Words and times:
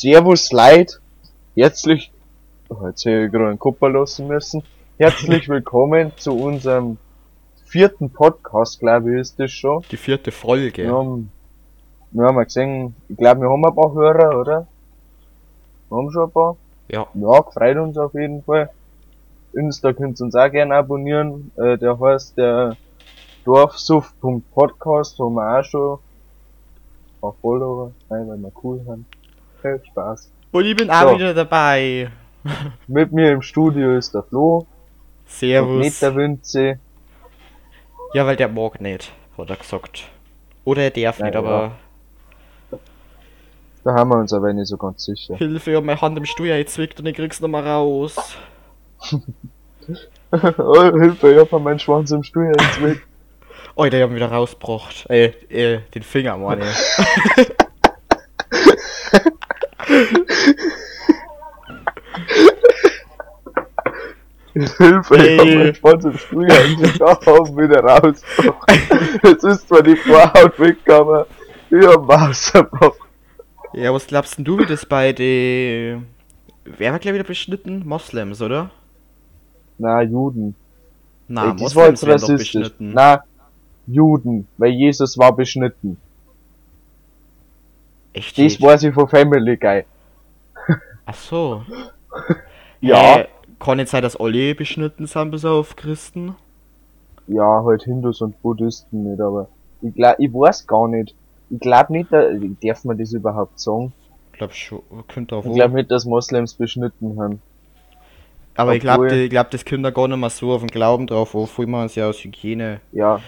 Servus 0.00 0.52
Leid, 0.52 1.00
herzlich, 1.56 2.12
oh, 2.68 2.86
jetzt 2.86 3.04
hätte 3.04 3.24
ich 3.24 3.32
gerade 3.32 3.48
einen 3.48 3.58
Kupfer 3.58 3.90
lassen 3.90 4.28
müssen. 4.28 4.62
Herzlich 4.96 5.48
willkommen 5.48 6.12
zu 6.18 6.36
unserem 6.36 6.98
vierten 7.64 8.08
Podcast, 8.08 8.78
glaube 8.78 9.12
ich, 9.12 9.22
ist 9.22 9.40
das 9.40 9.50
schon. 9.50 9.82
Die 9.90 9.96
vierte 9.96 10.30
Folge. 10.30 10.84
Wir 10.84 10.92
haben, 10.92 11.32
wir 12.12 12.26
haben 12.26 12.36
ja 12.36 12.44
gesehen, 12.44 12.94
ich 13.08 13.16
glaube, 13.16 13.40
wir 13.40 13.50
haben 13.50 13.64
ein 13.64 13.74
paar 13.74 13.92
Hörer, 13.92 14.38
oder? 14.38 14.68
Wir 15.88 15.98
haben 15.98 16.12
schon 16.12 16.22
ein 16.22 16.30
paar. 16.30 16.56
Ja. 16.86 17.08
Ja, 17.14 17.42
freut 17.42 17.76
uns 17.78 17.98
auf 17.98 18.14
jeden 18.14 18.44
Fall. 18.44 18.70
Insta 19.52 19.92
könnt 19.92 20.20
ihr 20.20 20.26
uns 20.26 20.36
auch 20.36 20.48
gerne 20.48 20.76
abonnieren. 20.76 21.50
Äh, 21.56 21.76
der 21.76 21.98
heißt 21.98 22.38
der 22.38 22.76
Dorfsuff.podcast, 23.44 25.18
wo 25.18 25.28
wir 25.30 25.58
auch 25.58 25.64
schon 25.64 25.94
ein 25.94 27.20
paar 27.20 27.34
Follower, 27.42 27.90
nein, 28.08 28.28
weil 28.28 28.38
wir 28.38 28.52
cool 28.62 28.80
haben. 28.86 29.04
Viel 29.62 29.80
Spaß. 29.90 30.30
Und 30.52 30.64
ich 30.64 30.76
bin 30.76 30.90
auch 30.90 31.10
So. 31.10 31.14
wieder 31.16 31.34
dabei. 31.34 32.10
Mit 32.86 33.12
mir 33.12 33.32
im 33.32 33.42
Studio 33.42 33.96
ist 33.96 34.14
der 34.14 34.22
Flo, 34.22 34.58
und 34.58 34.66
Servus. 35.26 35.80
nicht 35.84 36.00
der 36.00 36.14
Winze. 36.16 36.78
Ja, 38.14 38.24
weil 38.26 38.36
der 38.36 38.48
mag 38.48 38.80
nicht, 38.80 39.12
hat 39.36 39.50
er 39.50 39.56
gesagt. 39.56 40.04
Oder 40.64 40.82
er 40.84 40.90
darf 40.90 41.18
Ja, 41.18 41.24
nicht, 41.26 41.34
ja. 41.34 41.40
aber 41.40 41.72
Da 43.84 43.94
haben 43.94 44.10
wir 44.10 44.18
uns 44.18 44.32
aber 44.32 44.52
nicht 44.52 44.68
so 44.68 44.76
ganz 44.76 45.04
sicher. 45.04 45.36
Hilfe, 45.36 45.72
ja, 45.72 45.80
meine 45.80 46.00
Hand 46.00 46.16
im 46.16 46.24
Stuhl 46.24 46.50
einzwickt 46.50 46.98
und 47.00 47.06
ich 47.06 47.16
krieg's 47.16 47.40
noch 47.40 47.48
mal 47.48 47.66
raus. 47.66 48.16
oh, 50.32 50.82
Hilfe, 50.98 51.32
ich 51.32 51.38
hab 51.52 51.60
meinen 51.60 51.78
Schwanz 51.78 52.10
im 52.10 52.22
Stuhl 52.22 52.46
Weg. 52.80 53.06
Oh, 53.74 53.84
der 53.84 54.02
haben 54.04 54.14
wieder 54.14 54.30
rausgebracht. 54.32 55.06
Äh, 55.08 55.26
äh, 55.50 55.80
den 55.94 56.02
Finger, 56.02 56.36
Mann. 56.36 56.60
ey. 56.62 57.46
Hilfe, 64.76 65.16
ich 65.16 65.38
hab 65.38 65.46
meinen 65.46 65.74
Schwanz 65.74 66.04
im 66.04 66.10
ins 66.12 66.32
Weg. 66.32 67.00
Oh, 67.26 67.56
wieder 67.56 67.80
raus. 67.80 68.22
Jetzt 69.22 69.44
ist 69.44 69.68
zwar 69.68 69.82
die 69.82 69.96
Vorhaut 69.96 70.58
weggegangen. 70.58 71.24
Ich 71.70 71.86
hab. 71.86 72.96
Ja, 73.74 73.92
was 73.92 74.06
glaubst 74.06 74.38
denn 74.38 74.44
du, 74.44 74.58
wie 74.58 74.66
das 74.66 74.86
bei 74.86 75.12
den... 75.12 76.06
Wer 76.64 76.92
war 76.92 76.98
gleich 76.98 77.14
wieder 77.14 77.24
beschnitten? 77.24 77.86
Moslems, 77.86 78.42
oder? 78.42 78.70
Na, 79.78 80.02
Juden. 80.02 80.54
Na, 81.28 81.50
Ey, 81.50 81.56
das 81.56 81.76
war 81.76 81.88
jetzt 81.88 82.06
rassistisch. 82.06 82.72
Na, 82.78 83.22
Juden, 83.86 84.48
weil 84.56 84.72
Jesus 84.72 85.16
war 85.18 85.34
beschnitten. 85.36 85.98
Echt? 88.12 88.38
Das 88.38 88.60
weiß 88.60 88.82
ich 88.84 88.94
von 88.94 89.08
Family 89.08 89.56
Guy. 89.56 89.84
Ach 91.06 91.14
so. 91.14 91.62
Ja. 92.80 93.18
Äh, 93.20 93.28
kann 93.58 93.78
nicht 93.78 93.88
sein, 93.88 94.02
dass 94.02 94.16
alle 94.16 94.54
beschnitten 94.54 95.06
sind, 95.06 95.30
bis 95.30 95.44
auf 95.44 95.74
Christen? 95.76 96.36
Ja, 97.26 97.62
halt 97.64 97.82
Hindus 97.82 98.20
und 98.22 98.40
Buddhisten 98.42 99.04
nicht, 99.10 99.20
aber 99.20 99.48
ich 99.82 99.94
glaub, 99.94 100.16
ich 100.18 100.32
weiß 100.32 100.66
gar 100.66 100.88
nicht. 100.88 101.14
Ich 101.50 101.60
glaub 101.60 101.90
nicht, 101.90 102.12
da, 102.12 102.22
darf 102.62 102.84
man 102.84 102.98
das 102.98 103.12
überhaupt 103.12 103.58
sagen? 103.58 103.92
Ich 104.32 104.38
glaub 104.38 104.52
schon, 104.52 104.80
könnte 105.08 105.34
auch 105.36 105.40
Ich 105.44 105.48
wohl. 105.50 105.54
glaub 105.56 105.72
nicht, 105.72 105.90
dass 105.90 106.04
Moslems 106.04 106.54
beschnitten 106.54 107.20
haben. 107.20 107.42
Aber 108.54 108.74
ich 108.74 108.80
glaube, 108.80 109.06
Obwohl- 109.06 109.18
ich 109.18 109.30
glaub, 109.30 109.50
das 109.50 109.64
kommt 109.64 109.84
da 109.84 109.90
gar 109.90 110.08
nicht 110.08 110.16
mehr 110.18 110.30
so 110.30 110.52
auf 110.52 110.60
den 110.60 110.68
Glauben 110.68 111.06
drauf, 111.06 111.34
wofür 111.34 111.66
man 111.66 111.86
es 111.86 111.94
ja 111.94 112.08
aus 112.08 112.18
Hygiene. 112.22 112.80
Ja, 112.92 113.20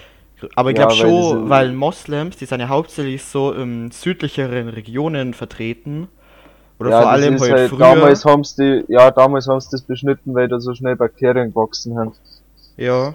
Aber 0.55 0.71
ich 0.71 0.77
Ja, 0.79 0.87
glaube 0.87 1.01
weil 1.03 1.11
schon, 1.11 1.39
diese- 1.39 1.51
weil 1.51 1.73
Moslems, 1.73 2.37
die 2.37 2.47
sind 2.47 2.61
ja 2.61 2.69
hauptsächlich 2.69 3.23
so 3.25 3.53
in 3.53 3.91
südlicheren 3.91 4.69
Regionen 4.69 5.35
vertreten. 5.35 6.09
Oder 6.79 6.91
ja, 6.91 7.03
vor 7.03 7.11
allem 7.11 7.35
ist 7.35 7.43
halt, 7.43 7.53
halt, 7.53 7.69
früher. 7.71 7.79
damals 7.79 8.25
haben's 8.25 8.55
die, 8.57 8.85
ja, 8.89 9.11
damals 9.11 9.47
haben's 9.49 9.69
das 9.69 9.83
beschnitten, 9.83 10.35
weil 10.35 10.49
da 10.49 10.61
so 10.61 10.75
schnell 10.75 10.97
Bakterien 10.97 11.51
gewachsen 11.51 11.99
haben. 11.99 12.13
Ja. 12.77 13.15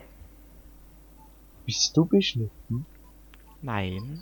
Bist 1.66 1.97
du 1.97 2.05
beschnitten? 2.05 2.85
Nein. 3.61 4.19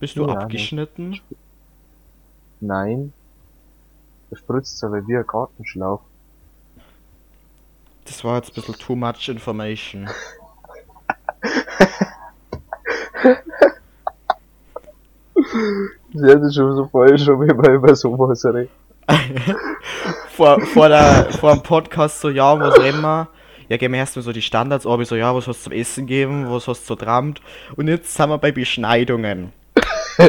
Bist 0.00 0.16
du 0.16 0.26
Ja, 0.26 0.34
abgeschnitten? 0.34 1.20
Nein. 2.60 3.12
Da 4.30 4.36
spritzt 4.36 4.82
aber 4.82 5.06
wie 5.06 5.16
ein 5.16 5.24
Gartenschlauch. 5.26 6.00
Das 8.04 8.24
war 8.24 8.36
jetzt 8.36 8.50
ein 8.50 8.54
bisschen 8.54 8.74
too 8.74 8.96
much 8.96 9.28
information. 9.28 10.08
Ist 16.12 16.54
schon 16.54 16.76
so 16.76 16.86
falsch, 16.86 17.24
schon 17.24 17.40
wie 17.48 17.52
man 17.52 17.74
über 17.74 17.94
sowas 17.94 18.44
redet. 18.44 18.70
vor, 20.36 20.60
vor, 20.60 20.88
der, 20.88 21.28
vor 21.32 21.54
dem 21.54 21.62
Podcast 21.62 22.20
so, 22.20 22.30
ja, 22.30 22.58
was 22.58 22.78
reden 22.80 23.00
wir? 23.00 23.28
Ja, 23.68 23.76
gehen 23.76 23.92
wir 23.92 23.98
erstmal 23.98 24.22
so 24.22 24.32
die 24.32 24.42
Standards 24.42 24.86
ab, 24.86 25.00
ich 25.00 25.08
so, 25.08 25.16
ja, 25.16 25.34
was 25.34 25.46
hast 25.46 25.66
du 25.66 25.70
zum 25.70 25.72
Essen 25.72 26.06
gegeben, 26.06 26.46
was 26.48 26.66
hast 26.68 26.82
du 26.82 26.86
so 26.88 26.96
trampt? 26.96 27.40
Und 27.76 27.88
jetzt 27.88 28.14
sind 28.14 28.28
wir 28.28 28.38
bei 28.38 28.52
Beschneidungen. 28.52 29.52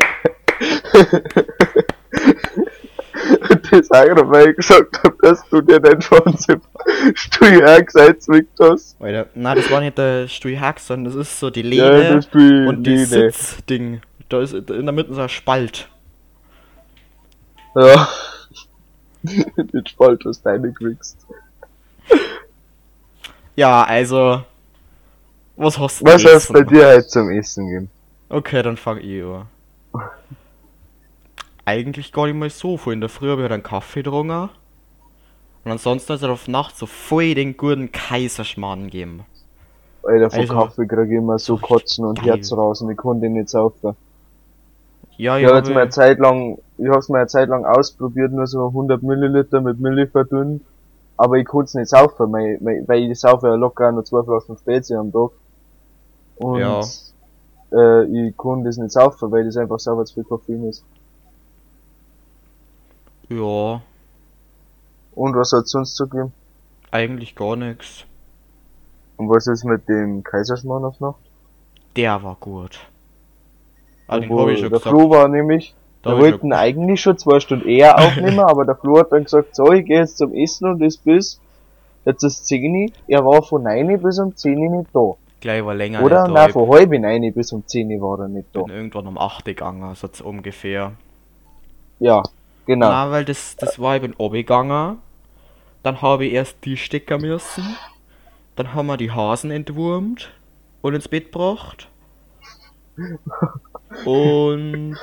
Das 3.71 3.89
weil 3.89 4.49
ich 4.49 4.55
gesagt 4.57 5.01
hab, 5.03 5.17
dass 5.19 5.47
du 5.49 5.61
dir 5.61 5.79
den 5.79 6.01
Schwanz 6.01 6.45
im 6.49 6.61
Stuhl 7.15 7.63
eingesetzt 7.63 8.29
hast. 8.59 8.97
Alter, 8.99 9.27
nein, 9.33 9.55
das 9.55 9.71
war 9.71 9.79
nicht 9.79 9.97
der 9.97 10.27
Stuhlhack, 10.27 10.79
sondern 10.79 11.13
das 11.13 11.27
ist 11.27 11.39
so 11.39 11.49
die 11.49 11.61
Ja, 11.61 11.89
Lehne 11.89 12.15
das 12.15 12.29
die 12.29 12.65
und 12.67 12.83
die 12.83 12.91
Lehne. 12.91 13.05
Sitzding. 13.31 14.01
Da 14.31 14.39
ist 14.39 14.53
in 14.53 14.85
der 14.85 14.93
Mitte 14.93 15.13
so 15.13 15.19
ein 15.19 15.27
Spalt. 15.27 15.89
Ja. 17.75 18.07
Den 19.57 19.85
Spalt 19.85 20.23
hast 20.25 20.45
du 20.45 20.49
reingewichst. 20.49 21.17
Ja, 23.57 23.83
also. 23.83 24.43
Was 25.57 25.77
hast 25.77 25.99
du 25.99 26.05
Was 26.05 26.23
denn 26.23 26.33
hast 26.33 26.53
bei 26.53 26.61
dir 26.61 26.87
heute 26.87 27.07
zum 27.07 27.29
Essen 27.29 27.67
gegeben? 27.67 27.89
Okay, 28.29 28.63
dann 28.63 28.77
fang 28.77 28.99
ich 28.99 29.21
an. 29.21 29.47
Eigentlich 31.65 32.13
gar 32.13 32.25
nicht 32.27 32.35
mal 32.35 32.49
so 32.49 32.77
viel. 32.77 32.93
In 32.93 33.01
der 33.01 33.09
Früh 33.09 33.29
habe 33.29 33.41
ich 33.41 33.43
halt 33.43 33.51
einen 33.51 33.63
Kaffee 33.63 34.01
getrunken. 34.01 34.49
Und 35.65 35.71
ansonsten 35.71 36.13
ist 36.13 36.23
er 36.23 36.31
auf 36.31 36.47
Nacht 36.47 36.77
so 36.77 36.85
voll 36.85 37.35
den 37.35 37.57
guten 37.57 37.91
Kaiserschmarrn 37.91 38.85
gegeben. 38.85 39.25
Alter, 40.03 40.31
von 40.31 40.39
Also, 40.39 40.53
Kaffee 40.53 40.87
krieg 40.87 41.11
ich 41.11 41.17
immer 41.17 41.37
so 41.37 41.57
Kotzen 41.57 42.05
und 42.05 42.19
geil. 42.19 42.37
Herz 42.37 42.53
raus 42.53 42.81
und 42.81 42.89
ich 42.89 42.97
konnte 42.97 43.25
ihn 43.25 43.33
nicht 43.33 43.49
saufen. 43.49 43.95
Ja, 45.21 45.37
Ich 45.37 45.43
ja. 45.43 45.49
habe 45.49 45.59
jetzt 45.59 45.69
mal 45.69 45.81
eine 45.81 45.89
Zeit 45.91 46.17
lang, 46.19 46.57
ich 46.77 46.87
hab's 46.89 47.09
mal 47.09 47.19
eine 47.19 47.27
Zeit 47.27 47.49
lang 47.49 47.63
ausprobiert, 47.65 48.31
nur 48.31 48.47
so 48.47 48.67
100 48.67 49.03
Milliliter 49.03 49.61
mit 49.61 49.79
Milch 49.79 50.09
verdünnt. 50.11 50.63
Aber 51.17 51.37
ich 51.37 51.45
konnte 51.45 51.65
es 51.65 51.75
nicht 51.75 51.89
saufen, 51.89 52.31
weil, 52.33 52.57
weil 52.87 53.11
ich 53.11 53.19
saufe 53.19 53.47
ja 53.47 53.55
locker 53.55 53.91
nur 53.91 54.03
zwei 54.03 54.23
Flaschen 54.23 54.57
Spezi 54.57 54.95
am 54.95 55.11
Tag. 55.11 55.29
Und, 56.37 56.59
Ja. 56.59 56.81
äh, 57.71 58.05
ich 58.29 58.35
konnte 58.35 58.69
es 58.69 58.77
nicht 58.77 58.91
saufen, 58.91 59.31
weil 59.31 59.45
das 59.45 59.57
einfach 59.57 59.79
sauber 59.79 60.05
zu 60.05 60.15
viel 60.15 60.23
Koffein 60.23 60.63
ist. 60.69 60.83
ja, 63.29 63.81
Und 65.13 65.35
was 65.35 65.51
hat's 65.53 65.71
sonst 65.71 65.95
so 65.95 66.07
gegeben? 66.07 66.33
eigentlich 66.91 67.35
gar 67.35 67.55
nichts. 67.55 68.05
Und 69.17 69.29
was 69.29 69.47
ist 69.47 69.63
mit 69.63 69.87
dem 69.87 70.23
Kaiserschmarrn 70.23 70.83
auf 70.83 70.99
Nacht? 70.99 71.19
Der 71.95 72.21
war 72.23 72.35
gut. 72.39 72.79
Ah, 74.11 74.19
den 74.19 74.37
habe 74.37 74.53
ich 74.53 74.59
schon 74.59 74.69
der 74.69 74.79
gesagt. 74.79 74.95
Flo 74.95 75.09
war 75.09 75.27
nämlich, 75.27 75.73
Da 76.03 76.11
wir 76.15 76.21
wollten 76.23 76.53
eigentlich 76.53 77.01
schon 77.01 77.17
zwei 77.17 77.39
Stunden 77.39 77.67
eher 77.67 77.97
aufnehmen, 77.99 78.39
aber 78.39 78.65
der 78.65 78.75
Flo 78.75 78.99
hat 78.99 79.11
dann 79.11 79.23
gesagt, 79.23 79.55
so, 79.55 79.71
ich 79.71 79.85
gehe 79.85 79.99
jetzt 79.99 80.17
zum 80.17 80.33
Essen 80.33 80.67
und 80.69 80.79
das 80.79 80.97
bis, 80.97 81.39
jetzt 82.05 82.23
ist 82.23 82.45
10 82.47 82.91
Er 83.07 83.25
war 83.25 83.41
von 83.43 83.63
9 83.63 84.01
bis 84.01 84.19
um 84.19 84.35
10 84.35 84.59
nicht 84.59 84.89
da. 84.93 85.13
gleich 85.39 85.63
war 85.65 85.73
länger 85.75 86.03
Oder? 86.03 86.25
da. 86.25 86.27
Nein, 86.27 86.47
Ich 86.47 86.53
von 86.53 86.69
halb 86.69 86.91
9 86.91 87.33
bis 87.33 87.51
um 87.53 87.65
10 87.65 87.89
war 88.01 88.19
er 88.19 88.27
nicht 88.27 88.47
da. 88.53 88.61
bin 88.63 88.75
irgendwann 88.75 89.07
um 89.07 89.17
8 89.17 89.45
gegangen, 89.45 89.95
so 89.95 90.07
z- 90.07 90.25
ungefähr. 90.25 90.91
Ja, 91.99 92.23
genau. 92.65 92.89
Na, 92.89 93.11
weil 93.11 93.25
das, 93.25 93.55
das 93.57 93.79
war 93.79 93.95
ich 93.95 94.01
bin 94.01 94.15
gegangen. 94.31 94.97
Dann 95.83 96.01
habe 96.01 96.25
ich 96.25 96.33
erst 96.33 96.57
die 96.65 96.77
stecken 96.77 97.21
müssen. 97.21 97.63
Dann 98.55 98.73
haben 98.73 98.87
wir 98.87 98.97
die 98.97 99.11
Hasen 99.11 99.49
entwurmt 99.51 100.31
und 100.81 100.93
ins 100.95 101.07
Bett 101.07 101.31
gebracht. 101.31 101.87
Und 104.05 104.97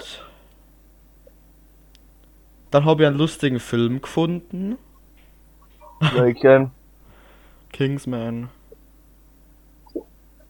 dann 2.70 2.84
habe 2.84 3.02
ich 3.02 3.06
einen 3.08 3.18
lustigen 3.18 3.60
Film 3.60 4.00
gefunden. 4.00 4.78
Ähm, 6.00 6.70
Kingsman. 7.72 8.48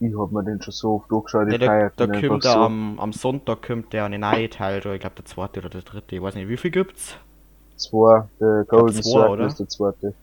ich 0.00 0.16
hab 0.16 0.30
mir 0.32 0.44
den 0.44 0.62
schon 0.62 0.72
so 0.72 0.94
oft 0.96 1.10
angeschaut, 1.12 1.50
Ja, 1.60 1.90
da 1.90 2.06
den 2.06 2.28
kommt 2.28 2.44
der 2.44 2.52
so. 2.52 2.58
am, 2.58 3.00
am 3.00 3.12
Sonntag 3.12 3.62
kommt 3.62 3.92
der 3.92 4.04
eine 4.04 4.18
neue 4.18 4.48
Teil, 4.50 4.80
da. 4.80 4.92
ich 4.94 5.00
glaube 5.00 5.16
der 5.16 5.24
zweite 5.24 5.60
oder 5.60 5.68
der 5.70 5.82
dritte, 5.82 6.16
ich 6.16 6.22
weiß 6.22 6.34
nicht, 6.36 6.48
wie 6.48 6.56
viel 6.56 6.70
gibt's? 6.70 7.16
Zwei, 7.76 8.28
der 8.40 8.64
Golden 8.68 9.02
zwei, 9.02 9.02
Circle 9.02 9.30
oder? 9.30 9.46
ist 9.46 9.58
der 9.60 9.68
zweite. 9.68 10.14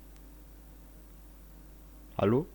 Hallo? 2.18 2.45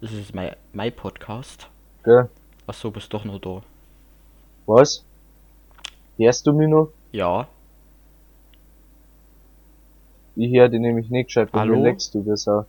Das 0.00 0.12
ist 0.12 0.34
mein, 0.34 0.54
mein 0.72 0.94
Podcast. 0.94 1.68
Gell? 2.04 2.28
Achso, 2.66 2.90
bist 2.90 3.12
doch 3.12 3.24
noch 3.24 3.38
da. 3.38 3.62
Was? 4.70 5.04
Hörst 6.16 6.46
du 6.46 6.52
mich 6.52 6.68
noch? 6.68 6.90
Ja. 7.10 7.48
Ich 10.36 10.52
höre 10.54 10.68
die 10.68 10.78
nämlich 10.78 11.10
nicht 11.10 11.26
gescheit, 11.26 11.50
bei 11.50 11.58
Hallo? 11.60 11.82
leckst 11.82 12.14
du 12.14 12.22
das 12.22 12.46
auch. 12.46 12.66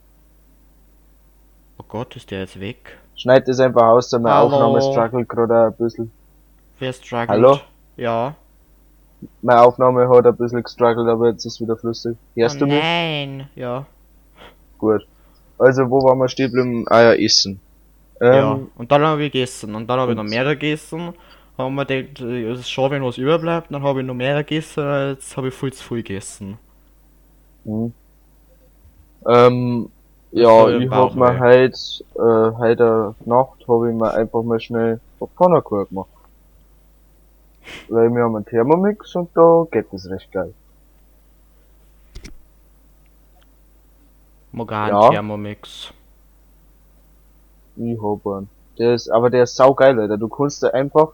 Oh 1.78 1.84
Gott, 1.86 2.16
ist 2.16 2.32
der 2.32 2.40
jetzt 2.40 2.58
weg? 2.58 2.98
Schneid 3.14 3.46
das 3.46 3.60
einfach 3.60 3.82
aus, 3.82 4.08
da 4.08 4.18
meine 4.18 4.34
Hallo? 4.34 4.46
Aufnahme 4.46 4.82
struggelt 4.82 5.28
gerade 5.28 5.66
ein 5.66 5.74
bisschen. 5.74 6.10
Wer 6.80 6.92
struggelt? 6.92 7.28
Hallo? 7.28 7.60
Ja. 7.96 8.34
Meine 9.40 9.62
Aufnahme 9.62 10.08
hat 10.08 10.26
ein 10.26 10.36
bisschen 10.36 10.64
gestruggelt, 10.64 11.08
aber 11.08 11.28
jetzt 11.28 11.44
ist 11.44 11.60
wieder 11.60 11.76
flüssig. 11.76 12.16
Hörst 12.34 12.56
oh, 12.56 12.58
du 12.60 12.66
mich? 12.66 12.82
Nein. 12.82 13.48
Ja. 13.54 13.86
Gut. 14.78 15.06
Also, 15.56 15.88
wo 15.88 16.02
waren 16.02 16.18
wir 16.18 16.28
stehen 16.28 16.50
geblieben? 16.50 16.84
Ah 16.88 17.02
ja, 17.02 17.12
Essen. 17.12 17.60
ja. 18.20 18.54
Ähm, 18.54 18.72
Und 18.76 18.90
dann 18.90 19.02
habe 19.02 19.22
ich 19.22 19.30
gegessen. 19.30 19.72
Und 19.76 19.86
dann 19.86 20.00
habe 20.00 20.10
ich 20.10 20.16
noch 20.16 20.24
mehr 20.24 20.44
gegessen. 20.44 21.14
Haben 21.62 21.74
wir 21.74 21.84
gedacht, 21.84 22.20
es 22.20 22.68
schon, 22.68 22.90
wenn 22.90 23.04
was 23.04 23.18
überbleibt. 23.18 23.70
Dann 23.70 23.82
habe 23.82 24.00
ich 24.00 24.06
noch 24.06 24.14
mehr 24.14 24.42
gegessen. 24.42 24.84
Jetzt 25.10 25.36
habe 25.36 25.48
ich 25.48 25.54
viel 25.54 25.72
zu 25.72 25.84
viel 25.84 26.02
gegessen. 26.02 26.58
Mhm. 27.64 27.92
Ähm, 29.26 29.90
ja, 30.32 30.68
ich 30.68 30.82
im 30.82 30.90
hab 30.90 31.10
Bauch 31.10 31.14
mir 31.14 31.38
heute, 31.38 31.76
äh, 32.16 32.58
heute 32.58 33.14
Nacht 33.24 33.68
habe 33.68 33.90
ich 33.90 33.94
mir 33.94 34.12
einfach 34.14 34.42
mal 34.42 34.58
schnell 34.58 35.00
Pfannkuchen 35.36 35.88
gemacht. 35.88 36.08
Weil 37.88 38.10
wir 38.10 38.24
haben 38.24 38.36
einen 38.36 38.44
Thermomix 38.44 39.14
und 39.14 39.30
da 39.34 39.66
geht 39.70 39.86
das 39.92 40.08
recht 40.08 40.32
geil. 40.32 40.52
Morgan 44.50 44.88
Ja. 44.88 45.10
Thermomix. 45.10 45.92
Ich 47.76 47.98
hab 48.02 48.26
einen. 48.26 48.48
Der 48.78 48.94
ist, 48.94 49.08
aber 49.10 49.30
der 49.30 49.44
ist 49.44 49.56
saugeil, 49.56 49.98
Alter. 50.00 50.18
Du 50.18 50.28
kannst 50.28 50.62
da 50.62 50.68
einfach, 50.68 51.12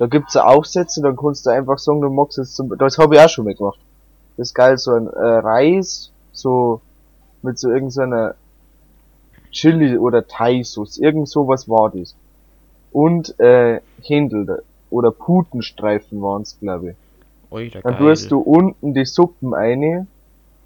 da 0.00 0.06
gibt's 0.06 0.32
ja 0.32 0.46
Aufsätze, 0.46 1.02
dann 1.02 1.14
kannst 1.14 1.44
du 1.44 1.50
einfach 1.50 1.78
sagen, 1.78 2.00
du 2.00 2.08
magst 2.08 2.38
jetzt 2.38 2.56
zum, 2.56 2.74
das 2.78 2.96
habe 2.96 3.14
ich 3.14 3.20
auch 3.20 3.28
schon 3.28 3.44
mal 3.44 3.54
gemacht. 3.54 3.78
Das 4.38 4.48
ist 4.48 4.54
geil, 4.54 4.78
so 4.78 4.92
ein 4.92 5.06
äh, 5.06 5.18
Reis, 5.18 6.10
so, 6.32 6.80
mit 7.42 7.58
so 7.58 7.68
irgendeiner 7.68 8.34
Chili 9.50 9.98
oder 9.98 10.26
Thai-Sauce, 10.26 10.96
irgend 10.96 11.28
sowas 11.28 11.68
war 11.68 11.90
das. 11.90 12.16
Und, 12.92 13.38
äh, 13.38 13.82
Händel, 14.00 14.62
oder 14.88 15.10
Putenstreifen 15.10 16.22
waren's, 16.22 16.58
glaube 16.58 16.92
ich. 16.92 16.96
Oida, 17.50 17.80
Dann 17.82 17.98
tust 17.98 18.30
du 18.30 18.38
unten 18.40 18.94
die 18.94 19.04
Suppen 19.04 19.52
eine 19.52 20.06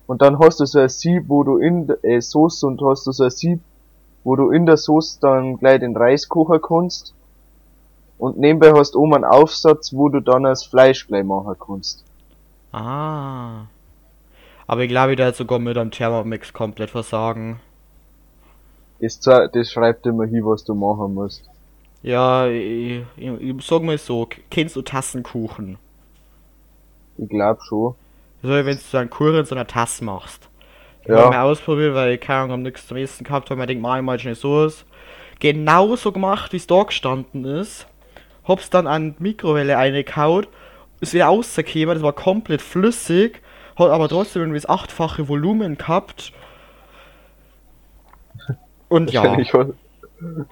und 0.07 0.23
dann 0.23 0.39
hast 0.39 0.61
du 0.61 0.65
so 0.65 0.79
ein 0.79 0.89
Sieb, 0.89 1.25
wo 1.27 1.43
du 1.43 1.59
in 1.59 1.89
der 1.89 2.05
äh, 2.05 2.21
Soße 2.21 2.65
und 2.69 2.81
hast 2.83 3.05
du 3.09 3.11
so 3.11 3.25
ein 3.25 3.31
Sieb, 3.31 3.61
wo 4.23 4.37
du 4.37 4.53
in 4.53 4.65
der 4.65 4.77
Soße 4.77 5.19
dann 5.21 5.57
gleich 5.57 5.81
den 5.81 5.97
Reis 5.97 6.29
kochen 6.29 6.63
kannst. 6.63 7.15
Und 8.25 8.39
nebenbei 8.39 8.73
hast 8.73 8.95
du 8.95 9.01
oben 9.01 9.15
einen 9.17 9.25
Aufsatz, 9.27 9.93
wo 9.93 10.09
du 10.09 10.21
dann 10.21 10.45
das 10.45 10.65
Fleisch 10.65 11.07
gleich 11.07 11.25
machen 11.25 11.55
kannst. 11.59 12.03
Ah. 12.73 13.67
Aber 14.67 14.83
ich 14.83 14.89
glaube, 14.89 15.13
ich 15.13 15.19
werde 15.19 15.37
sogar 15.37 15.59
mit 15.59 15.77
einem 15.77 15.91
Thermomix 15.91 16.53
komplett 16.55 16.89
versagen. 16.91 17.61
Das, 18.99 19.21
das 19.21 19.71
schreibt 19.71 20.07
immer 20.07 20.25
hin, 20.25 20.45
was 20.47 20.65
du 20.65 20.75
machen 20.75 21.13
musst. 21.15 21.51
Ja, 22.03 22.47
ich, 22.49 23.03
ich, 23.17 23.29
ich 23.41 23.67
sag 23.67 23.83
mal 23.83 23.99
so, 23.99 24.27
kennst 24.51 24.77
du 24.77 24.83
Tassenkuchen? 24.83 25.79
Ich 27.19 27.29
glaub 27.29 27.63
schon. 27.63 27.95
So, 28.43 28.49
wenn 28.49 28.67
du 28.67 28.77
so 28.77 28.99
einen 28.99 29.11
Kuchen 29.11 29.37
in 29.37 29.45
so 29.45 29.55
einer 29.55 29.67
Tasse 29.67 30.05
machst. 30.05 30.49
Ich 31.03 31.09
Ja. 31.09 31.17
habe 31.17 31.31
mal 31.37 31.43
ausprobiert, 31.43 31.95
weil 31.95 32.15
ich 32.15 32.21
keine 32.21 32.41
Ahnung, 32.41 32.53
hab 32.53 32.61
nichts 32.61 32.87
zum 32.87 32.97
Essen 32.97 33.25
gehabt 33.25 33.51
habe. 33.51 33.61
Ich 33.61 33.67
denk, 33.67 33.83
mach 33.83 33.97
ich 33.97 34.03
mal 34.03 34.19
schnell 34.19 34.35
so 34.35 34.55
aus. 34.55 34.85
Genauso 35.41 36.13
gemacht, 36.13 36.53
wie 36.53 36.57
es 36.57 36.67
da 36.67 36.83
gestanden 36.83 37.45
ist. 37.45 37.87
Hab's 38.45 38.71
dann 38.71 38.87
an 38.87 39.17
die 39.19 39.23
Mikrowelle 39.23 39.77
eingekaut. 39.79 40.49
Ist 41.01 41.15
wieder 41.15 41.27
rausgekommen, 41.27 41.95
das 41.95 42.03
war 42.03 42.13
komplett 42.13 42.63
flüssig. 42.63 43.41
Hat 43.77 43.91
aber 43.91 44.09
trotzdem 44.09 44.43
irgendwie 44.43 44.61
das 44.61 44.69
achtfache 44.69 45.29
Volumen 45.29 45.77
gehabt. 45.77 46.33
Und 48.89 49.11
ja, 49.11 49.37
Ich 49.39 49.53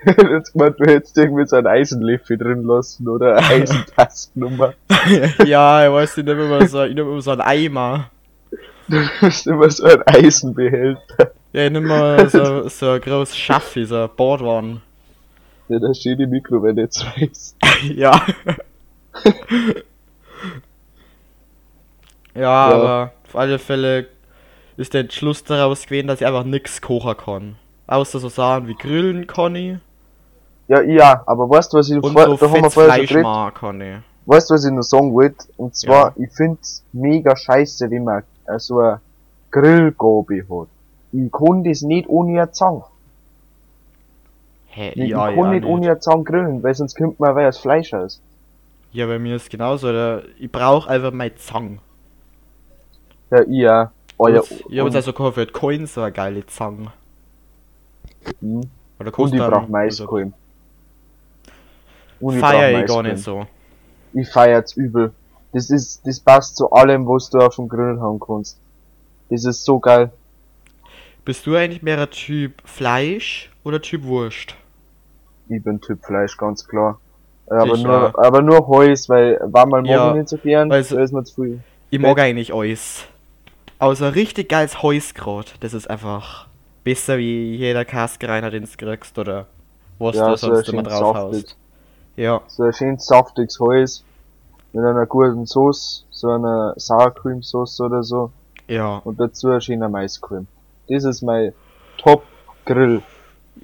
jetzt 0.30 0.52
gemeint, 0.52 0.78
du 0.78 0.84
hättest 0.84 1.16
irgendwie 1.16 1.46
so 1.46 1.56
ein 1.56 1.66
Eisenlöffel 1.66 2.36
drin 2.36 2.64
lassen 2.64 3.08
oder 3.08 3.36
eine 3.36 3.46
Eisentastennummer. 3.48 4.74
ja, 5.44 5.86
ich 5.86 5.92
weiß 5.92 6.16
nicht, 6.18 6.28
ich 6.28 6.34
immer 6.34 6.66
so, 6.66 6.82
ich 6.84 6.96
immer 6.96 7.20
so 7.20 7.30
einen 7.30 7.40
Eimer. 7.40 8.10
Du 8.88 8.98
hast 9.20 9.46
immer 9.46 9.70
so 9.70 9.84
ein 9.84 10.02
Eisenbehälter. 10.06 11.32
Ja, 11.52 11.64
ich 11.64 11.70
nehm 11.70 11.86
mal 11.86 12.28
so, 12.28 12.68
so 12.68 12.90
ein 12.90 13.00
großes 13.00 13.36
Schaffi, 13.36 13.84
so 13.84 14.04
ein 14.04 14.10
Bordwanne. 14.16 14.80
Ja, 15.68 15.78
da 15.78 15.94
steht 15.94 16.18
die 16.18 16.26
Mikrowelle 16.26 16.82
jetzt 16.82 17.04
weiß. 17.04 17.56
ja. 17.94 18.20
ja, 22.34 22.50
aber 22.50 23.12
auf 23.24 23.36
alle 23.36 23.58
Fälle 23.58 24.06
ist 24.76 24.94
der 24.94 25.02
Entschluss 25.02 25.44
daraus 25.44 25.86
gewesen, 25.86 26.08
dass 26.08 26.20
ich 26.20 26.26
einfach 26.26 26.44
nix 26.44 26.80
kochen 26.80 27.16
kann. 27.16 27.56
Außer 27.86 28.18
so 28.18 28.28
Sachen 28.28 28.68
wie 28.68 28.74
Grillen 28.74 29.26
ich 29.56 29.78
Ja, 30.68 30.82
ja, 30.82 31.22
aber 31.26 31.48
weißt 31.48 31.72
du, 31.72 31.78
was 31.78 31.90
ich 31.90 32.02
und 32.02 32.12
vor, 32.12 32.24
so 32.24 32.36
da 32.36 32.50
haben 32.50 32.62
wir 32.62 32.70
vorher 32.70 33.06
schon 33.06 33.54
kann 33.54 33.80
ich. 33.80 33.96
weißt 34.26 34.50
du, 34.50 34.54
was 34.54 34.64
ich 34.64 34.72
noch 34.72 34.82
sagen 34.82 35.12
wollte? 35.12 35.46
Und 35.56 35.76
zwar, 35.76 36.14
ich 36.16 36.30
find's 36.32 36.82
mega 36.92 37.36
scheiße, 37.36 37.90
wenn 37.90 38.04
man 38.04 38.22
so 38.58 38.78
eine 38.78 39.00
Grillgabe 39.50 40.44
hat. 40.48 40.68
Ich 41.12 41.30
kann 41.30 41.62
das 41.64 41.82
nicht 41.82 42.08
ohne 42.08 42.40
eine 42.40 42.50
Zange. 42.52 42.84
Hä, 44.74 44.90
Ich, 44.96 45.10
ja, 45.10 45.28
ich 45.30 45.36
kann 45.36 45.44
ja, 45.44 45.50
nicht 45.52 45.64
ohne 45.66 45.86
eine 45.90 46.00
Zange 46.00 46.24
grillen, 46.24 46.62
weil 46.62 46.74
sonst 46.74 46.96
kommt 46.96 47.20
man 47.20 47.34
weil 47.34 47.44
das 47.44 47.58
Fleisch 47.58 47.92
aus. 47.92 48.20
ja, 48.92 49.06
bei 49.06 49.18
mir 49.18 49.36
ist 49.36 49.50
genauso. 49.50 49.88
Oder 49.88 50.22
ich 50.38 50.50
brauch 50.50 50.86
einfach 50.86 51.12
meine 51.12 51.34
Zange. 51.36 51.78
Ja. 53.48 53.92
Oh, 54.18 54.28
ja, 54.28 54.42
ich 54.42 54.78
hab 54.78 54.86
jetzt 54.86 54.96
also 54.96 55.12
gekauft 55.12 55.34
für 55.34 55.46
Coin 55.46 55.86
so 55.86 56.02
eine 56.02 56.12
geile 56.12 56.44
Zange. 56.46 56.92
mhm. 58.40 58.62
Oder 58.98 59.18
und 59.18 59.32
ich 59.32 59.38
dann- 59.38 59.50
brauch 59.50 59.60
also, 59.60 59.72
Maiskolben. 59.72 60.34
Brauch 62.20 62.32
Feier 62.34 62.80
ich 62.80 62.86
gar 62.86 63.02
nicht 63.02 63.18
so. 63.18 63.46
Ich 64.14 64.28
feier's 64.28 64.76
übel. 64.76 65.12
Das 65.52 65.70
ist, 65.70 66.06
das 66.06 66.20
passt 66.20 66.56
zu 66.56 66.70
allem, 66.72 67.06
was 67.06 67.28
du 67.30 67.38
auf 67.38 67.56
dem 67.56 67.68
Grill 67.68 68.00
haben 68.00 68.20
kannst. 68.20 68.58
Das 69.28 69.44
ist 69.44 69.64
so 69.64 69.78
geil. 69.80 70.10
Bist 71.24 71.46
du 71.46 71.56
eigentlich 71.56 71.82
mehr 71.82 71.98
ein 72.00 72.10
Typ 72.10 72.54
Fleisch 72.64 73.50
oder 73.64 73.80
Typ 73.82 74.04
Wurst? 74.04 74.54
Ich 75.54 75.62
bin 75.62 75.80
Typ 75.80 76.04
Fleisch, 76.04 76.36
ganz 76.36 76.66
klar. 76.66 76.98
Aber 77.48 77.74
Ich 77.76 77.82
nur, 77.84 78.08
auch. 78.08 78.18
aber 78.18 78.40
nur 78.42 78.66
Holz, 78.66 79.08
weil 79.08 79.38
Warmal 79.42 79.82
mag 79.82 79.90
Ja, 79.90 80.10
ich 80.10 80.16
nicht 80.16 80.28
so 80.28 80.38
gern, 80.38 80.70
weil 80.70 80.82
so- 80.84 80.96
da 80.96 81.02
ist 81.02 81.12
mir 81.12 81.24
zu 81.24 81.34
viel. 81.34 81.60
Ich 81.90 81.98
mag 82.00 82.18
eigentlich 82.18 82.54
alles. 82.54 83.04
Außer 83.78 84.14
richtig 84.14 84.48
geiles 84.48 84.82
Häusgrad. 84.82 85.54
Das 85.60 85.74
ist 85.74 85.90
einfach 85.90 86.46
besser 86.84 87.18
wie 87.18 87.56
jeder 87.56 87.84
Kaskreiner, 87.84 88.50
den 88.50 88.64
du 88.64 88.68
kriegst 88.76 89.18
oder 89.18 89.46
was 89.98 90.16
Ja, 90.16 90.30
du 90.30 90.36
so 90.36 90.54
sonst 90.54 90.68
immer 90.68 90.82
drauf 90.84 91.16
saftig. 91.16 91.42
haust. 91.42 91.56
Ja, 92.16 92.40
So 92.48 92.62
ein 92.64 92.72
schön 92.72 92.98
saftiges 92.98 93.58
Holz. 93.60 94.04
Mit 94.72 94.84
einer 94.84 95.04
guten 95.06 95.44
Sauce, 95.46 96.06
so 96.10 96.30
einer 96.30 96.72
Sour 96.78 97.10
Cream 97.14 97.42
Sauce 97.42 97.78
oder 97.80 98.02
so. 98.02 98.30
ja. 98.68 99.02
Und 99.04 99.20
dazu 99.20 99.48
ein 99.50 99.60
schöner 99.60 99.88
Maiscreme. 99.90 100.46
Das 100.88 101.04
ist 101.04 101.22
mein 101.22 101.52
Top 101.98 102.22
Grill. 102.64 103.02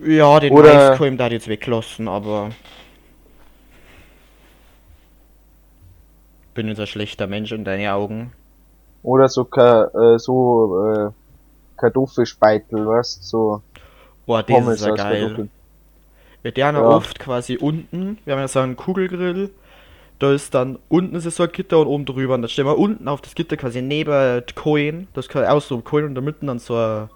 Ja, 0.04 0.40
den 0.40 0.52
Oder- 0.52 0.90
Maiskolben 0.90 1.18
da 1.18 1.28
jetzt 1.28 1.48
weglassen, 1.48 2.08
aber. 2.08 2.50
Bin 6.54 6.68
jetzt 6.68 6.80
ein 6.80 6.86
schlechter 6.86 7.26
Mensch 7.26 7.52
in 7.52 7.64
deinen 7.64 7.88
Augen. 7.88 8.32
Oder 9.02 9.28
so, 9.28 9.44
Ka 9.44 9.90
äh, 9.94 10.18
so, 10.18 10.84
äh, 10.84 11.10
Kartoffelspeitel, 11.76 12.86
weißt, 12.86 13.24
so 13.24 13.62
Boah, 14.26 14.42
das 14.42 14.54
Pommes 14.56 14.80
ist 14.80 14.86
ja 14.86 14.94
geil. 14.94 15.48
Wir 16.42 16.66
haben 16.66 16.76
ja 16.76 16.82
oft 16.82 17.18
quasi 17.18 17.56
unten, 17.56 18.18
wir 18.24 18.34
haben 18.34 18.40
ja 18.40 18.48
so 18.48 18.60
einen 18.60 18.76
Kugelgrill, 18.76 19.50
da 20.18 20.32
ist 20.32 20.54
dann, 20.54 20.78
unten 20.88 21.16
ist 21.16 21.26
es 21.26 21.36
so 21.36 21.44
ein 21.44 21.52
Gitter 21.52 21.78
und 21.78 21.86
oben 21.86 22.04
drüber, 22.04 22.34
und 22.34 22.42
dann 22.42 22.48
stellen 22.48 22.68
wir 22.68 22.78
unten 22.78 23.08
auf 23.08 23.20
das 23.20 23.34
Gitter 23.34 23.56
quasi 23.56 23.82
neben 23.82 24.42
Coin, 24.54 25.08
das 25.14 25.28
kann 25.28 25.44
auch 25.46 25.60
so 25.60 25.80
Coin 25.80 26.04
und 26.04 26.14
da 26.14 26.20
mitten 26.20 26.46
dann 26.46 26.58
so 26.58 26.76
ein, 26.76 27.08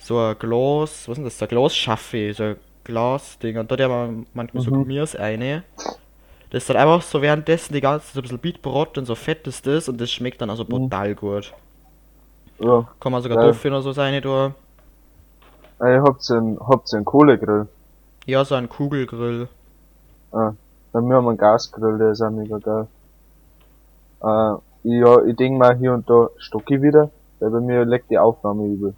so 0.00 0.18
ein 0.18 0.36
Glas, 0.38 1.08
was 1.08 1.08
ist 1.08 1.16
denn 1.18 1.24
das, 1.24 1.38
so 1.38 1.44
ein 1.44 1.48
Glasschaffe, 1.48 2.32
so 2.34 2.42
ein 2.42 2.56
Glasding, 2.84 3.58
und 3.58 3.70
da 3.70 3.76
haben 3.84 4.18
wir 4.18 4.26
manchmal 4.34 4.62
so 4.62 4.70
Mhm. 4.70 4.74
Gummiers 4.84 5.14
eine. 5.16 5.62
Das 6.50 6.62
ist 6.64 6.70
dann 6.70 6.78
einfach 6.78 7.02
so 7.02 7.22
währenddessen 7.22 7.74
die 7.74 7.80
ganze 7.80 8.06
Zeit 8.06 8.14
so 8.14 8.18
ein 8.20 8.22
bisschen 8.22 8.38
Beatbrot 8.40 8.98
und 8.98 9.04
so 9.04 9.14
fett 9.14 9.46
ist 9.46 9.66
das, 9.66 9.88
und 9.88 10.00
das 10.00 10.10
schmeckt 10.10 10.40
dann 10.40 10.50
also 10.50 10.64
Mhm. 10.64 10.68
brutal 10.68 11.14
gut. 11.14 11.52
Ja. 12.58 12.86
Kann 12.98 13.12
man 13.12 13.22
sogar 13.22 13.36
Geil. 13.38 13.46
Kartoffeln 13.46 13.74
oder 13.74 13.82
so 13.82 13.92
seine 13.92 14.20
da. 14.20 14.52
Ah, 15.78 15.88
Ihr 15.88 16.02
habt 16.02 16.30
einen, 16.30 16.58
habt 16.60 16.92
einen 16.92 17.04
Kohlegrill. 17.04 17.66
Ja, 18.26 18.44
so 18.44 18.54
ein 18.54 18.68
Kugelgrill. 18.68 19.48
Ah, 20.32 20.52
bei 20.92 21.00
mir 21.00 21.14
haben 21.16 21.24
wir 21.24 21.30
einen 21.30 21.38
Gasgrill, 21.38 21.96
der 21.98 22.10
ist 22.10 22.20
auch 22.20 22.30
mega 22.30 22.58
geil. 22.58 22.86
Äh, 24.22 24.54
ja, 24.98 25.24
ich 25.24 25.36
denk 25.36 25.58
mal 25.58 25.76
hier 25.76 25.94
und 25.94 26.08
da 26.10 26.28
stocke 26.38 26.82
wieder, 26.82 27.10
weil 27.38 27.50
bei 27.50 27.60
mir 27.60 27.84
leckt 27.84 28.10
die 28.10 28.18
Aufnahme 28.18 28.66
übel. 28.66 28.94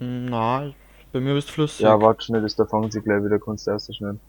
Na, 0.00 0.72
bei 1.12 1.20
mir 1.20 1.36
ist 1.36 1.50
flüssig. 1.50 1.80
Ja, 1.80 2.00
warte 2.00 2.24
schnell, 2.24 2.42
das 2.42 2.56
da 2.56 2.64
fangen 2.64 2.90
sie 2.90 3.00
gleich 3.02 3.22
wieder, 3.22 3.38
kannst 3.38 3.66
du 3.66 3.72
ausschneiden. 3.72 4.20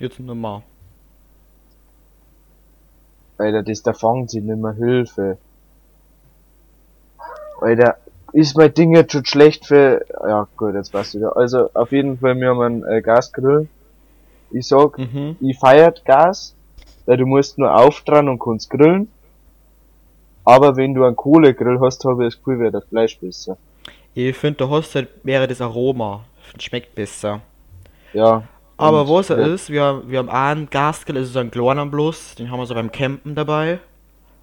Jetzt 0.00 0.18
nochmal. 0.20 0.62
Alter, 3.38 3.62
das 3.62 3.82
da 3.82 3.92
fangen 3.92 4.28
sie 4.28 4.40
nicht 4.40 4.58
mehr 4.60 4.72
Hilfe. 4.72 5.38
Alter, 7.60 7.96
ist 8.32 8.56
mein 8.56 8.74
Ding 8.74 8.94
jetzt 8.94 9.12
schon 9.12 9.24
schlecht 9.24 9.66
für, 9.66 10.04
ja 10.26 10.48
gut, 10.56 10.74
jetzt 10.74 10.92
passt 10.92 11.14
wieder. 11.14 11.36
Also, 11.36 11.70
auf 11.74 11.92
jeden 11.92 12.18
Fall, 12.18 12.36
wir 12.38 12.48
haben 12.50 12.60
einen 12.60 12.84
äh, 12.84 13.00
Gasgrill. 13.02 13.68
Ich 14.50 14.66
sag, 14.68 14.98
Mhm. 14.98 15.36
ich 15.40 15.58
feiert 15.58 16.04
Gas, 16.04 16.54
weil 17.06 17.16
du 17.16 17.26
musst 17.26 17.56
nur 17.58 17.74
aufdran 17.74 18.28
und 18.28 18.38
kannst 18.40 18.68
grillen. 18.70 19.10
Aber 20.44 20.76
wenn 20.76 20.94
du 20.94 21.04
einen 21.04 21.16
Kohlegrill 21.16 21.80
hast, 21.80 22.04
habe 22.04 22.26
ich 22.26 22.34
das 22.34 22.38
Gefühl, 22.38 22.60
wäre 22.60 22.72
das 22.72 22.84
Fleisch 22.84 23.18
besser. 23.18 23.56
Ich 24.16 24.34
finde, 24.36 24.56
der 24.58 24.70
hast 24.70 24.94
halt 24.94 25.08
wäre 25.24 25.46
das 25.46 25.60
Aroma. 25.60 26.24
Schmeckt 26.58 26.94
besser. 26.94 27.40
Ja. 28.14 28.44
Aber 28.78 29.08
was 29.08 29.28
er 29.30 29.40
ja. 29.40 29.46
ist, 29.54 29.68
wir, 29.70 29.82
haben- 29.82 30.10
wir 30.10 30.18
haben 30.18 30.30
einen 30.30 30.70
Gasgrill, 30.70 31.16
ist 31.16 31.32
so 31.34 31.38
ein 31.38 31.50
kleiner 31.50 31.84
bloß, 31.86 32.34
den 32.36 32.50
haben 32.50 32.58
wir 32.58 32.66
so 32.66 32.74
beim 32.74 32.90
Campen 32.90 33.34
dabei. 33.34 33.78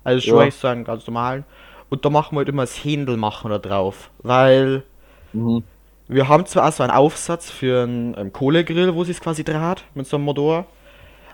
Also 0.03 0.21
schon 0.21 0.45
Ja. 0.45 0.51
so 0.51 0.67
einen 0.67 0.83
ganz 0.83 1.07
normalen. 1.07 1.43
Und 1.89 2.05
da 2.05 2.09
machen 2.09 2.35
wir 2.35 2.39
halt 2.39 2.49
immer 2.49 2.63
das 2.63 2.83
Händel 2.83 3.17
machen 3.17 3.49
da 3.49 3.57
drauf. 3.57 4.09
Weil 4.19 4.83
Mhm. 5.33 5.63
wir 6.07 6.27
haben 6.27 6.45
zwar 6.45 6.67
auch 6.67 6.71
so 6.71 6.83
einen 6.83 6.91
Aufsatz 6.91 7.49
für 7.49 7.83
einen, 7.83 8.13
einen 8.15 8.31
Kohlegrill, 8.33 8.93
wo 8.93 9.03
sie 9.03 9.11
es 9.11 9.21
quasi 9.21 9.43
draht, 9.43 9.83
mit 9.95 10.05
so 10.05 10.17
einem 10.17 10.25
Motor. 10.25 10.65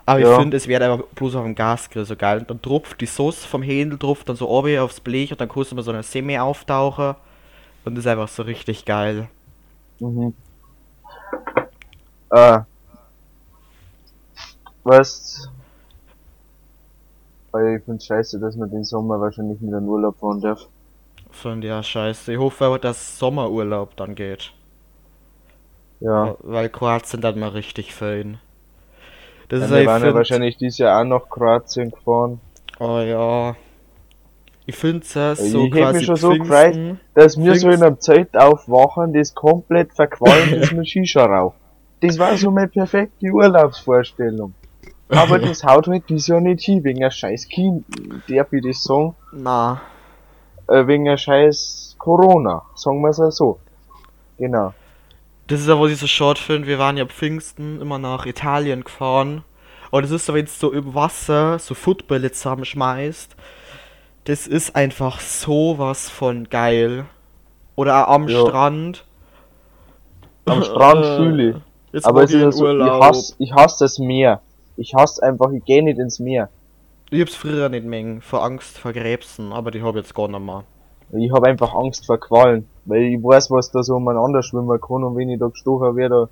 Aber 0.06 0.18
ich 0.20 0.26
Ja. 0.26 0.38
finde, 0.38 0.56
es 0.56 0.66
wäre 0.66 0.84
einfach 0.90 1.06
bloß 1.14 1.36
auf 1.36 1.44
dem 1.44 1.54
Gasgrill 1.54 2.06
so 2.06 2.16
geil. 2.16 2.38
Und 2.38 2.50
dann 2.50 2.62
tropft 2.62 3.00
die 3.02 3.06
Sauce 3.06 3.44
vom 3.44 3.62
Händel 3.62 3.98
drauf, 3.98 4.24
dann 4.24 4.36
so 4.36 4.48
oben 4.48 4.78
aufs 4.78 5.00
Blech 5.00 5.30
und 5.30 5.40
dann 5.42 5.48
kannst 5.50 5.72
du 5.72 5.76
mal 5.76 5.82
so 5.82 5.90
eine 5.90 6.02
Semi 6.02 6.38
auftauchen. 6.38 7.16
Und 7.90 7.96
das 7.96 8.04
ist 8.04 8.10
einfach 8.12 8.28
so 8.28 8.44
richtig 8.44 8.84
geil. 8.84 9.28
Mhm. 9.98 10.32
Äh. 12.30 12.60
Was? 14.84 15.48
Weil 17.50 17.78
ich 17.78 17.84
find's 17.84 18.06
scheiße, 18.06 18.38
dass 18.38 18.54
man 18.54 18.70
den 18.70 18.84
Sommer 18.84 19.20
wahrscheinlich 19.20 19.60
mit 19.60 19.72
in 19.72 19.76
den 19.76 19.88
Urlaub 19.88 20.20
fahren 20.20 20.40
darf. 20.40 20.68
Von 21.32 21.60
der 21.60 21.82
Scheiße. 21.82 22.32
Ich 22.32 22.38
hoffe 22.38 22.66
aber, 22.66 22.78
dass 22.78 23.18
Sommerurlaub 23.18 23.96
dann 23.96 24.14
geht. 24.14 24.52
Ja. 25.98 26.36
Weil 26.44 26.68
Kroatien 26.68 27.20
dann 27.20 27.40
mal 27.40 27.48
richtig 27.48 27.92
fein. 27.92 28.38
Das 29.48 29.62
Ja, 29.62 29.66
ist 29.66 29.72
wir 29.72 29.80
ich 29.80 29.86
waren 29.88 30.04
ja 30.04 30.14
wahrscheinlich 30.14 30.56
dieses 30.58 30.78
Jahr 30.78 31.00
auch 31.00 31.04
nach 31.04 31.28
Kroatien 31.28 31.90
gefahren. 31.90 32.40
Oh 32.78 33.00
ja. 33.00 33.56
Ich 34.70 34.76
finde 34.76 35.00
es 35.00 35.40
Ich 35.40 35.50
so 35.50 35.64
hätt 35.64 35.72
quasi 35.72 35.96
mich 35.98 36.06
schon 36.06 36.16
so 36.16 36.30
Pfingsten. 36.30 37.00
Dass 37.14 37.36
wir 37.36 37.56
so 37.56 37.66
Pfingst- 37.68 37.74
in 37.74 37.82
einem 37.82 38.00
Zelt 38.00 38.36
aufwachen, 38.36 39.12
das 39.12 39.34
komplett 39.34 39.92
verqualmt 39.92 40.52
ist 40.52 40.72
mit 40.72 40.88
Shisha. 40.88 41.52
Das 42.00 42.18
war 42.20 42.36
so 42.36 42.52
meine 42.52 42.68
perfekte 42.68 43.26
Urlaubsvorstellung. 43.30 44.54
Aber 45.08 45.38
das 45.46 45.64
haut 45.64 45.88
halt 45.88 46.08
dieses 46.08 46.28
Jahr 46.28 46.40
nicht 46.40 46.64
hin, 46.64 46.84
wegen 46.84 47.00
der 47.00 47.10
scheiß 47.10 47.48
Kind, 47.48 47.84
darf 48.28 48.52
ich 48.52 48.62
das 48.64 48.84
sagen, 48.84 49.16
Na. 49.32 49.80
äh, 50.68 50.86
wegen 50.86 51.04
der 51.04 51.16
scheiß 51.16 51.96
Corona, 51.98 52.62
sagen 52.76 53.00
wir's 53.02 53.18
ja 53.18 53.30
so. 53.32 53.58
Genau. 54.38 54.72
Das 55.48 55.58
ist 55.60 55.68
ja, 55.68 55.80
was 55.80 55.90
ich 55.90 55.98
so 55.98 56.06
short 56.06 56.38
finde. 56.38 56.68
Wir 56.68 56.78
waren 56.78 56.96
ja 56.96 57.06
Pfingsten 57.06 57.80
immer 57.80 57.98
nach 57.98 58.24
Italien 58.24 58.84
gefahren. 58.84 59.42
Und 59.90 60.04
es 60.04 60.12
ist 60.12 60.26
so, 60.26 60.34
wenn 60.34 60.44
du 60.44 60.50
so 60.52 60.70
im 60.72 60.94
Wasser 60.94 61.58
so 61.58 61.74
Football 61.74 62.30
zusammenschmeißt. 62.30 63.34
Das 64.24 64.46
ist 64.46 64.76
einfach 64.76 65.20
sowas 65.20 66.08
von 66.10 66.48
geil. 66.48 67.06
Oder 67.76 68.08
am 68.08 68.28
Ja. 68.28 68.40
Strand. 68.46 69.04
Am 70.44 70.62
Strand 70.62 71.04
fühle 71.04 71.50
ich. 71.50 71.56
Jetzt 71.92 72.06
Aber 72.06 72.22
es 72.22 72.32
ist 72.32 72.56
ich 72.56 72.60
ja 72.62 72.96
ich 72.96 73.02
hasse, 73.02 73.34
ich 73.38 73.52
hasse 73.52 73.84
das 73.84 73.98
Meer. 73.98 74.40
Ich 74.76 74.94
hasse 74.94 75.22
einfach, 75.22 75.50
ich 75.52 75.64
gehe 75.64 75.82
nicht 75.82 75.98
ins 75.98 76.20
Meer. 76.20 76.48
Ich 77.10 77.20
hab's 77.20 77.34
früher 77.34 77.68
nicht 77.68 77.84
mengen, 77.84 78.20
vor 78.20 78.44
Angst 78.44 78.78
vor 78.78 78.92
Krebsen, 78.92 79.52
aber 79.52 79.72
die 79.72 79.82
hab 79.82 79.96
ich 79.96 80.02
jetzt 80.02 80.14
gar 80.14 80.28
nicht 80.28 80.40
mehr. 80.40 80.62
Ich 81.12 81.32
habe 81.32 81.48
einfach 81.48 81.74
Angst 81.74 82.06
vor 82.06 82.18
Qualen, 82.20 82.68
weil 82.84 83.02
ich 83.02 83.22
weiß, 83.22 83.50
was 83.50 83.72
da 83.72 83.82
so 83.82 83.96
umeinander 83.96 84.44
schwimmen 84.44 84.80
kann 84.80 85.02
und 85.02 85.16
wenn 85.16 85.28
ich 85.28 85.40
da 85.40 85.48
gestochen 85.48 85.96
werde, 85.96 86.14
da 86.14 86.28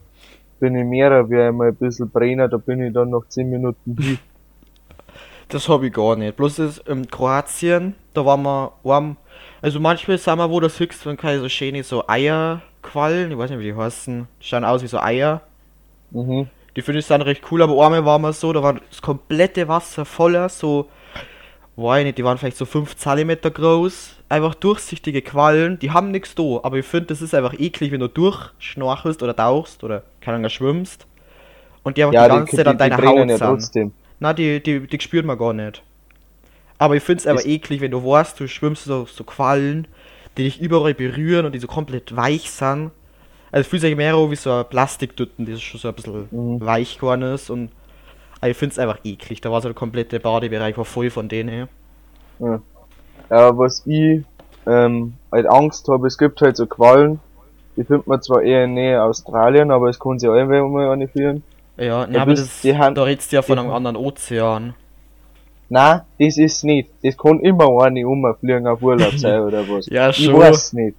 bin 0.61 0.77
ich 0.77 0.85
mehrer, 0.85 1.29
wie 1.29 1.41
einmal 1.41 1.69
ein 1.69 1.75
bisschen 1.75 2.09
brennen, 2.11 2.49
da 2.49 2.57
bin 2.59 2.81
ich 2.81 2.93
dann 2.93 3.11
nach 3.11 3.27
10 3.29 3.51
Minuten. 3.51 4.19
Das 5.49 5.69
hab 5.69 5.83
ich 5.83 5.93
gar 5.93 6.17
nicht. 6.17 6.37
Bloß 6.37 6.57
das 6.57 6.79
in 6.79 7.09
Kroatien, 7.11 7.95
da 8.15 8.25
waren 8.25 8.43
wir 8.43 8.73
warm. 8.83 9.17
Also 9.63 9.81
manchmal 9.81 10.19
sind 10.19 10.39
wir 10.39 10.51
wo 10.51 10.61
das 10.61 10.79
höchste, 10.79 11.09
wenn 11.09 11.17
keine 11.17 11.41
so 11.41 11.49
schöne 11.49 11.83
so 11.83 12.07
Eierquallen, 12.07 13.33
ich 13.33 13.39
weiß 13.39 13.51
nicht 13.51 13.59
wie 13.61 13.65
die 13.65 13.75
heißen, 13.75 14.29
die 14.41 14.45
schauen 14.47 14.65
aus 14.65 14.83
wie 14.83 14.87
so 14.89 14.99
Eier. 15.01 15.43
Mhm. 16.11 16.49
Die 16.77 16.83
finde 16.83 17.01
ich 17.01 17.07
dann 17.07 17.23
recht 17.23 17.43
cool, 17.51 17.63
aber 17.63 17.73
einmal 17.85 18.05
waren 18.05 18.23
wir 18.23 18.33
so, 18.33 18.53
da 18.53 18.63
war 18.63 18.75
das 18.75 19.03
komplette 19.03 19.69
Wasser 19.69 20.05
voller, 20.05 20.49
so, 20.49 20.89
weiß 21.77 22.01
ich 22.01 22.07
nicht, 22.07 22.19
die 22.19 22.25
waren 22.25 22.39
vielleicht 22.39 22.57
so 22.57 22.67
5 22.67 22.97
cm 22.97 23.39
groß, 23.43 24.17
einfach 24.29 24.55
durchsichtige 24.55 25.23
Quallen, 25.23 25.79
die 25.81 25.91
haben 25.93 26.11
nichts 26.11 26.35
da, 26.35 26.61
aber 26.63 26.77
ich 26.79 26.87
finde, 26.87 27.07
das 27.07 27.23
ist 27.23 27.35
einfach 27.35 27.55
eklig, 27.59 27.93
wenn 27.93 28.01
du 28.01 28.09
durchschnorchelst 28.09 29.23
oder 29.23 29.35
tauchst 29.37 29.85
oder 29.85 30.05
keine 30.21 30.37
Ahnung, 30.37 30.51
schwimmst 30.51 31.07
und 31.83 31.97
die 31.97 32.05
einfach 32.05 32.15
Ja, 32.15 32.29
die 32.29 32.29
ganze 32.29 32.57
Zeit 32.57 32.69
an 32.69 32.79
deiner 32.79 33.03
Haut 33.05 33.31
ja 33.31 33.39
sind. 33.39 33.39
trotzdem. 33.39 33.93
Na, 34.21 34.33
die, 34.33 34.63
die, 34.63 34.81
die 34.87 35.01
spürt 35.01 35.25
man 35.27 35.39
gar 35.39 35.53
nicht. 35.53 35.83
Aber 36.79 36.97
ich 36.97 37.03
find's 37.03 37.27
aber 37.27 37.41
Ist- 37.41 37.47
eklig, 37.47 37.81
wenn 37.81 37.91
du 37.91 38.05
weißt, 38.05 38.39
du 38.39 38.49
schwimmst 38.49 38.85
so, 38.85 39.05
so 39.07 39.25
Quallen, 39.25 39.87
die 40.37 40.45
dich 40.45 40.61
überall 40.61 40.95
berühren 40.95 41.47
und 41.47 41.53
die 41.53 41.59
so 41.59 41.67
komplett 41.67 42.15
weich 42.17 42.51
sind. 42.51 42.91
Also 43.51 43.69
fühlt 43.69 43.83
sich 43.83 43.97
mehr 43.97 44.15
wie 44.31 44.37
so 44.37 44.53
ein 44.53 44.65
Plastikdütten, 44.69 45.47
die 45.47 45.59
schon 45.59 45.81
so 45.81 45.89
ein 45.89 45.95
bisschen 45.95 46.29
Mhm. 46.31 46.61
weich 46.65 46.97
geworden 46.99 47.23
ist 47.23 47.51
und 47.51 47.71
aber 48.41 48.51
ich 48.51 48.57
find's 48.57 48.79
einfach 48.79 48.99
eklig. 49.03 49.41
Da 49.41 49.51
war 49.51 49.61
so 49.61 49.69
der 49.69 49.75
komplette 49.75 50.21
Badebereich 50.21 50.77
war 50.77 50.85
voll 50.85 51.11
von 51.11 51.29
denen. 51.29 51.67
Ja. 52.39 52.61
ja, 53.31 53.59
was 53.59 53.85
ich 53.85 54.23
ähm, 54.67 55.15
halt 55.33 55.47
Angst 55.49 55.89
habe, 55.89 56.07
es 56.07 56.17
gibt 56.19 56.41
halt 56.41 56.57
so 56.57 56.67
Quallen, 56.67 57.19
die 57.77 57.83
findet 57.83 58.07
man 58.07 58.23
zwar 58.23 58.43
eher 58.43 58.65
in 58.65 58.75
Nähe 58.75 59.03
Australien, 59.03 59.73
aber 59.73 59.89
es 59.89 59.99
kann 59.99 60.21
sich 60.21 60.29
auch 60.29 60.35
mal 60.37 60.91
eine 60.93 61.09
führen. 61.09 61.43
Ja, 61.79 62.07
ne, 62.07 62.21
aber 62.21 62.35
das, 62.35 62.61
die 62.61 62.77
Hand- 62.77 62.97
da 62.99 63.05
redst 63.05 63.31
du 63.33 63.37
ja 63.37 63.43
von 63.43 63.59
einem 63.59 63.71
anderen 63.71 63.97
Ozean. 63.97 64.75
Nein, 65.69 66.01
das 66.19 66.39
ist 66.39 66.65
nicht. 66.65 66.89
Das 67.03 67.17
kann 67.17 67.41
immer 67.41 67.83
eine 67.83 68.07
umfliegen 68.09 68.67
auf 68.67 68.83
Urlaub 68.83 69.13
sein 69.17 69.41
oder 69.43 69.69
was. 69.69 69.87
Ja, 69.87 70.11
Ich 70.11 70.25
schon. 70.25 70.39
weiß 70.39 70.73
nicht. 70.73 70.97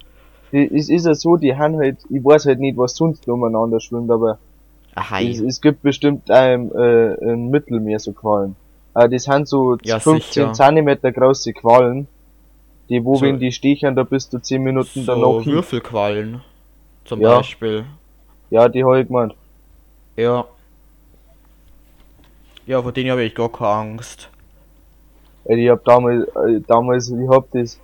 Es 0.52 0.88
ist 0.88 1.06
ja 1.06 1.14
so, 1.14 1.36
die 1.36 1.54
haben 1.56 1.76
halt, 1.78 1.98
ich 2.08 2.24
weiß 2.24 2.46
halt 2.46 2.58
nicht, 2.60 2.76
was 2.76 2.96
sonst 2.96 3.28
umeinander 3.28 3.78
schwimmt, 3.78 4.10
aber 4.10 4.38
Aha, 4.96 5.20
es, 5.20 5.38
es 5.40 5.60
gibt 5.60 5.82
bestimmt 5.82 6.22
ähm, 6.28 6.72
äh, 6.76 7.14
im 7.32 7.50
Mittelmeer 7.50 8.00
so 8.00 8.12
Quallen. 8.12 8.56
Äh, 8.94 9.08
das 9.08 9.24
sind 9.24 9.46
so 9.46 9.76
Ja, 9.84 10.00
15 10.00 10.22
sicher. 10.32 10.52
Zentimeter 10.52 11.12
große 11.12 11.52
Quallen, 11.52 12.08
die 12.88 13.04
wo 13.04 13.14
So- 13.16 13.22
wenn 13.26 13.38
die 13.38 13.52
stechen, 13.52 13.94
da 13.94 14.02
bist 14.02 14.32
du 14.32 14.38
10 14.38 14.62
Minuten 14.62 15.04
danach 15.06 15.22
so 15.22 15.40
hin. 15.42 15.52
Würfelquallen 15.52 16.40
zum 17.04 17.20
Ja. 17.20 17.36
Beispiel. 17.36 17.84
Ja, 18.50 18.68
die 18.68 18.82
hab 18.84 18.94
ich 18.96 19.06
gemeint. 19.06 19.34
Ja. 20.16 20.44
Ja, 22.66 22.82
vor 22.82 22.92
denen 22.92 23.10
habe 23.10 23.24
ich 23.24 23.34
gar 23.34 23.50
keine 23.50 23.70
Angst. 23.70 24.28
Ich 25.46 25.68
hab 25.68 25.84
damals, 25.84 26.28
äh, 26.28 26.60
damals, 26.66 27.10
ich 27.10 27.28
hab 27.28 27.50
das, 27.50 27.78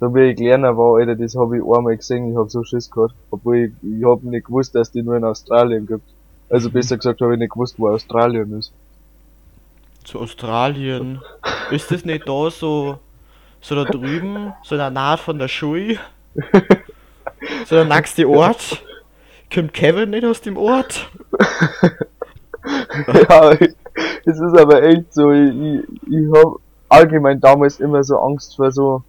da 0.00 0.14
wie 0.14 0.30
ich 0.30 0.36
kleiner 0.36 0.76
war, 0.76 0.98
Alter, 0.98 1.16
das 1.16 1.34
hab 1.34 1.52
ich 1.52 1.62
einmal 1.62 1.96
gesehen, 1.96 2.30
ich 2.30 2.36
hab 2.36 2.50
so 2.50 2.62
Schiss 2.62 2.90
gehabt. 2.90 3.14
Obwohl 3.30 3.56
ich, 3.56 3.72
ich 3.82 4.04
hab 4.04 4.22
nicht 4.22 4.46
gewusst, 4.46 4.74
dass 4.74 4.92
die 4.92 5.02
nur 5.02 5.16
in 5.16 5.24
Australien 5.24 5.86
gibt. 5.86 6.08
Also 6.48 6.70
besser 6.70 6.96
gesagt 6.96 7.20
habe 7.20 7.32
ich 7.32 7.38
nicht 7.38 7.52
gewusst, 7.52 7.76
wo 7.78 7.88
Australien 7.88 8.58
ist. 8.58 8.72
Zu 10.04 10.20
Australien. 10.20 11.22
Ist 11.70 11.90
das 11.90 12.04
nicht 12.04 12.28
da 12.28 12.50
so, 12.50 12.98
so 13.60 13.74
da 13.74 13.84
drüben, 13.84 14.52
so 14.62 14.74
in 14.74 14.80
der 14.80 14.90
Nähe 14.90 15.16
von 15.16 15.38
der 15.38 15.48
Schule? 15.48 15.98
So 17.66 17.74
der 17.74 17.84
nächste 17.84 18.28
Ort? 18.28 18.82
Kommt 19.52 19.74
Kevin 19.74 20.10
nicht 20.10 20.24
aus 20.24 20.40
dem 20.40 20.56
Ort? 20.56 21.10
ja, 23.28 23.56
es 24.26 24.40
ist 24.40 24.58
aber 24.58 24.82
echt 24.82 25.12
so, 25.14 25.32
ich, 25.32 25.50
ich, 25.50 26.12
ich 26.12 26.32
hab 26.34 26.56
allgemein 26.88 27.40
damals 27.40 27.80
immer 27.80 28.02
so 28.04 28.18
Angst 28.18 28.56
vor 28.56 28.70
so, 28.70 29.02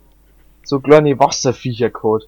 so 0.63 0.79
kleine 0.79 1.17
Wasserviecher 1.19 1.89
gehabt. 1.89 2.27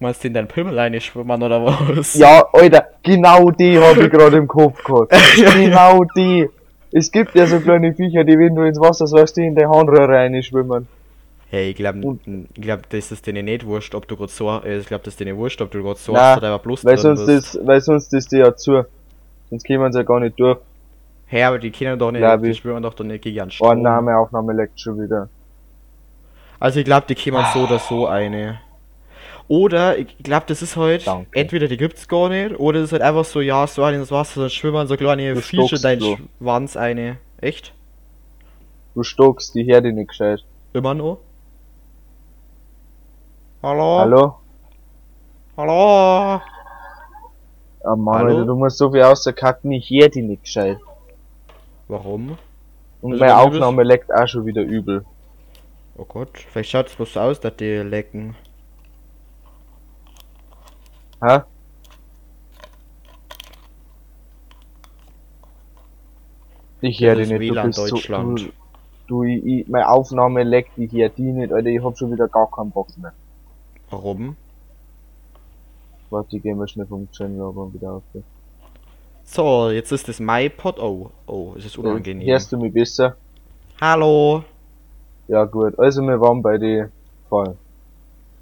Meinst 0.00 0.24
du 0.24 0.28
in 0.28 0.34
deinen 0.34 0.48
Pimmel 0.48 0.78
reinschwimmen 0.78 1.42
oder 1.42 1.64
was? 1.64 2.14
Ja, 2.14 2.44
Alter, 2.52 2.86
genau 3.02 3.50
die 3.50 3.78
hab 3.78 3.96
ich 3.96 4.10
gerade 4.10 4.36
im 4.36 4.48
Kopf 4.48 4.82
gehabt. 4.82 5.14
genau 5.36 6.04
die. 6.16 6.48
Es 6.90 7.10
gibt 7.10 7.34
ja 7.34 7.46
so 7.46 7.60
kleine 7.60 7.94
Viecher, 7.94 8.24
die 8.24 8.36
wenn 8.38 8.54
du 8.54 8.62
ins 8.62 8.80
Wasser 8.80 9.06
sagst, 9.06 9.36
die 9.36 9.46
in 9.46 9.54
der 9.54 9.70
Harnröhre 9.70 10.08
reinschwimmen. 10.08 10.88
Hey, 11.48 11.70
ich 11.70 11.76
glaube, 11.76 12.18
glaub, 12.54 12.88
das 12.90 13.12
ist 13.12 13.26
denen 13.26 13.44
nicht 13.44 13.66
wurscht, 13.66 13.94
ob 13.94 14.08
du 14.08 14.16
gerade 14.16 14.32
so, 14.32 14.50
äh, 14.50 14.78
ich 14.78 14.86
glaube, 14.86 15.04
das 15.04 15.14
ist 15.14 15.20
denen 15.20 15.36
wurscht, 15.36 15.60
ob 15.60 15.70
du 15.70 15.82
gerade 15.82 15.98
so 15.98 16.12
Nein, 16.12 16.38
oder 16.38 16.58
bloß 16.58 16.84
Weil 16.84 16.98
sonst 16.98 17.26
bist. 17.26 17.54
ist, 17.56 17.66
weil 17.66 17.80
sonst 17.80 18.12
ist 18.14 18.32
die 18.32 18.38
ja 18.38 18.56
zu. 18.56 18.84
Sonst 19.50 19.62
kämen 19.64 19.92
sie 19.92 19.98
ja 19.98 20.02
gar 20.02 20.18
nicht 20.18 20.40
durch. 20.40 20.58
Hey, 21.32 21.44
aber 21.44 21.58
die 21.58 21.70
kennen 21.70 21.98
doch 21.98 22.12
nicht, 22.12 22.22
die 22.42 22.50
ich. 22.50 22.58
schwimmen 22.58 22.82
doch 22.82 22.92
doch 22.92 23.06
nicht 23.06 23.22
gegen 23.22 23.40
einen 23.40 23.50
Strom. 23.50 23.70
Annahme, 23.70 24.18
Aufnahme 24.18 24.52
leckt 24.52 24.78
schon 24.78 25.00
wieder. 25.00 25.30
Also 26.60 26.80
ich 26.80 26.84
glaube, 26.84 27.06
die 27.08 27.14
kämen 27.14 27.42
so 27.54 27.60
oder 27.60 27.78
so 27.78 28.06
eine. 28.06 28.60
Oder 29.48 29.96
ich 29.96 30.18
glaube, 30.18 30.44
das 30.46 30.60
ist 30.60 30.76
halt, 30.76 31.06
Danke. 31.06 31.30
entweder 31.32 31.68
die 31.68 31.78
gibt's 31.78 32.06
gar 32.06 32.28
nicht, 32.28 32.60
oder 32.60 32.80
es 32.80 32.84
ist 32.84 32.92
halt 32.92 33.00
einfach 33.00 33.24
so, 33.24 33.40
ja, 33.40 33.66
so 33.66 33.82
ein 33.82 33.94
ins 33.94 34.10
Wasser, 34.10 34.42
dann 34.42 34.50
schwimmen 34.50 34.86
so 34.86 34.94
kleine 34.98 35.32
Du 35.32 35.40
Fische 35.40 35.80
dein 35.80 36.00
so. 36.00 36.18
Schwanz 36.38 36.76
eine. 36.76 37.16
Echt? 37.40 37.72
Du 38.94 39.02
stockst 39.02 39.54
die 39.54 39.64
Herde 39.64 39.90
nicht 39.90 40.08
gescheit. 40.08 40.44
Immer 40.74 40.92
noch? 40.92 41.20
Hallo? 43.62 43.98
Hallo? 44.00 44.36
Hallo? 45.56 46.42
Ah 47.84 47.96
Mann, 47.96 48.18
Hallo? 48.18 48.28
Alter, 48.28 48.44
du 48.44 48.54
musst 48.54 48.76
so 48.76 48.92
viel 48.92 49.02
außerkacken, 49.02 49.72
ich 49.72 49.88
hör 49.88 50.10
die 50.10 50.20
nicht 50.20 50.42
gescheit. 50.42 50.76
Warum? 51.88 52.38
Und 53.00 53.12
Also 53.14 53.24
meine 53.24 53.32
bei 53.34 53.44
bist- 53.50 53.56
Aufnahme 53.62 53.82
leckt 53.82 54.12
auch 54.12 54.26
schon 54.28 54.46
wieder 54.46 54.62
übel. 54.62 55.04
Oh 55.96 56.04
Gott, 56.04 56.38
vielleicht 56.38 56.70
schaut 56.70 56.86
es 56.86 56.94
bloß 56.94 57.12
so 57.14 57.20
aus, 57.20 57.40
dass 57.40 57.56
die 57.56 57.76
lecken. 57.78 58.34
Hä? 61.22 61.40
Ich 66.80 67.00
höre 67.00 67.18
ist 67.18 67.28
nicht, 67.28 67.40
du 67.40 67.54
WLAN 67.54 67.66
bist 67.68 67.78
so, 67.78 67.86
Deutschland. 67.88 68.40
du, 68.40 68.52
du 69.06 69.22
ich, 69.24 69.68
meine 69.68 69.88
Aufnahme 69.88 70.42
leckt, 70.42 70.76
ich 70.78 70.92
höre 70.92 71.08
die 71.10 71.32
nicht, 71.32 71.52
Alter, 71.52 71.68
ich 71.68 71.82
hab 71.82 71.96
schon 71.96 72.12
wieder 72.12 72.28
gar 72.28 72.50
keinen 72.50 72.70
Bock 72.70 72.88
mehr. 72.96 73.12
Warum? 73.90 74.36
Warte, 76.10 76.36
ich 76.36 76.42
geh 76.42 76.54
mal 76.54 76.68
schnell 76.68 76.86
vom 76.86 77.10
Channel 77.12 77.40
aber 77.42 77.72
wieder 77.72 77.92
auf. 77.92 78.02
So, 79.24 79.70
jetzt 79.70 79.92
ist 79.92 80.08
das 80.08 80.20
MyPod. 80.20 80.78
Oh, 80.78 81.10
oh, 81.26 81.54
es 81.56 81.64
ist 81.64 81.78
unangenehm. 81.78 82.26
Hörst 82.28 82.52
du 82.52 82.58
mich 82.58 82.72
besser? 82.72 83.16
Hallo? 83.80 84.44
Ja 85.28 85.44
gut, 85.44 85.78
also 85.78 86.02
wir 86.02 86.20
waren 86.20 86.42
bei 86.42 86.58
die 86.58 86.84
Fall. 87.30 87.56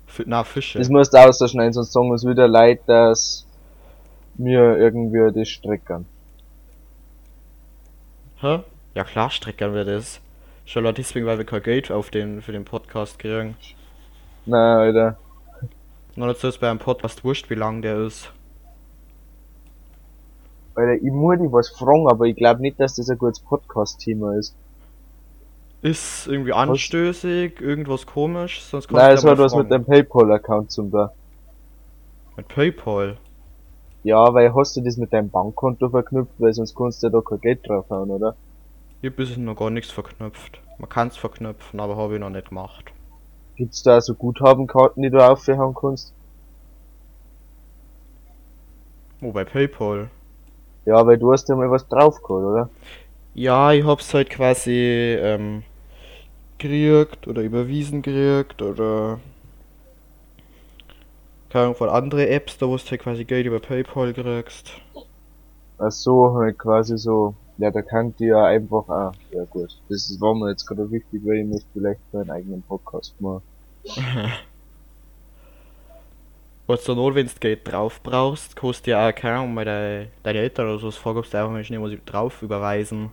F 0.08 0.22
na, 0.26 0.42
Fische. 0.42 0.78
Das 0.78 0.88
musst 0.88 1.14
du 1.14 1.18
ausschneiden, 1.18 1.72
sonst 1.72 1.92
sagen 1.92 2.10
uns 2.10 2.26
wieder 2.26 2.48
leid, 2.48 2.80
dass 2.86 3.46
wir 4.34 4.76
irgendwie 4.76 5.32
das 5.32 5.48
streckern. 5.48 6.06
Hä? 8.40 8.60
Ja 8.94 9.04
klar, 9.04 9.30
streckern 9.30 9.74
wir 9.74 9.84
das. 9.84 10.20
Schon 10.64 10.82
nur 10.82 10.92
deswegen, 10.92 11.26
weil 11.26 11.38
wir 11.38 11.44
kein 11.44 11.62
Geld 11.62 11.90
auf 11.90 12.10
den, 12.10 12.42
für 12.42 12.52
den 12.52 12.64
Podcast 12.64 13.18
kriegen. 13.18 13.56
Nein, 14.46 14.78
Alter. 14.78 15.16
Nur 16.16 16.28
dazu 16.28 16.48
ist 16.48 16.58
bei 16.58 16.68
einem 16.68 16.78
Podcast 16.78 17.24
wurscht, 17.24 17.50
wie 17.50 17.54
lang 17.54 17.82
der 17.82 17.98
ist. 18.00 18.32
Alter, 20.80 20.94
ich 20.94 21.12
muss 21.12 21.38
dich 21.38 21.52
was 21.52 21.68
fragen, 21.68 22.08
aber 22.08 22.24
ich 22.24 22.36
glaube 22.36 22.62
nicht, 22.62 22.80
dass 22.80 22.96
das 22.96 23.10
ein 23.10 23.18
gutes 23.18 23.40
Podcast-Thema 23.40 24.36
ist. 24.36 24.54
Ist 25.82 26.26
irgendwie 26.26 26.52
anstößig, 26.52 27.60
irgendwas 27.60 28.06
komisch, 28.06 28.62
sonst 28.62 28.88
kannst 28.88 29.02
Nein, 29.02 29.14
es 29.14 29.24
hat 29.24 29.38
was 29.38 29.54
mit 29.54 29.70
deinem 29.70 29.84
Paypal-Account 29.84 30.70
zum 30.70 30.90
da. 30.90 31.12
Mit 32.36 32.48
Paypal. 32.48 33.16
Ja, 34.02 34.32
weil 34.32 34.54
hast 34.54 34.76
du 34.76 34.80
das 34.80 34.96
mit 34.96 35.12
deinem 35.12 35.30
Bankkonto 35.30 35.90
verknüpft, 35.90 36.32
weil 36.38 36.52
sonst 36.54 36.74
kannst 36.74 37.02
du 37.02 37.08
ja 37.08 37.12
da 37.12 37.20
kein 37.20 37.40
Geld 37.40 37.68
draufhauen, 37.68 38.10
oder? 38.10 38.34
Hier 39.02 39.10
bis 39.10 39.36
noch 39.36 39.56
gar 39.56 39.70
nichts 39.70 39.90
verknüpft. 39.90 40.60
Man 40.78 40.88
kann 40.88 41.08
es 41.08 41.16
verknüpfen, 41.16 41.80
aber 41.80 41.96
habe 41.96 42.14
ich 42.14 42.20
noch 42.20 42.30
nicht 42.30 42.48
gemacht. 42.48 42.92
Gibt's 43.56 43.82
da 43.82 44.00
so 44.00 44.14
Guthabenkarten, 44.14 45.02
die 45.02 45.10
du 45.10 45.18
aufhauen 45.18 45.74
kannst? 45.74 46.14
Oh, 49.20 49.32
bei 49.32 49.44
Paypal. 49.44 50.08
Ja, 50.84 51.06
weil 51.06 51.18
du 51.18 51.32
hast 51.32 51.48
ja 51.48 51.56
mal 51.56 51.70
was 51.70 51.86
drauf 51.88 52.22
gehabt, 52.22 52.44
oder? 52.44 52.70
Ja, 53.34 53.72
ich 53.72 53.84
hab's 53.84 54.12
halt 54.12 54.30
quasi 54.30 55.16
ähm, 55.20 55.62
gekriegt 56.58 57.28
oder 57.28 57.42
überwiesen 57.42 58.02
gekriegt 58.02 58.62
oder 58.62 59.20
keine 61.50 61.64
Ahnung 61.64 61.76
von 61.76 61.88
andere 61.88 62.28
Apps, 62.28 62.58
da 62.58 62.66
wo 62.68 62.76
du 62.76 62.82
halt 62.82 63.00
quasi 63.00 63.24
Geld 63.24 63.46
über 63.46 63.60
Paypal 63.60 64.12
kriegst. 64.12 64.72
Ach 65.78 65.90
so, 65.90 66.34
halt 66.34 66.58
quasi 66.58 66.96
so. 66.96 67.34
Ja, 67.58 67.70
da 67.70 67.82
kann 67.82 68.14
die 68.18 68.26
ja 68.26 68.44
einfach, 68.44 68.88
ah, 68.88 69.12
ja 69.32 69.44
gut. 69.44 69.76
Das 69.88 70.16
war 70.20 70.34
mir 70.34 70.50
jetzt 70.50 70.66
gerade 70.66 70.90
wichtig, 70.90 71.22
weil 71.24 71.38
ich 71.38 71.46
möchte 71.46 71.66
vielleicht 71.72 72.00
meinen 72.12 72.30
eigenen 72.30 72.62
Podcast 72.62 73.20
machen. 73.20 73.42
Was 76.70 76.84
zur 76.84 76.94
Not, 76.94 77.16
wenn 77.16 77.26
du 77.26 77.32
Geld 77.40 77.60
drauf 77.64 78.00
brauchst, 78.00 78.54
kostet 78.54 78.86
ja 78.86 79.08
auch 79.08 79.12
keine 79.12 79.38
Ahnung, 79.38 79.56
deine, 79.56 80.06
deine 80.22 80.38
Eltern 80.38 80.68
oder 80.68 80.78
so 80.78 80.86
das 80.86 80.96
fragst 80.96 81.34
du 81.34 81.38
einfach 81.38 81.50
mal 81.50 81.64
schnell, 81.64 81.92
ich 81.92 82.04
drauf 82.04 82.42
überweisen. 82.42 83.10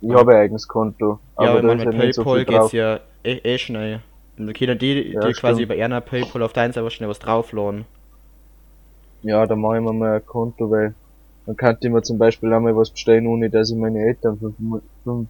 Ich 0.00 0.10
habe 0.14 0.32
ein 0.32 0.44
eigenes 0.44 0.66
Konto. 0.66 1.18
ja, 1.38 1.50
aber 1.50 1.60
da 1.60 1.68
man 1.68 1.98
mit 1.98 2.14
so 2.14 2.24
Paypal 2.24 2.44
drauf. 2.46 2.70
geht's 2.70 2.72
ja 2.72 3.00
eh, 3.24 3.40
eh 3.44 3.58
schnell. 3.58 4.00
Und 4.38 4.46
dann 4.46 4.54
können 4.54 4.78
die, 4.78 5.12
Ja, 5.12 5.20
die 5.20 5.34
quasi 5.34 5.64
über 5.64 5.74
einer 5.74 6.00
Paypal 6.00 6.42
auf 6.42 6.54
deinen 6.54 6.72
selber 6.72 6.88
schnell 6.88 7.10
was 7.10 7.18
draufladen. 7.18 7.84
Ja, 9.20 9.46
da 9.46 9.54
mache 9.54 9.76
ich 9.76 9.82
mir 9.82 9.92
mal 9.92 10.16
ein 10.16 10.24
Konto, 10.24 10.70
weil 10.70 10.94
dann 11.44 11.56
kann 11.58 11.76
ich 11.78 11.90
mir 11.90 12.00
zum 12.00 12.16
Beispiel 12.16 12.50
einmal 12.54 12.74
was 12.74 12.88
bestellen, 12.88 13.26
ohne 13.26 13.50
dass 13.50 13.70
ich 13.70 13.76
meine 13.76 13.98
Eltern 13.98 14.38
fünf, 14.38 14.54
fünf 15.04 15.28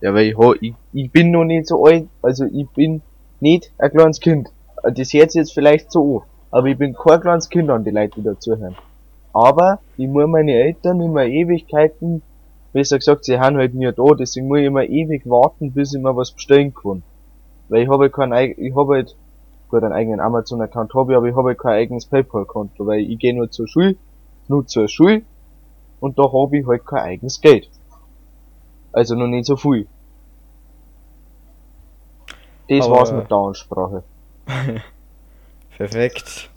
Ja, 0.00 0.14
weil 0.14 0.26
ich, 0.26 0.36
ich, 0.60 0.74
ich 0.92 1.10
bin 1.10 1.32
noch 1.32 1.44
nicht 1.44 1.66
so 1.66 1.84
alt, 1.84 2.06
also 2.22 2.44
ich 2.44 2.68
bin 2.68 3.02
nicht 3.40 3.72
ein 3.78 3.90
kleines 3.90 4.20
Kind. 4.20 4.48
Das 4.84 5.12
hört 5.12 5.34
jetzt 5.34 5.54
vielleicht 5.54 5.90
so 5.90 6.18
an, 6.18 6.31
aber 6.52 6.68
ich 6.68 6.78
bin 6.78 6.94
kein 6.94 7.20
kleines 7.20 7.48
Kind 7.48 7.68
an 7.70 7.82
die 7.82 7.90
Leute, 7.90 8.20
die 8.20 8.22
dazuhören. 8.24 8.76
Aber 9.32 9.80
ich 9.96 10.06
muss 10.06 10.26
meine 10.28 10.52
Eltern 10.52 11.00
immer 11.00 11.24
Ewigkeiten, 11.24 12.22
besser 12.72 12.98
gesagt, 12.98 13.24
sie 13.24 13.40
haben 13.40 13.56
halt 13.56 13.74
nie 13.74 13.90
da, 13.90 14.04
deswegen 14.16 14.46
muss 14.48 14.58
ich 14.58 14.66
immer 14.66 14.84
ewig 14.84 15.28
warten, 15.28 15.72
bis 15.72 15.94
ich 15.94 16.00
mir 16.02 16.14
was 16.14 16.30
bestellen 16.30 16.72
kann. 16.74 17.02
Weil 17.68 17.82
ich 17.82 17.88
habe 17.88 18.04
halt 18.04 18.12
kein 18.12 18.32
ich 18.32 18.76
habe 18.76 18.94
halt 18.94 19.16
gut 19.70 19.82
einen 19.82 19.92
eigenen 19.94 20.20
Amazon-Account 20.20 20.92
habe 20.94 21.12
ich, 21.12 21.16
aber 21.16 21.26
ich 21.28 21.34
habe 21.34 21.48
halt 21.48 21.58
kein 21.58 21.72
eigenes 21.72 22.04
PayPal-Konto, 22.06 22.86
weil 22.86 23.00
ich 23.00 23.18
gehe 23.18 23.34
nur 23.34 23.50
zur 23.50 23.66
Schule, 23.66 23.96
nur 24.48 24.66
zur 24.66 24.86
Schule 24.88 25.22
und 26.00 26.18
da 26.18 26.24
habe 26.24 26.58
ich 26.58 26.66
halt 26.66 26.84
kein 26.86 26.98
eigenes 27.00 27.40
Geld. 27.40 27.70
Also 28.92 29.14
noch 29.14 29.28
nicht 29.28 29.46
so 29.46 29.56
viel. 29.56 29.86
Das 32.68 32.86
Aber- 32.86 32.96
war's 32.96 33.12
mit 33.12 33.30
der 33.30 33.36
Ansprache. 33.38 34.02
Perfekt. 35.82 36.48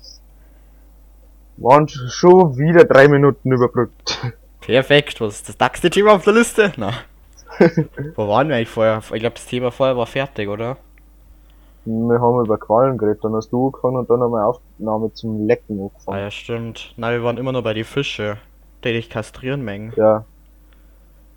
Waren 1.57 1.87
schon 1.87 2.57
wieder 2.57 2.83
drei 2.83 3.07
Minuten 3.07 3.51
überbrückt. 3.51 4.19
Perfekt, 4.61 5.19
was 5.19 5.37
ist 5.37 5.49
das 5.49 5.59
nächste 5.59 5.89
Thema 5.89 6.13
auf 6.13 6.23
der 6.23 6.33
Liste? 6.33 6.71
Na. 6.77 6.91
Wo 8.15 8.27
waren 8.27 8.49
wir 8.49 8.57
eigentlich 8.57 8.69
vorher? 8.69 8.99
Ich 8.99 9.19
glaube, 9.19 9.35
das 9.35 9.47
Thema 9.47 9.71
vorher 9.71 9.97
war 9.97 10.05
fertig, 10.05 10.47
oder? 10.47 10.77
Wir 11.85 12.21
haben 12.21 12.39
über 12.43 12.57
Qualen 12.59 12.99
geredet, 12.99 13.23
dann 13.23 13.33
hast 13.33 13.51
du 13.51 13.67
angefangen 13.67 13.97
und 13.97 14.09
dann 14.11 14.19
haben 14.21 14.31
wir 14.31 14.45
Aufnahme 14.45 15.11
zum 15.13 15.47
Lecken 15.47 15.79
Ah 15.79 15.83
angefangen. 15.85 16.19
ja, 16.19 16.31
stimmt. 16.31 16.93
Na, 16.97 17.11
wir 17.11 17.23
waren 17.23 17.37
immer 17.37 17.51
nur 17.51 17.63
bei 17.63 17.73
die 17.73 17.83
Fische, 17.83 18.37
die 18.83 18.93
dich 18.93 19.09
kastrieren 19.09 19.63
mengen. 19.63 19.93
Ja. 19.95 20.25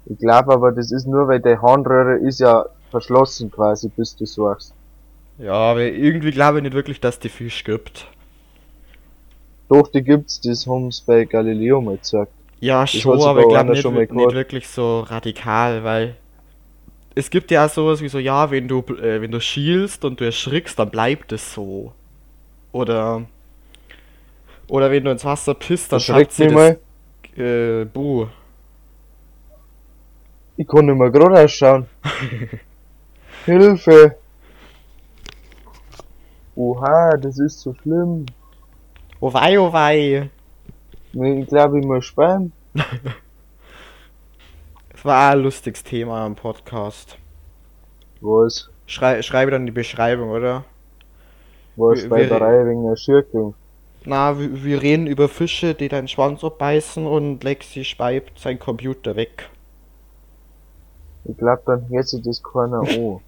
Ich 0.04 0.18
glaube 0.18 0.52
aber, 0.52 0.72
das 0.72 0.92
ist 0.92 1.06
nur, 1.06 1.28
weil 1.28 1.40
die 1.40 1.56
Harnröhre 1.56 2.16
ist 2.18 2.40
ja 2.40 2.66
verschlossen 2.90 3.50
quasi, 3.50 3.88
bis 3.88 4.14
du 4.16 4.26
suchst. 4.26 4.74
Ja, 5.38 5.52
aber 5.52 5.82
irgendwie 5.82 6.30
glaube 6.32 6.58
ich 6.58 6.64
nicht 6.64 6.74
wirklich, 6.74 7.00
dass 7.00 7.18
die 7.18 7.28
Fisch 7.28 7.64
gibt. 7.64 8.06
Doch, 9.68 9.88
die 9.88 10.02
gibt's, 10.02 10.40
das 10.40 10.66
haben's 10.66 11.00
bei 11.00 11.24
Galileo 11.24 11.80
mal 11.80 11.98
gesagt. 11.98 12.32
Ja, 12.60 12.80
hat 12.80 12.90
schon, 12.90 13.22
aber 13.22 13.42
ich 13.42 13.48
glaube 13.48 13.70
nicht, 13.70 13.84
nicht 13.84 14.32
wirklich 14.32 14.68
so 14.68 15.00
radikal, 15.00 15.84
weil 15.84 16.16
es 17.14 17.30
gibt 17.30 17.50
ja 17.50 17.66
auch 17.66 17.70
sowas 17.70 18.00
wie 18.00 18.08
so, 18.08 18.18
ja, 18.18 18.50
wenn 18.50 18.66
du 18.66 18.80
äh, 18.80 19.20
wenn 19.20 19.30
du 19.30 19.40
schielst 19.40 20.04
und 20.04 20.20
du 20.20 20.24
erschrickst, 20.24 20.78
dann 20.78 20.90
bleibt 20.90 21.32
es 21.32 21.54
so. 21.54 21.92
Oder 22.72 23.26
oder 24.68 24.90
wenn 24.90 25.04
du 25.04 25.10
ins 25.10 25.24
Wasser 25.24 25.54
pisst, 25.54 25.92
dann 25.92 26.00
schreckt 26.00 26.32
sie 26.32 26.48
das 26.48 26.52
mal. 26.52 26.78
äh, 27.36 27.84
Buh. 27.84 28.26
Ich 30.56 30.66
kann 30.66 30.86
nicht 30.86 30.98
mehr 30.98 31.10
gerade 31.10 31.44
ausschauen. 31.44 31.86
Hilfe! 33.46 34.16
Oha, 36.58 37.16
das 37.16 37.38
ist 37.38 37.60
so 37.60 37.72
schlimm. 37.72 38.26
Oh 39.20 39.32
wei, 39.32 39.60
oh 39.60 39.72
wei. 39.72 40.28
Ich 41.12 41.46
glaube, 41.46 41.78
ich 41.78 41.86
muss 41.86 42.04
sperren. 42.04 42.52
Das 44.90 45.04
war 45.04 45.30
ein 45.30 45.38
lustiges 45.38 45.84
Thema 45.84 46.26
am 46.26 46.34
Podcast. 46.34 47.16
Was? 48.20 48.68
Schrei 48.86 49.22
schreibe 49.22 49.52
dann 49.52 49.66
die 49.66 49.72
Beschreibung, 49.72 50.30
oder? 50.30 50.64
Was 51.76 52.08
bei 52.08 52.24
der 52.24 52.40
Reihe 52.40 52.66
wegen 52.66 52.88
der 52.88 52.96
Schirkung? 52.96 53.54
Na, 54.04 54.36
wir, 54.36 54.64
wir 54.64 54.82
reden 54.82 55.06
über 55.06 55.28
Fische, 55.28 55.76
die 55.76 55.88
deinen 55.88 56.08
Schwanz 56.08 56.42
abbeißen 56.42 57.06
und 57.06 57.44
Lexi 57.44 57.84
speibt 57.84 58.40
sein 58.40 58.58
Computer 58.58 59.14
weg. 59.14 59.48
Ich 61.24 61.36
glaube, 61.36 61.62
dann 61.66 61.88
hört 61.88 62.08
sich 62.08 62.20
das 62.22 62.42
keiner 62.42 62.80
an. 62.80 63.20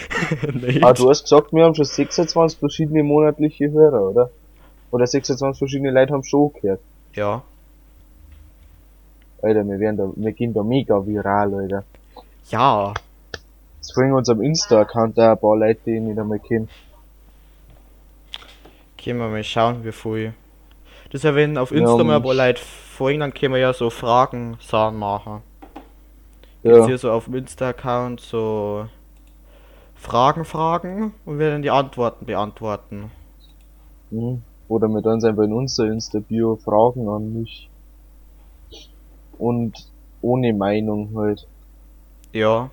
Ah, 0.82 0.92
du 0.92 1.08
hast 1.10 1.24
gesagt, 1.24 1.52
wir 1.52 1.64
haben 1.64 1.74
schon 1.74 1.84
26 1.84 2.58
verschiedene 2.58 3.02
monatliche 3.02 3.70
Hörer, 3.70 4.10
oder? 4.10 4.30
Oder 4.90 5.06
26 5.06 5.58
verschiedene 5.58 5.90
Leute 5.90 6.12
haben 6.12 6.24
schon 6.24 6.52
gehört. 6.54 6.80
Ja. 7.14 7.42
Alter, 9.42 9.66
wir 9.66 9.80
werden 9.80 9.96
da, 9.96 10.10
wir 10.14 10.32
gehen 10.32 10.54
da 10.54 10.62
mega 10.62 11.04
viral, 11.06 11.54
Alter. 11.54 11.84
Ja. 12.50 12.94
Jetzt 13.78 13.94
folgen 13.94 14.12
uns 14.12 14.28
am 14.28 14.40
Insta-Account 14.40 15.18
da 15.18 15.32
ein 15.32 15.38
paar 15.38 15.56
Leute, 15.56 15.80
die 15.86 15.96
ich 15.96 16.00
nicht 16.00 16.18
einmal 16.18 16.38
kenne. 16.38 16.68
Können 19.02 19.18
wir 19.18 19.28
mal 19.28 19.42
schauen, 19.42 19.84
wie 19.84 19.92
viel. 19.92 20.34
Das 21.06 21.20
ist 21.20 21.24
ja, 21.24 21.34
wenn 21.34 21.58
auf 21.58 21.72
Ja, 21.72 21.78
Insta 21.78 22.04
mal 22.04 22.16
ein 22.16 22.22
paar 22.22 22.34
Leute 22.34 22.60
folgen, 22.62 23.20
dann 23.20 23.34
können 23.34 23.54
wir 23.54 23.60
ja 23.60 23.72
so 23.72 23.90
Fragen 23.90 24.56
Sachen 24.60 24.98
machen. 24.98 25.42
Ja. 26.62 26.76
Jetzt 26.76 26.86
hier 26.86 26.98
so 26.98 27.10
auf 27.10 27.24
dem 27.24 27.34
Insta-Account 27.34 28.20
so 28.20 28.86
Fragen 30.02 30.44
fragen 30.44 31.14
und 31.24 31.38
wir 31.38 31.50
dann 31.52 31.62
die 31.62 31.70
Antworten 31.70 32.26
beantworten. 32.26 33.12
Mhm. 34.10 34.42
Oder 34.68 34.88
mit 34.88 35.06
uns 35.06 35.24
einfach 35.24 35.44
in 35.44 35.52
unser 35.52 35.86
Insta-Bio 35.86 36.56
fragen 36.56 37.08
an 37.08 37.32
mich. 37.32 37.70
Und 39.38 39.86
ohne 40.20 40.52
Meinung 40.54 41.10
halt. 41.16 41.46
Ja. 42.32 42.70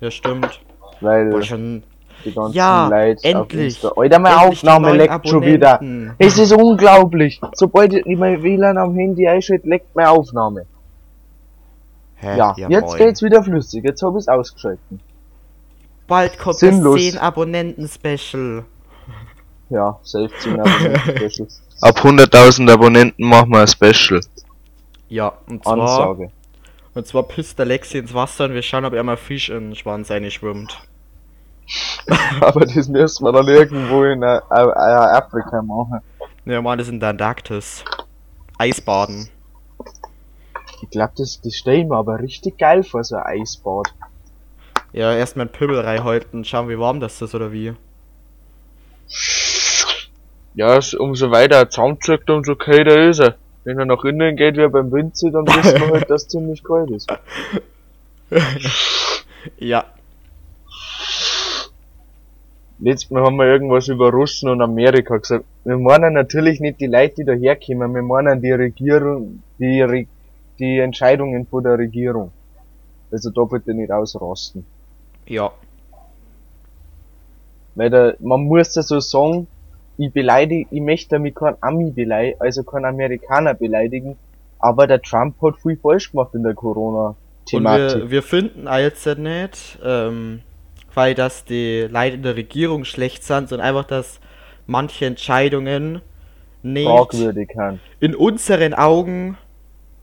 Ja, 0.00 0.10
stimmt. 0.10 0.60
Weil 1.00 1.30
Boah, 1.30 1.42
schon 1.42 1.82
die 2.24 2.32
ganzen 2.32 2.56
Ja, 2.56 2.86
Leute 2.86 3.18
auf 3.18 3.42
endlich. 3.42 3.74
Insta. 3.74 3.92
Alter, 3.96 4.18
meine 4.20 4.36
Endlich 4.36 4.58
Aufnahme 4.58 4.92
leckt 4.96 5.28
schon 5.28 5.42
wieder. 5.42 5.80
Es 6.18 6.38
ist 6.38 6.52
unglaublich. 6.52 7.40
Sobald 7.54 7.92
ich 7.92 8.16
mein 8.16 8.40
WLAN 8.42 8.78
am 8.78 8.94
Handy 8.94 9.26
einschalte, 9.26 9.68
leckt 9.68 9.96
meine 9.96 10.10
Aufnahme. 10.10 10.66
Hä? 12.16 12.38
Ja, 12.38 12.54
jetzt 12.56 12.86
moin. 12.86 12.98
geht's 12.98 13.20
wieder 13.22 13.42
flüssig. 13.42 13.82
Jetzt 13.84 14.00
hab 14.02 14.14
ich's 14.16 14.28
ausgeschalten. 14.28 15.00
Bald 16.06 16.38
kommt 16.38 16.58
Sinnlos. 16.58 16.96
das 16.96 17.12
10 17.12 17.18
Abonnenten-Special. 17.18 18.64
Ja, 19.70 19.98
safe 20.02 20.30
10 20.40 20.60
Abonnenten. 20.60 21.48
Ab 21.80 21.98
100.000 21.98 22.70
Abonnenten 22.70 23.28
machen 23.28 23.50
wir 23.50 23.60
ein 23.60 23.66
Special. 23.66 24.20
Ja, 25.08 25.32
und 25.48 25.64
zwar, 25.64 25.80
Ansage. 25.80 26.30
und 26.94 27.06
zwar 27.06 27.24
pisst 27.24 27.58
der 27.58 27.66
Lexi 27.66 27.98
ins 27.98 28.14
Wasser 28.14 28.44
und 28.44 28.54
wir 28.54 28.62
schauen, 28.62 28.84
ob 28.84 28.92
er 28.92 29.02
mal 29.02 29.16
Fisch 29.16 29.48
in 29.48 29.70
den 29.70 29.76
Schwanz 29.76 30.08
schwimmt. 30.28 30.80
Aber 32.40 32.66
das 32.66 32.88
müssen 32.88 33.24
wir 33.24 33.32
dann 33.32 33.48
irgendwo 33.48 34.04
in 34.04 34.22
äh, 34.22 34.36
äh, 34.36 34.40
äh, 34.50 35.16
Afrika 35.16 35.62
machen. 35.62 36.00
Ja, 36.44 36.60
man, 36.60 36.78
das 36.78 36.88
ist 36.88 36.92
in 36.92 37.00
der 37.00 37.10
Antarktis. 37.10 37.84
Eisbaden. 38.58 39.28
Ich 40.82 40.90
glaub, 40.90 41.14
das, 41.14 41.40
das 41.40 41.54
stell 41.54 41.80
ich 41.80 41.86
mir 41.86 41.96
aber 41.96 42.18
richtig 42.18 42.58
geil 42.58 42.82
vor, 42.82 43.04
so 43.04 43.16
ein 43.16 43.40
Eisbad. 43.40 43.94
Ja, 44.92 45.14
erstmal 45.14 45.46
einen 45.46 45.52
Pöbel 45.52 45.80
reinhalten 45.80 46.40
und 46.40 46.46
schauen, 46.46 46.68
wie 46.68 46.78
warm 46.78 47.00
das 47.00 47.20
ist 47.22 47.34
oder 47.34 47.52
wie. 47.52 47.72
Ja, 50.54 50.78
umso 50.98 51.30
weiter 51.30 51.56
er 51.56 51.70
zusammenzieht, 51.70 52.28
umso 52.28 52.56
kälter 52.56 53.08
ist 53.08 53.20
er. 53.20 53.36
Wenn 53.64 53.78
er 53.78 53.86
nach 53.86 54.04
innen 54.04 54.36
geht 54.36 54.56
wie 54.56 54.68
beim 54.68 54.92
Winzer, 54.92 55.30
dann 55.30 55.46
wissen 55.46 55.80
wir 55.80 55.90
halt, 55.92 56.10
dass 56.10 56.22
es 56.22 56.28
ziemlich 56.28 56.62
kalt 56.62 56.90
ist. 56.90 57.12
Ja, 59.58 59.84
Letztes 62.84 63.12
Mal 63.12 63.22
haben 63.22 63.36
wir 63.36 63.46
irgendwas 63.46 63.86
über 63.86 64.10
Russen 64.10 64.48
und 64.48 64.60
Amerika 64.60 65.16
gesagt. 65.16 65.44
Wir 65.62 65.78
meinen 65.78 66.14
natürlich 66.14 66.58
nicht 66.58 66.80
die 66.80 66.88
Leute, 66.88 67.14
die 67.18 67.24
da 67.24 67.32
herkommen, 67.32 67.94
wir 67.94 68.02
meinen 68.02 68.42
die 68.42 68.50
Regierung, 68.50 69.44
die, 69.60 69.82
Re 69.82 70.06
die 70.58 70.80
Entscheidungen 70.80 71.46
von 71.46 71.62
der 71.62 71.78
Regierung. 71.78 72.32
Also 73.12 73.30
da 73.30 73.44
bitte 73.44 73.72
nicht 73.72 73.92
ausrasten. 73.92 74.66
Ja. 75.26 75.52
Weil 77.74 77.90
da, 77.90 78.12
man 78.18 78.44
muss 78.44 78.74
ja 78.74 78.82
so 78.82 79.00
sagen, 79.00 79.46
ich 79.98 80.12
beleidige, 80.12 80.66
ich 80.70 80.80
möchte 80.80 81.10
damit 81.10 81.34
keinen 81.34 81.56
Ami 81.60 81.90
beleidigen, 81.90 82.40
also 82.40 82.62
keinen 82.62 82.84
Amerikaner 82.84 83.54
beleidigen, 83.54 84.16
aber 84.58 84.86
der 84.86 85.00
Trump 85.00 85.40
hat 85.42 85.56
viel 85.60 85.76
falsch 85.76 86.10
gemacht 86.10 86.34
in 86.34 86.42
der 86.42 86.50
Und 86.50 86.56
Corona-Thematik. 86.56 88.02
wir, 88.02 88.10
wir 88.10 88.22
finden 88.22 88.66
jetzt 88.78 89.06
nicht, 89.18 89.78
ähm, 89.84 90.40
weil 90.94 91.14
das 91.14 91.44
die 91.44 91.88
Leute 91.90 92.16
in 92.16 92.22
der 92.22 92.36
Regierung 92.36 92.84
schlecht 92.84 93.24
sind, 93.24 93.48
sondern 93.48 93.66
einfach, 93.66 93.84
dass 93.84 94.20
manche 94.66 95.06
Entscheidungen 95.06 96.02
nicht 96.62 97.14
in 98.00 98.14
unseren 98.14 98.74
Augen 98.74 99.36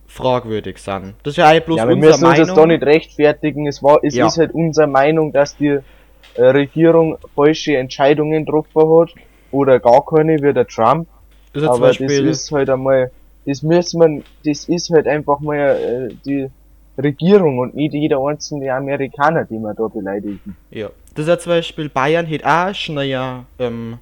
fragwürdig 0.09 0.77
sind. 0.79 1.13
Das 1.23 1.31
ist 1.33 1.37
ja 1.37 1.47
eigentlich 1.47 1.65
bloß 1.65 1.77
Ja, 1.77 1.87
wir 1.87 1.95
unsere 1.95 2.11
müssen 2.11 2.25
uns 2.25 2.31
Meinung. 2.37 2.47
jetzt 2.47 2.57
da 2.57 2.65
nicht 2.65 2.83
rechtfertigen. 2.83 3.67
Es 3.67 3.81
war, 3.83 3.99
es 4.03 4.15
Ja. 4.15 4.27
ist 4.27 4.37
halt 4.37 4.51
unsere 4.53 4.87
Meinung, 4.87 5.31
dass 5.31 5.55
die 5.55 5.79
äh, 6.35 6.41
Regierung 6.43 7.17
falsche 7.35 7.77
Entscheidungen 7.77 8.45
getroffen 8.45 8.99
hat 8.99 9.13
oder 9.51 9.79
gar 9.79 10.03
keine 10.05 10.37
wie 10.41 10.53
der 10.53 10.67
Trump. 10.67 11.07
Das 11.53 11.63
ist 11.63 11.67
ja 11.67 11.73
zum 11.73 11.83
Aber 11.83 11.87
das 11.87 11.97
Beispiel, 11.99 12.27
ist 12.27 12.51
halt 12.51 12.69
einmal, 12.69 13.11
das 13.45 13.63
müssen 13.63 13.99
wir, 14.01 14.23
das 14.45 14.67
ist 14.67 14.89
halt 14.89 15.07
einfach 15.07 15.39
mal 15.39 15.57
äh, 16.11 16.13
die 16.25 16.49
Regierung 17.01 17.59
und 17.59 17.75
nicht 17.75 17.93
jeder 17.93 18.19
einzelne 18.19 18.73
Amerikaner, 18.73 19.45
die 19.45 19.57
wir 19.57 19.73
da 19.73 19.87
beleidigen. 19.87 20.55
ja. 20.71 20.89
Das 21.15 21.23
ist 21.25 21.29
ja 21.29 21.39
zum 21.39 21.49
Beispiel 21.51 21.89
Bayern 21.89 22.25
hätte 22.27 22.45
auch 22.47 22.73
schneller 22.73 23.43
ähm, 23.57 23.97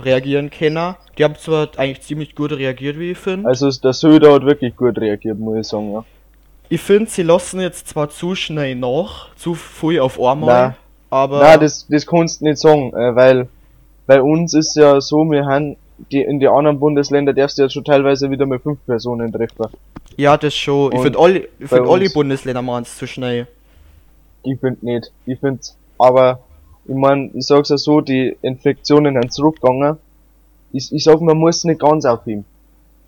reagieren 0.00 0.50
können. 0.50 0.94
Die 1.16 1.24
haben 1.24 1.36
zwar 1.36 1.68
eigentlich 1.76 2.02
ziemlich 2.02 2.34
gut 2.34 2.52
reagiert, 2.52 2.98
wie 2.98 3.12
ich 3.12 3.18
finde. 3.18 3.48
Also 3.48 3.70
der 3.70 3.92
Söder 3.92 4.34
hat 4.34 4.44
wirklich 4.44 4.76
gut 4.76 4.98
reagiert, 4.98 5.38
muss 5.38 5.58
ich 5.58 5.66
sagen, 5.66 5.92
ja. 5.92 6.04
Ich 6.70 6.80
finde, 6.80 7.10
sie 7.10 7.22
lassen 7.22 7.60
jetzt 7.60 7.88
zwar 7.88 8.10
zu 8.10 8.34
schnell 8.34 8.74
nach, 8.74 9.34
zu 9.36 9.54
viel 9.54 10.00
auf 10.00 10.20
einmal, 10.20 10.68
Nein. 10.68 10.74
aber 11.10 11.40
Nein, 11.40 11.60
das, 11.60 11.86
das 11.88 12.06
kannst 12.06 12.40
du 12.40 12.44
nicht 12.44 12.58
sagen, 12.58 12.92
äh, 12.94 13.16
weil 13.16 13.48
bei 14.06 14.20
uns 14.22 14.52
ist 14.54 14.76
ja 14.76 15.00
so, 15.00 15.24
wir 15.30 15.46
haben 15.46 15.76
die, 16.12 16.20
in 16.20 16.38
die 16.40 16.46
anderen 16.48 16.78
Bundesländer 16.78 17.32
darfst 17.32 17.58
du 17.58 17.62
jetzt 17.62 17.72
schon 17.72 17.84
teilweise 17.84 18.30
wieder 18.30 18.46
mit 18.46 18.62
fünf 18.62 18.78
Personen 18.86 19.32
treffen. 19.32 19.66
ja, 20.16 20.36
das 20.36 20.54
schon. 20.54 20.92
Ich 20.92 20.98
Und 20.98 21.04
finde 21.04 21.18
alle, 21.18 21.48
ich 21.58 21.68
find 21.68 21.88
alle 21.88 22.10
Bundesländer 22.10 22.62
machen 22.62 22.82
es 22.82 22.96
zu 22.96 23.06
schnell. 23.06 23.46
Ich 24.44 24.60
find 24.60 24.82
nicht. 24.82 25.10
Ich 25.26 25.40
find's, 25.40 25.76
aber 25.98 26.40
ich 26.88 26.94
mein, 26.94 27.30
ich 27.34 27.46
sag's 27.46 27.68
ja 27.68 27.76
so, 27.76 28.00
die 28.00 28.36
Infektionen 28.40 29.20
sind 29.20 29.32
zurückgegangen. 29.32 29.98
Ich, 30.72 30.90
ich 30.90 31.04
sag, 31.04 31.20
man 31.20 31.36
muss 31.36 31.64
nicht 31.64 31.80
ganz 31.80 32.06
aufheben. 32.06 32.46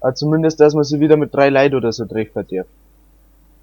Aber 0.00 0.14
zumindest, 0.14 0.60
dass 0.60 0.74
man 0.74 0.84
sich 0.84 1.00
wieder 1.00 1.16
mit 1.16 1.34
drei 1.34 1.48
Leuten 1.48 1.76
oder 1.76 1.90
so 1.92 2.04
treffen 2.04 2.46
darf. 2.50 2.66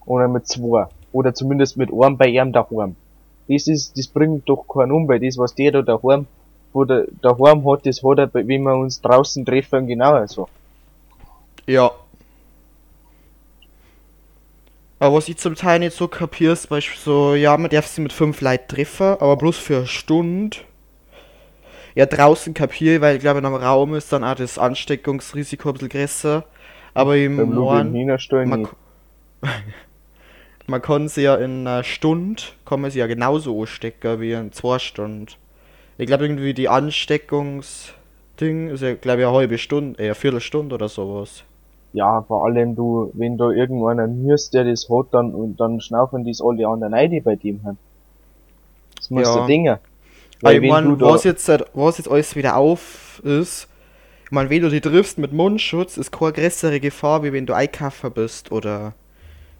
Oder 0.05 0.27
mit 0.27 0.47
zwei. 0.47 0.87
Oder 1.11 1.33
zumindest 1.33 1.77
mit 1.77 1.91
einem 1.93 2.17
bei 2.17 2.27
ihm 2.27 2.51
daheim. 2.51 2.95
Das 3.47 3.67
ist, 3.67 3.97
das 3.97 4.07
bringt 4.07 4.49
doch 4.49 4.65
keinen 4.67 4.91
um, 4.91 5.07
weil 5.07 5.19
das, 5.19 5.37
was 5.37 5.53
der 5.53 5.71
da 5.71 5.81
daheim, 5.83 6.25
wo 6.73 6.83
der 6.83 7.05
daheim 7.21 7.69
hat, 7.69 7.85
das 7.85 8.01
hat 8.03 8.17
er, 8.17 8.33
wenn 8.33 8.63
wir 8.63 8.75
uns 8.75 8.99
draußen 9.01 9.45
treffen, 9.45 9.85
genauso. 9.85 10.49
Ja. 11.67 11.91
Aber 14.99 15.17
was 15.17 15.29
ich 15.29 15.37
zum 15.37 15.55
Teil 15.55 15.79
nicht 15.79 15.95
so 15.95 16.07
kapiere, 16.07 16.53
ist 16.53 16.63
zum 16.63 16.69
Beispiel 16.69 16.99
so, 16.99 17.35
ja, 17.35 17.55
man 17.55 17.69
darf 17.69 17.87
sie 17.87 18.01
mit 18.01 18.13
fünf 18.13 18.41
Leuten 18.41 18.67
treffen, 18.67 19.17
aber 19.19 19.37
bloß 19.37 19.57
für 19.57 19.77
eine 19.77 19.87
Stunde. 19.87 20.57
Ja, 21.93 22.05
draußen 22.05 22.53
kapiere 22.53 22.95
ich, 22.95 23.01
weil 23.01 23.15
ich 23.15 23.21
glaube, 23.21 23.39
in 23.39 23.45
einem 23.45 23.55
Raum 23.55 23.95
ist 23.95 24.11
dann 24.11 24.23
auch 24.23 24.35
das 24.35 24.57
Ansteckungsrisiko 24.57 25.69
ein 25.69 25.73
bisschen 25.73 25.89
größer. 25.89 26.43
Aber 26.93 27.15
im 27.15 27.37
Beim 27.37 27.53
Morgen, 27.53 28.17
man, 28.47 28.67
man 30.67 30.81
kann 30.81 31.07
sie 31.07 31.23
ja 31.23 31.35
in 31.35 31.67
einer 31.67 31.83
Stunde, 31.83 32.41
kann 32.65 32.81
man 32.81 32.89
sie 32.89 32.99
ja 32.99 33.07
genauso 33.07 33.59
anstecken 33.59 34.19
wie 34.19 34.31
in 34.31 34.51
zwei 34.51 34.79
Stunden. 34.79 35.27
Ich 35.99 36.07
glaube 36.07 36.25
irgendwie 36.25 36.53
die 36.53 36.69
Ansteckungsding 36.69 38.69
ist 38.69 38.81
ja, 38.81 38.95
glaube 38.95 39.21
ich, 39.21 39.27
eine 39.27 39.35
halbe 39.35 39.57
Stunde, 39.59 39.99
eher 39.99 40.07
eine 40.07 40.15
Viertelstunde 40.15 40.75
oder 40.75 40.89
sowas. 40.89 41.43
Ja, 41.93 42.21
vor 42.21 42.45
allem 42.45 42.75
du, 42.75 43.11
wenn 43.13 43.37
da 43.37 43.49
irgendeiner 43.49 44.07
nürst, 44.07 44.53
der 44.53 44.65
das 44.65 44.87
hat, 44.89 45.07
dann, 45.11 45.33
und 45.33 45.59
dann 45.59 45.79
schnaufen 45.81 46.23
dies 46.23 46.41
alle 46.41 46.67
anderen 46.67 46.93
ein, 46.93 47.09
die 47.09 47.21
bei 47.21 47.35
dem 47.35 47.63
haben. 47.63 47.77
Das 48.97 49.09
muss 49.09 49.23
Ja. 49.23 49.37
ja. 49.37 49.45
Dinge. 49.47 49.71
Aber 49.71 49.79
Weil 50.41 50.55
ich 50.57 50.61
wenn 50.61 50.69
mein, 50.69 50.83
du 50.85 50.95
da, 50.95 51.05
was 51.07 51.23
jetzt, 51.23 51.47
was 51.73 51.97
jetzt 51.97 52.09
alles 52.09 52.35
wieder 52.35 52.55
auf 52.57 53.21
ist, 53.23 53.67
ich 54.25 54.31
mein, 54.31 54.49
wenn 54.49 54.61
du 54.61 54.69
die 54.69 54.81
triffst 54.81 55.17
mit 55.17 55.31
Mundschutz, 55.31 55.97
ist 55.97 56.11
keine 56.11 56.33
größere 56.33 56.79
Gefahr, 56.79 57.23
wie 57.23 57.31
wenn 57.33 57.45
du 57.45 57.53
Einkaufer 57.53 58.09
bist 58.09 58.51
oder. 58.51 58.93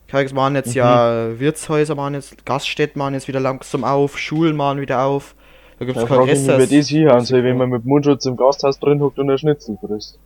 Ich 0.07 0.33
machen 0.33 0.55
jetzt 0.55 0.73
ja 0.73 1.29
Mhm. 1.29 1.39
Wirtshäuser, 1.39 1.95
machen 1.95 2.13
jetzt, 2.13 2.45
Gaststätten 2.45 2.99
machen 2.99 3.13
jetzt 3.13 3.27
wieder 3.27 3.39
langsam 3.41 3.83
auf, 3.83 4.17
Schulen 4.17 4.55
machen 4.55 4.79
wieder 4.79 5.03
auf. 5.03 5.35
Da 5.79 5.85
gibt's 5.85 6.01
da 6.01 6.07
kein 6.07 6.17
frage 6.17 6.31
ich 6.31 6.39
mich, 6.39 6.47
das 6.47 6.87
hier 6.87 7.13
Risiko. 7.13 7.43
wenn 7.43 7.57
man 7.57 7.69
mit 7.69 7.85
Mundschutz 7.85 8.25
im 8.25 8.37
Gasthaus 8.37 8.79
drin 8.79 9.01
hockt 9.01 9.19
und 9.19 9.29
ein 9.29 9.37
Schnitzel 9.37 9.77
frisst. 9.85 10.17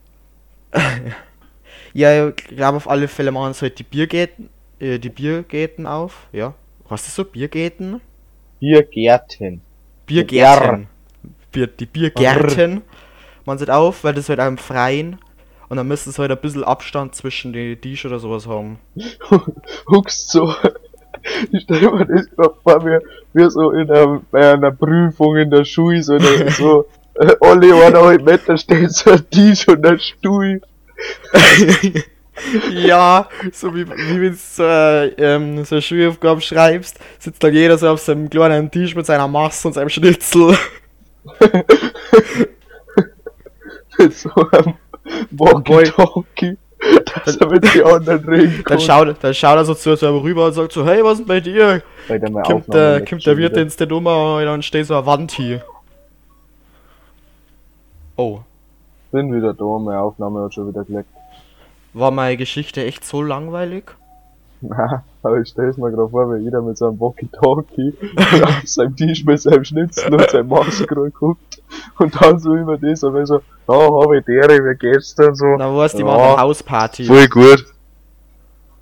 Ja, 1.92 2.28
ich 2.28 2.36
glaube 2.36 2.76
auf 2.76 2.88
alle 2.88 3.08
Fälle 3.08 3.30
machen 3.30 3.52
sie 3.54 3.62
halt 3.62 3.78
die 3.78 3.84
Biergärten, 3.84 4.48
äh, 4.78 4.98
die 4.98 5.10
Biergärten 5.10 5.86
auf, 5.86 6.28
ja. 6.32 6.54
Was 6.88 7.06
ist 7.06 7.14
so? 7.14 7.24
Biergärten? 7.24 8.00
Biergärten. 8.60 9.62
Biergärten. 10.06 10.88
Bier, 11.52 11.66
die 11.66 11.86
Biergärten 11.86 12.82
machen 13.44 13.58
sie 13.58 13.66
halt 13.66 13.70
auf, 13.70 14.04
weil 14.04 14.14
das 14.14 14.28
halt 14.28 14.40
im 14.40 14.58
Freien. 14.58 15.18
Und 15.68 15.76
dann 15.76 15.88
müssen 15.88 16.12
sie 16.12 16.20
halt 16.20 16.30
ein 16.30 16.38
bisschen 16.38 16.64
Abstand 16.64 17.14
zwischen 17.14 17.52
die 17.52 17.76
Tisch 17.76 18.04
oder 18.04 18.18
sowas 18.18 18.46
haben. 18.46 18.78
Huckst 19.88 20.30
so. 20.30 20.54
Ich 21.52 21.62
stell 21.62 21.90
mir 21.92 22.04
das 22.04 22.28
grad 22.30 22.54
vor, 22.62 22.84
wie, 22.84 22.98
wie 23.32 23.50
so 23.50 23.70
in 23.70 23.90
einer, 23.90 24.20
bei 24.30 24.52
einer 24.52 24.72
Prüfung 24.72 25.36
in 25.36 25.50
der 25.50 25.64
Schule, 25.64 26.00
so, 26.50 26.86
äh, 27.14 27.36
alle 27.40 27.74
eineinhalb 27.86 28.22
Meter 28.22 28.56
steht 28.56 28.90
so 28.90 29.12
ein 29.12 29.30
Tisch 29.30 29.68
und 29.68 29.86
ein 29.86 29.98
Stuhl. 30.00 30.60
ja, 32.72 33.28
so 33.52 33.74
wie, 33.74 33.86
wie 33.88 34.20
wenn 34.20 34.30
du 34.30 34.34
so, 34.34 34.62
äh, 34.62 35.08
ähm, 35.18 35.64
so 35.64 35.76
eine 35.76 35.82
Schulaufgabe 35.82 36.40
schreibst, 36.40 36.98
sitzt 37.18 37.42
dann 37.42 37.52
jeder 37.52 37.78
so 37.78 37.88
auf 37.88 38.00
seinem 38.00 38.30
kleinen 38.30 38.70
Tisch 38.70 38.94
mit 38.94 39.06
seiner 39.06 39.28
Masse 39.28 39.68
und 39.68 39.74
seinem 39.74 39.88
Schnitzel. 39.88 40.56
mit 43.98 44.14
so 44.14 44.30
einem 44.34 44.74
Walkie-Talkie, 45.30 46.56
dass 47.24 47.36
er 47.36 47.46
mit 47.48 47.74
den 47.74 47.84
anderen 47.84 48.24
reden 48.28 48.64
Dann 48.66 48.80
schaut, 48.80 49.16
dann 49.20 49.34
schaut 49.34 49.56
er 49.56 49.64
so 49.64 49.74
zu 49.74 50.06
einem 50.06 50.18
rüber 50.18 50.46
und 50.46 50.52
sagt 50.52 50.72
so, 50.72 50.84
hey, 50.84 51.04
was 51.04 51.12
ist 51.12 51.18
denn 51.20 51.26
bei 51.26 51.40
dir? 51.40 51.82
Weil 52.08 52.20
der 52.20 52.30
Kommt 52.30 52.66
kommt 52.66 52.74
der 53.26 53.36
Wirt 53.36 53.56
ins 53.56 53.76
der 53.76 53.86
Nummer 53.86 54.36
und 54.36 54.44
dann 54.44 54.62
steht 54.62 54.86
so 54.86 54.94
eine 54.94 55.06
Wand 55.06 55.32
hier. 55.32 55.62
Oh. 58.16 58.40
Bin 59.12 59.32
wieder 59.34 59.54
da, 59.54 59.64
meine 59.78 60.00
Aufnahme 60.00 60.42
hat 60.44 60.54
schon 60.54 60.68
wieder 60.68 60.84
geleckt. 60.84 61.08
War 61.94 62.10
meine 62.10 62.36
Geschichte 62.36 62.84
echt 62.84 63.04
so 63.04 63.22
langweilig? 63.22 63.84
Na, 64.62 65.02
aber 65.22 65.40
ich 65.40 65.48
stell's 65.48 65.76
mir 65.76 65.90
gerade 65.90 66.08
vor, 66.08 66.32
wie 66.34 66.38
jeder 66.44 66.62
mit 66.62 66.78
seinem 66.78 66.98
Walkie-Talkie 67.00 67.94
auf 68.44 68.62
seinem 68.64 68.96
Tisch 68.96 69.24
mit 69.24 69.40
seinem 69.42 69.64
Schnitzel 69.64 70.14
und 70.14 70.30
seinem 70.30 70.48
Masker 70.48 71.10
guckt 71.10 71.60
und 71.98 72.20
dann 72.20 72.38
so 72.38 72.54
über 72.54 72.78
das, 72.78 73.02
aber 73.04 73.26
so, 73.26 73.40
da 73.66 73.72
hab 73.74 74.12
ich 74.12 74.24
dere, 74.24 74.58
wie 74.64 74.76
geht's 74.78 75.14
denn 75.16 75.34
so? 75.34 75.56
Na, 75.58 75.72
wo 75.72 75.82
ist 75.82 75.94
die 75.96 76.02
Ja. 76.02 76.06
machen 76.06 76.40
Hausparty? 76.40 77.04
Voll 77.04 77.28
gut. 77.28 77.66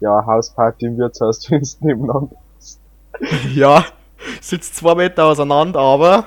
Ja, 0.01 0.25
Hausparty 0.25 0.87
im 0.87 0.99
Wirtshaus, 0.99 1.51
wenn's 1.51 1.81
nebeneinander. 1.81 2.37
Ja, 3.55 3.85
sitzt 4.41 4.77
zwei 4.77 4.95
Meter 4.95 5.25
auseinander, 5.27 5.81
aber 5.81 6.27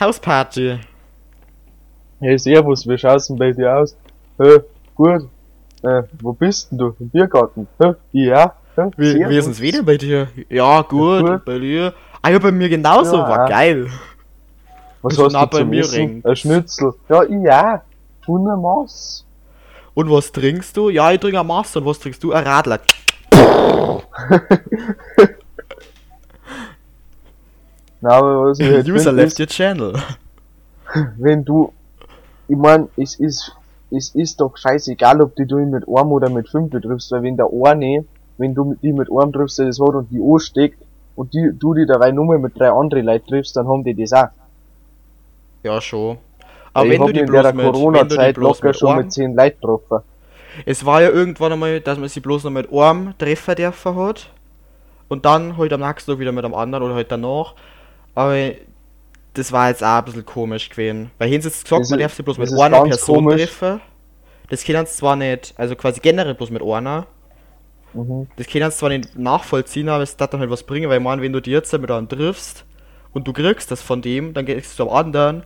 Hausparty. 0.00 0.78
Hey, 2.22 2.38
servus, 2.38 2.86
wie 2.86 2.96
schaut's 2.96 3.26
denn 3.26 3.36
bei 3.36 3.50
dir 3.52 3.76
aus? 3.76 3.96
Hä, 4.38 4.60
gut. 4.94 5.28
Äh, 5.82 6.02
wo 6.20 6.32
bist 6.32 6.70
denn 6.70 6.78
du? 6.78 6.94
Im 7.00 7.10
Biergarten? 7.10 7.66
Hä, 7.80 7.94
ja. 8.12 8.54
Hä, 8.76 8.82
Wie, 8.96 9.28
wie 9.28 9.36
ist 9.36 9.48
es 9.48 9.60
wieder 9.60 9.82
bei 9.82 9.96
dir? 9.96 10.28
Ja, 10.48 10.82
gut, 10.82 11.20
gut. 11.20 11.30
und 11.30 11.44
bei 11.44 11.58
dir? 11.58 11.92
Ah 12.22 12.30
ja, 12.30 12.38
bei 12.38 12.52
mir 12.52 12.68
genauso, 12.68 13.16
Ja. 13.16 13.28
war 13.28 13.48
geil. 13.48 13.88
Was 15.02 15.18
hast 15.18 15.34
du 15.34 15.46
bei 15.46 15.58
zum 15.58 15.68
mir 15.70 15.80
Essen? 15.80 16.22
Ein 16.24 16.36
Schnitzel. 16.36 16.94
Ja, 17.08 17.24
ja. 17.24 17.82
Ohne 18.28 18.56
Maß. 18.56 19.24
Und 19.94 20.08
was 20.10 20.30
trinkst 20.30 20.76
du? 20.76 20.90
Ja, 20.90 21.10
ich 21.10 21.18
trinke 21.20 21.40
ein 21.40 21.46
Master. 21.46 21.80
Und 21.80 21.86
was 21.86 21.98
trinkst 21.98 22.22
du? 22.22 22.32
Ein 22.32 22.44
Radler. 22.44 22.78
Na, 28.00 28.10
aber 28.10 28.44
was 28.44 28.60
ich 28.60 28.68
User 28.88 29.10
find, 29.10 29.16
left 29.16 29.32
ist, 29.32 29.40
your 29.40 29.46
channel. 29.48 29.94
wenn 31.18 31.44
du, 31.44 31.72
ich 32.52 32.58
mein, 32.58 32.88
es 32.98 33.14
ist, 33.14 33.56
es 33.90 34.14
ist 34.14 34.40
doch 34.40 34.56
scheißegal, 34.58 35.22
ob 35.22 35.34
die 35.36 35.46
du 35.46 35.58
ihn 35.58 35.70
mit 35.70 35.84
einem 35.88 36.12
oder 36.12 36.28
mit 36.28 36.50
fünf 36.50 36.70
triffst, 36.70 37.10
weil 37.10 37.22
wenn 37.22 37.36
der 37.36 37.48
eine, 37.64 38.04
wenn 38.36 38.54
du 38.54 38.74
die 38.82 38.92
mit 38.92 39.08
einem 39.10 39.32
triffst, 39.32 39.58
der 39.58 39.66
das 39.66 39.80
hat 39.80 39.94
und 39.94 40.10
die 40.10 40.20
ansteckt, 40.20 40.78
und 41.16 41.32
die, 41.32 41.50
du 41.58 41.72
die 41.72 41.86
dabei 41.86 42.10
nur 42.10 42.38
mit 42.38 42.58
drei 42.58 42.70
anderen 42.70 43.06
Leuten 43.06 43.26
triffst, 43.26 43.56
dann 43.56 43.66
haben 43.68 43.84
die 43.84 43.94
das 43.94 44.12
auch. 44.12 44.28
Ja, 45.62 45.80
schon. 45.80 46.18
Aber 46.74 46.86
ich 46.86 46.92
wenn 46.92 47.06
du 47.06 47.12
die 47.12 47.20
in 47.20 47.32
der 47.32 47.52
bloß 47.52 47.52
die 47.52 47.72
Corona-Zeit 47.72 48.36
locker 48.36 48.66
mit 48.68 48.76
schon 48.76 48.96
mit 48.96 49.12
zehn 49.12 49.34
Leuten 49.34 49.60
getroffen. 49.60 50.00
Es 50.66 50.84
war 50.84 51.00
ja 51.00 51.08
irgendwann 51.08 51.52
einmal, 51.52 51.80
dass 51.80 51.98
man 51.98 52.08
sie 52.08 52.20
bloß 52.20 52.44
noch 52.44 52.50
mit 52.50 52.70
einem 52.70 53.14
Treffer 53.18 53.54
dürfen 53.54 53.96
hat. 53.96 54.30
Und 55.08 55.24
dann 55.24 55.56
halt 55.56 55.72
am 55.72 55.80
nächsten 55.80 56.10
Tag 56.10 56.18
wieder 56.18 56.32
mit 56.32 56.44
einem 56.44 56.54
anderen 56.54 56.84
oder 56.84 56.94
halt 56.94 57.10
danach. 57.10 57.54
Aber 58.14 58.36
das 59.34 59.52
war 59.52 59.68
jetzt 59.68 59.82
auch 59.82 59.98
ein 59.98 60.04
bisschen 60.04 60.26
komisch 60.26 60.68
gewesen. 60.68 61.10
Weil 61.18 61.28
hier 61.28 61.38
jetzt 61.38 61.64
gesagt, 61.64 61.90
man 61.90 61.98
darf 61.98 62.14
sie 62.14 62.22
bloß 62.22 62.38
mit 62.38 62.52
einer 62.52 62.84
Person 62.84 63.24
komisch. 63.24 63.42
treffen. 63.42 63.80
Das 64.50 64.64
können 64.64 64.84
sie 64.86 64.92
zwar 64.92 65.16
nicht, 65.16 65.54
also 65.56 65.74
quasi 65.76 66.00
generell 66.00 66.34
bloß 66.34 66.50
mit 66.50 66.62
einer. 66.62 67.06
Mhm. 67.94 68.26
Das 68.36 68.46
können 68.46 68.70
sie 68.70 68.76
zwar 68.76 68.90
nicht 68.90 69.18
nachvollziehen, 69.18 69.88
aber 69.88 70.02
es 70.02 70.16
darf 70.16 70.30
dann 70.30 70.40
halt 70.40 70.50
was 70.50 70.62
bringen, 70.62 70.88
weil 70.90 70.98
ich 70.98 71.04
meine, 71.04 71.22
wenn 71.22 71.32
du 71.32 71.40
dir 71.40 71.54
jetzt 71.54 71.72
mit 71.72 71.90
einem 71.90 72.08
triffst 72.08 72.64
und 73.12 73.26
du 73.26 73.32
kriegst 73.32 73.70
das 73.70 73.80
von 73.80 74.02
dem, 74.02 74.34
dann 74.34 74.44
gehst 74.44 74.72
du 74.72 74.84
zum 74.84 74.94
anderen, 74.94 75.44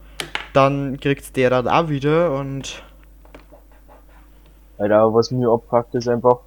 dann 0.53 0.99
kriegst 0.99 1.37
der 1.37 1.51
dann 1.51 1.69
auch 1.69 1.89
wieder 1.89 2.33
und 2.39 2.83
Alter, 4.79 5.15
was 5.15 5.31
mir 5.31 5.51
abfuckt 5.51 5.95
ist 5.95 6.09
einfach, 6.09 6.41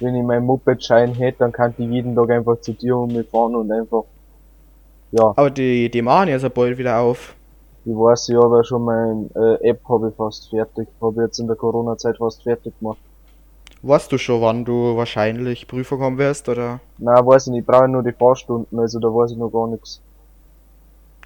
wenn 0.00 0.14
ich 0.16 0.24
meinen 0.24 0.44
Moped-Schein 0.44 1.14
hätte, 1.14 1.38
dann 1.38 1.52
kann 1.52 1.74
ich 1.78 1.88
jeden 1.88 2.14
Tag 2.16 2.30
einfach 2.30 2.60
zu 2.60 2.72
dir 2.72 2.96
um 2.96 3.12
mich 3.12 3.28
fahren 3.28 3.54
und 3.54 3.70
einfach, 3.70 4.04
ja, 5.12 5.32
Aber 5.36 5.50
die, 5.50 5.90
die 5.90 6.02
machen 6.02 6.28
ja 6.28 6.38
so 6.38 6.50
bald 6.50 6.78
wieder 6.78 6.98
auf. 7.00 7.34
ich 7.84 7.92
weiß, 7.92 8.28
ich 8.28 8.36
habe 8.36 8.56
ja 8.56 8.64
schon 8.64 8.84
mein 8.84 9.30
äh, 9.34 9.68
App 9.70 9.80
habe 9.88 10.08
ich 10.10 10.14
fast 10.16 10.50
fertig, 10.50 10.88
habe 11.00 11.22
jetzt 11.22 11.38
in 11.38 11.46
der 11.46 11.56
Corona-Zeit 11.56 12.18
fast 12.18 12.42
fertig 12.42 12.78
gemacht. 12.80 12.98
Weißt 13.82 14.10
du 14.10 14.18
schon, 14.18 14.40
wann 14.40 14.64
du 14.64 14.96
wahrscheinlich 14.96 15.68
Prüfung 15.68 16.00
haben 16.00 16.18
wirst, 16.18 16.48
oder? 16.48 16.80
Na, 16.98 17.24
weiß 17.24 17.46
ich 17.46 17.52
nicht, 17.52 17.60
ich 17.60 17.66
brauche 17.66 17.86
nur 17.88 18.02
die 18.02 18.12
Fahrstunden, 18.12 18.78
also 18.78 18.98
da 18.98 19.08
weiß 19.08 19.32
ich 19.32 19.36
noch 19.36 19.50
gar 19.50 19.68
nichts. 19.68 20.00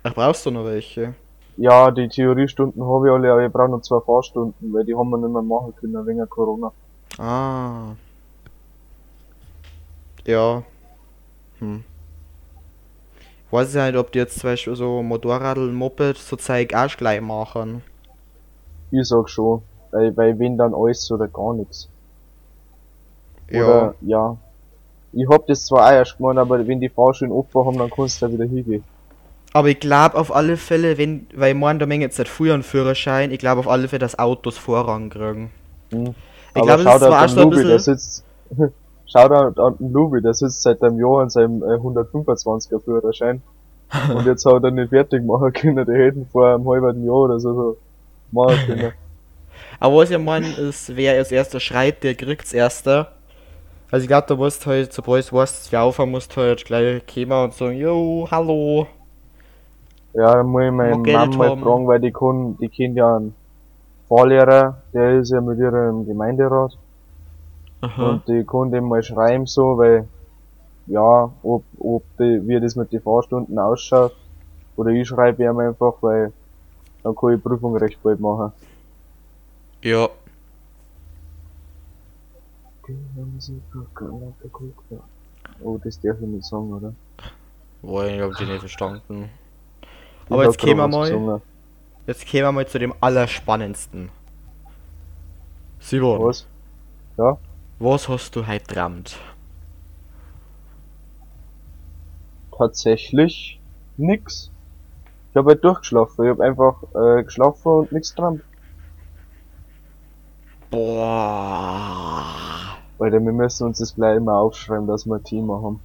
Ach, 0.02 0.14
brauchst 0.14 0.44
du 0.44 0.50
noch 0.50 0.64
welche? 0.64 1.14
Ja, 1.56 1.90
die 1.90 2.08
Theoriestunden 2.08 2.82
habe 2.82 3.08
ich 3.08 3.12
alle, 3.12 3.32
aber 3.32 3.44
ich 3.46 3.52
brauche 3.52 3.68
noch 3.70 3.82
zwei 3.82 4.00
Fahrstunden, 4.00 4.72
weil 4.72 4.84
die 4.84 4.94
haben 4.94 5.10
wir 5.10 5.18
nicht 5.18 5.30
mehr 5.32 5.42
machen 5.42 5.74
können 5.76 6.06
wegen 6.06 6.28
Corona. 6.28 6.72
Ah. 7.18 7.92
Ja. 10.26 10.62
Hm. 11.58 11.84
Weiß 13.50 13.74
ich 13.74 13.82
nicht, 13.82 13.96
ob 13.96 14.12
die 14.12 14.18
jetzt 14.18 14.38
zum 14.38 14.50
Beispiel 14.50 14.76
so 14.76 15.02
Motorradl, 15.02 15.72
Moped, 15.72 16.18
so 16.18 16.36
Zeug 16.36 16.74
auch 16.74 16.96
gleich 16.96 17.20
machen. 17.20 17.82
Ich 18.90 19.08
sag 19.08 19.28
schon, 19.28 19.62
weil, 19.90 20.16
weil 20.16 20.38
wenn 20.38 20.56
dann 20.56 20.74
alles 20.74 21.10
oder 21.10 21.26
gar 21.28 21.54
nichts. 21.54 21.88
Ja. 23.50 23.64
Oder, 23.64 23.94
ja. 24.02 24.36
Ich 25.12 25.28
hab 25.28 25.46
das 25.48 25.66
zwar 25.66 25.86
auch 25.86 25.92
erst 25.92 26.16
gemacht, 26.16 26.38
aber 26.38 26.66
wenn 26.66 26.80
die 26.80 26.88
Fahrschein 26.88 27.32
offen 27.32 27.66
haben, 27.66 27.78
dann 27.78 27.90
kannst 27.90 28.22
du 28.22 28.26
da 28.26 28.32
wieder 28.32 28.44
hingehen. 28.44 28.84
Aber 29.52 29.68
ich 29.68 29.80
glaube 29.80 30.16
auf 30.16 30.32
alle 30.32 30.56
Fälle, 30.56 30.96
wenn, 30.96 31.26
weil 31.34 31.54
ich 31.54 31.60
meine, 31.60 31.80
da 31.80 31.86
mengen 31.86 32.02
jetzt 32.02 32.18
nicht 32.18 32.30
früher 32.30 32.54
einen 32.54 32.62
Führerschein, 32.62 33.32
ich 33.32 33.40
glaube 33.40 33.58
auf 33.58 33.68
alle 33.68 33.88
Fälle, 33.88 33.98
dass 33.98 34.16
Autos 34.18 34.56
Vorrang 34.56 35.10
kriegen. 35.10 35.50
Hm. 35.90 36.14
Ich 36.54 36.62
glaube, 36.62 36.84
das 36.84 36.94
ist 36.94 37.08
zwar 37.08 37.28
schon 37.28 37.38
ein 37.38 37.50
der 37.50 37.56
bisschen. 37.56 37.78
sitzt, 37.78 38.24
schau 39.12 39.28
da 39.28 39.52
an 39.62 39.76
den 39.78 39.92
Lubi, 39.92 40.22
der 40.22 40.34
sitzt 40.34 40.62
seit 40.62 40.82
einem 40.82 40.98
Jahr 40.98 41.22
an 41.22 41.30
seinem 41.30 41.62
äh, 41.62 41.76
125er 41.76 42.82
Führerschein. 42.82 43.42
und 44.14 44.24
jetzt 44.24 44.46
hat 44.46 44.62
er 44.62 44.70
nicht 44.70 44.90
fertig 44.90 45.24
machen 45.24 45.52
können, 45.52 45.84
die 45.84 45.92
hätten 45.92 46.26
vor 46.30 46.54
einem 46.54 46.68
halben 46.68 47.04
Jahr 47.04 47.16
oder 47.16 47.40
so, 47.40 47.54
so 47.54 47.76
machen 48.30 48.56
können. 48.66 48.92
Aber 49.80 49.96
was 49.96 50.10
ich 50.10 50.18
meine, 50.18 50.46
ist, 50.46 50.94
wer 50.94 51.14
als 51.14 51.32
erster 51.32 51.58
schreit, 51.58 52.04
der 52.04 52.14
kriegt's 52.14 52.52
erster. 52.52 53.12
Also 53.90 54.04
ich 54.04 54.08
glaube, 54.08 54.26
da 54.28 54.36
musst 54.36 54.66
halt, 54.66 54.92
sobald 54.92 55.28
du 55.28 55.36
weißt, 55.36 55.72
wer 55.72 55.82
aufhören 55.82 56.10
musst, 56.10 56.36
halt 56.36 56.64
gleich 56.64 57.02
kommen 57.12 57.44
und 57.44 57.54
sagen, 57.54 57.76
yo, 57.76 58.28
hallo. 58.30 58.86
Ja, 60.12 60.34
dann 60.34 60.46
muss 60.46 60.64
ich 60.64 60.70
meine 60.70 61.02
Geld 61.02 61.16
Mama 61.16 61.36
mal 61.36 61.48
haben. 61.50 61.62
fragen, 61.62 61.86
weil 61.88 62.00
die 62.00 62.12
kann, 62.12 62.56
die 62.58 62.68
kennt 62.68 62.96
ja 62.96 63.16
einen 63.16 63.34
Fahrlehrer, 64.08 64.78
der 64.92 65.18
ist 65.18 65.30
ja 65.30 65.40
mit 65.40 65.58
ihr 65.58 65.72
im 65.72 66.06
Gemeinderat. 66.06 66.76
Aha. 67.80 68.10
Und 68.10 68.28
die 68.28 68.44
kann 68.44 68.70
dem 68.70 68.84
mal 68.88 69.02
schreiben 69.02 69.46
so, 69.46 69.78
weil, 69.78 70.06
ja, 70.86 71.30
ob, 71.42 71.64
ob 71.78 72.02
die, 72.18 72.46
wie 72.46 72.60
das 72.60 72.76
mit 72.76 72.92
den 72.92 73.00
Fahrstunden 73.00 73.58
ausschaut. 73.58 74.14
Oder 74.76 74.90
ich 74.90 75.08
schreibe 75.08 75.42
ihm 75.44 75.58
einfach, 75.58 75.94
weil 76.00 76.32
dann 77.02 77.14
kann 77.14 77.30
ich 77.32 77.36
die 77.36 77.48
Prüfung 77.48 77.76
recht 77.76 78.02
bald 78.02 78.20
machen. 78.20 78.52
Ja. 79.82 80.08
Oh, 85.62 85.78
das 85.82 86.00
darf 86.00 86.16
ich 86.20 86.26
nicht 86.26 86.44
sagen, 86.44 86.72
oder? 86.72 86.92
Boah, 87.82 88.06
ich 88.06 88.20
hab 88.20 88.36
die 88.36 88.44
nicht 88.44 88.60
verstanden. 88.60 89.30
Ich 90.26 90.32
Aber 90.32 90.44
jetzt 90.44 90.58
gehen 90.58 90.76
wir 90.76 90.88
mal, 90.88 91.08
gesungen. 91.08 91.42
jetzt 92.06 92.26
gehen 92.26 92.44
wir 92.44 92.52
mal 92.52 92.66
zu 92.66 92.78
dem 92.78 92.94
Allerspannendsten. 93.00 94.10
Simon, 95.80 96.22
Was? 96.22 96.46
Ja? 97.16 97.38
Was 97.80 98.08
hast 98.08 98.36
du 98.36 98.46
heute 98.46 98.66
trammt? 98.66 99.16
Tatsächlich 102.56 103.58
nix. 103.96 104.50
Ich 105.30 105.36
hab 105.36 105.46
halt 105.46 105.64
durchgeschlafen. 105.64 106.26
Ich 106.26 106.30
hab 106.30 106.40
einfach 106.40 106.82
äh, 106.94 107.24
geschlafen 107.24 107.72
und 107.72 107.92
nichts 107.92 108.14
dran. 108.14 108.42
Boah. 110.70 112.26
Alter, 112.98 113.18
wir 113.24 113.32
müssen 113.32 113.66
uns 113.66 113.78
das 113.78 113.94
gleich 113.94 114.20
mal 114.20 114.38
aufschreiben, 114.38 114.86
dass 114.86 115.06
wir 115.06 115.14
ein 115.14 115.24
Thema 115.24 115.62
haben. 115.62 115.80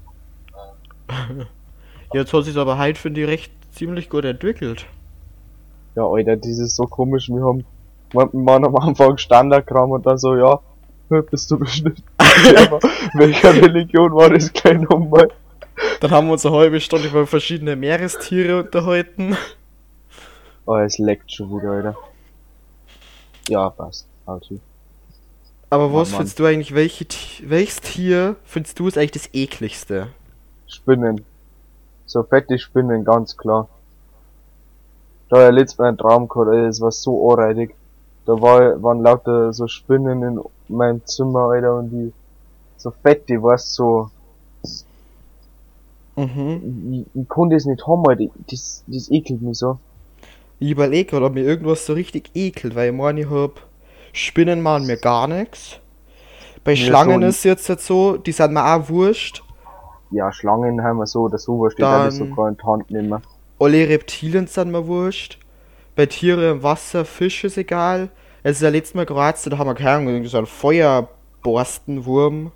Jetzt 2.14 2.34
hat 2.34 2.44
sich 2.44 2.58
aber 2.58 2.78
heute, 2.78 3.00
finde 3.00 3.22
ich, 3.22 3.28
recht 3.28 3.54
ziemlich 3.74 4.10
gut 4.10 4.26
entwickelt. 4.26 4.86
Ja, 5.96 6.06
Alter, 6.06 6.36
das 6.36 6.60
ist 6.60 6.76
so 6.76 6.88
komisch. 6.88 7.30
Wir 7.30 7.42
haben, 7.42 7.64
wir 8.12 8.30
waren 8.34 8.66
am 8.66 8.76
Anfang 8.76 9.18
Standardkram 9.18 9.92
und 9.92 10.06
dann 10.06 10.18
so, 10.18 10.36
ja, 10.36 10.60
bist 11.10 11.52
du 11.52 11.60
bestimmt. 11.60 12.04
welcher 13.14 13.54
Religion 13.54 14.14
war 14.14 14.30
das 14.30 14.52
gleich 14.52 14.80
nochmal? 14.80 15.30
Dann 16.00 16.12
haben 16.12 16.28
wir 16.28 16.34
uns 16.34 16.46
eine 16.46 16.56
halbe 16.56 16.80
Stunde 16.80 17.08
über 17.08 17.28
verschiedene 17.28 17.76
Meerestiere 17.76 18.60
unterhalten. 18.60 19.38
Oh, 20.66 20.78
es 20.78 20.98
leckt 20.98 21.32
schon 21.32 21.50
wieder, 21.50 21.72
Alter. 21.72 21.96
Ja, 23.50 23.70
passt. 23.70 24.08
Also. 24.26 24.60
Aber 25.70 25.94
was 25.94 26.12
Mann. 26.12 26.20
findest 26.20 26.40
du 26.40 26.46
eigentlich, 26.46 26.74
welche, 26.74 27.06
welches 27.44 27.82
Tier 27.82 28.36
findest 28.46 28.80
du 28.80 28.88
ist 28.88 28.98
eigentlich 28.98 29.12
das 29.12 29.30
ekligste? 29.34 30.08
Spinnen. 30.68 31.26
So 32.06 32.24
fette 32.24 32.58
Spinnen, 32.58 33.04
ganz 33.04 33.36
klar. 33.36 33.68
Da 35.30 35.52
Mal 35.52 35.66
einen 35.80 35.98
Traum 35.98 36.28
gehabt, 36.28 36.52
das 36.68 36.82
war 36.82 36.92
so 36.92 37.32
anreitig. 37.32 37.76
Da 38.26 38.40
war, 38.42 38.82
waren 38.82 39.02
lauter 39.02 39.54
so 39.54 39.68
Spinnen 39.68 40.24
in 40.24 40.40
meinem 40.70 41.06
Zimmer, 41.06 41.50
Alter, 41.52 41.78
und 41.80 41.90
die, 41.92 42.14
so 42.78 42.92
fett, 43.04 43.28
die 43.30 43.42
warst 43.42 43.74
so, 43.74 44.10
Mhm. 46.18 47.06
ich, 47.14 47.22
ich 47.22 47.28
konnte 47.28 47.56
das 47.56 47.66
nicht 47.66 47.86
haben, 47.86 48.08
Alter, 48.08 48.26
das, 48.50 48.84
das 48.88 49.12
ekelt 49.12 49.42
mich 49.42 49.58
so. 49.58 49.78
Ich 50.60 50.72
überlege, 50.72 51.22
ob 51.22 51.34
mir 51.34 51.44
irgendwas 51.44 51.86
so 51.86 51.94
richtig 51.94 52.32
ekelt, 52.34 52.74
weil 52.76 52.92
ich 52.92 52.96
meine, 52.96 53.22
ich 53.22 53.30
hab 53.30 53.62
Spinnen 54.14 54.62
machen 54.62 54.86
mir 54.88 54.96
gar 54.96 55.28
nichts. 55.28 55.78
Bei 56.64 56.72
Mir 56.72 56.78
Schlangen 56.78 57.14
schon. 57.16 57.24
ist 57.24 57.44
jetzt 57.44 57.68
halt 57.68 57.82
so, 57.82 58.16
die 58.16 58.32
sind 58.32 58.54
mir 58.54 58.64
auch 58.66 58.88
wurscht. 58.90 59.44
Ja, 60.12 60.32
Schlangen 60.32 60.82
haben 60.82 60.98
wir 61.00 61.06
so 61.06 61.24
oder 61.24 61.38
so, 61.38 61.60
was 61.60 61.74
steht 61.74 61.84
da 61.84 62.04
Dann- 62.04 62.12
sogar 62.12 62.48
in 62.48 62.56
die 62.58 62.64
Hand 62.64 62.90
nehmen. 62.92 63.22
Alle 63.60 63.90
Reptilien 63.90 64.48
sind 64.48 64.72
mir 64.72 64.88
wurscht. 64.88 65.38
Bei 65.98 66.06
Tiere 66.06 66.52
im 66.52 66.64
Wasser, 66.64 67.04
Fisch 67.04 67.44
ist 67.44 67.58
egal. 67.58 68.10
Es 68.46 68.58
ist 68.58 68.62
ja 68.62 68.70
letztes 68.70 68.94
Mal 68.94 69.08
Kroatien, 69.08 69.50
da 69.50 69.58
haben 69.58 69.66
wir 69.66 69.74
keine 69.74 70.08
Ahnung, 70.08 70.24
so 70.26 70.38
einen 70.38 70.46
Feuerborstenwurm 70.46 72.52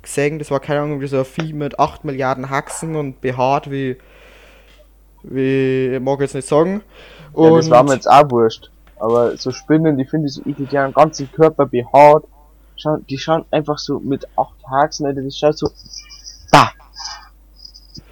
gesehen. 0.00 0.38
Das 0.38 0.52
war 0.52 0.60
keine 0.60 0.82
Ahnung, 0.82 1.00
wie 1.00 1.08
so 1.08 1.18
ein 1.18 1.24
Vieh 1.24 1.52
mit 1.52 1.80
8 1.80 2.04
Milliarden 2.04 2.48
Haxen 2.48 2.94
und 2.94 3.20
behaart 3.20 3.68
wie. 3.68 3.96
wie. 5.24 5.96
ich 5.96 6.00
mag 6.00 6.20
jetzt 6.20 6.36
nicht 6.36 6.46
sagen. 6.46 6.82
Und 7.32 7.50
Ja, 7.50 7.56
das 7.56 7.70
war 7.70 7.82
mir 7.82 7.94
jetzt 7.94 8.08
auch 8.08 8.30
wurscht. 8.30 8.70
Aber 9.00 9.36
so 9.36 9.50
Spinnen, 9.50 9.98
die 9.98 10.04
finde 10.04 10.28
ich 10.28 10.34
so 10.34 10.42
eklig, 10.42 10.68
die 10.70 10.78
haben 10.78 10.90
den 10.90 10.94
ganzen 10.94 11.28
Körper 11.32 11.66
behaart. 11.66 12.24
Die 13.10 13.18
schauen 13.18 13.44
einfach 13.50 13.78
so 13.78 13.98
mit 13.98 14.24
acht 14.36 14.64
Haxen, 14.70 15.06
Alter, 15.06 15.22
das 15.22 15.36
schaut 15.36 15.58
so. 15.58 15.68
Da! 16.52 16.70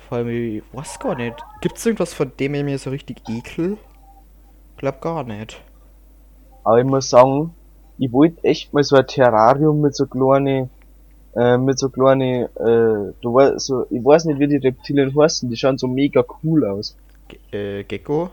vor 0.09 0.19
allem, 0.19 0.31
ich 0.31 0.65
weiß 0.73 0.99
gar 0.99 1.15
nicht. 1.15 1.37
Gibt's 1.61 1.87
irgendwas, 1.87 2.13
von 2.13 2.33
dem 2.41 2.55
ich 2.55 2.65
mir 2.65 2.77
so 2.77 2.91
richtig 2.91 3.23
ekel? 3.29 3.77
Glaub 4.79 5.01
gar 5.01 5.23
nicht. 5.23 5.63
Aber 6.65 6.79
ich 6.79 6.87
muss 6.87 7.11
sagen, 7.11 7.55
ich 7.99 8.13
wollte 8.13 8.43
echt 8.45 8.73
mal 8.73 8.83
so 8.83 8.97
ein 8.97 9.07
Terrarium 9.07 9.81
mit 9.81 9.95
so 9.95 10.07
kleine, 10.07 10.69
äh, 11.37 11.59
mit 11.59 11.79
so 11.79 11.91
kleine, 11.91 12.45
äh, 12.57 13.13
du 13.21 13.35
weißt, 13.35 13.61
so, 13.61 13.87
ich 13.91 14.05
weiß 14.05 14.25
nicht, 14.25 14.39
wie 14.39 14.49
die 14.49 14.57
Reptilien 14.57 15.15
heißen, 15.15 15.49
die 15.49 15.57
schauen 15.57 15.79
so 15.79 15.87
mega 15.87 16.25
cool 16.43 16.65
aus. 16.65 16.97
Ge 17.29 17.81
äh, 17.81 17.85
Gecko? 17.85 18.31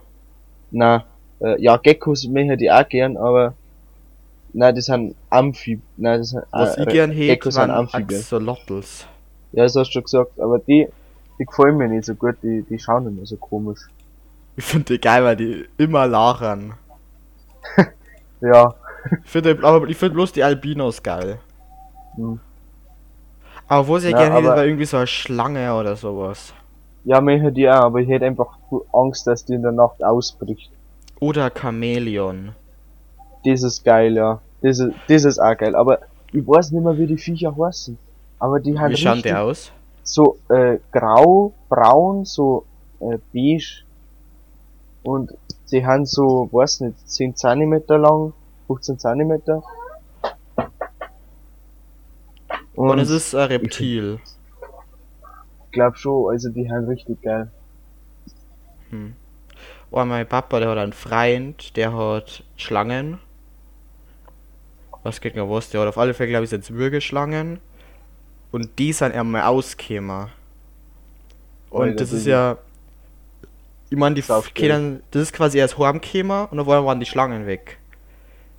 Na, 0.71 1.05
äh, 1.39 1.61
ja, 1.61 1.77
Geckos 1.77 2.27
möchte 2.27 2.63
ich 2.63 2.71
auch 2.71 2.87
gern, 2.87 3.17
aber, 3.17 3.53
na, 4.53 4.71
das 4.71 4.85
sind 4.85 5.15
Amphib, 5.29 5.81
na, 5.97 6.17
das 6.17 6.29
sind, 6.29 6.43
Was 6.51 6.77
äh, 6.77 6.83
ich 6.83 6.87
gern 6.89 7.11
hätte, 7.11 7.27
Geckos 7.27 7.55
sind 7.55 7.69
Amphibien. 7.69 8.19
Axolotls. 8.19 9.05
Ja, 9.51 9.63
das 9.63 9.75
hast 9.75 9.89
du 9.89 9.93
schon 9.93 10.03
gesagt, 10.03 10.39
aber 10.39 10.59
die, 10.59 10.87
die 11.39 11.45
gefallen 11.45 11.77
mir 11.77 11.87
nicht 11.87 12.05
so 12.05 12.15
gut, 12.15 12.35
die, 12.41 12.63
die 12.69 12.79
schauen 12.79 13.07
immer 13.07 13.25
so 13.25 13.37
komisch. 13.37 13.81
Ich 14.55 14.63
finde 14.63 14.93
die 14.93 15.01
geil, 15.01 15.23
weil 15.23 15.35
die 15.35 15.65
immer 15.77 16.07
lachen. 16.07 16.73
Ja, 18.41 18.75
Ich 19.23 19.29
finde 19.31 19.57
aber 19.63 19.87
ich 19.87 19.97
bloß 19.99 20.31
die 20.33 20.43
Albinos 20.43 21.01
geil. 21.03 21.39
Hm. 22.15 22.39
Aber 23.67 23.87
wo 23.87 23.97
sie 23.99 24.11
Ja, 24.11 24.17
gerne 24.17 24.35
hätte, 24.35 24.47
war 24.53 24.65
irgendwie 24.65 24.85
so 24.85 24.97
eine 24.97 25.07
Schlange 25.07 25.73
oder 25.73 25.95
sowas. 25.95 26.53
ja, 27.03 27.21
möchte 27.21 27.51
die 27.51 27.67
auch, 27.69 27.81
aber 27.85 27.99
ich 28.01 28.09
hätte 28.09 28.25
einfach 28.25 28.57
Angst, 28.93 29.25
dass 29.27 29.45
die 29.45 29.53
in 29.53 29.61
der 29.63 29.71
Nacht 29.71 30.03
ausbricht. 30.03 30.71
Oder 31.19 31.51
Chamäleon. 31.51 32.55
Das 33.45 33.63
ist 33.63 33.83
geil, 33.83 34.15
ja. 34.15 34.41
Das 34.61 34.79
ist, 34.79 34.93
das 35.07 35.23
ist 35.25 35.39
auch 35.39 35.57
geil, 35.57 35.75
aber 35.75 35.99
ich 36.31 36.45
weiß 36.47 36.71
nicht 36.71 36.83
mehr, 36.83 36.97
wie 36.97 37.07
die 37.07 37.17
Viecher 37.17 37.55
heißen. 37.57 37.97
Aber 38.39 38.59
die 38.59 38.77
haben 38.77 38.91
Wie 38.91 38.97
schauen 38.97 39.21
die 39.21 39.33
aus? 39.33 39.71
so, 40.03 40.37
äh, 40.49 40.79
grau, 40.91 41.53
braun, 41.69 42.25
so, 42.25 42.65
äh, 42.99 43.17
beige. 43.33 43.83
Und 45.03 45.31
die 45.71 45.85
haben 45.85 46.05
so, 46.05 46.49
weiß 46.51 46.81
nicht, 46.81 47.09
10 47.09 47.35
Zentimeter 47.35 47.97
lang, 47.97 48.33
15 48.67 48.99
Zentimeter. 48.99 49.63
Und, 52.75 52.99
es 52.99 53.09
ist 53.09 53.33
ein 53.33 53.47
Reptil. 53.47 54.19
ich 55.65 55.71
glaub 55.71 55.97
schon, 55.97 56.31
also 56.31 56.49
die 56.49 56.71
haben 56.71 56.85
richtig 56.85 57.21
geil. 57.21 57.51
Hm. 58.91 59.15
Oh, 59.89 60.03
mein 60.05 60.27
Papa, 60.27 60.59
der 60.59 60.69
hat 60.69 60.77
einen 60.77 60.93
Freund, 60.93 61.75
der 61.75 61.93
hat 61.95 62.43
Schlangen. 62.55 63.19
Was 65.03 65.21
geht 65.21 65.35
noch 65.35 65.49
was? 65.49 65.69
Der 65.69 65.81
hat 65.81 65.87
auf 65.87 65.97
alle 65.97 66.13
Fälle, 66.13 66.29
glaube 66.29 66.43
ich, 66.43 66.49
sind 66.49 66.69
Würgeschlangen. 66.69 67.59
Und 68.51 68.77
die 68.77 68.93
sind 68.93 69.13
einmal 69.15 69.43
ausgekommen. 69.43 70.27
Und 71.69 71.81
Alter, 71.81 71.95
das 71.95 72.11
ist 72.11 72.25
ja. 72.25 72.57
Ich 73.89 73.97
meine, 73.97 74.15
die 74.15 74.23
können, 74.53 75.01
das 75.11 75.23
ist 75.23 75.33
quasi 75.33 75.57
erst 75.57 75.77
heimgekommen 75.77 76.47
und 76.47 76.57
dann 76.57 76.67
waren 76.67 76.99
die 76.99 77.05
Schlangen 77.05 77.45
weg. 77.47 77.77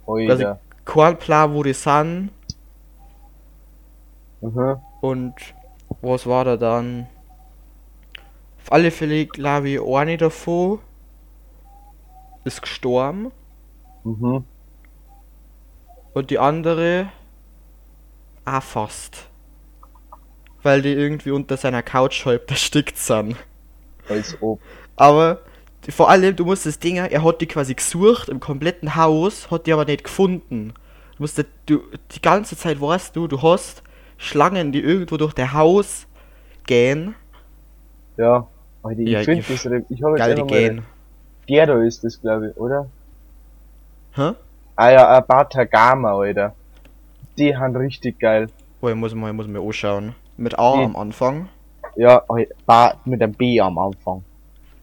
Also, 0.07 0.31
Alter. 0.31 0.61
Kein 0.85 1.19
Plan, 1.19 1.53
wo 1.53 1.63
die 1.63 1.75
sind. 1.75 2.31
Mhm. 4.41 4.77
Und 5.01 5.35
was 6.01 6.27
war 6.27 6.45
da 6.45 6.57
dann? 6.57 7.07
Auf 8.63 8.73
alle 8.73 8.91
Fälle, 8.91 9.27
glaube 9.27 9.69
ich, 9.69 9.83
eine 9.83 10.17
davon 10.17 10.79
ist 12.45 12.63
gestorben. 12.63 13.31
Mhm. 14.05 14.45
Und 16.15 16.31
die 16.31 16.39
andere 16.39 17.11
auch 18.45 18.63
fast. 18.63 19.29
Weil 20.63 20.83
die 20.83 20.93
irgendwie 20.93 21.31
unter 21.31 21.57
seiner 21.57 21.83
Couch 21.83 22.25
halb 22.25 22.51
erstickt 22.51 22.97
sind. 22.97 23.37
Als 24.09 24.37
ob. 24.41 24.61
Aber 24.99 25.39
die- 25.87 25.93
vor 25.93 26.11
allem, 26.11 26.35
du 26.37 26.45
musst 26.45 26.67
das 26.67 26.79
Ding, 26.79 26.97
er 26.97 27.23
hat 27.25 27.41
die 27.41 27.47
quasi 27.47 27.75
gesucht 27.75 28.29
im 28.29 28.41
kompletten 28.41 28.97
Haus, 28.97 29.51
hat 29.51 29.67
die 29.67 29.73
aber 29.73 29.85
nicht 29.85 30.05
gefunden. 30.05 30.75
Du 31.17 31.23
musst, 31.23 31.39
du, 31.67 31.79
die 32.11 32.21
ganze 32.23 32.57
Zeit 32.57 32.81
weißt 32.81 33.15
du, 33.17 33.27
du 33.29 33.41
hast 33.43 33.83
Schlangen, 34.17 34.73
die 34.73 34.81
irgendwo 34.81 35.17
durch 35.17 35.33
der 35.35 35.53
Haus 35.53 36.07
gehen. 36.67 37.15
Ja. 38.17 38.47
Alter, 38.83 39.01
ich 39.01 39.09
Ja, 39.09 39.23
finde 39.23 39.41
ich- 39.41 39.47
das, 39.63 39.65
ich 39.89 40.03
habe 40.03 40.17
jetzt 40.19 40.27
Geil, 40.27 40.35
die 40.35 40.43
gehen. 40.47 40.83
der 41.49 41.67
da 41.67 41.83
ist 41.83 42.03
das, 42.05 42.21
glaube 42.21 42.51
ich, 42.51 42.57
oder? 42.57 42.89
Hä? 44.15 44.33
Ah 44.77 44.91
ja, 44.91 45.17
ein 45.17 45.25
Batagama, 45.27 46.13
Alter. 46.19 46.55
Die 47.37 47.57
haben 47.57 47.75
richtig 47.77 48.19
geil. 48.19 48.49
Oh, 48.81 48.89
ich 48.89 48.95
muss 48.97 49.15
mal, 49.15 49.29
ich 49.31 49.37
muss 49.37 49.47
mir 49.47 49.61
anschauen. 49.61 50.15
Mit 50.37 50.59
A 50.59 50.77
Die- 50.77 50.85
am 50.85 50.97
Anfang. 50.97 51.49
Ja, 51.97 52.23
mit 53.05 53.23
einem 53.23 53.33
B 53.33 53.61
am 53.61 53.77
Anfang. 53.79 54.23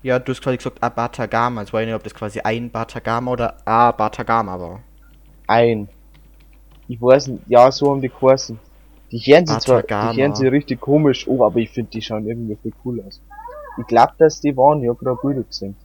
Ja, 0.06 0.20
du 0.20 0.34
hast 0.34 0.44
quasi 0.44 0.58
gesagt, 0.58 0.84
a 0.84 0.90
Batagama. 0.90 1.62
Jetzt 1.62 1.74
weiß 1.74 1.82
ich 1.82 1.88
nicht, 1.88 1.96
ob 1.96 2.04
das 2.04 2.14
quasi 2.14 2.40
ein 2.40 2.70
Batagama 2.70 3.32
oder 3.32 3.58
a 3.66 3.92
Batagama 3.92 4.60
war. 4.60 4.84
Ein. 5.48 5.90
Ich 6.88 7.02
weiß 7.02 7.26
nicht, 7.30 7.42
ja, 7.48 7.72
so 7.72 7.90
haben 7.90 8.02
die 8.02 8.10
geheißen. 8.10 8.60
Die 9.12 9.18
hören 9.18 9.48
sie 9.48 9.58
zwar, 9.58 9.82
die 9.82 10.22
hören 10.22 10.36
sie 10.36 10.46
richtig 10.46 10.80
komisch, 10.80 11.28
oh, 11.28 11.44
aber 11.44 11.58
ich 11.58 11.72
finde, 11.72 11.90
die 11.90 12.04
schauen 12.04 12.28
irgendwie 12.28 12.56
viel 12.56 12.74
cool 12.86 13.02
aus. 13.02 13.20
Ich 13.80 13.88
glaub, 13.88 14.16
dass 14.20 14.40
die 14.42 14.56
waren, 14.56 14.84
ich 14.84 14.90
hab 14.90 15.00
grad 15.00 15.24
Bilder 15.24 15.42
gesehen. 15.42 15.76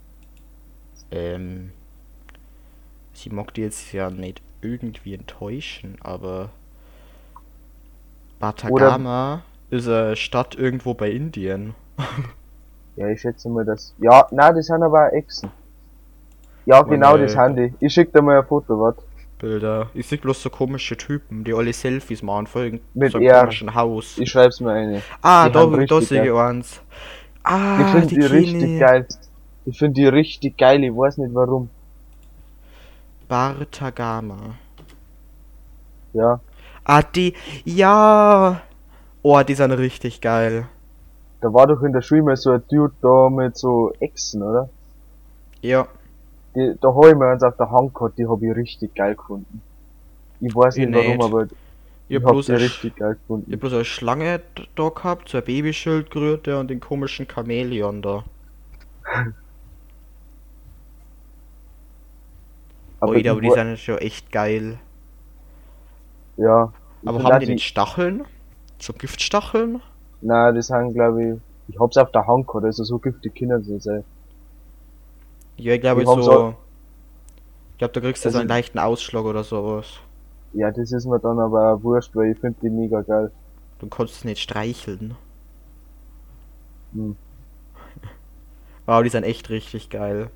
Ähm. 1.11 1.71
Sie 3.15 3.31
mag 3.31 3.55
die 3.55 3.63
jetzt 3.63 3.91
ja 3.95 4.11
nicht 4.11 4.43
irgendwie 4.61 5.15
enttäuschen, 5.15 5.97
aber. 6.03 6.51
Batagama 8.39 9.45
ist 9.71 9.89
eine 9.89 10.15
Stadt 10.15 10.57
irgendwo 10.57 10.93
bei 10.93 11.11
Indien. 11.11 11.75
Ja, 12.97 13.09
ich 13.09 13.21
schätze 13.21 13.49
mal, 13.49 13.65
dass, 13.65 13.95
ja, 13.99 14.27
na, 14.31 14.53
das 14.53 14.67
sind 14.67 14.83
aber 14.83 15.13
Echsen. 15.13 15.51
Ja, 16.67 16.83
genau, 16.83 17.13
Meine- 17.13 17.25
das 17.25 17.37
haben 17.37 17.57
die. 17.57 17.73
Ich 17.81 17.93
schick 17.95 18.13
dir 18.13 18.23
mal 18.23 18.39
ein 18.39 18.45
Foto, 18.47 18.79
warte. 18.79 19.03
Bilder. 19.39 19.89
Ich 19.95 20.07
sehe 20.07 20.19
bloß 20.19 20.43
so 20.43 20.51
komische 20.51 20.97
Typen, 20.99 21.45
die 21.45 21.55
alle 21.55 21.73
Selfies 21.73 22.23
machen 22.23 22.47
irgendeinem 22.55 22.83
Mit 22.93 23.13
so 23.13 23.19
einem 23.19 23.27
R. 23.29 23.41
komischen 23.41 23.75
Haus. 23.75 24.19
Ich 24.19 24.31
schreib's 24.31 24.61
mir 24.61 24.73
eine. 24.73 25.03
ah, 25.23 25.49
die 25.49 25.53
da, 25.55 25.65
da 25.87 26.01
sehe 26.03 26.25
ich 26.27 26.33
eins. 26.33 26.81
Ah, 27.43 27.81
Ich 27.81 27.87
finde 27.87 28.07
die, 28.09 28.15
die, 28.17 28.27
richtig 28.27 28.63
ich. 28.75 28.81
geil. 28.81 29.07
Ich 29.65 29.79
finde 29.79 29.95
die 29.95 30.07
richtig 30.07 30.59
geil, 30.59 30.85
ich 30.85 30.95
weiß 30.95 31.17
nicht 31.19 31.35
warum. 31.35 31.71
Bartagama. 33.29 34.55
Ja, 36.13 36.41
Ah, 36.85 37.03
die. 37.03 37.35
Ja! 37.65 38.61
Oh, 39.23 39.41
die 39.43 39.55
sind 39.55 39.71
richtig 39.73 40.21
geil. 40.21 40.67
Da 41.41 41.53
war 41.53 41.67
doch 41.67 41.83
in 41.83 41.93
der 41.93 42.03
Schule 42.03 42.23
mal 42.23 42.37
so 42.37 42.51
ein 42.53 42.63
Dude 42.71 42.95
da 43.03 43.29
mit 43.31 43.57
so 43.57 43.93
Echsen, 44.01 44.43
oder? 44.43 44.71
Ja. 45.63 45.89
Die, 46.55 46.77
da 46.81 46.95
hab 46.95 47.07
ich 47.07 47.17
mir 47.17 47.27
eins 47.27 47.43
auf 47.43 47.57
der 47.57 47.71
Hand 47.73 47.93
gehabt, 47.95 48.17
die 48.19 48.27
hab 48.29 48.41
ich 48.43 48.55
richtig 48.55 48.95
geil 48.95 49.17
gefunden. 49.17 49.63
Ich 50.41 50.55
weiß 50.55 50.77
Ich 50.77 50.87
nicht 50.87 50.93
warum, 50.95 51.21
nicht. 51.21 51.23
aber 51.23 51.49
Ich 52.09 52.17
ich 52.17 52.17
hab 52.17 52.25
hab 52.25 52.27
bloß 52.27 52.49
die 52.49 52.53
eine 52.53 52.61
richtig 52.61 52.97
geil 52.97 53.17
Ich 53.47 53.53
gefunden. 53.53 53.55
hab 53.55 53.61
bloß 53.61 53.75
eine 53.75 53.85
Schlange 53.85 54.43
da 54.77 54.89
gehabt, 54.91 55.29
so 55.29 55.39
ein 55.39 55.45
Babyschildkröte 55.45 56.59
und 56.59 56.69
den 56.69 56.81
komischen 56.81 57.29
Chamäleon 57.29 58.03
da. 58.03 58.25
Aber, 63.01 63.15
Oida, 63.15 63.33
aber 63.33 63.41
ich 63.43 63.43
die 63.43 63.51
sind 63.51 63.79
schon 63.79 63.99
echt 63.99 64.33
geil. 64.33 64.79
ja. 66.37 66.73
Ich 67.03 67.11
Aber 67.11 67.23
haben 67.23 67.39
die 67.41 67.47
nicht 67.47 67.67
Stacheln? 67.67 68.25
So 68.81 68.95
Giftstacheln? 68.95 69.83
Nein, 70.23 70.55
das 70.55 70.71
haben 70.71 70.93
glaube 70.93 71.25
ich, 71.25 71.35
ich 71.69 71.81
hab's 71.81 71.97
auf 71.97 72.11
der 72.13 72.27
Hand 72.27 72.47
gehabt, 72.47 72.65
also 72.65 72.85
so 72.85 72.99
giftig 72.99 73.35
Kinder 73.35 73.61
sie 73.61 73.79
sein. 73.81 74.05
Ja, 75.57 75.75
ich 75.75 75.81
glaube 75.81 76.05
so. 76.05 76.21
so- 76.23 76.55
Ich 77.73 77.79
glaube, 77.79 77.95
da 77.95 78.01
kriegst 78.01 78.25
du 78.25 78.29
so 78.29 78.31
Also- 78.31 78.39
einen 78.41 78.49
leichten 78.49 78.79
Ausschlag 78.79 79.25
oder 79.25 79.43
sowas. 79.45 79.87
Ja, 80.53 80.71
das 80.71 80.91
ist 80.93 81.07
mir 81.07 81.19
dann 81.21 81.39
aber 81.39 81.75
auch 81.75 81.83
wurscht, 81.83 82.15
weil 82.17 82.33
ich 82.33 82.39
find 82.39 82.61
die 82.61 82.69
mega 82.71 83.01
geil. 83.03 83.31
Du 83.79 83.87
kannst 83.87 84.17
es 84.17 84.25
nicht 84.25 84.41
streicheln. 84.43 85.15
Hm. 86.93 87.17
Aber 88.87 89.03
die 89.05 89.09
sind 89.11 89.23
echt 89.25 89.49
richtig 89.49 89.89
geil. 89.91 90.29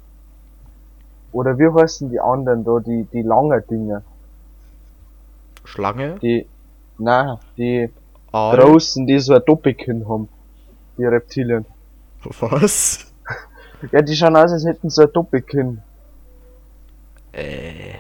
Oder 1.33 1.59
wie 1.59 1.69
heißen 1.69 2.11
die 2.11 2.21
anderen 2.21 2.63
da, 2.65 2.79
die, 2.79 3.05
die 3.13 3.23
langen 3.23 3.61
Dinger? 3.69 4.03
Schlange? 5.65 6.19
Die, 6.23 6.47
na, 6.99 7.41
die 7.57 7.91
Aal? 8.35 8.57
großen, 8.59 9.07
die 9.07 9.21
so 9.21 9.33
ein 9.33 9.43
Doppelkinn 9.47 10.09
haben. 10.09 10.29
Die 10.99 11.05
Reptilien. 11.05 11.65
Was? 12.41 13.07
Ja, 13.93 14.03
die 14.03 14.17
schauen 14.17 14.35
aus, 14.35 14.51
als 14.51 14.65
hätten 14.65 14.91
sie 14.91 15.03
ein 15.03 15.13
Doppelkinn. 15.13 15.83
Äh. 17.33 17.95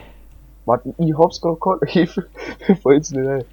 Warte, 0.65 0.93
ich 0.99 1.17
hab's 1.17 1.41
grad 1.41 1.61
gehabt, 1.61 1.85
ich 1.95 2.11
fällt's 2.83 3.13
nicht 3.13 3.29
ein. 3.29 3.45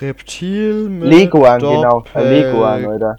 Reptil 0.00 0.88
mit 0.88 1.08
Leguan, 1.08 1.60
genau. 1.60 2.04
Ein 2.12 2.28
Leguan, 2.28 2.86
Alter. 2.86 3.16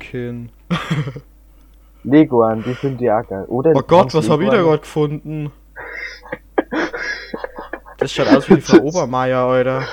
Leguan, 2.03 2.63
die 2.63 2.73
finde 2.75 3.05
ich 3.05 3.11
auch 3.11 3.25
geil. 3.27 3.45
Oder? 3.47 3.71
Oh 3.73 3.83
Gott, 3.87 4.13
was 4.13 4.29
hab 4.29 4.41
ich 4.41 4.49
da 4.49 4.57
gerade 4.57 4.79
gefunden? 4.79 5.51
Das 7.97 8.11
schaut 8.11 8.27
aus 8.27 8.49
wie 8.49 8.55
die 8.55 8.61
Frau 8.61 8.77
Obermeier, 8.83 9.39
Alter. 9.39 9.83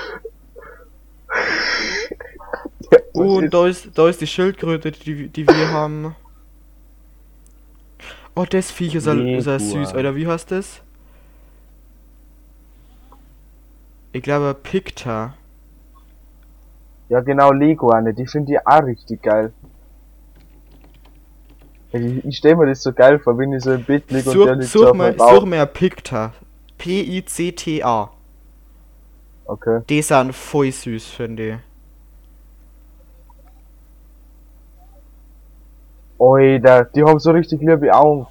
Oh, 3.15 3.37
und 3.37 3.53
da 3.53 3.67
ist, 3.67 3.97
da 3.97 4.07
ist 4.09 4.21
die 4.21 4.27
Schildkröte, 4.27 4.91
die, 4.91 5.27
die 5.27 5.47
wir 5.47 5.71
haben. 5.71 6.15
Oh, 8.35 8.45
das 8.49 8.71
Viech 8.71 8.95
ist 8.95 9.07
ja, 9.07 9.13
ist 9.13 9.71
süß. 9.71 9.93
Alter. 9.93 10.15
Wie 10.15 10.27
heißt 10.27 10.51
das? 10.51 10.81
Ich 14.11 14.21
glaube 14.21 14.55
Picta. 14.61 15.33
Ja, 17.09 17.21
genau, 17.21 17.51
Leguane, 17.51 18.13
die 18.13 18.25
finde 18.25 18.53
ich 18.53 18.67
auch 18.67 18.83
richtig 18.83 19.21
geil. 19.21 19.53
Ich, 21.91 22.25
ich 22.25 22.37
stell 22.37 22.55
mir 22.55 22.65
das 22.65 22.81
so 22.81 22.91
geil 22.91 23.19
vor, 23.19 23.37
wenn 23.37 23.53
ich 23.53 23.63
so 23.63 23.73
im 23.73 23.83
Bett 23.83 24.09
lieg 24.11 24.25
und 24.25 24.35
der 24.35 24.45
Such, 24.45 24.55
liegt 24.55 24.71
so 24.71 24.87
such, 24.87 24.93
mal, 24.93 25.15
such 25.17 25.45
mal 25.45 25.67
Picta. 25.67 26.33
P-I-C-T-A. 26.77 28.09
Okay. 29.45 29.81
Die 29.87 30.01
sind 30.01 30.33
voll 30.33 30.71
süß, 30.71 31.05
finde 31.07 31.49
ich. 31.49 31.55
Alter, 36.19 36.85
die 36.85 37.03
haben 37.03 37.19
so 37.19 37.31
richtig 37.31 37.59
liebe 37.61 37.93
Augen. 37.93 38.27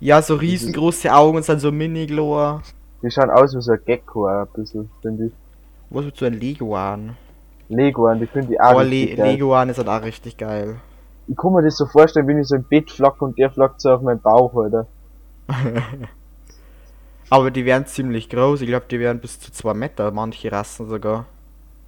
Ja, 0.00 0.20
so 0.20 0.34
riesengroße 0.34 1.12
Augen 1.12 1.38
und 1.38 1.44
sind 1.44 1.60
so 1.60 1.72
mini-glower. 1.72 2.62
Die 3.02 3.10
schauen 3.10 3.30
aus 3.30 3.54
wie 3.54 3.60
so 3.60 3.72
ein 3.72 3.80
Gecko 3.84 4.26
ein 4.26 4.46
bisschen, 4.54 4.90
finde 5.02 5.26
ich. 5.26 5.32
Was 5.90 6.04
mit 6.04 6.16
so 6.16 6.26
ein 6.26 6.34
Leguan? 6.34 7.16
Leguan, 7.68 8.18
die 8.20 8.26
finde 8.26 8.54
ich 8.54 8.60
auch 8.60 8.74
Oh, 8.74 8.78
richtig 8.78 9.10
Le 9.10 9.16
geil. 9.16 9.32
Leguan 9.32 9.68
ist 9.70 9.78
halt 9.78 9.88
auch 9.88 10.02
richtig 10.02 10.36
geil. 10.36 10.76
Ich 11.26 11.36
kann 11.36 11.52
mir 11.52 11.62
das 11.62 11.76
so 11.76 11.86
vorstellen, 11.86 12.26
wenn 12.26 12.38
ich 12.38 12.48
so 12.48 12.56
im 12.56 12.64
Bett 12.64 12.90
flack 12.90 13.22
und 13.22 13.38
der 13.38 13.50
flackt 13.50 13.80
so 13.80 13.92
auf 13.92 14.02
meinen 14.02 14.20
Bauch, 14.20 14.54
Alter. 14.54 14.86
Aber 17.30 17.50
die 17.50 17.64
werden 17.64 17.86
ziemlich 17.86 18.28
groß. 18.28 18.60
Ich 18.60 18.68
glaube, 18.68 18.86
die 18.90 19.00
werden 19.00 19.20
bis 19.20 19.40
zu 19.40 19.50
2 19.50 19.74
Meter, 19.74 20.10
manche 20.10 20.52
Rassen 20.52 20.88
sogar. 20.88 21.24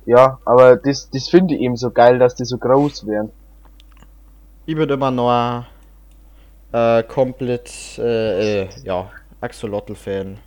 Ja, 0.06 0.38
aber 0.44 0.76
das, 0.76 1.10
das 1.10 1.28
finde 1.28 1.54
ich 1.54 1.60
eben 1.60 1.76
so 1.76 1.90
geil, 1.90 2.18
dass 2.18 2.36
die 2.36 2.44
so 2.44 2.58
groß 2.58 3.06
werden. 3.06 3.30
Ich 4.66 4.74
bin 4.76 4.88
immer 4.90 5.10
noch 5.10 5.64
äh, 6.72 7.02
komplett, 7.04 7.98
äh, 7.98 8.64
äh, 8.64 8.68
ja, 8.84 9.10
Axolotl-Fan. 9.40 10.38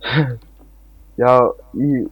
Ja, 1.16 1.52
ich, 1.74 2.08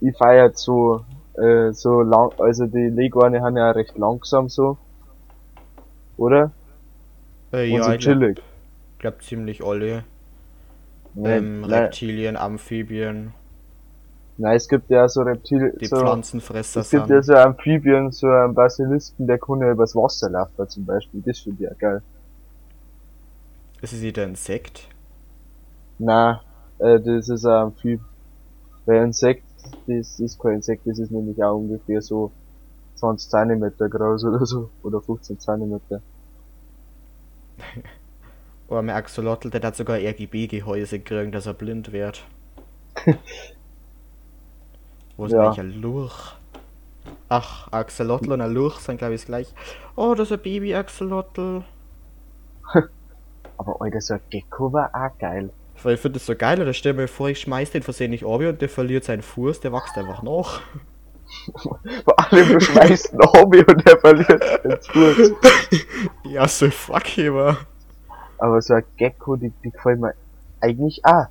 ich 0.00 0.16
feier 0.18 0.52
so, 0.54 1.04
äh, 1.36 1.72
so 1.72 2.02
lang, 2.02 2.32
also 2.38 2.66
die 2.66 2.90
Leguane 2.90 3.42
haben 3.42 3.56
ja 3.56 3.70
recht 3.72 3.98
langsam 3.98 4.48
so. 4.48 4.78
Oder? 6.16 6.52
Äh, 7.52 7.66
Und 7.68 7.82
ja, 7.82 7.82
so 7.82 7.92
ich 7.92 8.00
glaube 8.00 8.20
chillig. 8.20 8.42
glaub 8.98 9.22
ziemlich 9.22 9.64
alle. 9.64 10.04
Nee, 11.14 11.38
Ähm, 11.38 11.64
Reptilien, 11.64 12.36
Amphibien, 12.36 13.34
nein, 14.42 14.56
es 14.56 14.68
gibt 14.68 14.90
ja 14.90 15.08
so 15.08 15.22
Reptilien, 15.22 15.72
die 15.80 15.86
so, 15.86 15.96
Pflanzenfresser 15.96 16.80
es 16.80 16.90
gibt 16.90 17.06
sind. 17.06 17.14
ja 17.14 17.22
so 17.22 17.34
Amphibien, 17.34 18.10
so 18.10 18.26
einen 18.26 18.54
Basilisken, 18.54 19.26
der 19.26 19.38
kann 19.38 19.60
ja 19.60 19.70
übers 19.70 19.94
Wasser 19.94 20.28
laufen 20.28 20.68
zum 20.68 20.84
Beispiel, 20.84 21.22
das 21.24 21.38
finde 21.38 21.64
ich 21.64 21.70
ja 21.70 21.76
geil. 21.78 22.02
Ist 23.80 23.92
es 23.92 24.02
wieder 24.02 24.24
ein 24.24 24.30
Insekt? 24.30 24.88
Nein, 25.98 26.38
äh, 26.78 27.00
das 27.00 27.28
ist 27.28 27.44
ein 27.44 27.52
Amphib. 27.52 28.00
Weil 28.84 28.98
ein 28.98 29.06
Insekt, 29.06 29.44
das 29.86 30.18
ist 30.18 30.38
kein 30.40 30.56
Insekt, 30.56 30.86
das 30.86 30.98
ist 30.98 31.12
nämlich 31.12 31.42
auch 31.42 31.56
ungefähr 31.56 32.02
so 32.02 32.32
20 32.96 33.30
Zentimeter 33.30 33.88
groß 33.88 34.24
oder 34.24 34.44
so, 34.44 34.70
oder 34.82 35.00
15 35.00 35.38
Zentimeter. 35.38 36.02
Oder 38.68 38.80
mein 38.80 38.96
Axolotl, 38.96 39.50
der 39.50 39.60
hat 39.60 39.76
sogar 39.76 39.98
RGB-Gehäuse 39.98 41.00
gekriegt, 41.00 41.34
dass 41.34 41.44
er 41.44 41.52
blind 41.52 41.92
wird. 41.92 42.24
Wo 45.16 45.26
ist 45.26 45.32
Ja. 45.32 45.46
eigentlich 45.46 45.58
ein 45.60 45.80
Lurch? 45.82 46.34
Ach, 47.28 47.68
Axolotl 47.72 48.32
und 48.32 48.40
ein 48.40 48.52
Lurch 48.52 48.78
sind 48.78 48.98
glaube 48.98 49.14
ich 49.14 49.24
gleich. 49.24 49.52
Oh, 49.96 50.14
das 50.14 50.30
ist 50.30 50.38
ein 50.38 50.42
Baby-Axolotl. 50.42 51.62
Aber 53.58 53.80
Alter, 53.80 54.00
so 54.00 54.14
ein 54.14 54.20
Gecko 54.30 54.72
war 54.72 54.90
auch 54.94 55.16
geil. 55.18 55.50
Weil 55.82 55.94
ich 55.94 56.00
finde 56.00 56.18
das 56.18 56.26
so 56.26 56.34
geil, 56.36 56.60
oder 56.60 56.72
stell 56.72 56.92
mir 56.94 57.08
vor, 57.08 57.28
ich 57.28 57.40
schmeiß 57.40 57.70
den 57.70 57.82
versehentlich 57.82 58.24
ab 58.24 58.40
und 58.40 58.60
der 58.60 58.68
verliert 58.68 59.04
seinen 59.04 59.22
Fuß, 59.22 59.60
der 59.60 59.72
wächst 59.72 59.96
einfach 59.98 60.22
nach. 60.22 60.60
Vor 61.56 61.78
allem 62.18 62.48
du 62.48 62.60
schmeißt 62.60 63.14
ein 63.14 63.20
Hobby 63.32 63.64
und 63.64 63.86
der 63.88 63.98
verliert 63.98 64.64
den 64.64 64.78
Fuß. 64.82 65.32
Ja, 66.24 66.46
so 66.46 66.70
fuck 66.70 67.16
immer. 67.18 67.56
Aber 68.38 68.60
so 68.60 68.74
ein 68.74 68.84
Gecko, 68.96 69.36
die, 69.36 69.50
die 69.64 69.70
gefällt 69.70 69.98
mir 70.00 70.14
eigentlich 70.60 71.04
auch. 71.04 71.26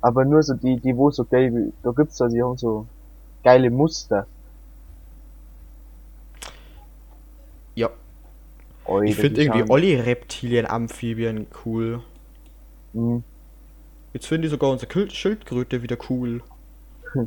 Aber 0.00 0.24
nur 0.24 0.42
so 0.42 0.54
die, 0.54 0.80
die 0.80 0.96
wo 0.96 1.10
so 1.10 1.24
gelbe, 1.24 1.72
da 1.82 1.92
gibt's 1.92 2.20
also, 2.20 2.34
die 2.34 2.42
haben 2.42 2.56
so 2.56 2.86
geile 3.44 3.70
Muster. 3.70 4.26
Ja, 7.76 7.90
Alter, 8.86 9.04
ich 9.04 9.16
finde 9.16 9.42
irgendwie 9.42 9.60
schauen- 9.60 9.70
alle 9.70 10.06
Reptilien, 10.06 10.66
Amphibien 10.66 11.46
cool. 11.64 12.00
Mhm. 12.92 13.22
Jetzt 14.12 14.26
finde 14.26 14.46
ich 14.46 14.52
sogar 14.52 14.70
unsere 14.70 15.10
Schildkröte 15.10 15.82
wieder 15.82 15.96
cool. 16.08 16.40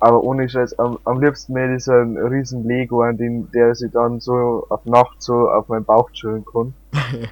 Aber 0.00 0.22
ohne 0.22 0.48
Scheiß, 0.48 0.78
am, 0.78 0.98
am 1.04 1.20
liebsten 1.20 1.56
ich 1.74 1.84
so 1.84 1.92
einen 1.92 2.18
riesen 2.18 2.68
Lego 2.68 3.02
an 3.02 3.16
den, 3.16 3.50
der 3.52 3.74
sich 3.74 3.90
dann 3.90 4.20
so 4.20 4.66
auf 4.68 4.84
Nacht 4.84 5.22
so 5.22 5.48
auf 5.50 5.68
meinen 5.68 5.84
Bauch 5.84 6.10
chillen 6.10 6.44
kann. 6.44 6.74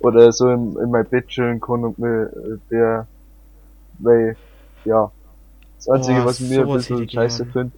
Oder 0.00 0.32
so 0.32 0.48
in, 0.50 0.76
in 0.78 0.90
mein 0.90 1.04
Bett 1.04 1.28
chillen 1.28 1.60
kann 1.60 1.84
und 1.84 1.98
mir 1.98 2.30
äh, 2.32 2.58
der, 2.70 3.06
weil, 3.98 4.36
ja, 4.84 5.10
das 5.76 5.88
Einzige, 5.88 6.18
Boah, 6.20 6.26
was 6.26 6.40
mir 6.40 6.60
ein 6.62 6.72
bisschen 6.72 7.08
scheiße 7.08 7.46
finde, 7.46 7.72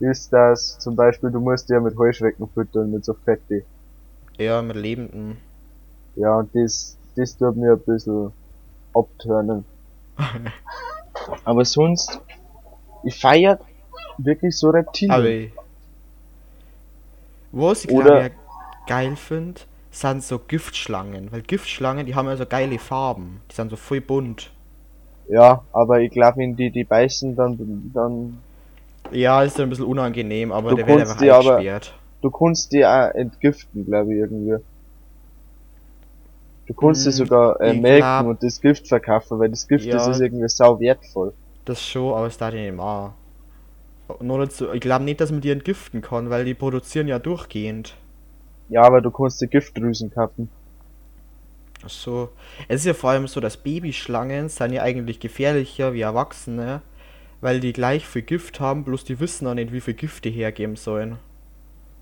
ist, 0.00 0.32
dass 0.32 0.78
zum 0.78 0.96
Beispiel 0.96 1.30
du 1.30 1.40
musst 1.40 1.68
ja 1.68 1.80
mit 1.80 1.96
Heuschrecken 1.96 2.48
füttern, 2.48 2.90
mit 2.90 3.04
so 3.04 3.14
Fette. 3.14 3.64
Ja, 4.38 4.60
mit 4.62 4.76
Lebenden. 4.76 5.38
Ja, 6.16 6.36
und 6.38 6.54
das, 6.54 6.96
das 7.16 7.36
tut 7.36 7.56
mir 7.56 7.72
ein 7.72 7.80
bisschen 7.80 8.32
abturnen. 8.94 9.64
Aber 11.44 11.64
sonst, 11.64 12.20
ich 13.04 13.18
feier 13.20 13.58
wirklich 14.18 14.56
so 14.56 14.70
Reptilien. 14.70 15.12
Aber 15.14 15.24
ich- 15.28 15.52
was 17.52 17.84
ich 17.84 17.90
Oder- 17.90 18.26
ich 18.26 18.32
geil 18.86 19.16
finde, 19.16 19.60
sind 19.90 20.22
so 20.24 20.38
Giftschlangen. 20.40 21.30
Weil 21.30 21.42
Giftschlangen, 21.42 22.04
die 22.06 22.14
haben 22.14 22.26
ja 22.26 22.36
so 22.36 22.46
geile 22.46 22.78
Farben. 22.78 23.40
Die 23.50 23.54
sind 23.54 23.70
so 23.70 23.76
voll 23.76 24.00
bunt. 24.00 24.50
Ja, 25.28 25.64
aber 25.72 26.00
ich 26.00 26.10
glaube, 26.10 26.38
wenn 26.38 26.56
die 26.56 26.70
die 26.70 26.84
beißen, 26.84 27.34
dann, 27.36 27.56
dann, 27.94 28.38
Ja, 29.10 29.42
ist 29.42 29.58
dann 29.58 29.66
ein 29.66 29.70
bisschen 29.70 29.86
unangenehm, 29.86 30.52
aber 30.52 30.70
Du 30.70 30.76
der 30.76 30.86
wird 30.86 31.00
einfach 31.00 31.18
die 31.18 31.30
aber- 31.30 31.62
du 32.20 32.30
kannst 32.30 32.72
die 32.72 32.84
auch 32.84 33.10
entgiften, 33.14 33.84
glaube 33.86 34.12
ich, 34.12 34.18
irgendwie. 34.20 34.56
Du 36.66 36.74
kannst 36.74 37.04
die 37.04 37.10
Hm, 37.10 37.16
sogar 37.16 37.60
äh, 37.60 37.74
melken 37.74 38.00
glaub- 38.00 38.26
und 38.26 38.42
das 38.42 38.60
Gift 38.60 38.88
verkaufen, 38.88 39.38
weil 39.38 39.50
das 39.50 39.68
Gift, 39.68 39.86
das 39.86 40.06
Ja. 40.06 40.12
ist 40.12 40.20
irgendwie 40.20 40.48
sau 40.48 40.80
wertvoll. 40.80 41.34
Das 41.66 41.82
schon, 41.82 42.14
aber 42.14 42.26
es 42.26 42.38
darf 42.38 42.54
ich 42.54 42.60
nicht 42.60 42.74
machen. 42.74 43.12
Nur 44.20 44.38
dazu, 44.38 44.70
ich 44.72 44.80
glaube 44.80 45.04
nicht, 45.04 45.20
dass 45.20 45.30
man 45.30 45.40
die 45.40 45.50
entgiften 45.50 46.02
kann, 46.02 46.28
weil 46.30 46.44
die 46.44 46.54
produzieren 46.54 47.08
ja 47.08 47.18
durchgehend. 47.18 47.94
Ja, 48.68 48.82
aber 48.82 49.00
du 49.00 49.10
kannst 49.10 49.40
die 49.40 49.46
Giftdrüsen 49.46 50.10
kappen. 50.10 50.48
Ach 51.84 51.90
So. 51.90 52.30
Es 52.68 52.80
ist 52.80 52.86
ja 52.86 52.94
vor 52.94 53.10
allem 53.10 53.26
so, 53.26 53.40
dass 53.40 53.56
Babyschlangen 53.56 54.48
sind 54.48 54.72
ja 54.72 54.82
eigentlich 54.82 55.20
gefährlicher 55.20 55.92
wie 55.92 56.00
Erwachsene, 56.00 56.80
weil 57.40 57.60
die 57.60 57.72
gleich 57.72 58.06
viel 58.06 58.22
Gift 58.22 58.60
haben, 58.60 58.84
bloß 58.84 59.04
die 59.04 59.20
wissen 59.20 59.46
auch 59.46 59.54
nicht, 59.54 59.72
wie 59.72 59.80
viel 59.80 59.94
Gift 59.94 60.24
die 60.24 60.30
hergeben 60.30 60.76
sollen. 60.76 61.18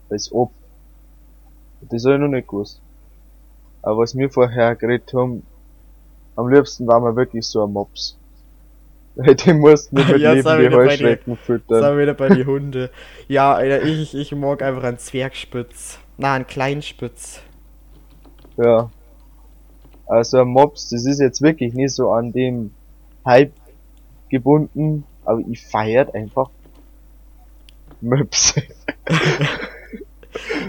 Als 0.08 0.30
ob. 0.32 0.52
Das 1.90 2.04
habe 2.04 2.14
ich 2.14 2.20
noch 2.20 2.28
nicht 2.28 2.48
gewusst. 2.48 2.80
Aber 3.82 3.98
was 3.98 4.16
wir 4.16 4.30
vorher 4.30 4.76
geredet 4.76 5.12
haben, 5.14 5.42
am 6.36 6.48
liebsten 6.48 6.86
war 6.86 7.00
mir 7.00 7.16
wirklich 7.16 7.44
so 7.44 7.64
ein 7.64 7.72
Mops. 7.72 8.16
Weil 9.16 9.34
die 9.34 9.52
mussten 9.52 9.96
nicht 9.96 10.08
mit 10.08 10.20
Ja, 10.20 10.40
bei 10.42 10.68
dir. 10.68 10.72
Heuschrecken 10.72 11.36
füttern. 11.36 11.82
Sind 11.82 11.98
wieder 11.98 12.14
bei 12.14 12.28
die 12.28 12.46
Hunde. 12.46 12.90
Ja, 13.28 13.52
Alter, 13.54 13.82
ich, 13.82 14.14
ich 14.14 14.32
mag 14.32 14.62
einfach 14.62 14.84
einen 14.84 14.98
Zwergspitz. 14.98 15.98
Na, 16.18 16.34
einen 16.34 16.46
Kleinspitz. 16.46 17.40
Ja. 18.56 18.90
Also 20.06 20.40
ein 20.40 20.48
Mops, 20.48 20.90
das 20.90 21.06
ist 21.06 21.20
jetzt 21.20 21.42
wirklich 21.42 21.74
nicht 21.74 21.94
so 21.94 22.12
an 22.12 22.32
dem 22.32 22.72
Hype 23.24 23.52
gebunden, 24.28 25.04
aber 25.24 25.40
ich 25.48 25.64
feiert 25.66 26.14
einfach 26.14 26.50
Möps. 28.00 28.54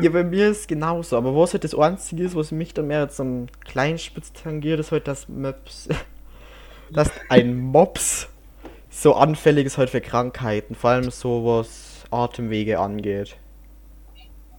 Ja, 0.01 0.09
bei 0.09 0.23
mir 0.23 0.49
ist 0.49 0.67
genauso, 0.67 1.17
aber 1.17 1.35
was 1.35 1.53
halt 1.53 1.63
das 1.63 1.73
Einzige 1.73 2.23
ist, 2.23 2.35
was 2.35 2.51
mich 2.51 2.73
dann 2.73 2.87
mehr 2.87 3.07
zum 3.09 3.47
Kleinspitz 3.61 4.33
tangiert, 4.33 4.79
ist 4.79 4.91
halt 4.91 5.07
das 5.07 5.29
Möps. 5.29 5.87
Dass 6.91 7.09
ein 7.29 7.57
Mops 7.57 8.27
so 8.89 9.13
anfällig 9.15 9.65
ist 9.65 9.77
halt 9.77 9.89
für 9.89 10.01
Krankheiten, 10.01 10.75
vor 10.75 10.91
allem 10.91 11.09
so 11.09 11.45
was 11.45 12.03
Atemwege 12.11 12.79
angeht. 12.79 13.37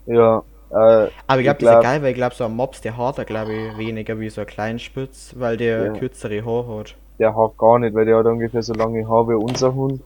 ja, 0.06 0.42
äh, 0.74 1.08
Aber 1.26 1.38
ich 1.40 1.44
glaube, 1.44 1.58
glaub- 1.58 1.82
geil, 1.82 2.02
weil 2.02 2.10
ich 2.10 2.16
glaube, 2.16 2.34
so 2.34 2.44
ein 2.44 2.54
Mops, 2.56 2.80
der 2.80 2.96
hat 2.96 3.18
er, 3.18 3.24
glaube 3.24 3.52
ich, 3.54 3.76
weniger 3.78 4.18
wie 4.18 4.28
so 4.30 4.40
ein 4.42 4.46
Kleinspitz, 4.46 5.34
weil 5.38 5.56
der 5.56 5.86
Ja. 5.86 5.92
kürzere 5.92 6.44
Haar 6.44 6.66
hat. 6.78 6.94
der 7.18 7.34
hat 7.36 7.56
gar 7.58 7.78
nicht, 7.78 7.94
weil 7.94 8.06
der 8.06 8.18
hat 8.18 8.26
ungefähr 8.26 8.62
so 8.62 8.72
lange 8.74 9.06
Haare 9.08 9.28
wie 9.28 9.34
unser 9.34 9.72
Hund. 9.74 10.02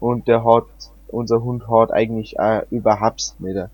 Und 0.00 0.26
der 0.28 0.44
hat, 0.44 0.64
unser 1.08 1.40
Hund 1.42 1.68
hat 1.68 1.92
eigentlich 1.92 2.38
auch 2.40 2.62
überhaupt 2.70 3.34
nicht. 3.38 3.68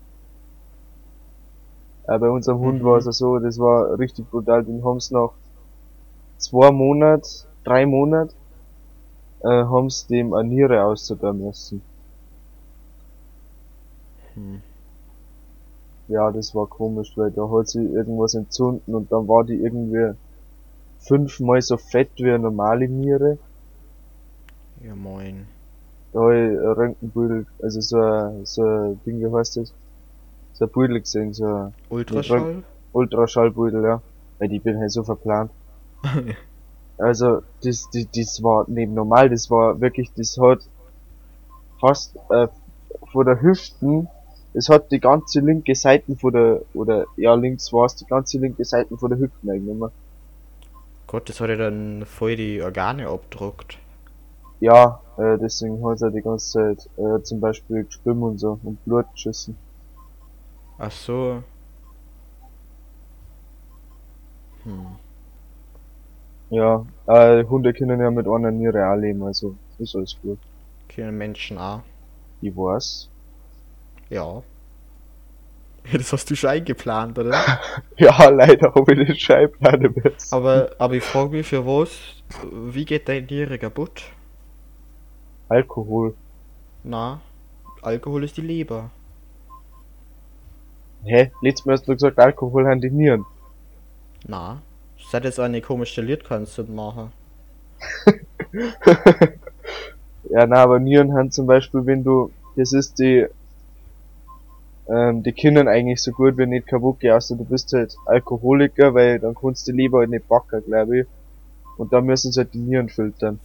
Aber 2.05 2.19
bei 2.19 2.29
unserem 2.29 2.59
Hund 2.59 2.81
Mhm. 2.81 2.85
war 2.85 2.97
es 2.97 3.05
ja 3.05 3.11
so, 3.11 3.39
das 3.39 3.57
war 3.57 3.97
richtig 3.97 4.29
brutal. 4.29 4.63
Den 4.63 4.83
haben's 4.85 5.09
nach 5.09 5.31
zwei 6.37 6.69
Monat, 6.71 7.25
drei 7.63 7.85
Monat, 7.85 8.29
äh, 9.41 9.47
haben's 9.47 10.05
dem 10.07 10.33
eine 10.33 10.47
Niere 10.49 10.83
auszutun 10.83 11.43
müssen. 11.45 11.81
Hm. 14.35 14.61
Ja, 16.07 16.31
das 16.31 16.53
war 16.53 16.67
komisch, 16.67 17.13
weil 17.15 17.31
da 17.31 17.49
hat 17.49 17.69
sie 17.69 17.83
irgendwas 17.83 18.33
entzünden 18.33 18.93
und 18.93 19.11
dann 19.11 19.27
war 19.27 19.43
die 19.43 19.55
irgendwie 19.55 20.13
fünfmal 20.99 21.61
so 21.61 21.77
fett 21.77 22.11
wie 22.17 22.29
eine 22.29 22.39
normale 22.39 22.87
Niere. 22.87 23.37
Ja, 24.81 24.95
moin. 24.95 25.47
Da 26.11 26.19
hab 26.19 26.31
ich 26.31 26.35
ein 26.35 26.57
Röntgenbüdel, 26.57 27.45
also 27.61 27.81
so 27.81 27.97
ein, 27.97 28.45
so 28.45 28.63
ein 28.63 29.01
Ding, 29.05 29.19
wie 29.19 29.33
heißt 29.33 29.57
das? 29.57 29.73
So 30.53 30.65
ein 30.65 30.71
Büdel 30.71 30.99
gesehen, 30.99 31.33
so 31.33 31.45
ein 31.45 31.73
Ultraschall? 31.89 32.63
Ultraschallbüdel, 32.91 33.83
ja. 33.83 34.01
Weil 34.39 34.51
ich 34.51 34.61
bin 34.61 34.79
halt 34.79 34.91
so 34.91 35.03
verplant. 35.03 35.51
Also, 36.95 37.41
das, 37.63 37.89
das, 37.91 38.05
das 38.15 38.43
war 38.43 38.65
neben 38.67 38.93
normal, 38.93 39.27
das 39.27 39.49
war 39.49 39.81
wirklich, 39.81 40.13
das 40.15 40.37
hat 40.37 40.59
fast, 41.81 42.15
äh, 42.29 42.47
von 43.11 43.25
der 43.25 43.41
Hüften, 43.41 44.07
es 44.53 44.69
hat 44.69 44.91
die 44.91 44.99
ganze 44.99 45.39
linke 45.39 45.75
Seiten 45.75 46.17
von 46.17 46.33
der, 46.33 46.61
oder, 46.73 47.05
ja, 47.17 47.33
links 47.33 47.73
war 47.73 47.85
es 47.85 47.95
die 47.95 48.05
ganze 48.05 48.37
linke 48.37 48.63
Seiten 48.63 48.97
von 48.97 49.09
der 49.09 49.19
Hüften 49.19 49.49
eingenommen. 49.49 49.91
Gott, 51.07 51.29
das 51.29 51.41
hat 51.41 51.49
ja 51.49 51.55
dann 51.55 52.05
voll 52.05 52.35
die 52.35 52.61
Organe 52.61 53.07
abdruckt. 53.07 53.77
Ja, 54.59 55.01
äh, 55.17 55.37
deswegen 55.37 55.85
hat 55.85 56.01
er 56.01 56.11
die 56.11 56.21
ganze 56.21 56.51
Zeit, 56.51 56.89
äh, 56.97 57.21
zum 57.23 57.39
Beispiel 57.39 57.83
geschwimmen 57.83 58.23
und 58.23 58.39
so, 58.39 58.59
und 58.63 58.83
Blut 58.85 59.05
geschissen. 59.13 59.57
Ach 60.77 60.91
so. 60.91 61.43
Hm. 64.63 64.85
Ja, 66.49 66.85
äh, 67.07 67.43
Hunde 67.45 67.73
können 67.73 67.99
ja 67.99 68.11
mit 68.11 68.27
einer 68.27 68.51
Niere 68.51 68.87
auch 68.89 68.95
leben, 68.95 69.23
also 69.23 69.55
ist 69.79 69.95
alles 69.95 70.15
gut. 70.21 70.39
Können 70.87 71.17
Menschen 71.17 71.57
auch. 71.57 71.81
Ich 72.41 72.55
weiß. 72.55 73.09
Ja. 74.13 74.43
Ja, 75.91 75.93
das 75.97 76.13
hast 76.13 76.29
du 76.29 76.35
schon 76.35 76.51
eingeplant, 76.51 77.17
oder? 77.17 77.33
Ja, 77.97 78.29
leider 78.29 78.73
habe 78.75 78.93
ich 78.93 79.07
den 79.07 79.15
Scheibenplaner 79.15 79.89
besser. 79.89 80.35
aber, 80.35 80.71
aber 80.77 80.93
ich 80.93 81.03
frage 81.03 81.31
mich, 81.31 81.47
für 81.47 81.65
was? 81.65 81.89
Wie 82.51 82.85
geht 82.85 83.09
dein 83.09 83.25
Niere 83.25 83.57
kaputt? 83.57 84.03
Alkohol. 85.49 86.13
Na, 86.83 87.21
Alkohol 87.81 88.23
ist 88.23 88.37
die 88.37 88.41
Leber. 88.41 88.91
Hä? 91.05 91.31
Letztes 91.41 91.65
Mal 91.65 91.73
hast 91.73 91.87
du 91.87 91.93
gesagt, 91.93 92.19
Alkohol 92.19 92.67
haben 92.67 92.81
die 92.81 92.91
Nieren. 92.91 93.25
Na, 94.27 94.61
seit 95.11 95.25
jetzt 95.25 95.39
eine 95.39 95.59
komische 95.61 96.01
Lied 96.01 96.23
kannst 96.23 96.57
du 96.57 96.63
machen. 96.63 97.11
Ja, 100.29 100.47
na, 100.47 100.63
aber 100.63 100.79
Nieren 100.79 101.13
haben 101.13 101.31
zum 101.31 101.45
Beispiel, 101.45 101.85
wenn 101.85 102.03
du, 102.03 102.31
das 102.55 102.71
ist 102.71 102.97
die, 102.97 103.27
ähm, 104.89 105.23
die 105.23 105.31
können 105.31 105.67
eigentlich 105.67 106.01
so 106.01 106.11
gut 106.11 106.37
wie 106.37 106.45
nicht 106.45 106.67
kaputt 106.67 106.99
gehen, 106.99 107.13
außer 107.13 107.35
du 107.35 107.45
bist 107.45 107.71
halt 107.73 107.95
Alkoholiker, 108.05 108.93
weil 108.93 109.19
dann 109.19 109.33
kannst 109.35 109.67
du 109.67 109.71
die 109.71 109.77
Leber 109.77 109.99
halt 109.99 110.09
nicht 110.09 110.27
backen, 110.27 110.63
glaube 110.65 110.99
ich. 110.99 111.07
Und 111.77 111.93
dann 111.93 112.05
müssen 112.05 112.31
sie 112.31 112.41
halt 112.41 112.53
die 112.53 112.59
Nieren 112.59 112.89
filtern. 112.89 113.39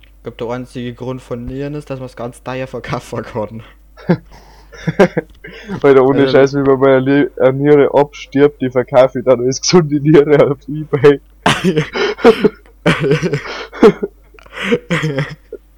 Ich 0.00 0.22
glaube, 0.22 0.38
der 0.38 0.48
einzige 0.50 0.94
Grund 0.94 1.20
von 1.20 1.44
Nieren 1.44 1.74
ist, 1.74 1.90
dass 1.90 1.98
man 1.98 2.06
es 2.06 2.16
ganz 2.16 2.42
teuer 2.42 2.66
verkaufen 2.66 3.22
kann. 3.22 3.62
Weil 5.80 5.94
der 5.94 6.04
ohne 6.04 6.24
Ähm. 6.24 6.30
Scheiß, 6.30 6.54
wie 6.54 6.62
man 6.62 6.80
meine 6.80 7.00
Le 7.00 7.30
eine 7.38 7.52
Niere 7.52 7.94
abstirbt, 7.94 8.60
die 8.60 8.70
verkaufe 8.70 9.18
ich 9.20 9.24
dann 9.24 9.44
als 9.44 9.60
gesunde 9.60 10.00
Niere 10.00 10.50
auf 10.50 10.58
Ebay. 10.66 11.20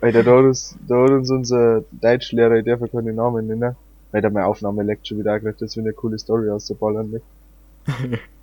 Alter, 0.01 0.23
da 0.23 0.31
hat 0.31 0.45
uns, 0.45 0.77
da 0.87 1.03
hat 1.03 1.11
uns 1.11 1.31
unser 1.31 1.83
Deutschlehrer, 1.91 2.55
ich 2.57 2.65
darf 2.65 2.81
ja 2.81 2.87
keine 2.87 3.13
Namen 3.13 3.47
nennen, 3.49 3.77
weil 4.17 4.23
der 4.23 4.31
meine 4.31 4.47
Aufnahme 4.47 4.83
leckt 4.83 5.07
schon 5.07 5.19
wieder 5.19 5.35
angelegt, 5.35 5.61
das 5.61 5.77
wäre 5.77 5.85
eine 5.85 5.93
coole 5.93 6.19
Story 6.19 6.49
aus 6.49 6.65
der 6.69 6.75
Ballern 6.77 7.11
nicht. 7.11 7.25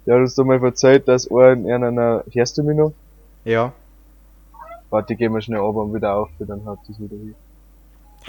Der 0.06 0.14
hat 0.14 0.22
uns 0.22 0.36
da 0.36 0.44
mal 0.44 0.64
erzählt, 0.64 1.08
dass 1.08 1.26
er 1.26 1.54
in 1.54 1.68
einer, 1.68 2.24
hörst 2.32 2.60
du 2.60 2.64
mich 2.64 2.78
noch? 2.78 2.94
ja. 3.44 3.74
Warte, 4.92 5.16
gehen 5.16 5.34
wir 5.34 5.42
schnell 5.42 5.58
runter 5.60 5.80
und 5.82 5.96
wieder 5.96 6.14
auf, 6.16 6.30
dann 6.38 6.64
hat 6.66 6.78
das 6.88 7.00
wieder 7.00 7.16
hin. 7.16 7.34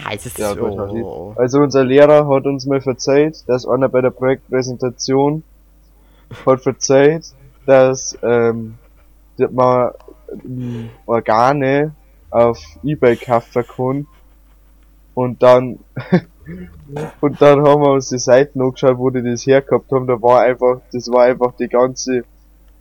Heißt 0.02 0.24
es 0.24 0.38
Ja, 0.38 0.54
so? 0.54 0.62
gut. 0.62 1.38
Also 1.38 1.58
unser 1.60 1.84
Lehrer 1.84 2.26
hat 2.26 2.46
uns 2.46 2.64
mal 2.64 2.80
verzeiht, 2.80 3.44
dass 3.46 3.66
einer 3.68 3.90
bei 3.90 4.00
der 4.00 4.08
Projektpräsentation 4.10 5.42
hat 6.46 6.62
verzeiht, 6.62 7.26
dass 7.66 8.16
ähm, 8.22 8.78
dass 9.36 9.50
man 9.50 9.90
ähm, 10.46 10.88
Organe 11.04 11.92
auf 12.30 12.58
Ebay 12.82 13.16
kaufen 13.16 13.64
kann 13.66 14.06
und 15.12 15.42
dann 15.42 15.78
und 17.20 17.40
dann 17.40 17.62
haben 17.62 17.82
wir 17.82 17.92
uns 17.92 18.08
die 18.08 18.18
Seiten 18.18 18.60
angeschaut, 18.60 18.98
wo 18.98 19.10
die 19.10 19.22
das 19.22 19.46
hergehabt 19.46 19.90
haben, 19.90 20.06
da 20.06 20.20
war 20.20 20.40
einfach, 20.42 20.80
das 20.92 21.10
war 21.10 21.24
einfach 21.24 21.54
die 21.56 21.68
ganze 21.68 22.24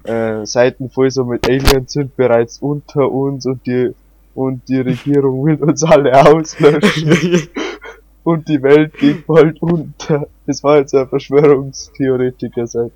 äh, 0.04 0.46
Seiten 0.46 0.90
voll 0.90 1.12
so 1.12 1.24
mit 1.24 1.48
Aliens 1.48 1.94
sind 1.94 2.16
bereits 2.16 2.60
unter 2.60 3.10
uns 3.10 3.46
und 3.46 3.66
die 3.66 3.94
und 4.36 4.68
die 4.68 4.80
Regierung 4.80 5.46
will 5.46 5.64
uns 5.64 5.84
alle 5.84 6.12
auslöschen 6.28 7.48
und 8.24 8.48
die 8.48 8.62
Welt 8.64 8.94
geht 8.96 9.28
bald 9.28 9.62
unter. 9.62 10.28
Das 10.48 10.64
war 10.64 10.78
jetzt 10.78 10.96
ein 10.96 11.08
Verschwörungstheoretiker 11.08 12.66
seit. 12.66 12.92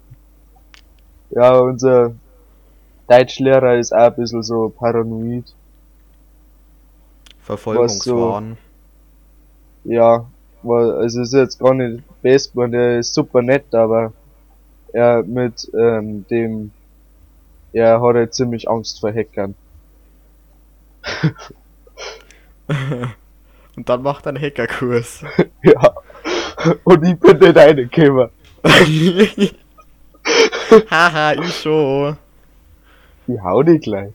Ja, 1.30 1.60
unser 1.60 2.14
Deutschlehrer 3.08 3.78
ist 3.78 3.94
auch 3.94 4.08
ein 4.08 4.16
bisschen 4.16 4.44
so 4.44 4.70
paranoid. 4.70 5.54
Verfolgungswahn. 7.42 8.58
Ja, 9.84 10.26
weil, 10.64 10.92
also 10.92 11.22
ist 11.22 11.34
jetzt 11.34 11.60
gar 11.60 11.74
nicht 11.74 12.04
best, 12.22 12.56
man, 12.56 12.72
der 12.72 13.00
ist 13.00 13.14
super 13.14 13.42
nett, 13.42 13.74
aber 13.74 14.14
er 14.94 15.24
mit 15.24 15.70
ähm, 15.74 16.26
dem, 16.30 16.72
er 17.74 18.02
hat 18.02 18.16
halt 18.16 18.34
ziemlich 18.34 18.70
Angst 18.70 19.00
vor 19.00 19.12
Hackern. 19.12 19.56
Und 23.78 23.88
dann 23.90 24.02
macht 24.02 24.26
er 24.26 24.30
einen 24.30 24.42
Hackerkurs. 24.42 25.24
Ja. 25.64 25.94
Und 26.84 27.06
ich 27.06 27.20
bin 27.20 27.38
nicht 27.38 27.56
reingekommen. 27.56 28.30
Haha, 30.90 31.34
ich 31.34 31.56
schon. 31.56 32.18
Ich 33.28 33.40
hau 33.42 33.64
dich 33.64 33.82
gleich. 33.82 34.12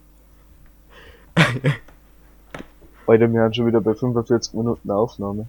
Alter, 3.06 3.32
wir 3.32 3.40
haben 3.40 3.54
schon 3.54 3.66
wieder 3.66 3.80
bei 3.80 3.94
45 3.94 4.52
Minuten 4.54 4.90
Aufnahme. 4.90 5.46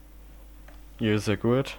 Ja, 1.04 1.16
ist 1.16 1.28
ja 1.28 1.36
gut. 1.36 1.76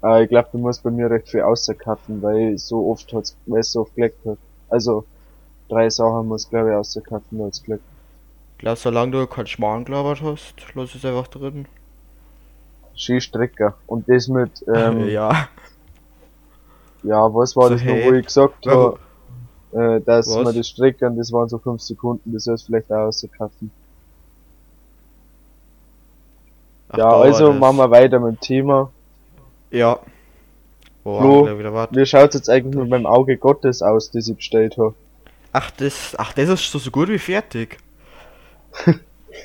Aber 0.00 0.22
ich 0.22 0.28
glaube, 0.28 0.48
du 0.52 0.58
musst 0.58 0.84
bei 0.84 0.92
mir 0.92 1.10
recht 1.10 1.28
viel 1.28 1.40
außercutten, 1.40 2.22
weil 2.22 2.56
so 2.56 2.88
oft 2.88 3.12
hat's, 3.12 3.36
weil 3.46 3.60
es 3.60 3.72
so 3.72 3.80
oft 3.80 3.96
geleckt 3.96 4.24
hat. 4.24 4.38
Also, 4.68 5.04
drei 5.68 5.90
Sachen 5.90 6.28
muss 6.28 6.48
glaube 6.48 6.70
ich 6.70 6.76
außercutten, 6.76 7.40
weil 7.40 7.48
es 7.48 7.60
geleckt. 7.60 7.82
Ich 8.52 8.58
glaube, 8.60 8.76
solange 8.76 9.10
du 9.10 9.26
keinen 9.26 9.48
Schmarrn 9.48 9.84
gelabert 9.84 10.22
hast, 10.22 10.54
lass 10.74 10.94
es 10.94 11.04
einfach 11.04 11.26
drin. 11.26 11.66
Skistrecker. 12.94 13.74
Und 13.88 14.08
das 14.08 14.28
mit, 14.28 14.64
ähm, 14.72 15.08
ja. 15.08 15.48
ja. 17.02 17.34
was 17.34 17.56
war 17.56 17.70
So, 17.70 17.74
das 17.74 17.82
noch, 17.82 17.88
hey, 17.90 18.08
wo 18.08 18.14
ich 18.14 18.26
gesagt 18.26 18.66
habe, 18.66 19.00
äh, 19.72 20.00
dass 20.02 20.28
Was? 20.28 20.44
man 20.44 20.54
das 20.54 20.68
Streckern, 20.68 21.16
das 21.16 21.32
waren 21.32 21.48
so 21.48 21.58
5 21.58 21.82
Sekunden, 21.82 22.32
das 22.32 22.44
sollst 22.44 22.66
vielleicht 22.66 22.92
auch 22.92 23.08
außercutten. 23.08 23.72
Ach, 26.92 26.98
Ja, 26.98 27.04
war 27.06 27.22
also 27.22 27.52
machen 27.52 27.76
wir 27.76 27.90
weiter 27.90 28.18
mit 28.18 28.36
dem 28.36 28.40
Thema. 28.40 28.90
Ja. 29.70 29.98
Boah, 31.04 31.20
Flo, 31.20 31.58
wieder 31.58 31.72
wat. 31.72 31.94
Wie 31.96 32.04
schaut's 32.04 32.34
jetzt 32.34 32.50
eigentlich 32.50 32.76
mit 32.76 32.88
meinem 32.88 33.06
Auge 33.06 33.36
Gottes 33.36 33.82
aus, 33.82 34.10
das 34.10 34.28
ich 34.28 34.36
bestellt 34.36 34.76
habe? 34.76 34.94
Ach, 35.52 35.70
das, 35.72 36.14
ach, 36.18 36.32
das 36.32 36.48
ist 36.48 36.62
schon 36.64 36.80
so 36.80 36.90
gut 36.90 37.08
wie 37.08 37.18
fertig. 37.18 37.78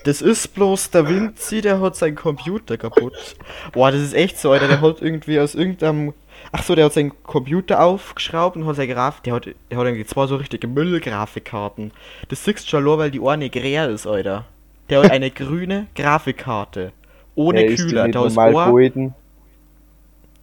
Das 0.04 0.22
ist 0.22 0.54
bloß 0.56 0.90
der 0.90 1.08
Vinci, 1.08 1.62
der 1.62 1.80
hat 1.80 1.96
seinen 1.96 2.16
Computer 2.16 2.76
kaputt. 2.78 3.36
Boah, 3.72 3.92
das 3.92 4.02
ist 4.02 4.14
echt 4.14 4.38
so, 4.38 4.52
Alter. 4.52 4.68
Der 4.68 4.82
hat 4.82 5.02
irgendwie 5.02 5.40
aus 5.40 5.56
irgendeinem. 5.56 6.14
Ach 6.52 6.64
so, 6.64 6.76
der 6.76 6.86
hat 6.86 6.94
seinen 6.94 7.12
Computer 7.24 7.82
aufgeschraubt 7.84 8.56
und 8.56 8.66
hat 8.66 8.76
seine 8.76 8.94
Grafik. 8.94 9.24
Der 9.24 9.34
hat, 9.34 9.46
der 9.46 9.78
hat 9.78 9.86
irgendwie 9.86 10.06
zwei 10.06 10.28
so 10.28 10.36
richtige 10.36 10.68
Müllgrafikkarten. 10.68 11.92
Das 12.30 12.44
siehst 12.44 12.66
du 12.66 12.70
schon 12.70 12.84
nur, 12.84 12.98
weil 12.98 13.12
die 13.12 13.22
eine 13.22 13.50
grä 13.50 13.88
ist, 13.92 14.06
Alter. 14.08 14.46
Der 14.90 15.04
hat 15.04 15.12
eine 15.12 15.32
grüne 15.32 15.88
Grafikkarte. 15.96 16.92
Ohne 17.36 17.68
die 17.68 17.76
Kühler. 17.76 18.08
Da 18.08 18.26
ist 18.26 18.36
normal 18.36 18.56
Ohr. 18.56 18.72
golden. 18.72 19.14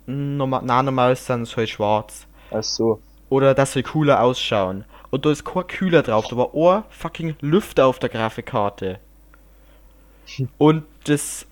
Normal, 0.07 0.63
na, 0.65 0.83
normal 0.83 1.13
ist 1.13 1.29
dann 1.29 1.47
halt 1.47 1.69
schwarz. 1.69 2.27
Ach 2.51 2.63
so. 2.63 3.01
Oder 3.29 3.55
dass 3.55 3.73
sie 3.73 3.83
cooler 3.83 4.23
ausschauen. 4.23 4.85
Und 5.11 5.27
da 5.27 5.31
ist 5.31 5.45
kein 5.45 5.67
Kühler 5.67 6.03
drauf, 6.03 6.27
da 6.29 6.37
war 6.37 6.55
ein 6.55 6.85
fucking 6.91 7.37
Lüfter 7.41 7.87
auf 7.87 7.99
der 7.99 8.09
Grafikkarte. 8.09 8.99
Und 10.59 10.85
das. 11.05 11.47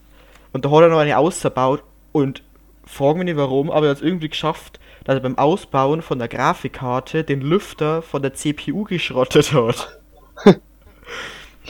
Und 0.53 0.65
da 0.65 0.71
hat 0.71 0.83
er 0.83 0.89
noch 0.89 0.99
eine 0.99 1.17
ausgebaut 1.17 1.85
und 2.11 2.43
fragen 2.85 3.19
mich 3.19 3.27
nicht 3.27 3.37
warum, 3.37 3.71
aber 3.71 3.87
er 3.87 3.91
hat 3.91 3.99
es 3.99 4.03
irgendwie 4.03 4.29
geschafft, 4.29 4.81
dass 5.05 5.15
er 5.15 5.21
beim 5.21 5.39
Ausbauen 5.39 6.03
von 6.03 6.19
der 6.19 6.27
Grafikkarte 6.27 7.23
den 7.23 7.41
Lüfter 7.41 8.03
von 8.03 8.21
der 8.21 8.35
CPU 8.35 8.83
geschrottet 8.83 9.53
hat. 9.53 10.01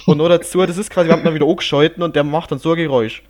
und 0.06 0.16
noch 0.16 0.28
dazu, 0.28 0.64
das 0.64 0.78
ist 0.78 0.88
quasi, 0.88 1.08
wir 1.08 1.16
haben 1.16 1.26
ihn 1.26 1.34
wieder 1.34 1.46
angeschalten 1.46 2.02
und 2.02 2.16
der 2.16 2.24
macht 2.24 2.52
dann 2.52 2.58
so 2.58 2.70
ein 2.70 2.78
Geräusch. 2.78 3.22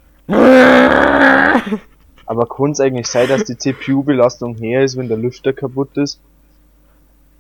Aber 2.27 2.47
kann 2.47 2.71
es 2.73 2.81
eigentlich 2.81 3.09
sein, 3.09 3.29
dass 3.29 3.45
die 3.45 3.57
CPU-Belastung 3.59 4.57
her 4.57 4.85
ist, 4.85 4.97
wenn 4.97 5.09
der 5.09 5.17
Lüfter 5.19 5.53
kaputt 5.53 5.97
ist? 5.97 6.21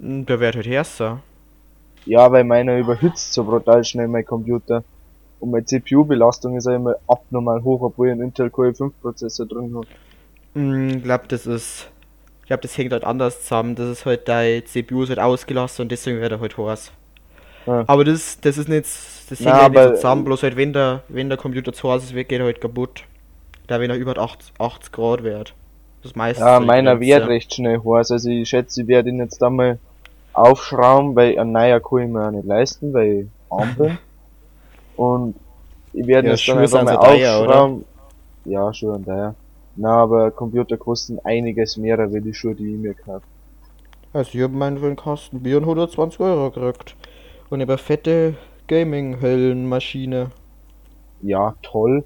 Hm, 0.00 0.26
Der 0.26 0.40
wird 0.40 0.56
halt 0.56 0.66
härter. 0.66 1.22
Ja, 2.04 2.30
weil 2.32 2.44
meiner 2.44 2.78
überhitzt 2.78 3.32
so 3.32 3.44
brutal 3.44 3.84
schnell 3.84 4.08
mein 4.08 4.24
Computer. 4.24 4.84
Und 5.38 5.50
meine 5.52 5.64
CPU-Belastung 5.64 6.56
ist 6.56 6.66
ja 6.66 6.74
immer 6.76 6.96
abnormal 7.06 7.62
hoch, 7.62 7.82
obwohl 7.82 8.08
ich 8.08 8.12
einen 8.12 8.22
Intel 8.22 8.50
Core 8.50 8.70
i5-Prozessor 8.70 9.46
drin 9.46 9.74
habe. 9.74 9.86
Ich 10.54 11.02
glaube, 11.02 11.24
das 11.28 11.46
ist. 11.46 11.88
Ich 12.42 12.46
glaube, 12.46 12.62
das 12.62 12.76
hängt 12.76 12.92
halt 12.92 13.04
anders 13.04 13.42
zusammen. 13.42 13.76
Das 13.76 13.88
ist 13.88 14.06
halt 14.06 14.26
deine 14.28 14.64
CPU 14.64 15.04
ist 15.04 15.10
halt 15.10 15.20
ausgelassen 15.20 15.82
und 15.82 15.92
deswegen 15.92 16.20
wird 16.20 16.32
er 16.32 16.40
halt 16.40 16.58
heiß. 16.58 16.90
Ja. 17.66 17.84
Aber 17.86 18.04
das, 18.04 18.40
das 18.40 18.58
ist 18.58 18.68
nicht. 18.68 18.86
Das 19.30 19.38
hängt 19.38 19.50
Na, 19.50 19.62
halt 19.62 19.74
so 19.74 19.94
zusammen, 19.94 20.24
bloß 20.24 20.42
halt, 20.42 20.56
wenn 20.56 20.72
der, 20.72 21.04
wenn 21.08 21.28
der 21.28 21.38
Computer 21.38 21.72
zu 21.72 21.90
heiß 21.90 22.02
ist, 22.02 22.14
wird 22.14 22.28
geht 22.28 22.40
er 22.40 22.46
halt 22.46 22.60
kaputt. 22.60 23.04
Da 23.68 23.80
wenn 23.80 23.88
er 23.88 23.96
über 23.96 24.18
80, 24.18 24.52
80 24.58 24.92
Grad 24.92 25.22
wird. 25.22 25.54
Das 26.02 26.16
meiste. 26.16 26.42
Ja, 26.42 26.58
meiner 26.58 26.98
wird 26.98 27.28
recht 27.28 27.54
schnell 27.54 27.78
heiß. 27.78 28.10
Also 28.10 28.28
ich 28.28 28.48
schätze, 28.48 28.82
ich 28.82 28.88
werde 28.88 29.10
ihn 29.10 29.18
jetzt 29.18 29.40
einmal 29.42 29.78
aufschrauben, 30.32 31.14
weil 31.14 31.38
ein 31.38 31.52
neuer 31.52 31.78
kann 31.80 31.98
ich 32.00 32.08
mir 32.08 32.26
auch 32.26 32.30
nicht 32.32 32.46
leisten, 32.46 32.92
weil 32.92 33.12
ich 33.12 33.26
arm 33.50 33.74
bin. 33.76 33.98
Und 34.96 35.36
ich 35.92 36.06
werde 36.06 36.28
Ja, 36.28 36.34
jetzt 36.34 36.48
dann 36.48 36.58
einfach 36.58 36.78
sind 36.78 36.84
mal 36.84 36.94
so 36.94 37.00
teuer, 37.00 37.38
aufschrauben. 37.38 37.84
Ja, 38.44 38.74
Schuhe 38.74 38.92
und 38.92 39.06
daher. 39.06 39.34
Na, 39.76 40.02
aber 40.02 40.30
Computer 40.30 40.76
kosten 40.76 41.18
einiges 41.24 41.76
mehr, 41.76 42.12
wie 42.12 42.20
die 42.20 42.34
Schuhe, 42.34 42.54
die 42.54 42.74
ich 42.74 42.78
mir 42.78 42.94
kaufe. 42.94 43.22
Also, 44.12 44.30
ich 44.36 44.42
hab 44.42 44.50
meinen 44.50 44.78
für 44.78 44.86
einen 44.86 44.96
Kasten 44.96 45.40
Bier 45.40 45.58
und 45.58 45.64
120 45.64 46.20
Euro 46.20 46.50
gekriegt. 46.50 46.96
Und 47.48 47.60
ich 47.60 47.68
eine 47.68 47.78
fette 47.78 48.34
Gaming-Höllenmaschine. 48.70 50.30
Ja, 51.22 51.54
toll. 51.62 52.04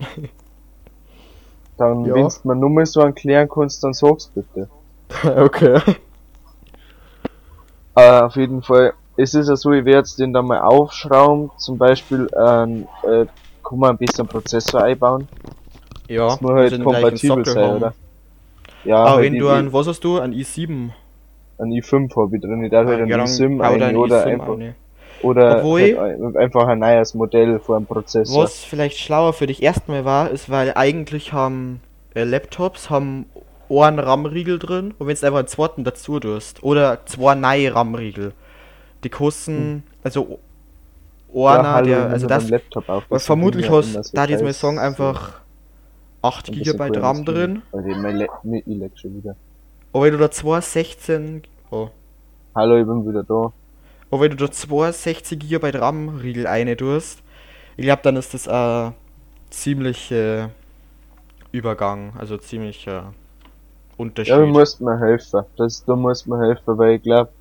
Dann, 1.76 2.04
Ja. 2.06 2.14
wenn's 2.14 2.42
mir 2.44 2.56
nur 2.56 2.70
mal 2.70 2.86
so 2.86 3.00
erklären 3.00 3.48
kannst, 3.48 3.84
dann 3.84 3.92
sag's 3.92 4.28
bitte. 4.28 4.68
okay. 5.24 5.80
Äh, 7.96 8.20
auf 8.20 8.36
jeden 8.36 8.62
Fall. 8.62 8.94
Es 9.16 9.34
ist 9.34 9.48
ja 9.48 9.56
so, 9.56 9.72
ich 9.72 9.84
werde 9.84 9.98
jetzt 9.98 10.18
den 10.18 10.32
dann 10.32 10.46
mal 10.46 10.60
aufschrauben. 10.60 11.50
Zum 11.58 11.76
Beispiel, 11.78 12.28
ähm, 12.38 12.88
äh, 13.02 13.26
kann 13.62 13.78
man 13.78 13.90
ein 13.90 13.98
bisschen 13.98 14.26
Prozessor 14.26 14.82
einbauen. 14.82 15.28
Ja, 16.08 16.26
Das 16.28 16.40
muss 16.40 16.52
halt 16.52 16.82
kompatibel 16.82 17.44
sein, 17.44 17.64
haben. 17.64 17.76
oder? 17.76 17.94
Ja, 18.84 18.96
Aber 19.04 19.10
halt 19.16 19.24
wenn 19.26 19.38
du 19.38 19.48
an, 19.50 19.72
was 19.72 19.86
hast 19.86 20.02
du? 20.04 20.18
An 20.18 20.32
i7? 20.32 20.90
ein 21.58 21.70
i5 21.72 22.16
habe 22.16 22.36
ich 22.36 22.42
drin. 22.42 22.64
Ich 22.64 22.70
darf 22.70 22.86
halt 22.86 23.00
Ja, 23.00 23.04
ein 23.04 23.10
dann 23.10 23.26
i7 23.26 23.62
hau 23.62 23.72
ein 23.74 23.78
dein 23.78 23.96
oder 23.96 24.24
i7 24.24 24.26
einfach, 24.26 24.54
eine. 24.54 24.74
Oder 25.22 25.58
Obwohl- 25.58 25.96
halt 25.98 26.20
ein- 26.20 26.36
einfach 26.36 26.66
ein 26.66 26.78
neues 26.78 27.14
Modell 27.14 27.58
vor 27.60 27.76
einem 27.76 27.86
Prozessor. 27.86 28.44
Was 28.44 28.64
vielleicht 28.64 28.98
schlauer 28.98 29.32
für 29.32 29.46
dich 29.46 29.62
erstmal 29.62 30.04
war, 30.04 30.30
ist, 30.30 30.50
weil 30.50 30.72
eigentlich 30.74 31.32
haben 31.32 31.80
äh, 32.14 32.24
Laptops 32.24 32.90
haben 32.90 33.26
einen 33.70 34.00
RAM-Riegel 34.00 34.58
drin 34.58 34.94
und 34.98 35.06
wenn 35.06 35.14
du 35.14 35.26
einfach 35.26 35.38
einen 35.38 35.46
zweiten 35.48 35.84
dazu 35.84 36.18
tust 36.18 36.62
oder 36.64 37.06
zwei 37.06 37.36
neue 37.36 37.72
RAM-Riegel, 37.72 38.32
die 39.04 39.08
kosten, 39.10 39.84
also 40.02 40.40
Ja, 41.32 41.60
einer, 41.60 41.82
der, 41.82 42.08
also 42.10 42.26
das, 42.26 42.48
Laptop 42.48 42.88
auf, 42.88 43.04
das 43.08 43.26
vermutlich 43.26 43.70
hast 43.70 43.92
so 43.92 44.10
da 44.12 44.24
jetzt 44.24 44.42
mal 44.42 44.52
sagen 44.52 44.80
einfach 44.80 45.40
8 46.22 46.48
ein 46.48 46.58
bisschen 46.58 46.78
GB 46.78 46.98
RAM 46.98 47.24
drin, 47.24 47.62
aber 49.92 50.04
wenn 50.04 50.12
du 50.12 50.18
da 50.18 50.30
zwei 50.30 50.60
16, 50.60 51.42
oh, 51.70 51.88
Hallo, 52.54 52.76
ich 52.76 52.86
bin 52.86 53.08
wieder 53.08 53.22
da. 53.22 53.52
Aber 54.10 54.22
wenn 54.22 54.30
du 54.32 54.36
da 54.36 54.50
zwei 54.50 54.92
60 54.92 55.40
GB 55.40 55.70
RAM-Riegel 55.78 56.46
eine 56.46 56.76
tust, 56.76 57.22
ich 57.76 57.84
glaube, 57.84 58.02
dann 58.02 58.16
ist 58.16 58.34
das 58.34 58.48
ein 58.48 58.94
ziemlich 59.50 60.10
äh, 60.12 60.48
Übergang, 61.52 62.14
also 62.18 62.36
ziemlich 62.38 62.86
äh, 62.86 63.02
Unterschied. 63.96 64.34
Ja, 64.34 64.38
du 64.38 64.46
musst 64.46 64.80
mir 64.80 64.98
helfen. 64.98 65.44
Das, 65.56 65.84
du 65.84 65.94
musst 65.96 66.26
mir 66.26 66.38
helfen, 66.38 66.78
weil 66.78 66.96
ich 66.96 67.02
glaube, 67.02 67.32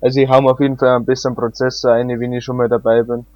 also 0.00 0.20
ich 0.20 0.28
mir 0.28 0.50
auf 0.50 0.60
jeden 0.60 0.78
Fall 0.78 0.96
ein 0.96 1.04
bisschen 1.06 1.34
Prozessor 1.34 1.92
ein, 1.94 2.08
wenn 2.08 2.32
ich 2.32 2.44
schon 2.44 2.56
mal 2.56 2.68
dabei 2.68 3.02
bin. 3.02 3.26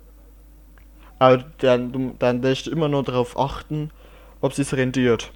Aber 1.19 1.45
dann, 1.59 2.19
dann 2.19 2.43
lässt 2.43 2.67
du 2.67 2.71
immer 2.71 2.89
nur 2.89 3.03
darauf 3.03 3.39
achten, 3.39 3.91
ob 4.43 4.59
es 4.59 4.77
rentiert. 4.77 5.33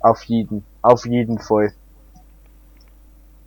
Auf 0.00 0.24
jeden. 0.24 0.66
Auf 0.82 1.06
jeden 1.06 1.38
Fall. 1.38 1.72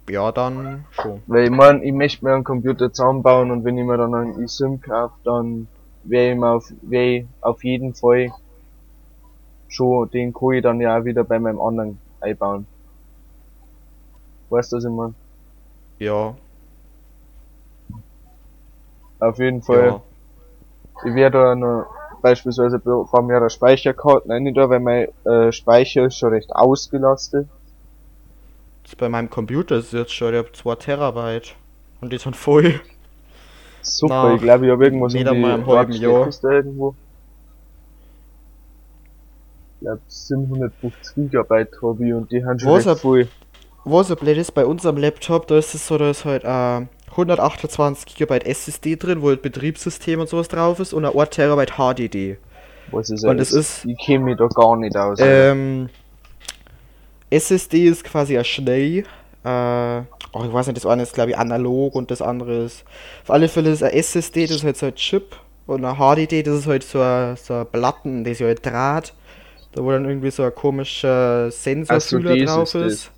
Ja, 0.10 0.32
dann 0.32 0.86
schon. 0.92 1.22
Weil 1.28 1.46
ich 1.46 1.50
mein, 1.50 1.82
ich 1.82 1.94
möchte 1.94 2.24
mir 2.24 2.34
einen 2.34 2.44
Computer 2.44 2.92
zusammenbauen 2.92 3.52
und 3.52 3.64
wenn 3.64 3.78
ich 3.78 3.86
mir 3.86 3.98
dann 3.98 4.14
einen 4.14 4.44
eSIM 4.44 4.80
kaufe, 4.82 5.16
dann 5.24 5.68
wäre 6.04 6.34
ich 6.34 6.40
mir 6.40 6.50
auf, 6.50 6.72
wär 6.82 7.04
ich 7.04 7.26
auf 7.42 7.64
jeden 7.64 7.94
Fall 7.96 8.32
schon, 9.68 10.10
den 10.12 10.34
kann 10.34 10.52
ich 10.52 10.64
dann 10.64 10.80
ja 10.80 10.98
auch 10.98 11.06
wieder 11.06 11.24
bei 11.24 11.40
meinem 11.40 11.60
anderen 11.60 12.00
einbauen. 12.22 12.68
Weißt 14.50 14.72
du, 14.72 14.78
was 14.78 14.86
ich 14.86 14.92
mein? 14.92 15.16
Ja, 15.98 16.36
Auf 19.20 19.40
jeden 19.40 19.62
Fall. 19.62 19.88
ja. 19.88 20.02
Ich 21.04 21.16
werde 21.16 21.38
da 21.38 21.56
noch 21.56 21.88
beispielsweise 22.22 22.80
von 22.80 23.26
mir 23.26 23.38
eine 23.38 23.50
Speicherkarte 23.50 24.30
rein 24.30 24.54
da, 24.54 24.70
weil 24.70 24.80
mein 24.80 25.08
äh, 25.26 25.52
Speicher 25.52 26.06
ist 26.06 26.18
schon 26.18 26.30
recht 26.30 26.56
ausgelastet. 26.56 27.48
Das 28.86 28.96
bei 28.96 29.10
meinem 29.10 29.30
Computer 29.30 29.76
ist 29.78 29.92
jetzt 29.94 30.14
schon, 30.14 30.34
ich 30.34 30.40
hab 30.40 30.56
2 30.56 30.76
Terabyte. 30.76 31.56
Und 32.02 32.14
die 32.14 32.18
sind 32.18 32.36
voll. 32.36 32.80
Super, 33.82 34.14
Nach 34.30 34.36
ich 34.36 34.42
glaube, 34.42 34.66
ich 34.66 34.72
habe 34.72 34.84
irgendwas 34.86 35.14
nicht 35.14 35.28
einmal 35.28 35.54
einem 35.54 35.66
halben 35.68 35.92
Jahr. 35.94 36.30
Irgendwo. 36.44 36.96
Ich 39.76 39.86
glaube, 39.88 40.02
750 40.08 41.16
Gigabyte 41.16 41.82
habe 41.82 42.08
ich 42.08 42.14
und 42.14 42.32
die 42.32 42.44
haben 42.46 42.60
schon 42.60 42.70
Was 42.72 42.88
recht 42.88 43.00
viel. 43.02 43.28
Was 43.84 44.08
so 44.08 44.16
blöd 44.16 44.38
ist, 44.38 44.52
bei 44.54 44.66
unserem 44.66 44.98
Laptop, 44.98 45.46
da 45.48 45.58
ist 45.58 45.76
es 45.76 45.86
so, 45.88 45.98
da 46.00 46.10
ist 46.10 46.26
halt 46.26 46.44
äh, 46.44 46.88
128 47.12 48.16
GB 48.16 48.40
SSD 48.40 48.96
drin, 48.96 49.22
wo 49.22 49.28
halt 49.30 49.44
Betriebssystem 49.44 50.20
und 50.20 50.28
sowas 50.30 50.48
drauf 50.48 50.80
ist 50.80 50.94
und 50.94 51.06
ein 51.06 51.16
1 51.16 51.30
Terabyte 51.30 51.74
HDD. 51.78 52.38
Was 52.92 53.10
ist 53.12 53.24
Und 53.26 53.40
es 53.40 53.52
ist- 53.52 53.86
Ich 53.86 53.98
kenne 54.04 54.26
mich 54.26 54.38
da 54.38 54.48
gar 54.48 54.76
nicht 54.78 54.96
aus. 54.98 55.20
Ähm, 55.22 55.90
SSD 57.30 57.86
ist 57.88 58.04
quasi 58.04 58.38
ein 58.38 58.46
Schnell. 58.46 59.04
Äh, 59.44 60.00
oh, 60.34 60.44
ich 60.46 60.54
weiß 60.54 60.68
nicht, 60.68 60.78
das 60.78 60.86
eine 60.86 61.04
ist 61.04 61.14
glaube 61.14 61.32
ich 61.32 61.38
analog 61.38 61.96
und 61.96 62.12
das 62.12 62.22
andere 62.22 62.64
ist. 62.66 62.84
Auf 63.24 63.32
alle 63.32 63.48
Fälle 63.50 63.72
ist 63.72 63.84
ein 63.84 63.92
SSD, 63.92 64.48
das 64.48 64.58
ist 64.58 64.64
halt 64.64 64.78
so 64.78 64.86
ein 64.88 64.96
Chip. 64.96 65.36
Und 65.68 65.84
ein 65.84 65.96
HDD, 65.98 66.44
das 66.44 66.60
ist 66.60 66.68
halt 66.68 66.84
so 66.84 67.02
ein, 67.02 67.36
so 67.38 67.56
ein 67.56 67.66
Platten, 67.72 68.24
das 68.24 68.34
ist 68.34 68.40
ja 68.40 68.48
halt 68.48 68.66
Draht. 68.66 69.14
Da 69.72 69.84
wo 69.84 69.92
dann 69.92 70.06
irgendwie 70.06 70.32
so 70.32 70.44
ein 70.44 70.54
komischer 70.56 71.52
Sensorfühler 71.52 72.32
so, 72.32 72.38
das 72.38 72.72
drauf 72.72 72.76
ist 72.76 72.94
ist. 72.94 73.12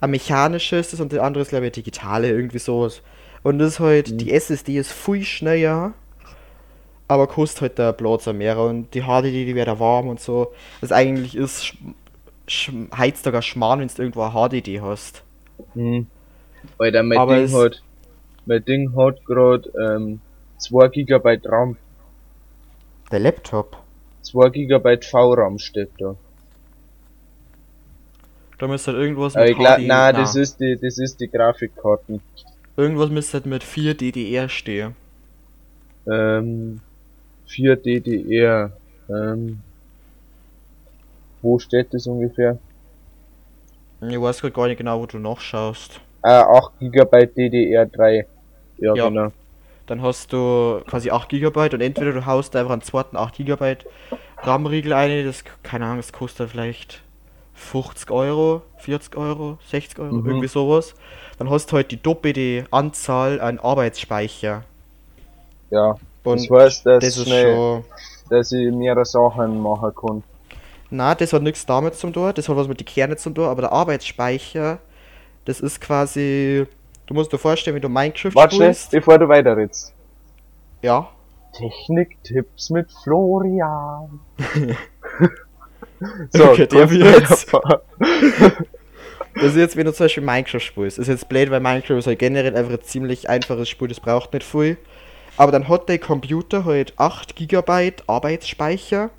Ein 0.00 0.10
mechanisches 0.12 0.92
ist 0.92 1.00
und 1.00 1.12
der 1.12 1.22
andere 1.24 1.42
ist 1.42 1.50
glaube 1.50 1.66
ich 1.66 1.72
digitale, 1.72 2.28
irgendwie 2.30 2.58
sowas. 2.58 3.02
Und 3.42 3.58
das 3.58 3.74
ist 3.74 3.80
halt, 3.80 4.10
Mhm. 4.10 4.18
die 4.18 4.32
SSD 4.32 4.76
ist 4.78 4.92
viel 4.92 5.24
schneller, 5.24 5.92
aber 7.06 7.26
kostet 7.26 7.62
halt 7.62 7.78
der 7.78 7.92
Platz 7.92 8.26
mehr 8.26 8.58
und 8.58 8.92
die 8.94 9.02
HDD, 9.02 9.46
die 9.46 9.54
wird 9.54 9.80
warm 9.80 10.08
und 10.08 10.20
so. 10.20 10.52
Das 10.80 10.92
eigentlich 10.92 11.36
ist 11.36 11.72
heizt 12.96 13.24
sogar 13.24 13.42
Schmarrn, 13.42 13.80
wenn 13.80 13.88
du 13.88 14.02
irgendwo 14.02 14.22
ein 14.22 14.32
HDD 14.32 14.80
hast. 14.80 15.22
Hm. 15.74 16.06
Alter, 16.78 17.02
mein 17.02 17.18
Aber 17.18 17.36
Ding 17.36 17.52
hat, 17.52 17.82
mein 18.46 18.64
Ding 18.64 18.96
hat 18.96 19.24
gerade 19.24 19.70
ähm, 19.78 20.20
2 20.58 20.88
Gigabyte 20.88 21.46
RAM, 21.46 21.76
Der 23.10 23.20
Laptop. 23.20 23.76
2 24.22 24.50
Gigabyte 24.50 25.04
VRAM 25.04 25.58
steht 25.58 25.90
da. 25.98 26.16
Da 28.58 28.66
müsste 28.66 28.92
halt 28.92 29.00
irgendwas 29.00 29.36
Aber 29.36 29.48
ich 29.48 29.56
glaub, 29.56 29.76
HD 29.76 29.86
nein, 29.86 29.86
na, 29.86 30.12
das 30.12 30.34
ist 30.34 30.58
die, 30.58 30.76
das 30.80 30.98
ist 30.98 31.20
die 31.20 31.28
Grafikkarten. 31.28 32.20
Irgendwas 32.76 33.10
müsste 33.10 33.34
halt 33.34 33.46
mit 33.46 33.62
4 33.62 33.94
DDR 33.94 34.48
stehen. 34.48 34.96
Ähm, 36.10 36.80
4 37.46 37.76
DDR. 37.76 38.72
Ähm, 39.08 39.60
wo 41.42 41.58
steht 41.58 41.92
das 41.94 42.06
ungefähr? 42.06 42.58
Ich 44.00 44.20
weiß 44.20 44.42
gar 44.52 44.68
nicht 44.68 44.78
genau, 44.78 45.00
wo 45.00 45.06
du 45.06 45.18
nachschaust. 45.18 46.00
Ah, 46.22 46.42
8 46.42 46.72
GB 46.80 47.16
DDR3. 47.36 48.24
Ja, 48.78 48.94
Ja. 48.94 49.08
genau. 49.08 49.32
Dann 49.86 50.02
hast 50.02 50.32
du 50.32 50.82
quasi 50.86 51.10
8 51.10 51.28
GB 51.30 51.70
und 51.74 51.80
entweder 51.80 52.12
du 52.12 52.26
haust 52.26 52.54
einfach 52.54 52.72
einen 52.72 52.82
zweiten 52.82 53.16
8 53.16 53.36
GB 53.38 53.76
RAM-Riegel 54.42 54.92
ein, 54.92 55.24
das, 55.26 55.42
keine 55.62 55.86
Ahnung, 55.86 55.96
das 55.98 56.12
kostet 56.12 56.50
vielleicht 56.50 57.02
50 57.54 58.10
Euro, 58.10 58.62
40 58.78 59.16
Euro, 59.16 59.58
60 59.68 59.98
Euro, 59.98 60.14
Mhm. 60.14 60.26
irgendwie 60.26 60.48
sowas. 60.48 60.94
Dann 61.38 61.50
hast 61.50 61.72
du 61.72 61.76
halt 61.76 61.90
die 61.90 62.00
doppelte 62.00 62.66
Anzahl 62.70 63.40
an 63.40 63.58
Arbeitsspeicher. 63.58 64.62
Ja. 65.70 65.96
Und 66.22 66.48
das 66.50 66.58
heißt, 66.58 66.86
dass, 66.86 67.04
das 67.04 67.16
ist 67.16 67.26
schnell, 67.26 67.54
schon. 67.56 67.84
dass 68.28 68.52
ich 68.52 68.70
mehrere 68.70 69.04
Sachen 69.06 69.60
machen 69.62 69.92
kann. 69.94 70.22
Na, 70.90 71.14
das 71.14 71.32
hat 71.32 71.42
nichts 71.42 71.66
damit 71.66 71.94
zu 71.94 72.10
tun, 72.10 72.32
das 72.34 72.48
hat 72.48 72.56
was 72.56 72.68
mit 72.68 72.80
den 72.80 72.86
Kernen 72.86 73.18
zu 73.18 73.30
tun, 73.30 73.44
aber 73.44 73.62
der 73.62 73.72
Arbeitsspeicher, 73.72 74.78
das 75.44 75.60
ist 75.60 75.80
quasi. 75.80 76.66
Du 77.06 77.14
musst 77.14 77.32
dir 77.32 77.38
vorstellen, 77.38 77.74
wenn 77.74 77.82
du 77.82 77.88
Minecraft 77.88 78.34
Warte 78.34 78.56
spielst. 78.56 78.90
bevor 78.90 79.18
du 79.18 79.28
weiter 79.28 79.56
redest. 79.56 79.92
Ja. 80.82 81.08
Techniktipps 81.52 82.70
mit 82.70 82.90
Florian. 83.02 84.20
Okay, 86.32 86.66
der 86.66 86.88
weiter. 86.90 87.82
Das 89.34 89.44
ist 89.44 89.56
jetzt, 89.56 89.76
wenn 89.76 89.84
du 89.86 89.92
zum 89.92 90.04
Beispiel 90.04 90.22
Minecraft 90.22 90.60
spielst. 90.60 90.98
Ist 90.98 91.08
jetzt 91.08 91.28
blöd, 91.28 91.50
weil 91.50 91.60
Minecraft 91.60 91.98
ist 91.98 92.06
halt 92.06 92.18
generell 92.18 92.56
einfach 92.56 92.72
ein 92.72 92.82
ziemlich 92.82 93.28
einfaches 93.28 93.68
Spiel, 93.68 93.88
das 93.88 94.00
braucht 94.00 94.32
nicht 94.32 94.44
viel. 94.44 94.76
Aber 95.36 95.52
dann 95.52 95.68
hat 95.68 95.88
der 95.88 95.98
Computer 95.98 96.64
halt 96.64 96.92
8 96.96 97.36
GB 97.36 97.92
Arbeitsspeicher, 98.06 99.10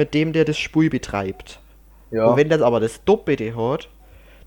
mit 0.00 0.14
dem 0.14 0.32
der 0.32 0.44
das 0.46 0.58
Spiel 0.58 0.90
betreibt. 0.90 1.60
Ja, 2.10 2.26
Und 2.26 2.36
wenn 2.36 2.48
der 2.50 2.62
aber 2.62 2.80
das 2.80 3.04
Doppelte 3.04 3.56
hat, 3.56 3.88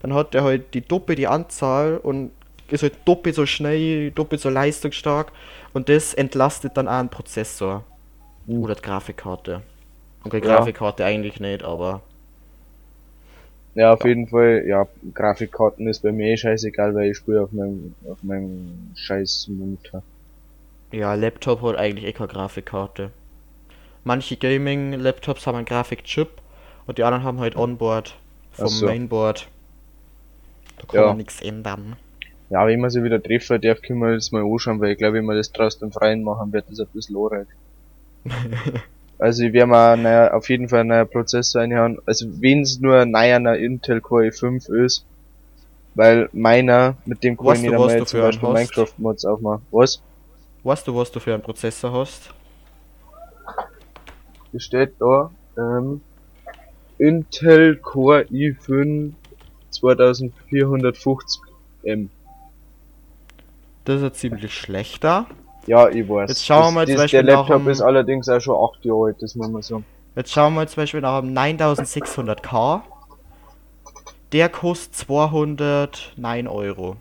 dann 0.02 0.14
hat 0.14 0.34
der 0.34 0.44
halt 0.44 0.74
die 0.74 0.82
doppelte 0.88 1.30
Anzahl 1.30 1.98
und 1.98 2.32
ist 2.70 2.84
halt 2.84 3.08
doppelt 3.08 3.36
so 3.36 3.46
schnell, 3.46 4.12
doppelt 4.12 4.42
so 4.42 4.50
leistungsstark 4.50 5.34
und 5.74 5.90
das 5.90 6.14
entlastet 6.16 6.78
dann 6.78 6.88
auch 6.88 6.94
einen 7.00 7.10
Prozessor. 7.10 7.86
Mhm. 8.46 8.64
Oder 8.64 8.76
die 8.76 8.82
Grafikkarte. 8.84 9.64
Okay, 10.24 10.42
Ja. 10.42 10.42
Grafikkarte 10.42 11.06
eigentlich 11.06 11.40
nicht, 11.40 11.64
aber. 11.64 12.04
ja, 13.76 13.94
auf 13.94 14.04
jeden 14.06 14.28
Fall, 14.28 14.64
ja, 14.68 14.88
Grafikkarten 15.14 15.88
ist 15.88 16.02
bei 16.02 16.12
mir 16.12 16.28
eh 16.34 16.38
scheißegal, 16.38 16.94
weil 16.96 17.12
ich 17.12 17.18
spiele 17.18 17.42
auf 17.44 17.52
meinem, 17.52 17.96
auf 18.06 18.22
meinem 18.24 18.92
scheiß 18.96 19.48
Monitor. 19.50 20.04
Ja, 20.94 21.14
Laptop 21.16 21.62
hat 21.62 21.76
eigentlich 21.76 22.06
eh 22.06 22.14
keine 22.14 22.30
Grafikkarte. 22.30 23.12
Manche 24.04 24.36
Gaming-Laptops 24.38 25.48
haben 25.48 25.56
einen 25.56 25.66
Grafikchip 25.66 26.30
und 26.88 26.98
die 26.98 27.04
anderen 27.04 27.24
haben 27.24 27.40
halt 27.40 27.56
Onboard 27.56 28.16
vom 28.52 28.68
so. 28.68 28.86
Mainboard. 28.86 29.48
Da 30.78 30.86
kann 30.88 31.00
Ja. 31.00 31.08
man 31.08 31.18
nichts 31.18 31.42
ändern. 31.42 31.96
Ja, 32.50 32.68
wenn 32.68 32.82
man 32.82 32.90
sich 32.90 33.04
wieder 33.04 33.22
treffen 33.22 33.62
darf, 33.62 33.82
können 33.82 34.00
wir 34.00 34.14
das 34.14 34.32
mal 34.32 34.44
anschauen, 34.44 34.80
weil 34.82 34.92
ich 34.92 34.98
glaube, 34.98 35.18
wenn 35.18 35.26
wir 35.26 35.36
das 35.36 35.52
draußen 35.52 35.82
im 35.88 35.92
Freien 35.92 36.24
machen, 36.24 36.52
wird 36.52 36.66
das 36.70 36.80
ein 36.80 36.88
bisschen 36.94 37.16
anregt. 37.16 37.50
also 39.18 39.44
ich 39.44 39.54
werde 39.54 39.68
mal 39.68 39.98
naja, 39.98 40.34
auf 40.34 40.50
jeden 40.50 40.70
Fall 40.70 40.82
einen 40.82 40.90
neuen 40.90 41.10
Prozessor 41.10 41.62
reinhauen. 41.62 42.00
Also 42.06 42.28
wenn 42.42 42.62
es 42.62 42.80
nur 42.80 43.00
ein 43.00 43.12
neuer 43.12 43.56
Intel 43.56 44.02
Core 44.02 44.28
i5 44.28 44.72
ist, 44.86 45.06
weil 45.96 46.30
meiner, 46.34 46.96
mit 47.06 47.24
dem 47.24 47.38
kann 47.38 47.56
ich 47.56 47.72
was 47.72 47.72
einmal 47.72 48.00
du 48.00 48.06
zum 48.06 48.22
Beispiel? 48.22 48.50
Minecraft-Mods 48.50 49.26
aufmachen. 49.26 49.66
Was? 49.72 50.02
Weißt 50.64 50.88
du, 50.88 50.96
was 50.96 51.12
du 51.12 51.20
für 51.20 51.34
einen 51.34 51.44
Prozessor 51.44 51.92
hast? 51.94 52.34
Das 54.54 54.64
steht 54.64 54.94
da, 55.00 55.32
ähm, 55.58 56.00
Intel 57.00 57.76
Core 57.78 58.26
i5 58.32 59.12
2450M. 59.74 62.10
Das 63.86 63.98
ist 63.98 64.04
ein 64.04 64.14
ziemlich 64.14 64.54
schlechter. 64.54 65.26
Ja, 65.66 65.90
ich 65.90 66.08
weiß. 66.08 66.30
Jetzt 66.30 66.46
schauen 66.46 66.68
wir 66.68 66.72
mal 66.72 66.86
das, 66.86 66.92
zum 66.92 66.96
das, 66.96 67.04
Beispiel 67.04 67.24
Der 67.24 67.36
Laptop 67.36 67.64
dem- 67.64 67.70
ist 67.70 67.82
allerdings 67.82 68.30
auch 68.30 68.40
schon 68.40 68.56
8 68.56 68.86
Jahre 68.86 69.06
alt, 69.08 69.22
das 69.22 69.36
muss 69.36 69.50
man 69.50 69.62
sagen. 69.62 69.84
Jetzt 70.16 70.32
schauen 70.32 70.54
wir 70.54 70.66
zum 70.68 70.84
Beispiel 70.84 71.02
nach 71.02 71.18
einem 71.22 71.34
9600K. 71.34 72.82
Der 74.32 74.48
kostet 74.50 74.96
209 74.96 76.48
Euro. 76.48 76.96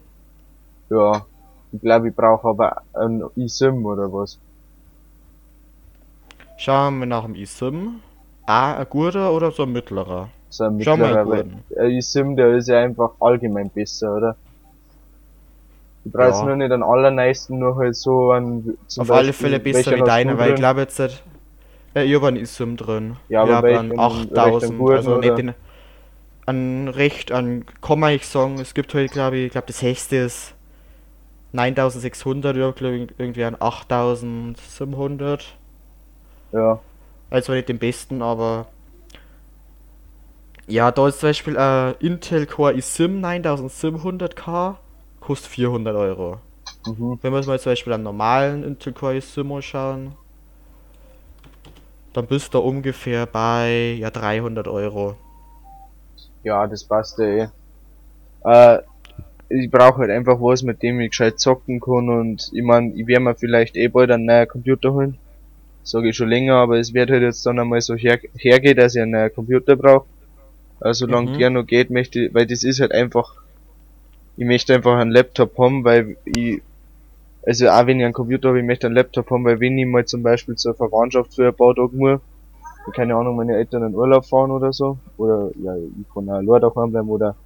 Ja. 0.91 1.25
Ich 1.73 1.81
glaube, 1.81 2.09
ich 2.11 2.15
brauche 2.15 2.47
aber 2.49 2.83
ein 2.93 3.23
eSIM 3.37 3.85
oder 3.87 4.13
was. 4.13 4.39
Schauen 6.63 7.01
wir 7.01 7.07
nach 7.07 7.25
dem 7.25 7.35
eSIM. 7.35 8.01
Ah, 8.47 8.77
ein 8.77 8.87
guter 8.89 9.33
oder 9.33 9.51
so 9.51 9.65
ein 9.65 9.73
mittlerer? 9.73 10.29
So 10.49 10.63
ein 10.65 10.77
mal, 10.77 10.79
mittlerer, 10.79 11.25
Gordon. 11.25 11.65
ein 11.77 11.91
eSIM, 11.91 12.37
der 12.37 12.55
ist 12.57 12.69
ja 12.69 12.79
einfach 12.79 13.11
allgemein 13.21 13.69
besser, 13.69 14.15
oder? 14.17 14.37
Du 16.05 16.11
brauchst 16.13 16.41
Ja. 16.41 16.47
nur 16.47 16.55
nicht 16.57 16.71
einen 16.71 16.85
allerneuesten, 16.85 17.59
nur 17.59 17.75
halt 17.77 17.97
so 17.97 18.31
einen, 18.31 18.79
Auf 18.97 19.11
alle 19.11 19.29
Beispiel, 19.29 19.33
Fälle 19.33 19.59
besser 19.61 19.91
wie 19.97 20.01
hast 20.03 20.09
deine, 20.09 20.33
du 20.33 20.39
weil 20.39 20.51
ich 20.51 20.57
glaube 20.57 20.81
jetzt 20.83 21.01
nicht. 21.01 21.21
Ja, 21.95 22.03
ich 22.03 22.15
habe 22.15 22.29
einen 22.29 22.37
eSIM 22.37 22.77
drin. 22.77 23.17
Ja, 23.29 23.43
ich 23.43 23.49
aber 23.51 23.57
habe 23.57 23.67
welchen- 23.69 23.79
einen 23.81 23.91
welchen 23.91 24.01
8000. 24.01 24.79
guten, 24.79 24.97
Also 24.97 25.17
nicht 25.19 25.39
den. 25.39 25.55
An 26.47 26.89
recht, 26.89 27.33
an 27.33 27.65
kann 27.81 27.99
man 27.99 28.13
ich 28.13 28.27
sagen, 28.27 28.59
es 28.61 28.73
gibt 28.75 28.95
halt, 28.95 29.11
glaube 29.11 29.37
ich, 29.37 29.47
ich 29.47 29.53
glaube 29.53 29.67
das 29.67 29.83
höchste 29.83 30.17
ist 30.17 30.55
9600, 31.53 32.57
ich 32.57 32.75
glaube 32.77 33.09
irgendwie 33.19 33.45
an 33.45 33.57
8700. 33.59 35.57
Ja. 36.53 36.81
Also 37.31 37.53
nicht 37.53 37.69
den 37.69 37.79
besten, 37.79 38.23
aber. 38.23 38.67
Ja, 40.67 40.91
da 40.91 41.09
ist 41.09 41.21
zum 41.21 41.31
Beispiel 41.31 41.59
ein 41.59 41.95
Intel 41.99 42.47
Core 42.47 42.75
iSIM 42.75 43.21
9700K, 43.21 44.77
kostet 45.21 45.51
400 45.51 45.97
Euro. 45.97 46.39
Mhm. 46.87 47.19
Wenn 47.21 47.33
wir 47.33 47.39
uns 47.39 47.47
mal 47.47 47.59
zum 47.59 47.73
Beispiel 47.73 47.93
einen 47.93 48.05
normalen 48.05 48.63
Intel 48.63 48.93
Core 48.93 49.17
iSIM 49.17 49.51
anschauen, 49.53 50.13
dann 52.13 52.27
bist 52.27 52.55
du 52.55 52.61
ungefähr 52.61 53.27
bei 53.27 53.97
ja 53.99 54.11
300 54.11 54.69
Euro. 54.69 55.17
Ja, 56.43 56.67
das 56.67 56.85
passt 56.85 57.19
ja 57.19 57.25
eh. 57.25 57.49
Äh, 58.45 58.83
ich 59.49 59.71
brauche 59.71 59.99
halt 59.99 60.11
einfach 60.11 60.41
was, 60.41 60.63
mit 60.63 60.83
dem 60.83 61.01
ich 61.01 61.11
gescheit 61.11 61.39
zocken 61.39 61.81
kann 61.81 62.09
und 62.09 62.51
ich 62.53 62.63
mein, 62.63 62.97
ich 62.97 63.07
werde 63.07 63.25
mir 63.25 63.35
vielleicht 63.35 63.77
eh 63.77 63.89
bald 63.89 64.11
einen 64.11 64.25
neuen 64.25 64.49
Computer 64.49 64.93
holen. 64.93 65.19
Sage 65.85 66.11
ich 66.11 66.17
schon 66.17 66.29
länger, 66.29 66.55
aber 66.57 66.79
es 66.79 66.95
wird 66.95 67.11
halt 67.11 67.23
jetzt 67.23 67.45
dann 67.47 67.59
einmal 67.59 67.81
so 67.81 67.95
her 67.95 68.19
hergehen, 68.37 68.77
dass 68.77 68.95
ich 68.95 69.03
einen 69.03 69.33
Computer 69.35 69.77
brauche. 69.77 70.07
Also 70.81 71.07
solange 71.07 71.31
Mhm. 71.31 71.39
der 71.39 71.51
noch 71.51 71.67
geht, 71.67 71.91
möchte 71.91 72.21
ich, 72.27 72.35
weil 72.35 72.47
das 72.47 72.65
ist 72.65 72.81
halt 72.81 72.93
einfach, 72.93 73.35
ich 74.37 74.47
möchte 74.47 74.75
einfach 74.75 74.99
einen 74.99 75.11
Laptop 75.11 75.57
haben, 75.59 75.85
weil 75.85 76.17
ich, 76.25 76.63
also 77.47 77.69
auch 77.69 77.87
wenn 77.87 77.99
ich 78.01 78.05
einen 78.05 78.15
Computer 78.15 78.49
habe, 78.49 78.61
ich 78.61 78.65
möchte 78.67 78.87
einen 78.87 78.97
Laptop 78.97 79.31
haben, 79.31 79.45
weil 79.45 79.61
wenn 79.61 79.79
ich 79.79 79.87
mal 79.87 80.05
zum 80.05 80.23
Beispiel 80.23 80.57
zur 80.57 80.75
Verwandtschaft 80.75 81.35
für 81.35 81.49
ein 81.49 81.55
paar 81.55 81.75
Tage 81.75 81.97
muss, 81.97 82.21
keine 82.95 83.15
Ahnung, 83.17 83.37
meine 83.37 83.57
Eltern 83.57 83.85
in 83.85 83.95
Urlaub 83.95 84.25
fahren 84.27 84.51
oder 84.51 84.73
so, 84.73 84.99
oder 85.17 85.51
ja, 85.63 85.75
ich 85.77 86.09
kann 86.15 86.29
auch 86.29 86.35
allein 86.35 86.61
daheim 86.61 86.91
bleiben, 86.93 87.09
oder 87.11 87.37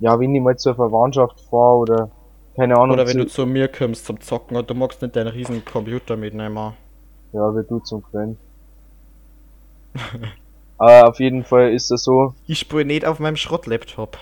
ja, 0.00 0.18
wenn 0.18 0.34
ich 0.34 0.42
mal 0.42 0.56
zur 0.56 0.74
Verwandtschaft 0.74 1.40
fahre, 1.50 1.76
oder 1.78 2.10
keine 2.56 2.76
Ahnung, 2.76 2.94
Oder 2.94 3.06
wenn 3.06 3.18
du 3.18 3.26
zu 3.26 3.46
mir 3.46 3.68
kommst 3.68 4.06
zum 4.06 4.20
Zocken 4.20 4.56
und 4.56 4.68
du 4.68 4.74
magst 4.74 5.00
nicht 5.02 5.16
deinen 5.16 5.28
riesen 5.28 5.64
Computer 5.64 6.16
mitnehmen. 6.16 6.74
Ja, 7.32 7.54
wie 7.54 7.66
du 7.68 7.78
zum 7.80 8.02
Freund. 8.02 8.38
Aber 10.78 11.08
auf 11.08 11.20
jeden 11.20 11.44
Fall 11.44 11.72
ist 11.72 11.90
das 11.90 12.02
so, 12.04 12.34
Ich 12.46 12.58
spiele 12.60 12.84
nicht 12.84 13.04
auf 13.04 13.18
meinem 13.20 13.36
Schrottlaptop. 13.36 14.18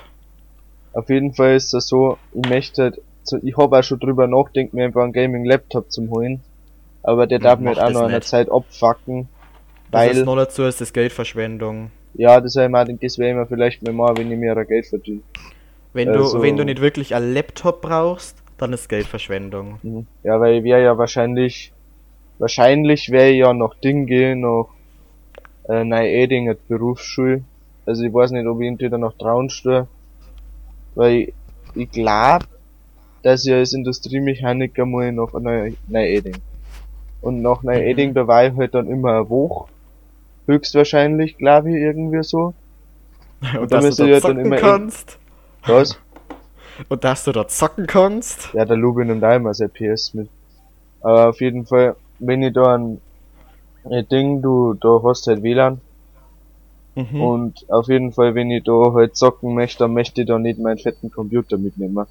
auf 0.92 1.08
jeden 1.08 1.32
Fall 1.34 1.54
ist 1.54 1.72
das 1.72 1.86
so, 1.86 2.18
ich 2.32 2.48
möchte 2.48 2.82
halt, 2.82 3.00
so, 3.22 3.38
ich 3.42 3.56
habe 3.56 3.78
auch 3.78 3.82
schon 3.82 3.98
drüber 4.00 4.26
nachgedacht, 4.26 4.74
mir 4.74 4.84
einfach 4.86 5.02
einen 5.02 5.12
Gaming-Laptop 5.12 5.90
zum 5.90 6.10
holen, 6.10 6.42
aber 7.02 7.26
der 7.26 7.38
Hm, 7.38 7.44
darf 7.44 7.60
mir 7.60 7.70
auch 7.72 7.86
das 7.86 7.94
noch 7.94 8.02
eine 8.02 8.16
nicht. 8.16 8.28
Zeit 8.28 8.50
abfacken, 8.50 9.28
Das 9.90 10.06
weil, 10.06 10.16
ist 10.18 10.24
noch 10.24 10.36
dazu 10.36 10.64
ist 10.64 10.80
das 10.80 10.92
Geldverschwendung. 10.92 11.90
ja, 12.14 12.40
das 12.40 12.56
habe 12.56 12.92
ich 12.92 12.98
das 13.00 13.18
werde 13.18 13.30
ich 13.32 13.36
mir 13.36 13.46
vielleicht 13.46 13.82
mal 13.82 13.92
machen, 13.92 14.18
wenn 14.18 14.32
ich 14.32 14.38
mir 14.38 14.54
Geld 14.66 14.86
verdiene. 14.86 15.22
Wenn 15.92 16.08
Also- 16.08 16.38
du 16.38 16.42
wenn 16.42 16.56
du 16.56 16.64
nicht 16.64 16.80
wirklich 16.80 17.14
einen 17.14 17.32
Laptop 17.34 17.80
brauchst, 17.82 18.36
dann 18.58 18.72
ist 18.72 18.88
Geldverschwendung. 18.88 19.78
Mhm. 19.82 20.06
Ja, 20.22 20.40
weil 20.40 20.56
ich 20.58 20.64
wäre 20.64 20.82
ja 20.82 20.98
wahrscheinlich, 20.98 21.72
wahrscheinlich 22.40 23.10
wäre 23.10 23.30
ich 23.30 23.38
ja 23.38 23.52
noch 23.52 23.74
Ding 23.76 24.06
gehen, 24.06 24.40
noch 24.40 24.70
äh, 25.68 25.84
Neu-Edinger 25.84 26.56
Berufsschule. 26.68 27.42
Also 27.86 28.02
ich 28.04 28.12
weiß 28.12 28.32
nicht, 28.32 28.46
ob 28.46 28.60
ich 28.60 28.66
entweder 28.68 28.98
noch 28.98 29.16
trauen 29.16 29.48
stehe, 29.50 29.86
weil 30.94 31.12
ich, 31.14 31.34
ich 31.74 31.90
glaube, 31.90 32.46
dass 33.22 33.44
ich 33.46 33.52
als 33.52 33.72
Industriemechaniker 33.72 34.84
mal 34.86 35.12
noch 35.12 35.32
Neu- 35.34 35.72
Neu-Eding. 35.88 36.36
Und 37.20 37.42
nach 37.42 37.62
Neu-Eding, 37.62 38.10
Mhm. 38.10 38.14
da 38.14 38.26
war 38.26 38.46
ich 38.46 38.56
halt 38.56 38.74
dann 38.74 38.88
immer 38.88 39.12
eine 39.18 39.30
Woche. 39.30 39.70
Höchstwahrscheinlich, 40.46 41.36
glaube 41.36 41.70
ich, 41.70 41.76
irgendwie 41.76 42.22
so. 42.24 42.54
Und 43.60 43.72
da 43.72 43.80
dass 43.80 43.96
du 43.96 44.06
dort 44.08 44.22
zocken 44.22 44.38
immer 44.46 44.56
in- 44.56 44.62
kannst. 44.62 45.18
Was? 45.66 45.98
Und 46.88 47.04
dass 47.04 47.24
du 47.24 47.32
dort 47.32 47.50
zocken 47.50 47.86
kannst. 47.86 48.50
Ja, 48.54 48.64
der 48.64 48.76
Lubin 48.76 49.08
nimmt 49.08 49.22
auch 49.24 49.34
immer 49.34 49.52
sein 49.52 49.70
PS 49.70 50.14
mit. 50.14 50.28
Aber 51.02 51.28
auf 51.28 51.40
jeden 51.40 51.66
Fall, 51.66 51.94
wenn 52.20 52.42
ich 52.42 52.52
da 52.52 52.76
ein, 52.76 53.00
ein 53.84 54.06
Ding, 54.08 54.42
du, 54.42 54.74
da 54.74 55.00
hast 55.02 55.26
halt 55.26 55.42
WLAN. 55.42 55.80
Mhm. 56.94 57.20
Und 57.20 57.70
auf 57.70 57.88
jeden 57.88 58.12
Fall, 58.12 58.34
wenn 58.34 58.50
ich 58.50 58.64
da 58.64 58.92
halt 58.92 59.16
zocken 59.16 59.54
möchte, 59.54 59.84
dann 59.84 59.94
möchte 59.94 60.22
ich 60.22 60.26
da 60.26 60.38
nicht 60.38 60.58
meinen 60.58 60.78
fetten 60.78 61.10
Computer 61.10 61.56
mitnehmen. 61.58 62.06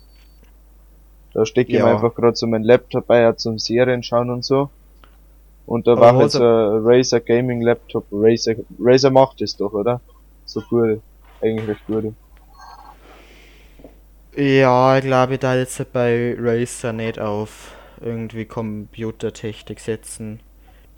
Da 1.33 1.45
stecke 1.45 1.73
ich 1.73 1.83
mir 1.83 1.89
einfach 1.89 2.15
gerade 2.15 2.35
so 2.35 2.47
meinen 2.47 2.63
Laptop 2.63 3.07
bei, 3.07 3.21
ja, 3.21 3.35
zum 3.35 3.59
Serien 3.59 4.03
schauen 4.03 4.29
und 4.29 4.43
so. 4.43 4.69
Und 5.65 5.85
da 5.85 5.99
war 5.99 6.15
halt 6.15 6.31
so 6.31 6.39
ein 6.39 6.81
Razer 6.83 7.19
Gaming 7.19 7.61
Laptop. 7.61 8.05
Razer, 8.11 8.55
Razer 8.79 9.11
macht 9.11 9.39
das 9.39 9.55
doch, 9.55 9.73
oder? 9.73 10.01
So 10.45 10.61
gut. 10.61 11.01
Eigentlich 11.41 11.69
recht 11.69 11.85
gut. 11.85 12.13
Ja, 14.35 14.97
ich 14.97 15.03
glaube, 15.03 15.37
da 15.37 15.55
jetzt 15.55 15.93
bei 15.93 16.35
Razer 16.39 16.93
nicht 16.93 17.19
auf 17.19 17.75
irgendwie 18.01 18.45
Computertechnik 18.45 19.79
setzen. 19.79 20.39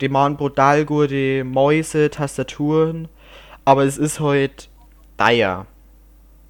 Die 0.01 0.09
machen 0.09 0.37
brutal 0.37 0.85
gute 0.85 1.43
Mäuse, 1.43 2.09
Tastaturen, 2.09 3.07
aber 3.65 3.83
es 3.83 3.97
ist 3.97 4.19
halt 4.19 4.69
teuer. 5.17 5.65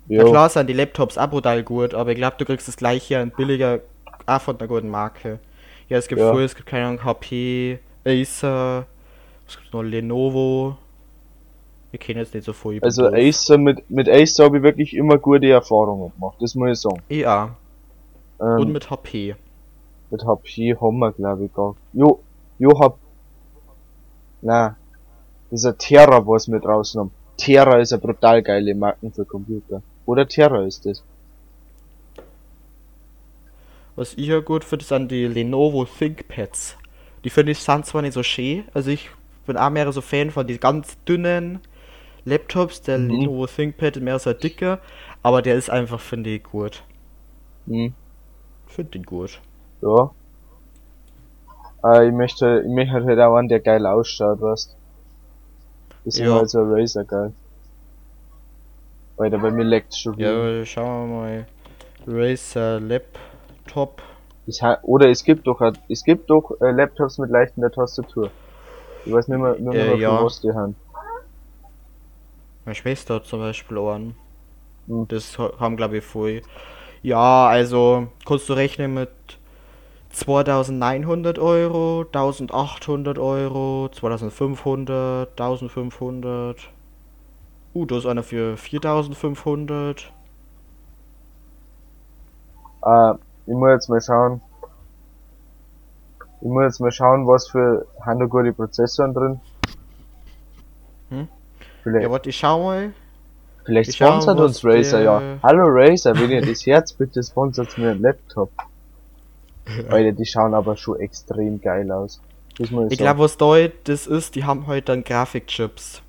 Na 0.08 0.24
Ja, 0.24 0.24
klar 0.24 0.50
sind 0.50 0.68
die 0.68 0.74
Laptops 0.74 1.18
auch 1.18 1.30
brutal 1.30 1.64
gut, 1.64 1.94
aber 1.94 2.12
ich 2.12 2.18
glaube, 2.18 2.36
du 2.38 2.46
kriegst 2.46 2.68
das 2.68 2.78
gleiche 2.78 3.22
und 3.22 3.36
billiger 3.36 3.80
auch 4.26 4.42
von 4.42 4.58
einer 4.58 4.68
guten 4.68 4.90
Marke. 4.90 5.40
Ja, 5.90 5.98
es 5.98 6.08
gibt 6.08 6.22
Ja. 6.22 6.32
viel, 6.34 6.44
es 6.44 6.56
gibt 6.56 6.68
keine 6.68 6.88
Ahnung, 6.88 7.04
HP, 7.04 7.80
Acer, 8.06 8.86
es 9.48 9.58
gibt 9.58 9.74
noch 9.74 9.84
Lenovo. 9.84 10.78
Wir 11.92 12.00
kennen 12.00 12.20
jetzt 12.20 12.34
nicht 12.34 12.46
so 12.46 12.54
viel. 12.54 12.80
also. 12.84 13.08
Acer, 13.08 13.58
mit, 13.58 13.90
mit 13.90 14.08
Acer 14.08 14.46
habe 14.46 14.58
ich 14.58 14.64
wirklich 14.64 14.94
immer 14.96 15.18
gute 15.18 15.50
Erfahrungen 15.50 16.14
gemacht, 16.14 16.38
das 16.40 16.56
muss 16.56 16.72
ich 16.72 16.80
sagen. 16.80 17.02
Ja, 17.10 17.56
Ähm, 18.40 18.60
und 18.60 18.72
mit 18.72 18.90
HP. 18.90 19.36
Mit 20.12 20.24
HP 20.26 20.76
haben 20.80 21.00
wir, 21.00 21.12
glaube 21.14 21.46
ich, 21.46 21.54
gar. 21.54 21.76
Jo, 21.94 22.20
jo, 22.60 22.80
hab. 22.80 23.00
Na, 24.42 24.76
dieser 25.50 25.78
Terra, 25.78 26.26
was 26.28 26.46
draußen 26.46 27.00
haben. 27.00 27.12
Terra 27.38 27.80
ist 27.80 27.92
eine 27.94 28.02
brutal 28.02 28.44
geile 28.44 28.76
Marken 28.76 29.12
für 29.12 29.26
Computer. 29.26 29.82
Oder 30.06 30.28
Terra 30.28 30.64
ist 30.64 30.86
das. 30.86 31.02
Was 33.96 34.14
ich 34.14 34.28
ja 34.28 34.40
gut 34.40 34.64
finde, 34.64 34.86
sind 34.86 35.12
die 35.12 35.28
Lenovo 35.28 35.86
ThinkPads. 35.86 36.78
Die 37.24 37.30
finde 37.30 37.52
ich 37.52 37.60
sind 37.60 37.86
zwar 37.86 38.02
nicht 38.02 38.14
so 38.14 38.24
schön, 38.24 38.64
also 38.74 38.90
ich 38.90 39.10
bin 39.46 39.58
auch 39.58 39.70
mehr 39.70 39.92
so 39.92 40.02
Fan 40.02 40.32
von 40.32 40.48
den 40.48 40.60
ganz 40.60 40.98
dünnen 41.08 41.60
Laptops. 42.26 42.82
Der 42.82 42.98
Mhm. 42.98 43.10
Lenovo 43.10 43.48
ThinkPad 43.48 43.98
ist 43.98 44.04
mehr 44.04 44.20
so 44.20 44.34
dicker, 44.34 44.80
aber 45.24 45.42
der 45.42 45.56
ist 45.56 45.70
einfach, 45.70 46.00
finde 46.00 46.32
ich, 46.32 46.44
gut. 46.44 46.84
Hm, 47.68 47.94
Finde 48.68 48.98
ihn 48.98 49.04
gut. 49.04 49.40
Ja. 49.82 50.12
Äh, 51.84 52.08
ich 52.08 52.14
möchte, 52.14 52.62
ich 52.66 52.72
möchte 52.72 52.94
halt 52.94 53.20
auch 53.20 53.36
einen, 53.36 53.48
der 53.50 53.60
geil 53.60 53.86
ausschaut, 53.86 54.42
weißt. 54.42 54.76
Deswegen 56.06 56.30
Ja. 56.30 56.36
halt 56.36 56.50
so 56.50 56.60
ein 56.60 56.72
Razer 56.72 57.04
geil. 57.04 57.34
Weil 59.18 59.30
der 59.30 59.38
bei 59.40 59.52
mir 59.52 59.64
leckt 59.64 59.96
schon 59.96 60.18
wieder. 60.18 60.58
Ja, 60.60 60.66
schauen 60.66 61.10
wir 61.10 61.16
mal. 61.18 61.46
Razer 62.08 62.80
Laptop. 62.80 64.02
Ich 64.48 64.62
ha 64.64 64.80
oder 64.82 65.10
es 65.10 65.24
gibt 65.24 65.46
doch, 65.46 65.62
es 65.88 66.04
gibt 66.04 66.30
doch 66.30 66.60
äh, 66.62 66.72
Laptops 66.72 67.20
mit 67.20 67.30
leichter 67.30 67.72
Tastatur. 67.72 68.32
Ich 69.06 69.14
weiß 69.14 69.28
nicht 69.28 69.38
mehr, 69.40 69.54
nicht 69.54 69.64
mehr 69.64 69.94
Äh, 69.94 69.98
ja. 70.00 70.24
was 70.24 70.42
die 70.42 70.52
haben. 70.52 70.76
Meine 72.66 72.76
Schwester 72.76 73.16
hat 73.16 73.26
zum 73.26 73.40
Beispiel 73.40 73.78
an. 73.78 74.16
Hm. 74.88 75.08
Das 75.08 75.38
ha- 75.38 75.54
haben 75.60 75.78
glaube 75.78 75.98
ich 75.98 76.04
voll. 76.04 76.42
Ja, 77.04 77.48
also 77.48 78.08
kannst 78.26 78.50
du 78.50 78.54
rechnen 78.54 78.94
mit 78.96 79.10
2900 80.14 81.40
Euro, 81.40 82.06
1800 82.12 83.18
Euro, 83.18 83.90
2500, 83.92 85.30
1500. 85.32 86.58
Uh, 87.74 87.86
da 87.86 87.98
ist 87.98 88.06
einer 88.06 88.24
für 88.24 88.58
4500. 88.58 90.12
Äh, 92.84 93.14
ich 93.48 93.54
muss 93.54 93.70
jetzt 93.70 93.90
mal 93.90 94.02
schauen. 94.02 94.42
Ich 96.42 96.48
muss 96.48 96.64
jetzt 96.64 96.80
mal 96.82 96.92
schauen, 96.92 97.28
was 97.28 97.48
für 97.48 97.86
haben 98.02 98.20
da 98.20 98.26
gute 98.26 98.52
Prozessoren 98.52 99.14
drin. 99.14 99.42
Hm? 101.10 101.28
Vielleicht, 101.84 102.04
Ja, 102.04 102.12
warte, 102.12 102.30
ich 102.30 102.38
schau 102.38 102.64
mal. 102.64 102.94
vielleicht 103.64 103.90
ich 103.92 103.96
sponsert 103.96 104.40
uns 104.40 104.66
Razer, 104.66 105.02
ja. 105.02 105.22
Hallo 105.44 105.66
Razer, 105.68 106.16
wenn 106.20 106.32
ihr 106.32 106.42
das 106.46 106.66
Herz 106.66 106.92
bitte 106.94 107.24
sponsert 107.24 107.78
mir 107.78 107.92
einen 107.92 108.02
Laptop. 108.02 108.52
Alter, 109.90 110.12
die 110.12 110.26
schauen 110.26 110.54
aber 110.54 110.76
schon 110.76 111.00
extrem 111.00 111.62
geil 111.62 111.92
aus. 111.92 112.22
Ich, 112.58 112.72
Ich 112.72 112.98
glaube, 112.98 113.20
was 113.20 113.38
da 113.38 113.56
das 113.84 114.08
ist, 114.08 114.36
die 114.36 114.44
haben 114.44 114.68
heute 114.68 114.88
dann 114.88 115.04
Grafikchips. 115.04 116.02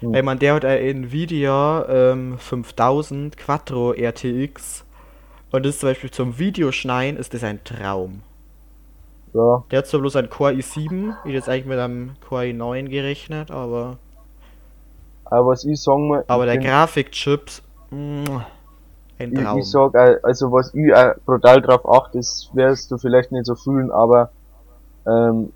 Hm. 0.00 0.12
Weil 0.12 0.22
man 0.22 0.38
der 0.38 0.54
hat 0.54 0.64
ein 0.64 1.04
Nvidia 1.04 1.86
ähm, 1.88 2.38
5000 2.38 3.36
Quattro 3.36 3.92
RTX 3.92 4.84
und 5.50 5.64
das 5.64 5.74
ist 5.74 5.80
zum 5.80 5.88
Beispiel 5.90 6.10
zum 6.10 6.38
Videoschneiden 6.38 7.18
ist 7.18 7.32
das 7.34 7.42
ein 7.42 7.62
Traum. 7.64 8.22
ja, 9.32 9.64
Der 9.70 9.78
hat 9.78 9.86
zwar 9.86 10.00
bloß 10.00 10.16
ein 10.16 10.28
Core 10.30 10.52
i7, 10.52 11.10
ich 11.10 11.24
hätte 11.24 11.28
jetzt 11.30 11.48
eigentlich 11.48 11.66
mit 11.66 11.78
einem 11.78 12.16
Core 12.20 12.44
i9 12.44 12.88
gerechnet, 12.88 13.50
aber 13.50 13.98
aber 15.24 15.48
was 15.48 15.64
ich 15.64 15.80
sagen 15.80 16.08
muss, 16.08 16.24
aber 16.26 16.46
der 16.46 16.58
Grafikchips, 16.58 17.62
mm, 17.90 18.24
ein 19.18 19.32
Ich, 19.32 19.40
Traum. 19.40 19.58
ich 19.58 19.70
sag, 19.70 19.94
äh, 19.94 20.18
also 20.22 20.52
was 20.52 20.74
ich 20.74 20.92
äh, 20.92 21.14
brutal 21.24 21.60
drauf 21.60 21.88
achte, 21.88 22.18
das 22.18 22.50
wirst 22.52 22.90
du 22.90 22.98
vielleicht 22.98 23.32
nicht 23.32 23.46
so 23.46 23.54
fühlen, 23.54 23.90
aber 23.90 24.30
ähm, 25.06 25.52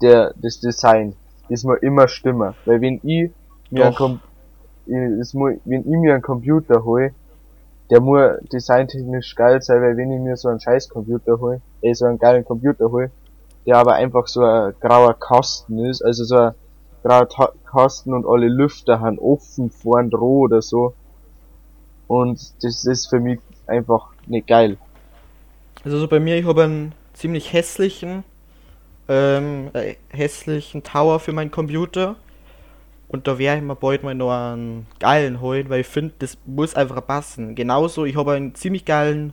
der 0.00 0.32
das 0.36 0.60
Design, 0.60 1.14
das 1.48 1.64
muss 1.64 1.78
immer 1.80 2.08
stimmen. 2.08 2.54
Weil 2.64 2.80
wenn 2.80 3.00
ich 3.02 3.30
mir 3.70 3.86
ein 3.86 3.92
Doch. 3.92 3.98
Com 3.98 4.20
ich, 4.86 5.18
das 5.18 5.34
muss, 5.34 5.54
wenn 5.64 5.80
ich 5.80 5.98
mir 5.98 6.14
einen 6.14 6.22
Computer 6.22 6.84
hol, 6.84 7.12
der 7.90 8.00
muss 8.00 8.38
designtechnisch 8.52 9.34
geil 9.34 9.60
sein, 9.62 9.82
weil 9.82 9.96
wenn 9.96 10.12
ich 10.12 10.20
mir 10.20 10.36
so 10.36 10.48
einen 10.48 10.60
scheiß 10.60 10.88
Computer 10.88 11.38
hol, 11.40 11.60
äh, 11.82 11.94
so 11.94 12.06
einen 12.06 12.18
geilen 12.18 12.44
Computer 12.44 12.90
hol, 12.90 13.10
der 13.66 13.76
aber 13.76 13.94
einfach 13.94 14.26
so 14.26 14.42
ein 14.42 14.74
grauer 14.80 15.14
Kasten 15.14 15.78
ist, 15.84 16.02
also 16.02 16.24
so 16.24 16.36
ein 16.36 16.54
grauer 17.02 17.28
Ta 17.28 17.52
Kasten 17.66 18.14
und 18.14 18.26
alle 18.26 18.48
Lüfter 18.48 19.00
haben 19.00 19.18
offen 19.18 19.70
vorn 19.70 20.10
roh 20.10 20.40
oder 20.40 20.62
so, 20.62 20.94
und 22.08 22.40
das 22.62 22.84
ist 22.84 23.06
für 23.06 23.20
mich 23.20 23.38
einfach 23.66 24.08
nicht 24.26 24.48
geil. 24.48 24.76
Also 25.84 25.98
so 25.98 26.08
bei 26.08 26.18
mir, 26.18 26.36
ich 26.36 26.46
habe 26.46 26.64
einen 26.64 26.92
ziemlich 27.12 27.52
hässlichen, 27.52 28.24
ähm, 29.08 29.70
äh, 29.74 29.94
hässlichen 30.10 30.82
Tower 30.82 31.20
für 31.20 31.32
meinen 31.32 31.50
Computer. 31.50 32.16
Und 33.08 33.26
da 33.26 33.38
werde 33.38 33.58
ich 33.58 33.64
mir 33.64 33.76
bald 33.76 34.02
mal 34.02 34.14
noch 34.14 34.32
einen 34.32 34.86
geilen 34.98 35.40
holen, 35.40 35.70
weil 35.70 35.80
ich 35.80 35.86
finde, 35.86 36.14
das 36.18 36.36
muss 36.44 36.74
einfach 36.74 37.06
passen. 37.06 37.54
Genauso, 37.54 38.04
ich 38.04 38.16
habe 38.16 38.32
einen 38.32 38.54
ziemlich 38.54 38.84
geilen 38.84 39.32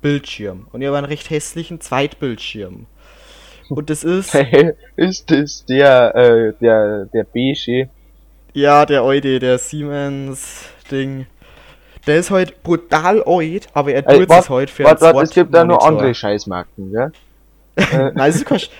Bildschirm. 0.00 0.68
Und 0.72 0.82
ich 0.82 0.86
habe 0.86 0.98
einen 0.98 1.06
recht 1.06 1.30
hässlichen 1.30 1.80
Zweitbildschirm. 1.80 2.86
Und 3.68 3.90
das 3.90 4.04
ist, 4.04 4.32
ist 4.96 5.30
das 5.30 5.64
der, 5.64 6.14
äh, 6.14 6.52
der, 6.60 7.06
der 7.06 7.24
beige? 7.24 7.88
ja, 8.56 8.86
der 8.86 9.02
alte, 9.02 9.38
der 9.38 9.58
Siemens-Ding. 9.58 11.26
Der 12.06 12.18
ist 12.18 12.30
halt 12.30 12.62
brutal 12.62 13.22
alt, 13.24 13.68
aber 13.74 13.92
er 13.92 14.04
tut 14.06 14.28
wart- 14.28 14.44
es 14.44 14.50
halt 14.50 14.70
für 14.70 14.86
einen 14.88 15.00
warte, 15.00 15.20
es 15.22 15.30
gibt 15.30 15.52
da 15.54 15.64
nur 15.64 15.82
andere 15.84 16.14
Scheißmarken, 16.14 16.92
gell? 16.92 17.12
äh, 17.76 18.12
Nein, 18.14 18.14
das 18.16 18.36
ist, 18.36 18.70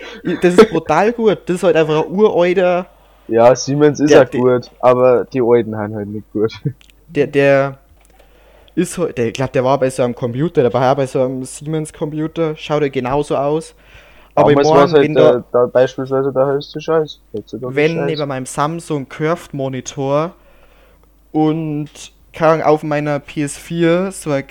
das 0.43 0.55
ist 0.55 0.71
brutal 0.71 1.13
gut. 1.13 1.39
Das 1.47 1.57
ist 1.57 1.63
halt 1.63 1.77
einfach 1.77 2.05
ein 2.05 2.11
uralter. 2.11 2.87
ja, 3.29 3.55
Siemens 3.55 4.01
ist 4.01 4.17
auch 4.17 4.31
gut, 4.31 4.71
aber 4.81 5.25
die 5.25 5.43
alten 5.43 5.77
haben 5.77 5.95
halt 5.95 6.09
nicht 6.09 6.33
gut. 6.33 6.53
Der, 7.09 7.29
der 7.29 7.79
ist 8.75 8.99
halt. 8.99 9.17
Der, 9.17 9.27
ich 9.29 9.33
glaube, 9.35 9.53
der 9.53 9.63
war 9.63 9.79
bei 9.79 9.89
so 9.91 10.03
einem 10.03 10.15
Computer, 10.15 10.63
der 10.63 10.73
war 10.73 10.97
bei 10.97 11.07
so 11.07 11.23
einem 11.23 11.45
Siemens-Computer. 11.45 12.57
Schaut 12.57 12.83
er 12.83 12.91
genauso 12.91 13.37
aus. 13.37 13.75
Aber 14.35 14.51
ich 14.51 14.57
Damals 14.57 14.69
war's 14.77 14.93
halt 14.93 15.03
wenn, 15.05 15.15
der, 15.15 15.33
da, 15.33 15.45
da 15.53 15.67
beispielsweise 15.67 16.33
der 16.33 16.47
höchste 16.47 16.81
Scheiß. 16.81 17.21
Wenn 17.33 17.93
Scheiß. 17.95 18.07
neben 18.07 18.29
meinem 18.29 18.45
Samsung 18.47 19.09
Curved 19.09 19.55
Monitor 19.55 20.33
und 21.33 21.91
Ahnung, 22.41 22.63
auf 22.67 22.83
meiner 22.83 23.19
PS4 23.19 24.11
so 24.11 24.31
ein 24.31 24.45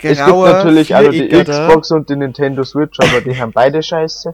es 0.00 0.18
gibt 0.24 0.28
natürlich 0.28 0.90
noch 0.90 1.10
die 1.10 1.28
Xbox 1.28 1.90
und 1.90 2.08
die 2.08 2.14
Nintendo 2.16 2.62
Switch, 2.62 2.98
aber 3.00 3.20
die 3.20 3.36
haben 3.36 3.50
beide 3.52 3.82
Scheiße. 3.82 4.32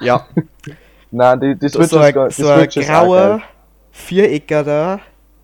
Ja, 0.00 0.26
Nein, 1.10 1.40
die, 1.40 1.54
die 1.56 1.68
Switch 1.68 1.88
so 1.88 2.00
ist 2.00 2.14
gar, 2.14 2.30
so 2.30 2.48
ein 2.48 2.68
grauer. 2.68 3.42
Viereckiger 3.92 5.00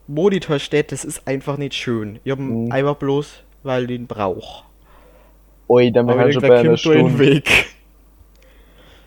Monitor 0.06 0.58
steht, 0.58 0.92
das 0.92 1.04
ist 1.04 1.26
einfach 1.26 1.56
nicht 1.56 1.74
schön. 1.74 2.20
Ich 2.24 2.32
hab 2.32 2.38
ihn 2.38 2.64
Mhm. 2.66 2.72
einfach 2.72 2.96
bloß, 2.96 3.42
weil 3.62 3.82
ich 3.82 3.88
den 3.88 4.06
brauch. 4.06 4.64
Alter, 5.68 6.02
wir 6.04 6.12
Aber 6.12 6.20
haben 6.20 6.32
schon 6.32 6.42
bei 6.42 6.58
einer 6.60 6.76
Stunde. 6.76 7.18
Weg. 7.18 7.66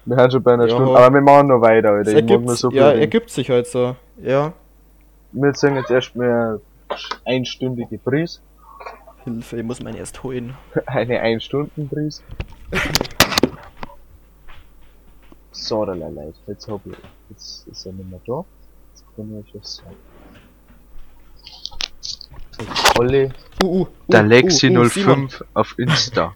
Wir 0.06 0.18
haben 0.18 0.32
schon 0.32 0.44
bei 0.44 0.54
einer 0.54 0.68
Ja. 0.68 0.76
Stunde, 0.76 0.98
aber 0.98 1.14
wir 1.16 1.22
machen 1.22 1.48
noch 1.48 1.62
weiter, 1.62 1.90
Alter. 1.90 2.12
Ich 2.14 2.26
mag 2.28 2.42
nur 2.42 2.56
so 2.56 2.72
ja, 2.72 2.92
ergibt 2.92 3.30
sich 3.30 3.50
halt 3.50 3.68
so. 3.68 3.96
Ja. 4.22 4.54
wir 5.32 5.54
sagen 5.54 5.76
jetzt 5.78 5.92
erstmal 5.92 6.60
einstündige 7.26 7.98
Pries. 7.98 8.42
Hilfe, 9.24 9.58
ich 9.58 9.64
muss 9.64 9.82
meinen 9.82 9.98
erst 9.98 10.24
holen. 10.24 10.56
Eine 10.86 11.20
Ein-Stunden-Pries. 11.22 12.24
So, 15.52 15.86
da 15.86 15.94
leid. 15.94 16.36
Jetzt 16.48 16.68
hab 16.68 16.86
ich. 16.86 16.94
Jetzt 17.30 17.68
ist 17.68 17.86
er 17.86 17.94
nicht 17.94 18.10
mehr 18.10 18.20
da. 18.26 18.46
Jetzt 18.92 19.06
kann 19.16 19.44
ich 19.46 19.56
was 19.56 19.76
sagen. 19.78 19.96
So, 22.52 23.00
Olli, 23.00 23.32
Uh, 23.64 23.82
uh, 23.82 23.88
Der 24.08 24.24
uh, 24.24 24.28
Lexi 24.28 24.70
uh, 24.70 24.82
uh, 24.82 24.86
Simon, 24.86 25.30
05 25.30 25.44
auf 25.54 25.80
Insta. 25.80 26.36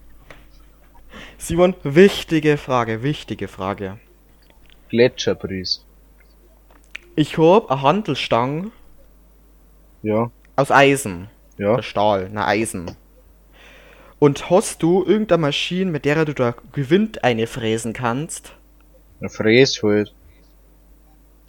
Simon, 1.37 1.75
wichtige 1.83 2.57
Frage, 2.57 3.03
wichtige 3.03 3.47
Frage. 3.47 3.99
Gletscherpries. 4.89 5.85
Ich 7.15 7.37
hab 7.37 7.69
eine 7.69 7.81
Handelstange 7.81 8.71
Ja, 10.01 10.31
aus 10.59 10.71
Eisen. 10.71 11.27
ja. 11.57 11.73
Oder 11.73 11.83
Stahl, 11.83 12.29
na 12.31 12.47
Eisen. 12.47 12.91
Und 14.19 14.49
hast 14.49 14.83
du 14.83 15.05
irgendeine 15.05 15.41
Maschine, 15.41 15.91
mit 15.91 16.03
der 16.05 16.25
du 16.25 16.33
da 16.33 16.53
Gewind 16.73 17.23
einfräsen 17.23 17.93
kannst? 17.93 18.51
Ein 19.21 19.29
Fräs 19.29 19.81
halt. 19.81 20.13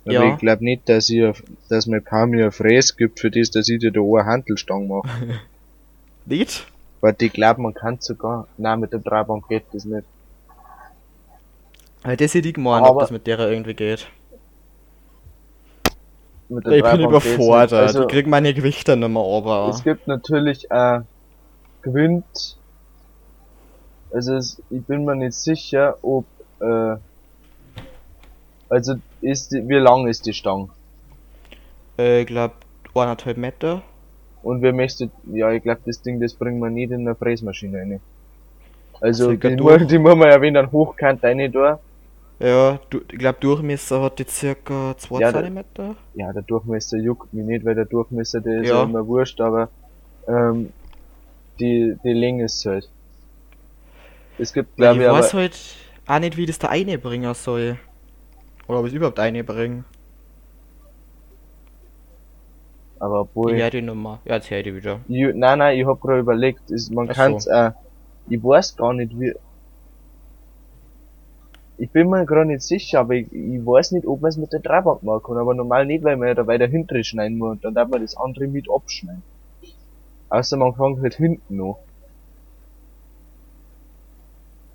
Aber 0.04 0.12
Ja. 0.14 0.32
ich 0.32 0.38
glaub 0.38 0.60
nicht, 0.60 0.88
dass 0.88 1.10
ihr, 1.10 1.34
dass 1.68 1.86
mein 1.86 2.02
Paar 2.02 2.26
mir 2.26 2.46
ein 2.46 2.52
Fräs 2.52 2.96
gibt, 2.96 3.20
für 3.20 3.30
das, 3.30 3.50
dass 3.50 3.68
ich 3.68 3.80
dir 3.80 3.90
da 3.92 4.00
eine 4.00 4.24
Handelstange 4.24 4.86
mache. 4.86 5.08
Nicht? 6.26 6.66
Weil 7.00 7.16
ich 7.20 7.32
glaub, 7.32 7.58
man 7.58 7.74
kann 7.74 7.98
sogar, 8.00 8.46
nein, 8.56 8.80
mit 8.80 8.92
der 8.92 9.00
Dreibank 9.00 9.48
geht 9.48 9.64
das 9.72 9.84
nicht. 9.84 10.04
Weil 12.02 12.16
das 12.16 12.34
hätte 12.34 12.48
ich 12.48 12.54
gemeint, 12.54 12.86
ob 12.86 12.98
das 13.00 13.10
mit 13.10 13.26
der 13.26 13.38
irgendwie 13.38 13.74
geht. 13.74 14.06
Mit 16.50 16.66
der 16.66 16.72
Ich 16.72 16.82
bin 16.82 17.00
überfordert. 17.00 17.72
Also, 17.72 18.02
ich 18.02 18.08
krieg 18.08 18.26
meine 18.26 18.52
Gewichte 18.52 18.96
nicht 18.96 19.08
mehr 19.08 19.22
aber. 19.22 19.70
Es 19.70 19.82
gibt 19.82 20.06
natürlich 20.06 20.70
äh, 20.70 21.00
Gewinnt. 21.82 22.56
Also 24.12 24.34
es, 24.34 24.60
ich 24.70 24.84
bin 24.86 25.04
mir 25.04 25.14
nicht 25.14 25.34
sicher, 25.34 25.96
ob 26.02 26.24
äh, 26.60 26.96
also 28.68 28.94
ist 29.20 29.52
die, 29.52 29.68
wie 29.68 29.76
lang 29.76 30.08
ist 30.08 30.26
die 30.26 30.32
Stange? 30.34 30.68
Äh, 31.98 32.22
ich 32.22 32.26
glaub, 32.26 32.52
eineinhalb 32.94 33.36
Meter. 33.36 33.82
Und 34.42 34.62
wer 34.62 34.72
möchte, 34.72 35.10
ja 35.32 35.52
ich 35.52 35.62
glaube 35.62 35.82
das 35.86 36.02
Ding, 36.02 36.20
das 36.20 36.34
bringen 36.34 36.58
wir 36.60 36.70
nicht 36.70 36.90
in 36.90 37.06
eine 37.06 37.14
Fräsmaschine 37.14 37.78
rein. 37.78 38.00
Also 39.00 39.32
die, 39.32 39.56
mu- 39.56 39.78
die 39.78 39.98
muss 39.98 40.16
man 40.16 40.28
ja 40.28 40.40
wenn 40.40 40.54
dann 40.54 40.72
hochkant 40.72 41.22
rein 41.22 41.52
da. 41.52 41.78
Ja, 42.40 42.80
du, 42.90 43.00
ich 43.12 43.18
glaub, 43.18 43.40
Durchmesser 43.40 44.02
hat 44.02 44.18
die 44.18 44.24
circa 44.28 44.96
2 44.98 45.20
Ja, 45.20 45.30
Zentimeter. 45.30 45.96
Ja, 46.14 46.32
der 46.32 46.42
Durchmesser 46.42 46.98
juckt 46.98 47.32
mich 47.32 47.46
nicht, 47.46 47.64
weil 47.64 47.76
der 47.76 47.86
Durchmesser, 47.86 48.40
der 48.40 48.62
ist 48.62 48.72
ja, 48.72 48.82
Ja. 48.82 48.84
immer 48.84 49.06
wurscht, 49.06 49.40
aber 49.40 49.72
ähm, 50.28 50.74
die, 51.60 51.96
die 52.04 52.12
Länge 52.14 52.44
ist 52.46 52.64
halt. 52.66 52.92
Es 54.38 54.52
gibt 54.52 54.76
glaube 54.76 55.02
ich 55.02 55.04
ich 55.04 55.08
aber, 55.08 55.32
weiß 55.32 55.34
halt 55.34 55.58
auch 56.06 56.18
nicht, 56.18 56.36
wie 56.36 56.46
das 56.46 56.58
da 56.58 56.68
einbringen 56.68 57.34
soll. 57.34 57.78
Oder 58.68 58.80
ob 58.80 58.86
ich 58.86 58.92
es 58.92 58.96
überhaupt 58.96 59.20
einbringen. 59.20 59.84
aber 63.00 63.20
obwohl, 63.22 63.52
Ich 63.52 63.56
werde 63.56 63.80
die 63.82 63.86
Nummer. 63.86 64.22
Ja, 64.24 64.36
jetzt 64.36 64.48
höre 64.48 64.58
ich 64.60 64.64
die 64.64 64.74
wieder. 64.74 65.00
Ich, 65.08 65.34
nein, 65.34 65.58
nein, 65.58 65.78
ich 65.78 65.86
hab 65.86 66.00
gerade 66.00 66.20
überlegt, 66.20 66.70
ist, 66.70 66.90
man 66.90 67.08
Ach 67.08 67.14
kann's, 67.14 67.46
so. 67.46 67.46
äh, 67.46 67.72
ich 68.26 68.42
weiß 68.42 68.76
gar 68.76 68.94
nicht 68.94 69.12
wie, 69.18 69.34
ich 71.80 71.90
bin 71.92 72.08
mir 72.10 72.26
gerade 72.26 72.46
nicht 72.46 72.62
sicher, 72.62 73.00
aber 73.00 73.14
ich, 73.14 73.32
ich 73.32 73.66
weiß 73.66 73.90
nicht, 73.92 74.06
ob 74.06 74.20
man 74.20 74.28
es 74.28 74.36
mit 74.36 74.52
der 74.52 74.60
Dreibank 74.60 75.02
machen 75.02 75.22
kann, 75.24 75.38
aber 75.38 75.54
normal 75.54 75.86
nicht, 75.86 76.04
weil 76.04 76.16
man 76.16 76.28
ja 76.28 76.34
da 76.34 76.46
weiter 76.46 76.68
hinten 76.68 77.02
schneiden 77.04 77.38
muss 77.38 77.52
und 77.52 77.64
dann 77.64 77.74
darf 77.74 77.88
man 77.88 78.02
das 78.02 78.16
andere 78.16 78.46
mit 78.46 78.68
abschneiden. 78.70 79.24
Außer 80.30 80.56
man 80.56 80.74
fängt 80.74 81.02
halt 81.02 81.14
hinten 81.16 81.60
an. 81.60 81.74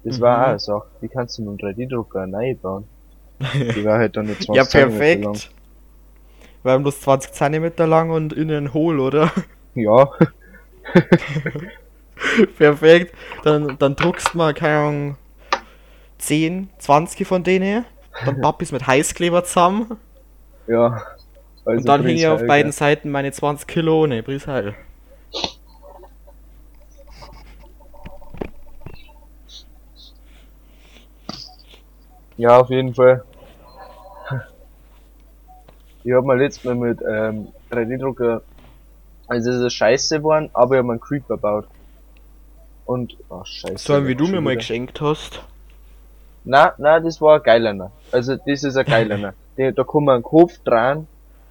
Das 0.04 0.22
war 0.22 0.38
Mhm. 0.38 0.46
auch 0.46 0.50
eine 0.52 0.60
Sache, 0.60 0.88
die 1.02 1.10
kannst 1.10 1.38
du 1.38 1.42
mit 1.42 1.52
dem 1.52 1.58
3D-Drucker 1.58 2.28
neu 2.28 2.56
bauen. 2.56 2.88
Die 3.76 3.84
war 3.86 4.00
halt 4.00 4.18
dann 4.18 4.28
nur 4.28 4.40
20 4.40 4.54
Ja, 4.54 4.64
Zentimeter 4.70 5.18
lang. 5.18 5.42
perfekt. 5.42 5.52
Wir 6.64 6.74
haben 6.74 6.84
bloß 6.84 7.00
20 7.02 7.32
Zentimeter 7.32 7.88
lang 7.88 8.10
und 8.10 8.34
innen 8.34 8.74
hohl, 8.74 9.00
oder? 9.00 9.32
Ja, 9.76 10.10
perfekt. 12.58 13.14
Dann, 13.44 13.78
dann 13.78 13.96
druckst 13.96 14.34
du 14.34 14.38
mal, 14.38 14.54
keine 14.54 14.78
Ahnung, 14.80 15.18
10, 16.18 16.70
20 16.78 17.28
von 17.28 17.44
denen. 17.44 17.86
Dann 18.24 18.42
papp 18.42 18.62
ich's 18.62 18.72
mit 18.72 18.88
Heißkleber 18.88 19.44
zusammen. 19.44 19.98
ja. 20.68 21.02
Also 21.68 21.80
und 21.80 21.88
dann 21.90 22.04
hänge 22.04 22.14
ich 22.14 22.28
auf 22.28 22.42
beiden 22.42 22.72
Helga. 22.72 22.72
Seiten 22.74 23.10
meine 23.10 23.32
20 23.32 23.68
Kilo, 23.68 24.06
ne, 24.06 24.22
Briesheil. 24.22 24.76
Ja, 32.38 32.60
auf 32.60 32.70
jeden 32.70 32.94
Fall. 32.94 33.24
Ich 36.04 36.12
hab 36.12 36.24
mal 36.24 36.38
letztes 36.38 36.64
Mal 36.66 36.76
mit 36.76 37.00
ähm, 37.02 37.48
3D-Drucker, 37.72 38.44
also 39.28 39.50
es 39.50 39.62
ist 39.62 39.74
scheiße 39.74 40.20
geworden, 40.20 40.52
aber 40.54 40.76
ich 40.76 40.80
hab 40.80 40.86
mir 40.86 40.92
einen 40.92 41.02
Creeper 41.02 41.36
gebaut. 41.36 41.68
Und, 42.86 43.18
oh 43.30 43.44
scheiße. 43.44 43.78
So 43.80 43.94
einen 43.94 44.08
wie 44.08 44.14
du 44.14 44.28
mir 44.28 44.42
mal 44.42 44.52
wieder. 44.52 44.58
geschenkt 44.58 45.02
hast. 45.02 45.42
Na, 46.46 46.74
na, 46.78 47.00
das 47.00 47.20
war 47.22 47.38
ein 47.38 47.44
geilerner. 47.44 47.92
Also 48.12 48.36
das 48.36 48.64
ist 48.64 48.78
ein 48.78 48.86
geilerner. 48.86 49.34
Der, 49.58 49.72
da 49.72 49.84
kann 49.84 50.04
man 50.04 50.16
einen 50.16 50.24
Kopf 50.24 50.58
dran. 50.64 51.08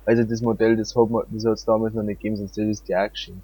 Also 0.06 0.22
das 0.24 0.40
Modell, 0.42 0.76
das 0.76 0.94
hat 0.94 1.08
man, 1.10 1.22
das 1.30 1.44
hat's 1.46 1.64
damals 1.64 1.94
noch 1.94 2.02
nicht 2.02 2.20
gegeben, 2.20 2.36
sonst 2.36 2.56
hätte 2.56 2.70
es 2.70 2.82
dir 2.84 3.00
auch 3.02 3.10
geschenkt. 3.10 3.40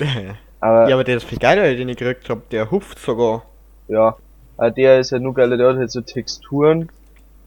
Aber 0.60 0.88
ja, 0.88 0.94
aber 0.94 1.04
der 1.04 1.18
ist 1.18 1.24
viel 1.24 1.38
geiler, 1.38 1.74
den 1.74 1.88
ich 1.90 1.96
gekriegt 1.98 2.28
hab. 2.30 2.48
Der 2.48 2.70
hupft 2.70 2.98
sogar. 2.98 3.42
Ja, 3.88 4.16
äh, 4.58 4.72
der 4.72 4.98
ist 5.00 5.12
halt 5.12 5.22
nur 5.22 5.34
geiler, 5.34 5.58
der 5.58 5.68
hat 5.70 5.76
halt 5.76 5.90
so 5.90 6.00
Texturen, 6.00 6.88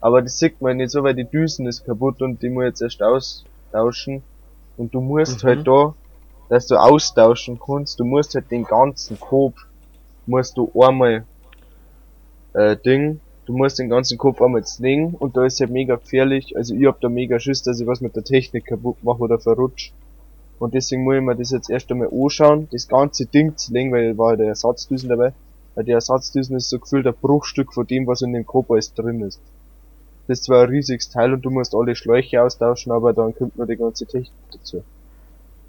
aber 0.01 0.21
das 0.21 0.37
sieht 0.37 0.61
man 0.61 0.77
nicht 0.77 0.91
so, 0.91 1.01
weil 1.03 1.15
die 1.15 1.23
Düsen 1.25 1.65
ist 1.65 1.83
kaputt 1.83 2.21
und 2.21 2.43
die 2.43 2.49
muss 2.49 2.65
jetzt 2.65 2.81
erst 2.83 3.01
austauschen. 3.01 4.21
Und 4.77 4.93
du 4.93 5.01
musst 5.01 5.43
Mhm. 5.43 5.47
halt 5.47 5.67
da, 5.67 5.95
dass 6.49 6.67
du 6.67 6.75
austauschen 6.75 7.59
kannst, 7.59 7.99
du 7.99 8.05
musst 8.05 8.35
halt 8.35 8.51
den 8.51 8.65
ganzen 8.65 9.19
Kopf, 9.19 9.55
musst 10.27 10.55
du 10.55 10.71
einmal, 10.79 11.25
äh, 12.57 12.75
Ding, 12.75 13.19
du 13.45 13.55
musst 13.55 13.77
den 13.77 13.89
ganzen 13.89 14.17
Kopf 14.17 14.41
einmal 14.41 14.65
zwingen 14.65 15.13
und 15.13 15.37
da 15.37 15.45
ist 15.45 15.59
halt 15.59 15.69
mega 15.69 15.95
gefährlich, 15.95 16.57
also 16.57 16.73
ich 16.73 16.85
hab 16.85 16.99
da 17.01 17.07
mega 17.07 17.39
Schiss, 17.39 17.61
dass 17.61 17.79
ich 17.79 17.87
was 17.87 18.01
mit 18.01 18.15
der 18.15 18.23
Technik 18.23 18.65
kaputt 18.65 19.03
mache 19.03 19.19
oder 19.19 19.39
verrutsch. 19.39 19.91
Und 20.59 20.73
deswegen 20.73 21.03
muss 21.03 21.17
ich 21.17 21.21
mir 21.21 21.35
das 21.35 21.51
jetzt 21.51 21.69
erst 21.69 21.91
einmal 21.91 22.09
anschauen, 22.11 22.67
das 22.71 22.87
ganze 22.87 23.27
Ding 23.27 23.55
zu 23.57 23.71
legen, 23.73 23.91
weil 23.91 24.13
da 24.13 24.17
war 24.17 24.35
der 24.35 24.47
Ersatzdüsen 24.47 25.07
dabei. 25.07 25.33
Weil 25.75 25.83
die 25.83 25.91
Ersatzdüsen 25.91 26.55
ist 26.57 26.69
so 26.69 26.79
gefühlt 26.79 27.05
ein 27.05 27.13
Bruchstück 27.13 27.73
von 27.73 27.85
dem, 27.85 28.07
was 28.07 28.23
in 28.23 28.33
dem 28.33 28.47
Kopf 28.47 28.71
alles 28.71 28.91
drin 28.95 29.21
ist. 29.21 29.39
Das 30.25 30.39
ist 30.39 30.45
zwar 30.45 30.63
ein 30.63 30.69
riesiges 30.69 31.09
Teil 31.09 31.31
und 31.33 31.43
du 31.43 31.51
musst 31.51 31.75
alle 31.75 31.95
Schläuche 31.95 32.41
austauschen, 32.41 32.91
aber 32.91 33.13
dann 33.13 33.35
kommt 33.35 33.55
noch 33.55 33.67
die 33.67 33.77
ganze 33.77 34.07
Technik 34.07 34.33
dazu. 34.51 34.83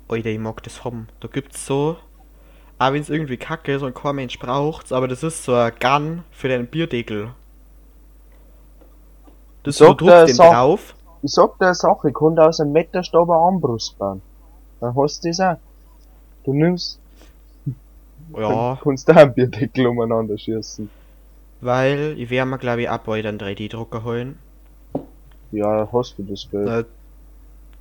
Alter, 0.08 0.30
ich 0.30 0.38
mag 0.38 0.62
das 0.62 0.84
haben. 0.84 1.08
Da 1.20 1.28
gibt's 1.28 1.66
so, 1.66 1.98
auch 2.78 2.92
wenn's 2.92 3.08
irgendwie 3.10 3.36
kacke 3.36 3.74
ist 3.74 3.82
und 3.82 3.94
kein 3.94 4.16
Mensch 4.16 4.38
braucht's, 4.38 4.92
aber 4.92 5.08
das 5.08 5.22
ist 5.22 5.44
so 5.44 5.54
ein 5.54 5.72
Gun 5.80 6.22
für 6.30 6.48
deinen 6.48 6.66
Bierdeckel. 6.66 7.30
Das 9.64 9.78
du 9.78 9.84
Sagt 9.84 10.00
der 10.00 10.26
druckst 10.26 10.28
den 10.28 10.34
Sa- 10.36 10.50
drauf. 10.52 10.94
Ich 11.22 11.32
sag 11.32 11.58
dir 11.58 11.66
eine 11.66 11.74
Sache, 11.74 12.08
ich 12.10 12.14
kann 12.14 12.38
aus 12.38 12.60
einem 12.60 12.72
Meterstab 12.72 13.28
eine 13.28 13.38
Armbrust 13.40 13.98
bauen. 13.98 14.22
Dann 14.80 14.94
hast 14.96 15.24
du 15.24 15.28
das 15.28 15.40
auch. 15.40 15.56
Du 16.44 16.52
nimmst, 16.54 17.00
Ja, 18.36 18.74
dann 18.74 18.78
kannst 18.84 19.08
du 19.08 19.12
auch 19.12 19.16
einen 19.16 19.34
Bierdeckel 19.34 19.86
umeinander 19.88 20.38
schießen. 20.38 20.88
weil 21.60 22.14
ich 22.18 22.30
werde 22.30 22.48
mir 22.50 22.58
glaube 22.58 22.82
ich 22.82 22.90
ab 22.90 23.02
heute 23.08 23.28
einen 23.28 23.38
3D-Drucker 23.40 24.04
holen. 24.04 24.38
Ja, 25.50 25.88
hast 25.92 26.14
du 26.18 26.22
das 26.22 26.48
Geld. 26.50 26.86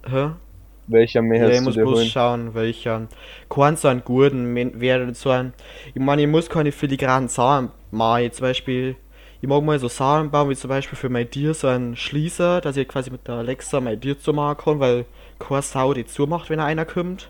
Äh, 0.06 0.10
hä? 0.10 0.30
Welcher 0.88 1.22
mehr 1.22 1.48
Ja, 1.48 1.50
ich 1.50 1.62
muss 1.62 1.76
bloß 1.76 2.00
holen? 2.00 2.08
schauen, 2.08 2.54
welcher. 2.54 3.08
Kein 3.50 3.76
so 3.76 3.88
einen 3.90 4.04
guten, 4.04 4.56
wäre 4.80 5.14
so 5.14 5.30
ein. 5.30 5.54
Ich 5.94 6.02
meine, 6.02 6.22
ich 6.22 6.28
muss 6.28 6.50
keine 6.50 6.72
filigranen 6.72 7.28
Sachen 7.30 7.72
machen. 7.92 8.32
Zum 8.32 8.44
Beispiel, 8.44 8.96
ich 9.42 9.50
mag 9.50 9.64
mal 9.64 9.78
so 9.80 9.88
Sachen 9.90 10.32
bauen, 10.32 10.50
wie 10.50 10.56
zum 10.56 10.70
Beispiel 10.70 10.98
für 10.98 11.10
mein 11.10 11.30
Tier 11.30 11.54
so 11.54 11.68
einen 11.68 11.96
Schließer, 11.96 12.62
dass 12.62 12.78
ich 12.78 12.88
quasi 12.88 13.12
mit 13.12 13.28
der 13.28 13.36
Alexa 13.36 13.82
mein 13.82 14.00
Tier 14.00 14.18
zumachen 14.18 14.58
kann, 14.64 14.80
weil 14.80 15.06
kein 15.40 15.62
Sau 15.62 15.94
die 15.94 16.06
zumacht, 16.06 16.50
wenn 16.50 16.60
einer 16.60 16.86
kommt. 16.86 17.30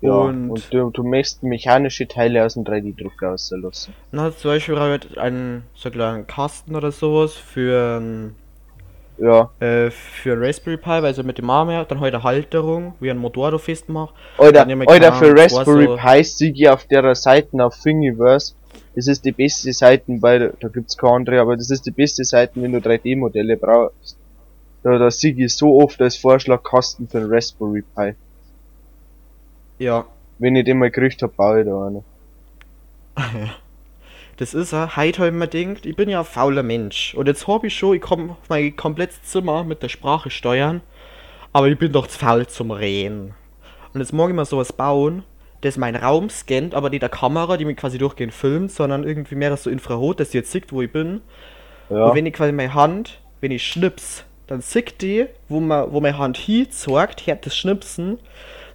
Ja, 0.00 0.12
und- 0.12 0.50
und, 0.50 0.72
du, 0.74 0.90
du 0.90 1.04
möchtest 1.04 1.44
mechanische 1.44 2.08
Teile 2.08 2.44
aus 2.44 2.54
dem 2.54 2.64
3D-Drucker 2.64 3.28
rauslassen. 3.28 3.94
Na, 4.10 4.34
zum 4.36 4.50
Beispiel 4.50 4.78
halt 4.80 5.16
einen 5.16 5.62
so 5.74 5.88
einen 5.88 5.94
kleinen 5.94 6.26
Kasten 6.26 6.74
oder 6.74 6.90
sowas 6.90 7.34
für 7.34 7.98
ein, 8.00 8.34
Ja. 9.18 9.50
äh, 9.60 9.90
für 9.90 10.32
ein 10.32 10.42
Raspberry 10.42 10.76
Pi, 10.78 10.90
also 10.90 11.22
mit 11.22 11.38
dem 11.38 11.48
Arm 11.50 11.68
her, 11.68 11.84
dann 11.84 12.00
halt 12.00 12.14
eine 12.14 12.22
Halterung, 12.24 12.94
wie 13.00 13.10
ein 13.10 13.18
Motor 13.18 13.58
festmacht. 13.58 14.14
Alter, 14.38 14.64
keine 15.10 15.12
für 15.18 15.36
Raspberry 15.36 15.86
so- 15.86 15.96
Pi 15.96 16.24
ich 16.62 16.68
auf 16.68 16.84
der 16.86 17.14
Seite 17.14 17.64
auf 17.64 17.78
Thingiverse. 17.80 18.54
Das 18.94 19.06
ist 19.06 19.24
die 19.24 19.32
beste 19.32 19.72
Seite 19.72 20.04
bei, 20.20 20.38
der- 20.38 20.52
da 20.60 20.68
gibt's 20.68 20.96
keine 20.96 21.14
andere, 21.14 21.40
aber 21.40 21.56
das 21.56 21.70
ist 21.70 21.86
die 21.86 21.90
beste 21.90 22.24
Seite, 22.24 22.52
wenn 22.62 22.72
du 22.72 22.78
3D-Modelle 22.78 23.56
brauchst. 23.56 24.16
Da, 24.82 24.98
da 24.98 25.10
ich 25.42 25.54
so 25.56 25.80
oft 25.80 26.00
als 26.02 26.16
Vorschlagkasten 26.16 27.06
für 27.08 27.18
einen 27.18 27.32
Raspberry 27.32 27.82
Pi. 27.94 28.14
Ja, 29.78 30.04
Wenn 30.38 30.56
ich 30.56 30.64
den 30.64 30.78
mal 30.78 30.90
gekriegt 30.90 31.22
hab, 31.22 31.36
baue 31.36 31.60
ich 31.60 31.66
da 31.66 31.86
eine. 31.86 32.02
das 34.42 34.54
ist 34.54 34.72
er. 34.72 34.96
Heute 34.96 35.22
hab 35.22 35.28
ich 35.28 35.34
mir 35.34 35.46
gedacht, 35.46 35.86
ich 35.86 35.94
bin 35.94 36.08
ja 36.08 36.18
ein 36.18 36.24
fauler 36.24 36.64
Mensch. 36.64 37.14
Und 37.14 37.28
jetzt 37.28 37.46
hab 37.46 37.62
ich 37.62 37.76
schon, 37.76 37.94
ich 37.94 38.02
komm 38.02 38.32
auf 38.32 38.48
mein 38.48 38.74
komplettes 38.74 39.22
Zimmer 39.22 39.62
mit 39.62 39.84
der 39.84 39.88
Sprache 39.88 40.30
steuern. 40.30 40.80
Aber 41.52 41.68
ich 41.68 41.78
bin 41.78 41.92
doch 41.92 42.08
zu 42.08 42.18
faul 42.18 42.48
zum 42.48 42.72
Reden. 42.72 43.34
Und 43.94 44.00
jetzt 44.00 44.12
mag 44.12 44.28
ich 44.30 44.34
mal 44.34 44.44
sowas 44.44 44.72
bauen, 44.72 45.22
das 45.60 45.76
meinen 45.76 45.94
Raum 45.94 46.28
scannt, 46.28 46.74
aber 46.74 46.90
nicht 46.90 47.02
der 47.02 47.08
Kamera, 47.08 47.56
die 47.56 47.64
mich 47.64 47.76
quasi 47.76 47.98
durchgehend 47.98 48.34
filmt, 48.34 48.72
sondern 48.72 49.04
irgendwie 49.04 49.36
mehr 49.36 49.50
das 49.50 49.62
so 49.62 49.70
Infrarot, 49.70 50.18
dass 50.18 50.30
die 50.30 50.38
jetzt 50.38 50.50
sieht, 50.50 50.72
wo 50.72 50.82
ich 50.82 50.90
bin. 50.90 51.20
Ja. 51.88 52.06
Und 52.06 52.16
wenn 52.16 52.26
ich 52.26 52.32
quasi 52.32 52.50
meine 52.50 52.74
Hand, 52.74 53.20
wenn 53.40 53.52
ich 53.52 53.64
schnips, 53.64 54.24
dann 54.48 54.60
sieht 54.60 55.02
die, 55.02 55.26
wo, 55.48 55.60
man, 55.60 55.92
wo 55.92 56.00
meine 56.00 56.18
Hand 56.18 56.36
hinzeigt, 56.36 57.28
hört 57.28 57.46
das 57.46 57.56
Schnipsen. 57.56 58.18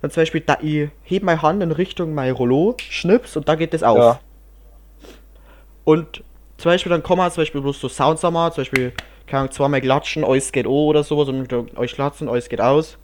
Dann 0.01 0.11
zum 0.11 0.21
Beispiel, 0.21 0.41
da 0.41 0.59
ich 0.61 0.89
heb 1.03 1.23
meine 1.23 1.41
Hand 1.41 1.61
in 1.61 1.73
Richtung 1.73 2.13
mein 2.13 2.31
Rollo, 2.31 2.77
schnips 2.77 3.35
und 3.35 3.49
da 3.49 3.55
geht 3.55 3.73
das 3.73 3.83
auf. 3.83 3.97
Ja. 3.97 4.19
Und 5.87 6.21
zum 6.57 6.71
Beispiel, 6.71 6.89
dann 6.89 7.01
man 7.17 7.31
zum 7.31 7.43
Beispiel 7.43 7.61
bloß 7.61 7.79
so 7.79 7.87
Sounds 7.87 8.21
haben, 8.21 8.33
zum 8.51 8.61
Beispiel, 8.61 8.91
kann 9.25 9.43
man 9.43 9.51
zweimal 9.51 9.79
klatschen, 9.79 10.25
alles 10.25 10.51
geht 10.51 10.65
an 10.65 10.71
oder 10.71 11.01
sowas 11.01 11.29
und 11.29 11.77
euch 11.77 11.93
klatschen, 11.93 12.27
alles 12.27 12.49
geht 12.49 12.59
aus. 12.59 12.97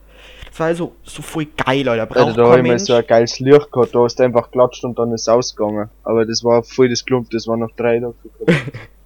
Das 0.50 0.60
war 0.60 0.68
also 0.68 0.92
so 1.04 1.22
voll 1.22 1.48
geil, 1.66 1.88
Alter. 1.88 2.06
Braucht 2.08 2.28
Alter, 2.28 2.34
da 2.34 2.44
hab 2.44 2.50
kein 2.50 2.60
ich 2.60 2.64
mal 2.64 2.76
Mensch. 2.76 2.84
so 2.84 2.94
ein 2.96 3.08
geiles 3.08 3.40
Licht 3.40 3.72
gehabt, 3.72 3.96
da 3.96 4.00
hast 4.00 4.20
du 4.20 4.24
einfach 4.24 4.52
klatscht 4.52 4.84
und 4.84 5.00
dann 5.00 5.14
ist 5.14 5.22
es 5.22 5.30
ausgegangen. 5.30 5.90
Aber 6.04 6.26
das 6.26 6.44
war 6.44 6.62
voll 6.62 6.90
das 6.90 7.06
Klump, 7.06 7.30
das 7.30 7.48
war 7.48 7.56
noch 7.56 7.72
drei 7.78 8.02
Tage. 8.02 8.16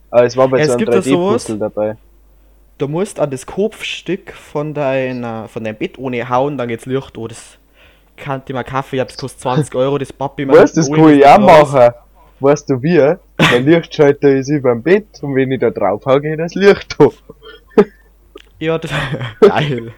Aber 0.09 0.25
es 0.25 0.36
war 0.36 0.47
bei 0.47 0.59
Es 0.61 0.67
so 0.67 0.73
einem 0.73 0.80
gibt 0.80 0.93
ja 0.95 1.01
sowas. 1.03 1.47
3D-Puzzle 1.47 1.59
dabei. 1.59 1.97
Du 2.80 2.88
musst 2.88 3.19
an 3.19 3.30
das 3.30 3.45
Kopfstück 3.45 4.34
von 4.34 4.73
deiner, 4.73 5.47
von 5.49 5.63
deinem 5.63 5.75
Bett 5.75 5.99
ohne 5.99 6.28
hauen, 6.28 6.57
dann 6.57 6.67
geht's 6.67 6.88
Licht. 6.88 7.15
Oh, 7.15 7.28
das 7.28 7.59
kann 8.15 8.41
ich 8.43 8.53
mal 8.55 8.63
Kaffee, 8.63 8.97
das 8.97 9.17
kostet 9.17 9.41
20 9.41 9.75
Euro, 9.75 9.99
das 9.99 10.11
Papi 10.11 10.47
Weißt 10.47 10.75
du, 10.75 10.82
das 10.82 10.89
ohne 10.89 10.99
kann 10.99 11.13
ich 11.13 11.28
auch 11.28 11.38
machen. 11.38 11.93
Weißt 12.39 12.69
du 12.69 12.81
wie? 12.81 12.97
Der 12.97 13.59
Lichtschalter 13.59 14.29
ist 14.29 14.49
über 14.49 14.71
dem 14.71 14.83
Bett 14.83 15.07
und 15.21 15.35
wenn 15.35 15.51
ich 15.51 15.59
da 15.59 15.69
drauf 15.69 16.05
hau, 16.05 16.19
geht 16.19 16.39
das 16.39 16.55
Licht 16.55 16.97
hoch. 16.99 17.13
Ja, 18.59 18.79
das 18.79 18.89
geil. 19.39 19.93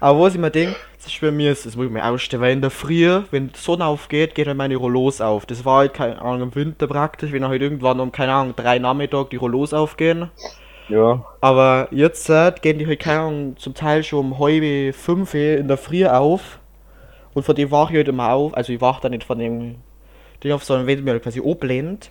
Aber 0.00 0.20
was 0.20 0.34
ich 0.34 0.40
mir 0.40 0.50
denke, 0.50 0.76
das 0.98 1.06
ist 1.06 1.20
bei 1.22 1.30
mir, 1.30 1.50
ist, 1.50 1.64
das 1.64 1.76
muss 1.76 1.86
ich 1.86 1.92
mir 1.92 2.04
ausstellen, 2.04 2.42
weil 2.42 2.52
in 2.52 2.60
der 2.60 2.70
Früh, 2.70 3.22
wenn 3.30 3.48
die 3.48 3.58
Sonne 3.58 3.86
aufgeht, 3.86 4.34
geht 4.34 4.48
halt 4.48 4.56
meine 4.58 4.76
Rollos 4.76 5.22
auf. 5.22 5.46
Das 5.46 5.64
war 5.64 5.78
halt, 5.78 5.94
keine 5.94 6.20
Ahnung, 6.20 6.48
im 6.48 6.54
Winter 6.54 6.86
praktisch, 6.86 7.32
wenn 7.32 7.42
halt 7.48 7.62
irgendwann 7.62 8.00
um, 8.00 8.12
keine 8.12 8.32
Ahnung, 8.32 8.54
drei 8.54 8.78
Nachmittag 8.78 9.30
die 9.30 9.36
Rollos 9.36 9.72
aufgehen. 9.72 10.30
Ja. 10.90 11.24
Aber 11.40 11.88
jetzt 11.90 12.28
äh, 12.28 12.52
gehen 12.60 12.78
die 12.78 12.86
halt, 12.86 13.00
keine 13.00 13.20
Ahnung, 13.20 13.56
zum 13.56 13.72
Teil 13.72 14.02
schon 14.04 14.32
um 14.32 14.38
halb 14.38 14.94
fünf 14.94 15.32
in 15.32 15.68
der 15.68 15.78
Früh 15.78 16.04
auf. 16.04 16.58
Und 17.32 17.44
von 17.44 17.54
dem 17.54 17.70
wache 17.70 17.92
ich 17.92 17.96
halt 17.96 18.08
immer 18.08 18.32
auf. 18.32 18.54
Also 18.54 18.72
ich 18.72 18.80
wache 18.82 19.00
da 19.02 19.08
nicht 19.08 19.24
von 19.24 19.38
dem 19.38 19.76
Ding 20.42 20.52
auf, 20.52 20.64
sondern 20.64 20.86
wenn 20.86 21.04
mir 21.04 21.12
halt 21.12 21.22
quasi 21.22 21.40
ablehnt. 21.44 22.10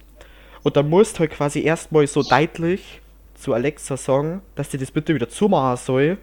Und 0.64 0.76
dann 0.76 0.90
musst 0.90 1.16
du 1.16 1.20
halt 1.20 1.32
quasi 1.32 1.64
erstmal 1.64 2.06
so 2.08 2.22
deutlich 2.22 3.02
zu 3.36 3.54
Alexa 3.54 3.98
sagen, 3.98 4.42
dass 4.56 4.70
die 4.70 4.78
das 4.78 4.92
bitte 4.92 5.16
wieder 5.16 5.30
zumachen 5.30 5.78
soll. 5.78 6.18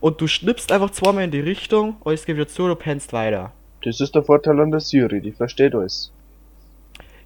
Und 0.00 0.20
du 0.20 0.26
schnippst 0.26 0.72
einfach 0.72 0.90
zweimal 0.90 1.24
in 1.24 1.30
die 1.30 1.40
Richtung, 1.40 1.96
alles 2.04 2.24
geht 2.24 2.36
wieder 2.36 2.48
zu, 2.48 2.66
du 2.66 2.74
pennst 2.74 3.12
weiter. 3.12 3.52
Das 3.84 4.00
ist 4.00 4.14
der 4.14 4.22
Vorteil 4.22 4.58
an 4.60 4.70
der 4.70 4.80
Siri, 4.80 5.20
die 5.20 5.32
versteht 5.32 5.74
alles. 5.74 6.10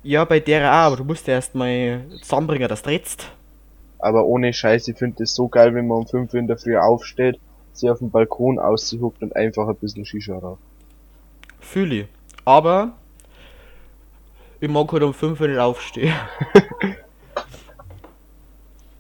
Ja, 0.03 0.25
bei 0.25 0.39
der 0.39 0.71
auch, 0.71 0.75
aber 0.75 0.97
du 0.99 1.05
musst 1.05 1.27
ja 1.27 1.35
erstmal 1.35 2.03
zusammenbringen, 2.21 2.69
dass 2.69 2.83
du 2.83 2.91
redst. 2.91 3.31
Aber 3.99 4.27
ohne 4.27 4.53
Scheiß, 4.53 4.89
ich 4.89 4.99
finde 4.99 5.17
das 5.21 5.35
so 5.35 5.49
geil, 5.49 5.75
wenn 5.75 5.87
man 5.87 5.99
um 5.99 6.07
5 6.07 6.35
Uhr 6.35 6.41
in 6.41 6.47
der 6.47 6.59
Früh 6.59 6.77
aufsteht, 6.77 7.39
sie 7.73 7.89
auf 7.89 7.99
dem 7.99 8.11
Balkon 8.11 8.59
aushuckt 8.59 9.23
und 9.23 9.35
einfach 9.35 9.67
ein 9.67 9.77
bisschen 9.77 10.05
Shisha 10.05 10.37
raucht. 10.37 10.61
Fühl 11.61 11.93
ich. 11.93 12.07
Aber 12.45 12.93
ich 14.65 14.71
mag 14.71 14.91
halt 14.93 15.03
um 15.03 15.13
5 15.15 15.41
Uhr 15.41 15.49
nicht 15.49 15.59
aufstehen. 15.59 16.15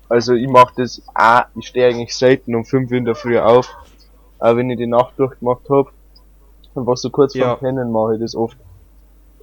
Also 0.08 0.34
ich 0.34 0.46
mach 0.46 0.70
das 0.76 1.02
auch, 1.14 1.44
ich 1.58 1.66
stehe 1.68 1.88
eigentlich 1.88 2.14
selten 2.14 2.54
um 2.54 2.64
5 2.64 2.90
Uhr 2.90 2.98
in 2.98 3.04
der 3.04 3.14
Früh 3.14 3.38
auf. 3.38 3.68
Aber 4.38 4.58
wenn 4.58 4.70
ich 4.70 4.76
die 4.76 4.86
Nacht 4.86 5.14
durchgemacht 5.18 5.62
hab, 5.70 5.88
einfach 6.76 6.96
so 6.96 7.08
kurz 7.10 7.34
Ja. 7.34 7.56
vorm 7.56 7.60
Pennen 7.60 7.90
mache 7.90 8.14
ich 8.14 8.20
das 8.20 8.36
oft. 8.36 8.56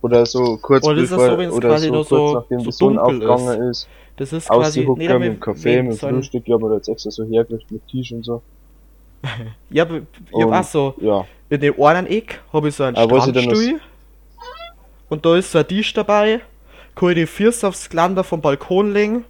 Oder 0.01 0.25
so 0.25 0.57
kurz 0.61 0.85
Oder 0.85 1.01
ist 1.01 1.11
das 1.11 1.17
bevor, 1.19 1.43
so, 1.49 1.55
oder 1.57 1.69
quasi 1.69 1.87
so 1.87 1.93
kurz 1.93 2.09
so- 2.09 2.33
nachdem 2.35 2.59
so 2.59 2.65
die 2.65 2.71
Sonne 2.71 3.01
aufgegangen 3.03 3.61
ist. 3.69 3.87
Das 4.17 4.33
ist 4.33 4.49
quasi 4.49 4.79
nicht 4.85 4.97
mit 4.97 5.09
dem 5.09 5.39
Kaffee, 5.39 5.81
mit 5.83 6.03
ein- 6.03 6.15
Frühstück, 6.15 6.43
ich 6.45 6.53
hab 6.53 6.61
mir 6.61 6.69
da 6.69 6.75
jetzt 6.75 6.87
extra 6.89 7.09
so 7.11 7.25
hergerichtet 7.25 7.71
mit 7.71 7.87
Tisch 7.87 8.11
und 8.11 8.23
so. 8.23 8.41
Ja, 9.71 9.83
aber 9.83 9.97
ich 9.97 10.43
hab 10.43 10.51
auch 10.51 10.63
so, 10.63 10.93
Ja. 10.99 11.25
in 11.49 11.59
dem 11.59 11.81
einen 11.81 12.07
Eck 12.07 12.39
habe 12.53 12.69
ich 12.69 12.75
so 12.75 12.83
einen 12.83 12.95
ich 12.95 13.01
dann 13.01 13.09
noch- 13.09 13.23
Strandstuhl. 13.27 13.79
Und 15.11 15.25
da 15.25 15.35
ist 15.35 15.51
so 15.51 15.59
ein 15.59 15.67
Tisch 15.67 15.91
dabei. 15.93 16.39
Kann 16.95 17.09
ich 17.09 17.15
die 17.15 17.25
Füße 17.25 17.67
aufs 17.67 17.89
Geländer 17.89 18.23
vom 18.23 18.39
Balkon 18.39 18.93
legen. 18.93 19.25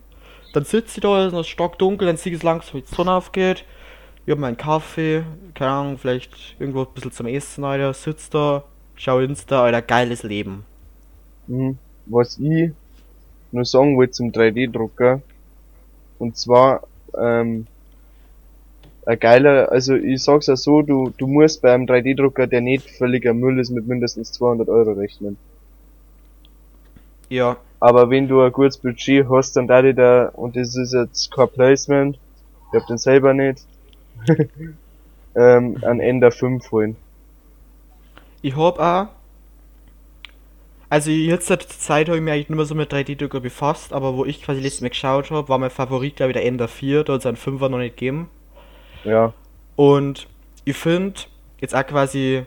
Dann 0.54 0.64
sitze 0.64 0.98
ich 0.98 1.02
da, 1.02 1.26
ist 1.26 1.34
noch 1.34 1.44
stockdunkel, 1.44 2.06
dann 2.06 2.18
ich 2.24 2.34
es 2.34 2.44
langsam, 2.44 2.76
wie 2.76 2.82
die 2.84 2.96
Sonne 2.96 3.14
aufgeht. 3.14 3.66
Ich 4.24 4.32
hab 4.32 4.38
meinen 4.38 4.58
Kaffee, 4.58 5.24
keine 5.56 5.72
Ahnung, 5.72 5.98
vielleicht 5.98 6.56
irgendwo 6.60 6.82
ein 6.82 6.94
bisschen 6.94 7.12
zum 7.12 7.26
Essen, 7.26 7.64
Alter. 7.64 7.96
Sitz 7.96 8.30
da, 8.30 8.64
schau 8.94 9.22
Insta, 9.22 9.64
Alter, 9.64 9.82
geiles 9.82 10.22
Leben. 10.22 10.66
Mhm. 11.48 11.80
Was 12.06 12.38
ich 12.38 12.70
nur 13.52 13.66
sagen 13.66 13.98
wollte 13.98 14.12
zum 14.12 14.32
3D-Drucker, 14.32 15.22
und 16.20 16.38
zwar, 16.38 16.84
ähm, 17.20 17.66
ein 19.08 19.20
geiler, 19.20 19.72
also 19.72 19.96
ich 19.96 20.22
sag's 20.22 20.46
ja 20.46 20.56
so, 20.56 20.84
du, 20.84 21.12
du 21.18 21.26
musst 21.26 21.64
beim 21.64 21.86
3D-Drucker, 21.86 22.46
der 22.46 22.62
nicht 22.62 22.88
völliger 22.88 23.34
Müll 23.34 23.60
ist, 23.60 23.72
mit 23.72 23.88
mindestens 23.88 24.32
200 24.34 24.70
Euro 24.70 24.92
rechnen. 24.92 25.38
Ja, 27.32 27.56
Aber 27.80 28.10
wenn 28.10 28.28
du 28.28 28.42
ein 28.42 28.52
gutes 28.52 28.78
Budget 28.78 29.26
hast, 29.30 29.56
dann 29.56 29.66
da 29.66 29.82
da, 29.82 30.26
und 30.34 30.58
das 30.58 30.76
ist 30.76 30.92
jetzt 30.94 31.32
kein 31.32 31.48
Placement, 31.48 32.20
ich 32.68 32.80
hab 32.80 32.86
den 32.88 32.98
selber 32.98 33.34
nicht, 33.34 33.66
ähm, 35.36 35.78
ein 35.82 36.02
Ender 36.02 36.32
5 36.32 36.70
holen. 36.74 36.98
ich 38.42 38.58
hab 38.58 38.80
auch. 38.80 39.08
Also 40.90 41.10
jetzt 41.10 41.48
zur 41.48 41.58
Zeit 41.60 42.10
habe 42.10 42.18
ich 42.18 42.24
mich 42.24 42.34
eigentlich 42.34 42.50
mehr 42.50 42.66
so 42.66 42.76
mit 42.76 42.92
3D-Drucker 42.92 43.40
befasst, 43.40 43.94
aber 43.94 44.18
wo 44.18 44.26
ich 44.26 44.44
quasi 44.44 44.60
letztes 44.60 44.82
Mal 44.82 44.90
geschaut 44.90 45.32
habe, 45.32 45.48
war 45.48 45.58
mein 45.58 45.70
Favorit, 45.70 46.18
glaube 46.18 46.32
ich, 46.32 46.34
der 46.34 46.46
Ender 46.46 46.68
4, 46.68 47.06
da 47.06 47.14
hat 47.14 47.22
es 47.22 47.26
einen 47.26 47.38
5er 47.38 47.70
noch 47.70 47.78
nicht 47.78 47.96
gegeben. 47.96 48.30
Ja. 49.06 49.32
Und 49.78 50.28
ich 50.66 50.76
finde 50.76 51.22
jetzt 51.62 51.74
auch 51.74 51.88
quasi 51.88 52.44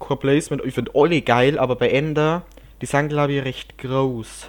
kein 0.00 0.18
Placement, 0.18 0.64
ich 0.64 0.72
finde 0.72 0.92
alle 0.94 1.20
geil, 1.20 1.58
aber 1.58 1.76
bei 1.76 1.90
Ender, 1.90 2.46
die 2.80 2.86
sind 2.86 3.08
glaube 3.08 3.32
ich 3.32 3.44
recht 3.44 3.78
groß. 3.78 4.48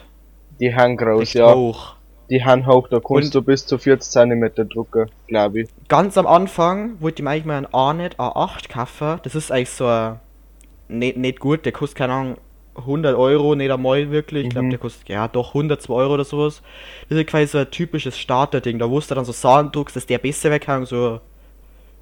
Die 0.60 0.74
haben 0.76 0.98
groß, 0.98 1.22
recht 1.22 1.36
ja. 1.36 1.54
hoch. 1.54 1.96
Die 2.30 2.44
haben 2.44 2.66
hoch, 2.68 2.88
da 2.90 3.00
kannst 3.00 3.26
Und- 3.28 3.36
du 3.36 3.42
bis 3.42 3.66
zu 3.66 3.78
40 3.78 4.12
cm 4.12 4.52
drucken, 4.70 5.10
glaube 5.28 5.62
ich. 5.62 5.70
Ganz 5.88 6.18
am 6.18 6.28
Anfang 6.28 7.00
wollte 7.00 7.22
ich 7.22 7.24
mir 7.24 7.30
eigentlich 7.32 7.46
mal 7.46 7.58
einen 7.58 7.74
A-Net 7.74 8.20
A8 8.20 8.68
kaufen. 8.70 9.20
Das 9.24 9.34
ist 9.36 9.52
eigentlich 9.52 9.70
so 9.70 9.88
ein, 9.88 10.20
nicht, 10.90 11.16
nicht 11.18 11.40
gut, 11.40 11.64
der 11.66 11.72
kostet 11.72 11.98
keine 12.00 12.14
Ahnung 12.14 12.38
100 12.76 13.16
Euro, 13.16 13.56
nicht 13.56 13.72
einmal 13.72 14.12
wirklich. 14.12 14.44
Ich 14.46 14.50
glaube, 14.52 14.66
Mhm. 14.66 14.70
der 14.72 14.80
kostet 14.80 15.08
ja 15.10 15.28
doch 15.28 15.54
102 15.54 15.94
Euro 15.94 16.14
oder 16.16 16.26
sowas. 16.26 16.62
Das 17.10 17.18
ist 17.18 17.28
quasi 17.28 17.48
so 17.48 17.58
ein 17.60 17.72
typisches 17.72 18.18
Starterding. 18.20 18.78
Da 18.78 18.90
wusste 18.90 19.16
dann 19.16 19.26
so 19.26 19.32
Sachen 19.32 19.72
druckst, 19.72 19.96
dass 19.96 20.06
der 20.06 20.18
besser 20.20 20.52
weg 20.52 20.64
kann, 20.64 20.86
so 20.86 21.22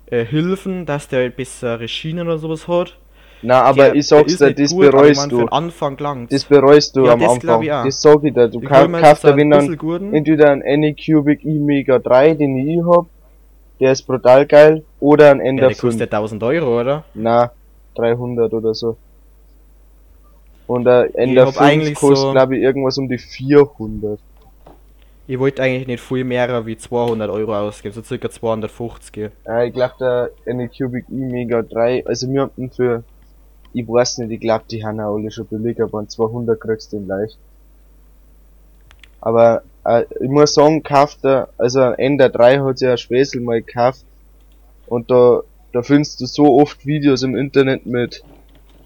äh, 0.07 0.25
Hilfen, 0.25 0.85
dass 0.85 1.07
der 1.07 1.29
bessere 1.29 1.87
Schienen 1.87 2.27
oder 2.27 2.37
sowas 2.39 2.67
hat. 2.67 2.97
Na, 3.45 3.61
aber 3.61 3.83
Der- 3.85 3.95
ich 3.95 4.07
sag's 4.07 4.37
dir, 4.37 4.53
das 4.53 4.71
gut, 4.71 4.89
bereust 4.91 5.31
du. 5.31 5.45
Anfang 5.45 5.97
langt's. 5.99 6.31
Das 6.31 6.43
bereust 6.45 6.95
du 6.95 7.05
Ja, 7.05 7.13
am 7.13 7.19
das 7.19 7.29
Anfang. 7.33 7.61
ich 7.61 7.71
auch. 7.71 7.85
Das 7.85 8.01
sag 8.01 8.23
ich 8.23 8.33
dir. 8.33 8.47
Du 8.47 8.59
Ich 8.61 8.67
kaufst 8.67 9.23
dir 9.23 9.37
wenn 9.37 9.53
ein 9.53 9.77
dann 9.77 10.13
entweder 10.13 10.49
einen 10.51 10.63
Anycubic 10.63 11.45
E-Mega 11.45 11.99
3, 11.99 12.33
den 12.33 12.57
ich 12.57 12.83
hab, 12.85 13.05
der 13.79 13.91
ist 13.91 14.03
brutal 14.07 14.45
geil, 14.47 14.83
oder 14.99 15.35
ja, 15.35 15.41
Ender 15.43 15.67
der 15.67 15.75
5. 15.75 15.81
kostet 15.81 16.11
1000 16.13 16.41
Euro, 16.43 16.79
oder? 16.81 17.03
Na, 17.13 17.51
300 17.95 18.51
oder 18.53 18.73
so. 18.73 18.97
Und 20.67 20.85
der 20.85 21.09
Ender 21.13 21.45
hab 21.45 21.53
5 21.55 21.61
eigentlich 21.61 21.95
kostet, 21.95 22.17
so- 22.17 22.31
glaube 22.31 22.57
ich, 22.57 22.63
irgendwas 22.63 22.97
um 22.97 23.07
die 23.07 23.19
400. 23.19 24.19
Ich 25.27 25.39
wollte 25.39 25.63
eigentlich 25.63 25.87
nicht 25.87 26.01
viel 26.03 26.23
mehr 26.23 26.65
wie 26.65 26.77
200 26.77 27.29
Euro 27.29 27.55
ausgeben, 27.55 27.93
so 27.93 28.01
circa 28.03 28.29
250. 28.29 29.31
Ja, 29.45 29.63
ich 29.63 29.73
glaube, 29.73 29.93
der 29.99 30.29
Anycubic 30.47 31.05
E-Mega 31.11 31.61
3, 31.63 32.05
also 32.05 32.27
wir 32.31 32.41
haben 32.41 32.51
den 32.57 32.69
für, 32.71 33.03
ich 33.75 33.87
weiß 33.87 34.19
nicht, 34.19 34.31
ich 34.31 34.39
glaube, 34.39 34.63
die 34.71 34.85
haben 34.85 35.01
auch 35.01 35.15
alle 35.15 35.29
schon 35.31 35.47
billig, 35.47 35.81
aber 35.81 35.99
an 35.99 36.07
200 36.07 36.59
kriegst 36.59 36.93
du 36.93 36.97
den 36.97 37.07
leicht. 37.07 37.37
Aber, 39.19 39.63
äh, 39.83 40.05
ich 40.21 40.29
muss 40.29 40.53
sagen, 40.53 40.81
kauft 40.81 41.25
der, 41.25 41.49
also 41.57 41.81
Ender 41.81 42.29
3 42.29 42.59
hat 42.59 42.79
ja 42.79 42.91
ein 42.91 42.97
Späßel 42.97 43.41
mal 43.41 43.61
gekauft. 43.61 44.05
Und 44.87 45.11
da, 45.11 45.41
da 45.73 45.81
findest 45.81 46.21
du 46.21 46.25
so 46.25 46.57
oft 46.59 46.85
Videos 46.85 47.23
im 47.23 47.35
Internet 47.35 47.85
mit 47.85 48.23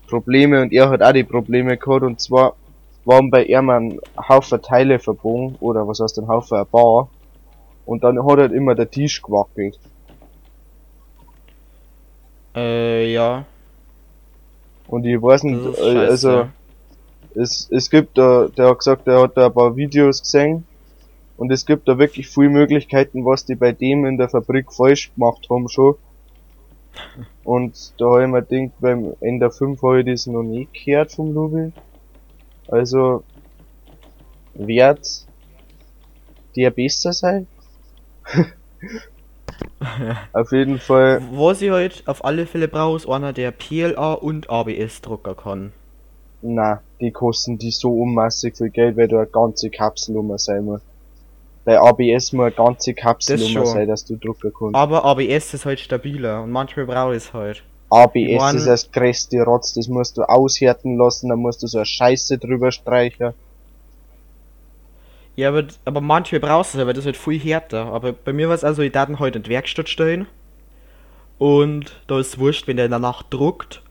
Probleme 0.07 0.61
und 0.63 0.73
er 0.73 0.89
hat 0.89 1.03
auch 1.03 1.13
die 1.13 1.23
Probleme 1.23 1.77
gehabt 1.77 2.03
und 2.03 2.19
zwar 2.19 2.55
waren 3.05 3.29
bei 3.29 3.43
ihm 3.43 3.69
ein 3.69 3.99
Haufen 4.27 4.61
Teile 4.61 4.97
verbogen, 4.97 5.55
oder 5.59 5.87
was 5.87 5.99
heißt 5.99 6.17
ein 6.17 6.27
Haufen, 6.27 6.57
ein 6.57 6.65
Bar. 6.71 7.09
Und 7.85 8.03
dann 8.03 8.23
hat 8.25 8.39
halt 8.39 8.51
immer 8.53 8.75
der 8.75 8.89
Tisch 8.89 9.21
gewackelt. 9.21 9.79
Äh, 12.55 13.13
ja. 13.13 13.45
Und 14.89 15.05
ich 15.05 15.21
weiß 15.21 15.43
nicht, 15.43 15.77
äh, 15.79 15.97
also, 15.97 16.49
es, 17.35 17.69
es 17.71 17.89
gibt 17.89 18.17
da, 18.17 18.47
der 18.47 18.69
hat 18.69 18.79
gesagt, 18.79 19.07
er 19.07 19.21
hat 19.21 19.37
da 19.37 19.45
ein 19.45 19.53
paar 19.53 19.75
Videos 19.75 20.21
gesehen. 20.21 20.65
Und 21.37 21.51
es 21.51 21.65
gibt 21.65 21.87
da 21.87 21.97
wirklich 21.97 22.27
viele 22.27 22.49
Möglichkeiten, 22.49 23.23
was 23.23 23.45
die 23.45 23.55
bei 23.55 23.71
dem 23.71 24.05
in 24.05 24.17
der 24.17 24.29
Fabrik 24.29 24.73
falsch 24.73 25.13
gemacht 25.13 25.47
haben 25.49 25.69
schon. 25.69 25.95
Und 27.43 27.93
da 27.97 28.05
habe 28.05 28.23
ich 28.23 28.29
mir 28.29 28.41
gedacht, 28.41 28.73
beim 28.79 29.13
Ender 29.21 29.51
5 29.51 29.81
habe 29.81 29.99
ich 30.01 30.05
das 30.07 30.27
noch 30.27 30.43
nie 30.43 30.67
gehört 30.73 31.13
vom 31.13 31.33
Lubi. 31.33 31.71
Also, 32.67 33.23
wird 34.55 35.25
der 36.55 36.71
besser 36.71 37.13
sein? 37.13 37.47
Auf 40.33 40.51
jeden 40.51 40.79
Fall, 40.79 41.21
Was 41.31 41.61
ich 41.61 41.69
halt 41.71 42.03
auf 42.05 42.23
alle 42.25 42.45
Fälle 42.45 42.67
brauche, 42.67 42.97
ist 42.97 43.07
einer, 43.09 43.33
der 43.33 43.51
PLA 43.51 44.13
und 44.13 44.49
ABS 44.49 45.01
drucker 45.01 45.35
kann. 45.35 45.71
na, 46.41 46.81
die 46.99 47.11
kosten 47.11 47.57
die 47.57 47.71
so 47.71 47.91
unmassig 48.01 48.57
viel 48.57 48.69
Geld, 48.69 48.97
weil 48.97 49.07
da 49.07 49.17
eine 49.19 49.27
ganze 49.27 49.69
Kapselnummer 49.69 50.37
sein 50.37 50.65
muss. 50.65 50.81
Bei 51.65 51.79
ABS 51.79 52.33
muss 52.33 52.45
eine 52.45 52.51
ganze 52.51 52.93
Kapselnummer 52.93 53.65
schon. 53.65 53.73
sein, 53.73 53.87
dass 53.87 54.03
du 54.05 54.15
drucken 54.17 54.51
kannst. 54.57 54.75
Aber 54.75 55.05
ABS 55.05 55.53
ist 55.53 55.65
halt 55.65 55.79
stabiler 55.79 56.43
und 56.43 56.51
manchmal 56.51 56.85
brauche 56.85 57.11
ich 57.15 57.23
es 57.23 57.33
halt. 57.33 57.63
ABS 57.89 58.15
Ich 58.15 58.37
mein- 58.37 58.55
ist 58.57 58.67
das 58.67 58.91
größte 58.91 59.41
Rotz, 59.43 59.73
das 59.73 59.87
musst 59.87 60.17
du 60.17 60.23
aushärten 60.23 60.97
lassen, 60.97 61.29
dann 61.29 61.39
musst 61.39 61.63
du 61.63 61.67
so 61.67 61.79
eine 61.79 61.85
Scheiße 61.85 62.37
drüber 62.37 62.71
streichen. 62.71 63.33
Ja, 65.39 65.47
aber, 65.47 65.63
aber 65.85 66.01
manchmal 66.01 66.41
brauchst 66.41 66.73
du 66.73 66.79
es, 66.79 66.85
weil 66.85 66.93
das 66.93 67.05
ist 67.05 67.05
halt 67.05 67.17
viel 67.17 67.39
härter. 67.39 67.85
Aber 67.85 68.11
bei 68.11 68.33
mir 68.33 68.49
war 68.49 68.55
es 68.55 68.65
also, 68.65 68.81
ich 68.81 68.91
darf 68.91 69.07
ihn 69.07 69.19
heute 69.19 69.37
in 69.37 69.43
die 69.43 69.49
Werkstatt 69.49 69.87
stellen. 69.87 70.27
Und 71.37 72.01
da 72.07 72.19
ist 72.19 72.39
wurscht, 72.39 72.67
wenn 72.67 72.75
der 72.75 72.85
in 72.85 72.91
der 72.91 72.99
Nacht 72.99 73.27
druckt. 73.29 73.81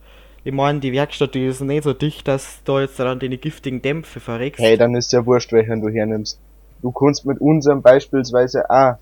Ich 0.44 0.52
meine, 0.52 0.80
die 0.80 0.92
Werkstatt, 0.92 1.34
die 1.34 1.46
ist 1.46 1.62
nicht 1.62 1.84
so 1.84 1.94
dicht, 1.94 2.28
dass 2.28 2.62
da 2.64 2.82
jetzt 2.82 3.00
dann 3.00 3.18
die 3.18 3.38
giftigen 3.38 3.80
Dämpfe 3.80 4.20
verreckst. 4.20 4.60
Hey, 4.60 4.76
dann 4.76 4.94
ist 4.94 5.10
ja 5.14 5.24
wurscht, 5.24 5.50
welchen 5.52 5.80
du 5.80 5.88
hernimmst. 5.88 6.38
Du 6.82 6.92
kannst 6.92 7.24
mit 7.24 7.40
unserem 7.40 7.80
beispielsweise 7.80 8.68
auch 8.68 8.96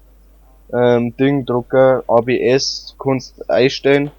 ähm, 0.72 1.16
Dingdrucker, 1.16 2.04
ABS, 2.06 2.94
kannst 2.96 3.50
einstellen, 3.50 4.12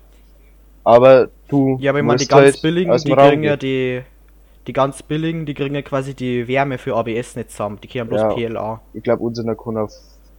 aber 0.83 1.29
du 1.47 1.77
ja, 1.79 1.91
aber 1.91 1.99
ich 1.99 2.05
meine, 2.05 2.19
die 2.19 2.27
ganz 2.27 2.43
halt 2.43 2.61
billigen, 2.61 2.95
die 2.97 3.13
kriegen 3.13 3.43
ja 3.43 3.55
die. 3.55 4.01
Die 4.67 4.73
ganz 4.73 5.01
billigen, 5.01 5.45
die 5.45 5.53
kriegen 5.53 5.75
ja 5.75 5.81
quasi 5.81 6.13
die 6.13 6.47
Wärme 6.47 6.77
für 6.77 6.95
ABS 6.95 7.37
nicht 7.37 7.51
zusammen. 7.51 7.79
Die 7.81 7.87
kriegen 7.87 8.07
bloß 8.07 8.19
Ja. 8.21 8.33
PLA. 8.33 8.81
Ich 8.93 9.01
glaube, 9.01 9.23
unserer 9.23 9.55
kann 9.55 9.77
auf 9.77 9.93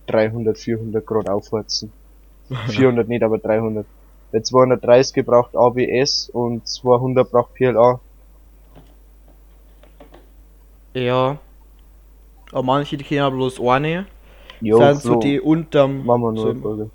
300, 0.06 0.58
400 0.58 1.04
Grad 1.04 1.30
aufheizen. 1.30 1.90
400 2.68 3.08
nicht, 3.08 3.22
aber 3.22 3.38
300. 3.38 3.86
Der 4.32 4.42
230 4.42 5.24
braucht 5.24 5.56
ABS 5.56 6.28
und 6.30 6.66
200 6.68 7.30
braucht 7.30 7.54
PLA. 7.54 8.00
Ja. 10.92 11.38
Aber 12.52 12.62
manche, 12.62 12.96
die 12.98 13.14
ja 13.14 13.28
bloß 13.30 13.60
eine. 13.60 14.06
Jo, 14.60 14.78
sind 14.78 15.00
so 15.00 15.16
die 15.16 15.40
unterm. 15.40 16.04
machen 16.04 16.22
wir 16.22 16.32
nur 16.32 16.76
so. 16.76 16.90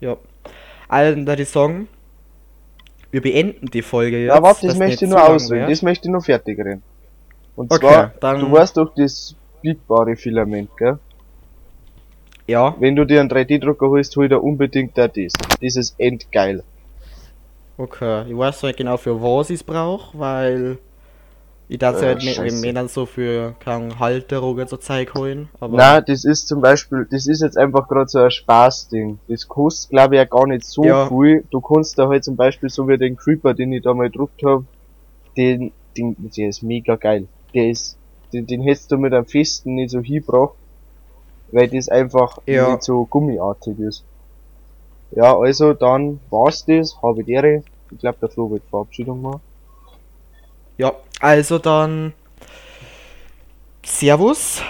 Ja. 0.00 0.16
Alter, 0.88 1.36
die 1.36 1.44
sagen, 1.44 1.88
wir 3.16 3.22
beenden 3.22 3.66
die 3.70 3.80
Folge 3.80 4.18
jetzt. 4.24 4.34
Ja, 4.34 4.42
warte, 4.42 4.66
möchte 4.74 5.04
ich 5.04 5.10
zu 5.10 5.16
nur 5.16 5.26
ausreden. 5.26 5.70
Das 5.70 5.80
möchte 5.80 6.06
ich 6.08 6.12
nur 6.12 6.20
fertig 6.20 6.58
reden. 6.58 6.82
Und 7.56 7.72
Okay, 7.72 7.80
zwar, 7.80 8.12
dann- 8.20 8.40
du 8.40 8.52
weißt 8.52 8.76
doch 8.76 8.92
das 8.94 9.34
biegbare 9.62 10.16
Filament, 10.16 10.68
gell? 10.76 10.98
Ja, 12.46 12.74
Wenn 12.78 12.94
du 12.94 13.06
dir 13.06 13.20
einen 13.20 13.30
3D-Drucker 13.30 13.88
holst, 13.88 14.14
hol 14.16 14.28
dir 14.28 14.40
unbedingt 14.42 14.96
da 14.98 15.08
das. 15.08 15.32
Das 15.62 15.76
ist 15.76 15.94
endgeil. 15.98 16.62
okay. 17.78 18.24
Ich 18.28 18.36
weiß 18.36 18.62
nicht 18.64 18.76
genau 18.76 18.96
für 18.98 19.20
was 19.20 19.48
ich 19.50 19.56
es 19.56 19.64
brauche, 19.64 20.16
weil 20.18 20.76
ich 21.68 21.78
das 21.78 22.00
Äh, 22.02 22.06
halt 22.06 22.22
scheiße. 22.22 22.42
mit 22.42 22.54
mir 22.64 22.72
dann 22.74 22.88
so 22.88 23.06
für 23.06 23.54
keine 23.60 23.98
Halterung 23.98 24.56
und 24.58 24.68
so 24.68 24.76
Zeug 24.76 25.14
holen. 25.14 25.48
Aber 25.60 25.76
Na, 25.76 26.00
das 26.00 26.24
ist 26.24 26.46
zum 26.48 26.60
Beispiel, 26.60 27.06
das 27.10 27.26
ist 27.26 27.42
jetzt 27.42 27.56
einfach 27.58 27.88
gerade 27.88 28.08
so 28.08 28.20
ein 28.20 28.30
Spaßding. 28.30 29.18
Das 29.28 29.48
kostet, 29.48 29.90
glaube 29.90 30.14
ich, 30.14 30.18
ja 30.18 30.24
gar 30.24 30.46
nicht 30.46 30.64
so 30.64 30.84
Ja. 30.84 31.08
viel. 31.08 31.44
Du 31.50 31.60
kannst 31.60 31.98
da 31.98 32.08
halt 32.08 32.24
zum 32.24 32.36
Beispiel 32.36 32.68
so 32.68 32.86
wie 32.88 32.96
den 32.98 33.16
Creeper, 33.16 33.54
den 33.54 33.72
ich 33.72 33.82
da 33.82 33.94
mal 33.94 34.08
gedruckt 34.10 34.42
habe, 34.44 34.64
den, 35.36 35.72
den, 35.96 36.14
der 36.36 36.48
ist 36.48 36.62
mega 36.62 36.96
geil. 36.96 37.26
Der 37.54 37.68
ist, 37.70 37.96
den, 38.32 38.46
den 38.46 38.62
hättest 38.62 38.92
du 38.92 38.98
mit 38.98 39.12
einem 39.12 39.26
festen 39.26 39.74
nicht 39.74 39.90
so 39.90 40.00
hingebracht, 40.00 40.54
weil 41.52 41.68
das 41.68 41.88
einfach 41.88 42.38
Ja. 42.46 42.70
nicht 42.70 42.84
so 42.84 43.04
gummiartig 43.06 43.78
ist. 43.80 44.04
Ja, 45.10 45.36
also 45.38 45.72
dann 45.72 46.20
war's 46.30 46.64
das, 46.64 46.96
habe 47.02 47.22
ich 47.22 47.28
Ehre. 47.28 47.62
Ich 47.90 47.98
glaube, 47.98 48.18
der 48.20 48.28
Flo 48.28 48.50
wird 48.50 48.62
Verabschiedung 48.70 49.22
machen. 49.22 49.40
Ja, 50.78 50.92
also 51.20 51.58
dann. 51.58 52.12
Servus. 53.84 54.62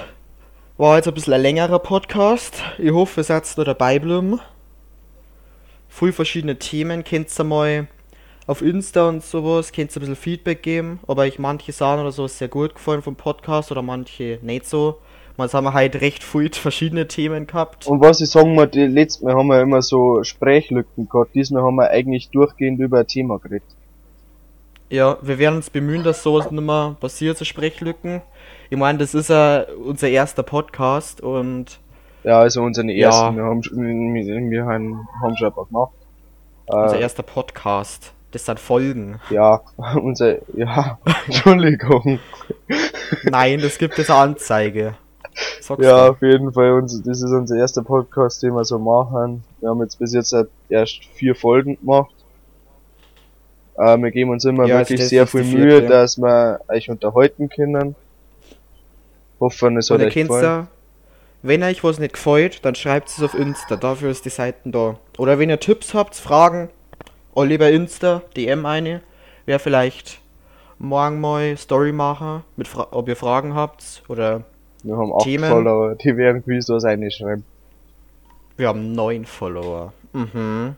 War 0.76 0.96
jetzt 0.96 1.08
ein 1.08 1.14
bisschen 1.14 1.32
ein 1.32 1.40
längerer 1.40 1.78
Podcast. 1.78 2.62
Ich 2.78 2.92
hoffe, 2.92 3.20
ihr 3.20 3.24
seid 3.24 3.44
noch 3.56 3.64
dabei 3.64 3.98
bleiben. 3.98 4.40
Viel 5.88 6.12
verschiedene 6.12 6.58
Themen. 6.58 7.02
Könnt 7.02 7.36
ihr 7.38 7.44
mal 7.44 7.88
auf 8.46 8.62
Insta 8.62 9.08
und 9.08 9.24
sowas, 9.24 9.72
könnt 9.72 9.90
ihr 9.90 9.96
ein 9.96 10.00
bisschen 10.00 10.16
Feedback 10.16 10.62
geben, 10.62 11.00
ob 11.06 11.18
euch 11.18 11.38
manche 11.38 11.72
Sachen 11.72 12.00
oder 12.00 12.12
so 12.12 12.28
sehr 12.28 12.48
gut 12.48 12.74
gefallen 12.74 13.02
vom 13.02 13.16
Podcast 13.16 13.72
oder 13.72 13.82
manche 13.82 14.38
nicht 14.42 14.66
so. 14.66 14.98
Mal 15.36 15.52
haben 15.52 15.64
wir 15.64 15.74
halt 15.74 16.00
recht 16.00 16.22
viel 16.22 16.52
verschiedene 16.52 17.08
Themen 17.08 17.46
gehabt. 17.46 17.86
Und 17.86 18.00
was 18.00 18.20
ich 18.20 18.30
sagen 18.30 18.54
muss, 18.54 18.68
letztes 18.72 19.22
Mal 19.22 19.34
haben 19.34 19.48
wir 19.48 19.60
immer 19.60 19.82
so 19.82 20.22
Sprechlücken 20.22 21.08
gehabt. 21.08 21.34
Diesmal 21.34 21.62
haben 21.62 21.76
wir 21.76 21.90
eigentlich 21.90 22.30
durchgehend 22.30 22.80
über 22.80 23.00
ein 23.00 23.06
Thema 23.06 23.38
geredet. 23.38 23.75
Ja, 24.88 25.16
wir 25.20 25.38
werden 25.38 25.56
uns 25.56 25.70
bemühen, 25.70 26.04
dass 26.04 26.22
sowas 26.22 26.50
nicht 26.50 26.62
mehr 26.62 26.96
passiert, 27.00 27.36
so 27.38 27.44
Sprechlücken. 27.44 28.22
Ich 28.70 28.78
meine, 28.78 28.98
das 28.98 29.14
ist 29.14 29.30
ja 29.30 29.64
unser 29.84 30.08
erster 30.08 30.42
Podcast 30.42 31.20
und 31.20 31.78
Ja, 32.22 32.40
also 32.40 32.62
unsere 32.62 32.86
Ja. 32.92 33.06
ersten. 33.08 33.36
Wir 33.36 33.44
haben, 33.44 33.62
schon- 33.62 33.78
wir, 34.14 34.50
wir 34.50 34.64
haben, 34.66 35.08
haben 35.22 35.36
schon 35.36 35.46
ein 35.48 35.52
paar 35.54 35.66
gemacht. 35.66 35.92
unser 36.66 36.96
Äh, 36.96 37.00
erster 37.02 37.22
Podcast. 37.22 38.12
Das 38.32 38.44
sind 38.44 38.58
Folgen. 38.60 39.20
ja, 39.30 39.60
unser, 40.02 40.36
ja, 40.56 40.98
Entschuldigung. 41.26 42.18
Nein, 43.24 43.60
das 43.60 43.78
gibt 43.78 43.98
eine 43.98 44.18
Anzeige. 44.18 44.94
Sag's 45.60 45.84
Ja, 45.84 46.06
dir. 46.06 46.10
auf 46.12 46.22
jeden 46.22 46.52
Fall, 46.52 46.72
uns, 46.72 47.00
das 47.02 47.22
ist 47.22 47.30
unser 47.30 47.56
erster 47.56 47.82
Podcast, 47.82 48.42
den 48.42 48.54
wir 48.54 48.64
so 48.64 48.78
machen. 48.78 49.44
Wir 49.60 49.68
haben 49.70 49.80
jetzt 49.82 49.98
bis 49.98 50.12
jetzt 50.14 50.34
erst 50.68 51.04
vier 51.14 51.34
Folgen 51.34 51.76
gemacht. 51.78 52.12
Äh, 53.78 53.96
wir 53.98 54.10
geben 54.10 54.30
uns 54.30 54.44
immer 54.44 54.66
Ja, 54.66 54.78
wirklich 54.78 55.06
sehr 55.06 55.26
viel 55.26 55.44
Mühe, 55.44 55.78
vierte. 55.80 55.86
dass 55.88 56.16
wir 56.18 56.60
euch 56.68 56.88
unterhalten 56.88 57.48
können. 57.48 57.94
Hoffen, 59.40 59.76
es 59.76 59.90
hat 59.90 60.00
euch 60.00 60.14
gefallen. 60.14 60.42
ja, 60.42 60.66
wenn 61.42 61.62
euch 61.62 61.84
was 61.84 61.98
nicht 61.98 62.14
gefällt, 62.14 62.64
dann 62.64 62.74
schreibt 62.74 63.08
es 63.08 63.22
auf 63.22 63.34
Insta. 63.34 63.76
Dafür 63.76 64.10
ist 64.10 64.24
die 64.24 64.30
Seiten 64.30 64.72
da. 64.72 64.96
Oder 65.18 65.38
wenn 65.38 65.50
ihr 65.50 65.60
Tipps 65.60 65.92
habt, 65.94 66.14
Fragen, 66.14 66.70
alle 67.34 67.58
bei 67.58 67.70
Insta, 67.72 68.22
DM 68.36 68.64
eine. 68.66 69.02
Wer 69.44 69.58
vielleicht 69.60 70.20
morgen 70.78 71.20
mal 71.20 71.56
Story 71.56 71.92
machen, 71.92 72.42
mit 72.56 72.66
Fra 72.68 72.88
ob 72.90 73.08
ihr 73.08 73.16
Fragen 73.16 73.54
habt. 73.54 74.02
Oder 74.08 74.42
Wir 74.82 74.96
haben 74.96 75.12
acht 75.14 75.24
Themen. 75.24 75.48
Follower, 75.50 75.94
die 75.96 76.16
werden 76.16 76.42
gewiss 76.44 76.68
was 76.68 76.84
reinschreiben. 76.84 77.44
wir 78.56 78.68
haben 78.68 78.92
neun 78.92 79.26
Follower. 79.26 79.92
Mhm. 80.14 80.76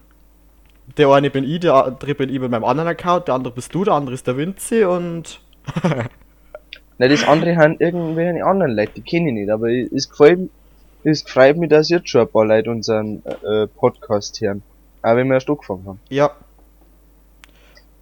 Der 0.97 1.09
eine 1.09 1.31
bin 1.31 1.45
ich, 1.45 1.61
der 1.61 1.75
andere 1.75 2.15
bin 2.15 2.31
ich 2.31 2.41
mit 2.41 2.51
meinem 2.51 2.65
anderen 2.65 2.89
Account, 2.89 3.29
der 3.29 3.35
andere 3.35 3.55
bist 3.55 3.75
du, 3.75 3.85
der 3.85 3.95
andere 3.95 4.15
ist 4.15 4.27
der 4.27 4.37
Vinci 4.37 4.85
und. 4.85 5.41
Na, 6.99 7.07
das 7.07 7.27
andere 7.29 7.57
haben 7.57 7.77
irgendwelche 7.79 8.45
anderen 8.45 8.73
Leute, 8.73 8.93
die 8.97 9.03
kenne 9.03 9.29
ich 9.29 9.35
nicht, 9.35 9.51
aber 9.51 9.69
es 9.71 10.11
gefällt, 10.11 10.51
es 11.05 11.23
freut 11.23 11.57
mich, 11.57 11.71
dass 11.71 11.89
jetzt 11.89 12.09
schon 12.09 12.23
ein 12.23 12.29
paar 12.29 12.45
Leute 12.45 12.71
unseren 12.71 13.23
äh, 13.25 13.67
Podcast 13.69 14.41
hören. 14.41 14.63
Auch 15.03 15.15
wenn 15.15 15.29
wir 15.29 15.35
erst 15.35 15.49
angefangen 15.49 15.87
haben. 15.87 16.01
Ja, 16.09 16.33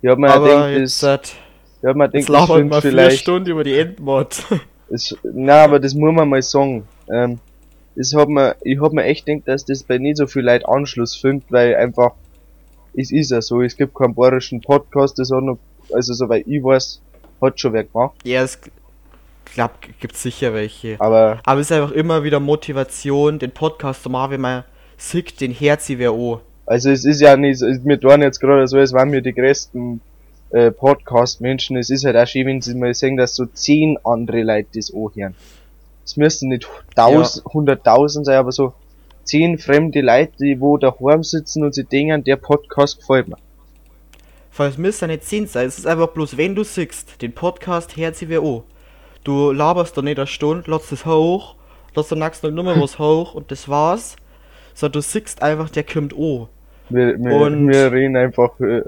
Ich 0.00 0.08
hab 0.08 0.18
mir 0.18 0.30
aber 0.30 0.46
gedacht, 0.46 0.70
jetzt, 0.78 1.02
das, 1.02 1.34
ich 1.82 1.88
hab 1.88 1.96
mir 1.96 2.04
jetzt 2.04 2.26
gedacht, 2.26 2.48
das 2.48 2.48
labern 2.48 2.70
wir 2.70 2.80
vier 2.80 3.10
Stunden 3.10 3.50
über 3.50 3.64
die 3.64 3.78
Endmod. 3.78 4.42
es, 4.90 5.16
na, 5.22 5.64
aber 5.64 5.78
das 5.78 5.94
muss 5.94 6.14
man 6.14 6.28
mal 6.28 6.40
sagen, 6.42 6.86
ähm, 7.10 7.38
das 7.96 8.14
hat 8.14 8.28
mir, 8.28 8.56
ich 8.62 8.80
hab 8.80 8.92
mir 8.92 9.04
echt 9.04 9.26
gedacht, 9.26 9.48
dass 9.48 9.64
das 9.64 9.82
bei 9.82 9.98
nicht 9.98 10.16
so 10.16 10.26
viel 10.26 10.42
Leute 10.42 10.68
Anschluss 10.68 11.16
findet, 11.16 11.50
weil 11.50 11.74
einfach, 11.74 12.12
es 12.96 13.12
ist 13.12 13.30
ja 13.30 13.42
so, 13.42 13.62
es 13.62 13.76
gibt 13.76 13.94
keinen 13.94 14.14
bayerischen 14.14 14.60
Podcast, 14.60 15.18
das 15.18 15.30
hat 15.30 15.42
noch, 15.42 15.58
also 15.92 16.14
soweit 16.14 16.46
ich 16.46 16.62
weiß, 16.62 17.00
hat 17.40 17.60
schon 17.60 17.72
wer 17.72 17.84
gemacht, 17.84 18.16
ja, 18.24 18.42
es 18.42 18.58
glaub, 19.44 19.72
gibt 20.00 20.16
sicher 20.16 20.52
welche. 20.54 20.96
aber 20.98 21.40
Aber 21.44 21.60
es 21.60 21.70
ist 21.70 21.76
einfach 21.76 21.92
immer 21.92 22.24
wieder 22.24 22.40
Motivation, 22.40 23.38
den 23.38 23.50
Podcast 23.50 24.02
zu 24.02 24.10
machen, 24.10 24.32
wenn 24.32 24.40
man 24.40 24.64
sieht, 24.96 25.40
den 25.40 25.52
Herz 25.52 25.88
wer 25.88 26.12
an. 26.12 26.40
Also 26.64 26.90
es 26.90 27.04
ist 27.04 27.20
ja 27.20 27.36
nicht, 27.36 27.60
wir 27.60 28.00
tun 28.00 28.22
jetzt 28.22 28.40
gerade 28.40 28.66
so, 28.66 28.78
als 28.78 28.92
wären 28.92 29.12
wir 29.12 29.20
die 29.20 29.32
größten 29.32 30.00
äh, 30.50 30.70
Podcast-Menschen. 30.70 31.76
Es 31.76 31.90
ist 31.90 32.04
halt 32.04 32.16
auch 32.16 32.26
schön, 32.26 32.46
wenn 32.46 32.60
sie 32.60 32.74
mal 32.74 32.92
sehen, 32.94 33.16
dass 33.16 33.36
so 33.36 33.46
zehn 33.46 33.98
andere 34.04 34.42
Leute 34.42 34.68
das 34.74 34.92
anhören. 34.92 35.34
Es 36.04 36.16
müssten 36.16 36.48
nicht 36.48 36.68
tausend, 36.94 37.44
hunderttausend 37.46 38.26
sein, 38.26 38.38
aber 38.38 38.52
so 38.52 38.72
zehn 39.26 39.58
fremde 39.58 40.00
Leute, 40.00 40.32
die 40.40 40.60
wo 40.60 40.76
daheim 40.78 41.22
sitzen 41.22 41.64
und 41.64 41.74
sie 41.74 41.84
denken, 41.84 42.24
der 42.24 42.36
Podcast 42.36 42.98
gefällt 43.00 43.28
mir. 43.28 43.36
Falls 44.50 44.78
müsst 44.78 45.02
ihr 45.02 45.08
nicht 45.08 45.24
sehen 45.24 45.46
sein, 45.46 45.66
es 45.66 45.78
ist 45.78 45.86
einfach 45.86 46.08
bloß, 46.08 46.36
wenn 46.38 46.54
du 46.54 46.64
siehst, 46.64 47.20
den 47.20 47.32
Podcast 47.32 47.96
hört 47.96 48.16
sie 48.16 48.28
wer 48.28 48.40
an. 48.42 48.62
Du 49.24 49.52
laberst 49.52 49.96
da 49.96 50.02
nicht 50.02 50.18
eine 50.18 50.26
Stunde, 50.26 50.70
lässt 50.70 50.92
es 50.92 51.04
hoch, 51.04 51.56
lässt 51.94 52.10
dann 52.12 52.20
nächsten 52.20 52.54
nochmal 52.54 52.80
was 52.80 52.98
hoch 52.98 53.34
und 53.34 53.50
das 53.50 53.68
war's. 53.68 54.16
Sondern 54.72 54.92
du 54.92 55.00
siehst 55.02 55.42
einfach, 55.42 55.68
der 55.70 55.84
kommt 55.84 56.14
an. 56.14 56.46
Wir, 56.88 57.18
wir, 57.18 57.34
Und- 57.34 57.68
wir 57.68 57.92
reden 57.92 58.16
einfach 58.16 58.58
äh, 58.60 58.82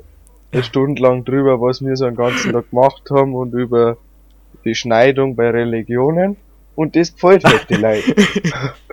eine 0.53 0.63
Stunde 0.63 1.03
lang 1.03 1.25
drüber, 1.25 1.61
was 1.61 1.85
wir 1.85 1.97
so 1.97 2.07
einen 2.07 2.17
ganzen 2.17 2.53
Tag 2.53 2.71
gemacht 2.71 3.03
haben 3.11 3.35
und 3.35 3.53
über 3.53 3.97
Beschneidung 4.63 5.35
bei 5.37 5.51
Religionen. 5.51 6.37
Und 6.75 6.95
das 6.97 7.13
gefällt 7.13 7.45
halt 7.45 7.67
die 7.69 7.75
Leute. 7.75 8.15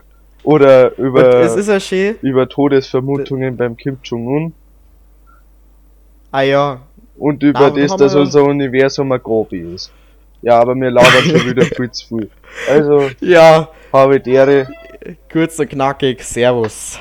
Oder 0.45 0.95
über, 0.97 1.43
über 2.21 2.47
Todesvermutungen 2.47 3.57
beim 3.57 3.75
Kim 3.75 3.97
Jong-un. 4.03 4.53
Ah 6.31 6.41
ja, 6.41 6.81
Und 7.17 7.41
über 7.41 7.59
aber 7.59 7.79
das, 7.79 7.95
dass 7.95 8.13
unser 8.13 8.43
Universum 8.43 9.11
ein 9.11 9.21
Grobi 9.21 9.59
ist. 9.73 9.91
Ja, 10.41 10.59
aber 10.59 10.75
wir 10.75 10.91
labern 10.91 11.23
schon 11.23 11.49
wieder 11.49 11.63
viel 11.75 11.89
zu 11.89 12.07
viel. 12.07 12.29
Also, 12.69 13.09
ja, 13.21 13.69
habe 13.91 14.19
die 14.19 14.33
Ehre. 14.33 14.67
kurz 15.31 15.57
und 15.59 15.69
knackig, 15.69 16.21
Servus. 16.23 16.99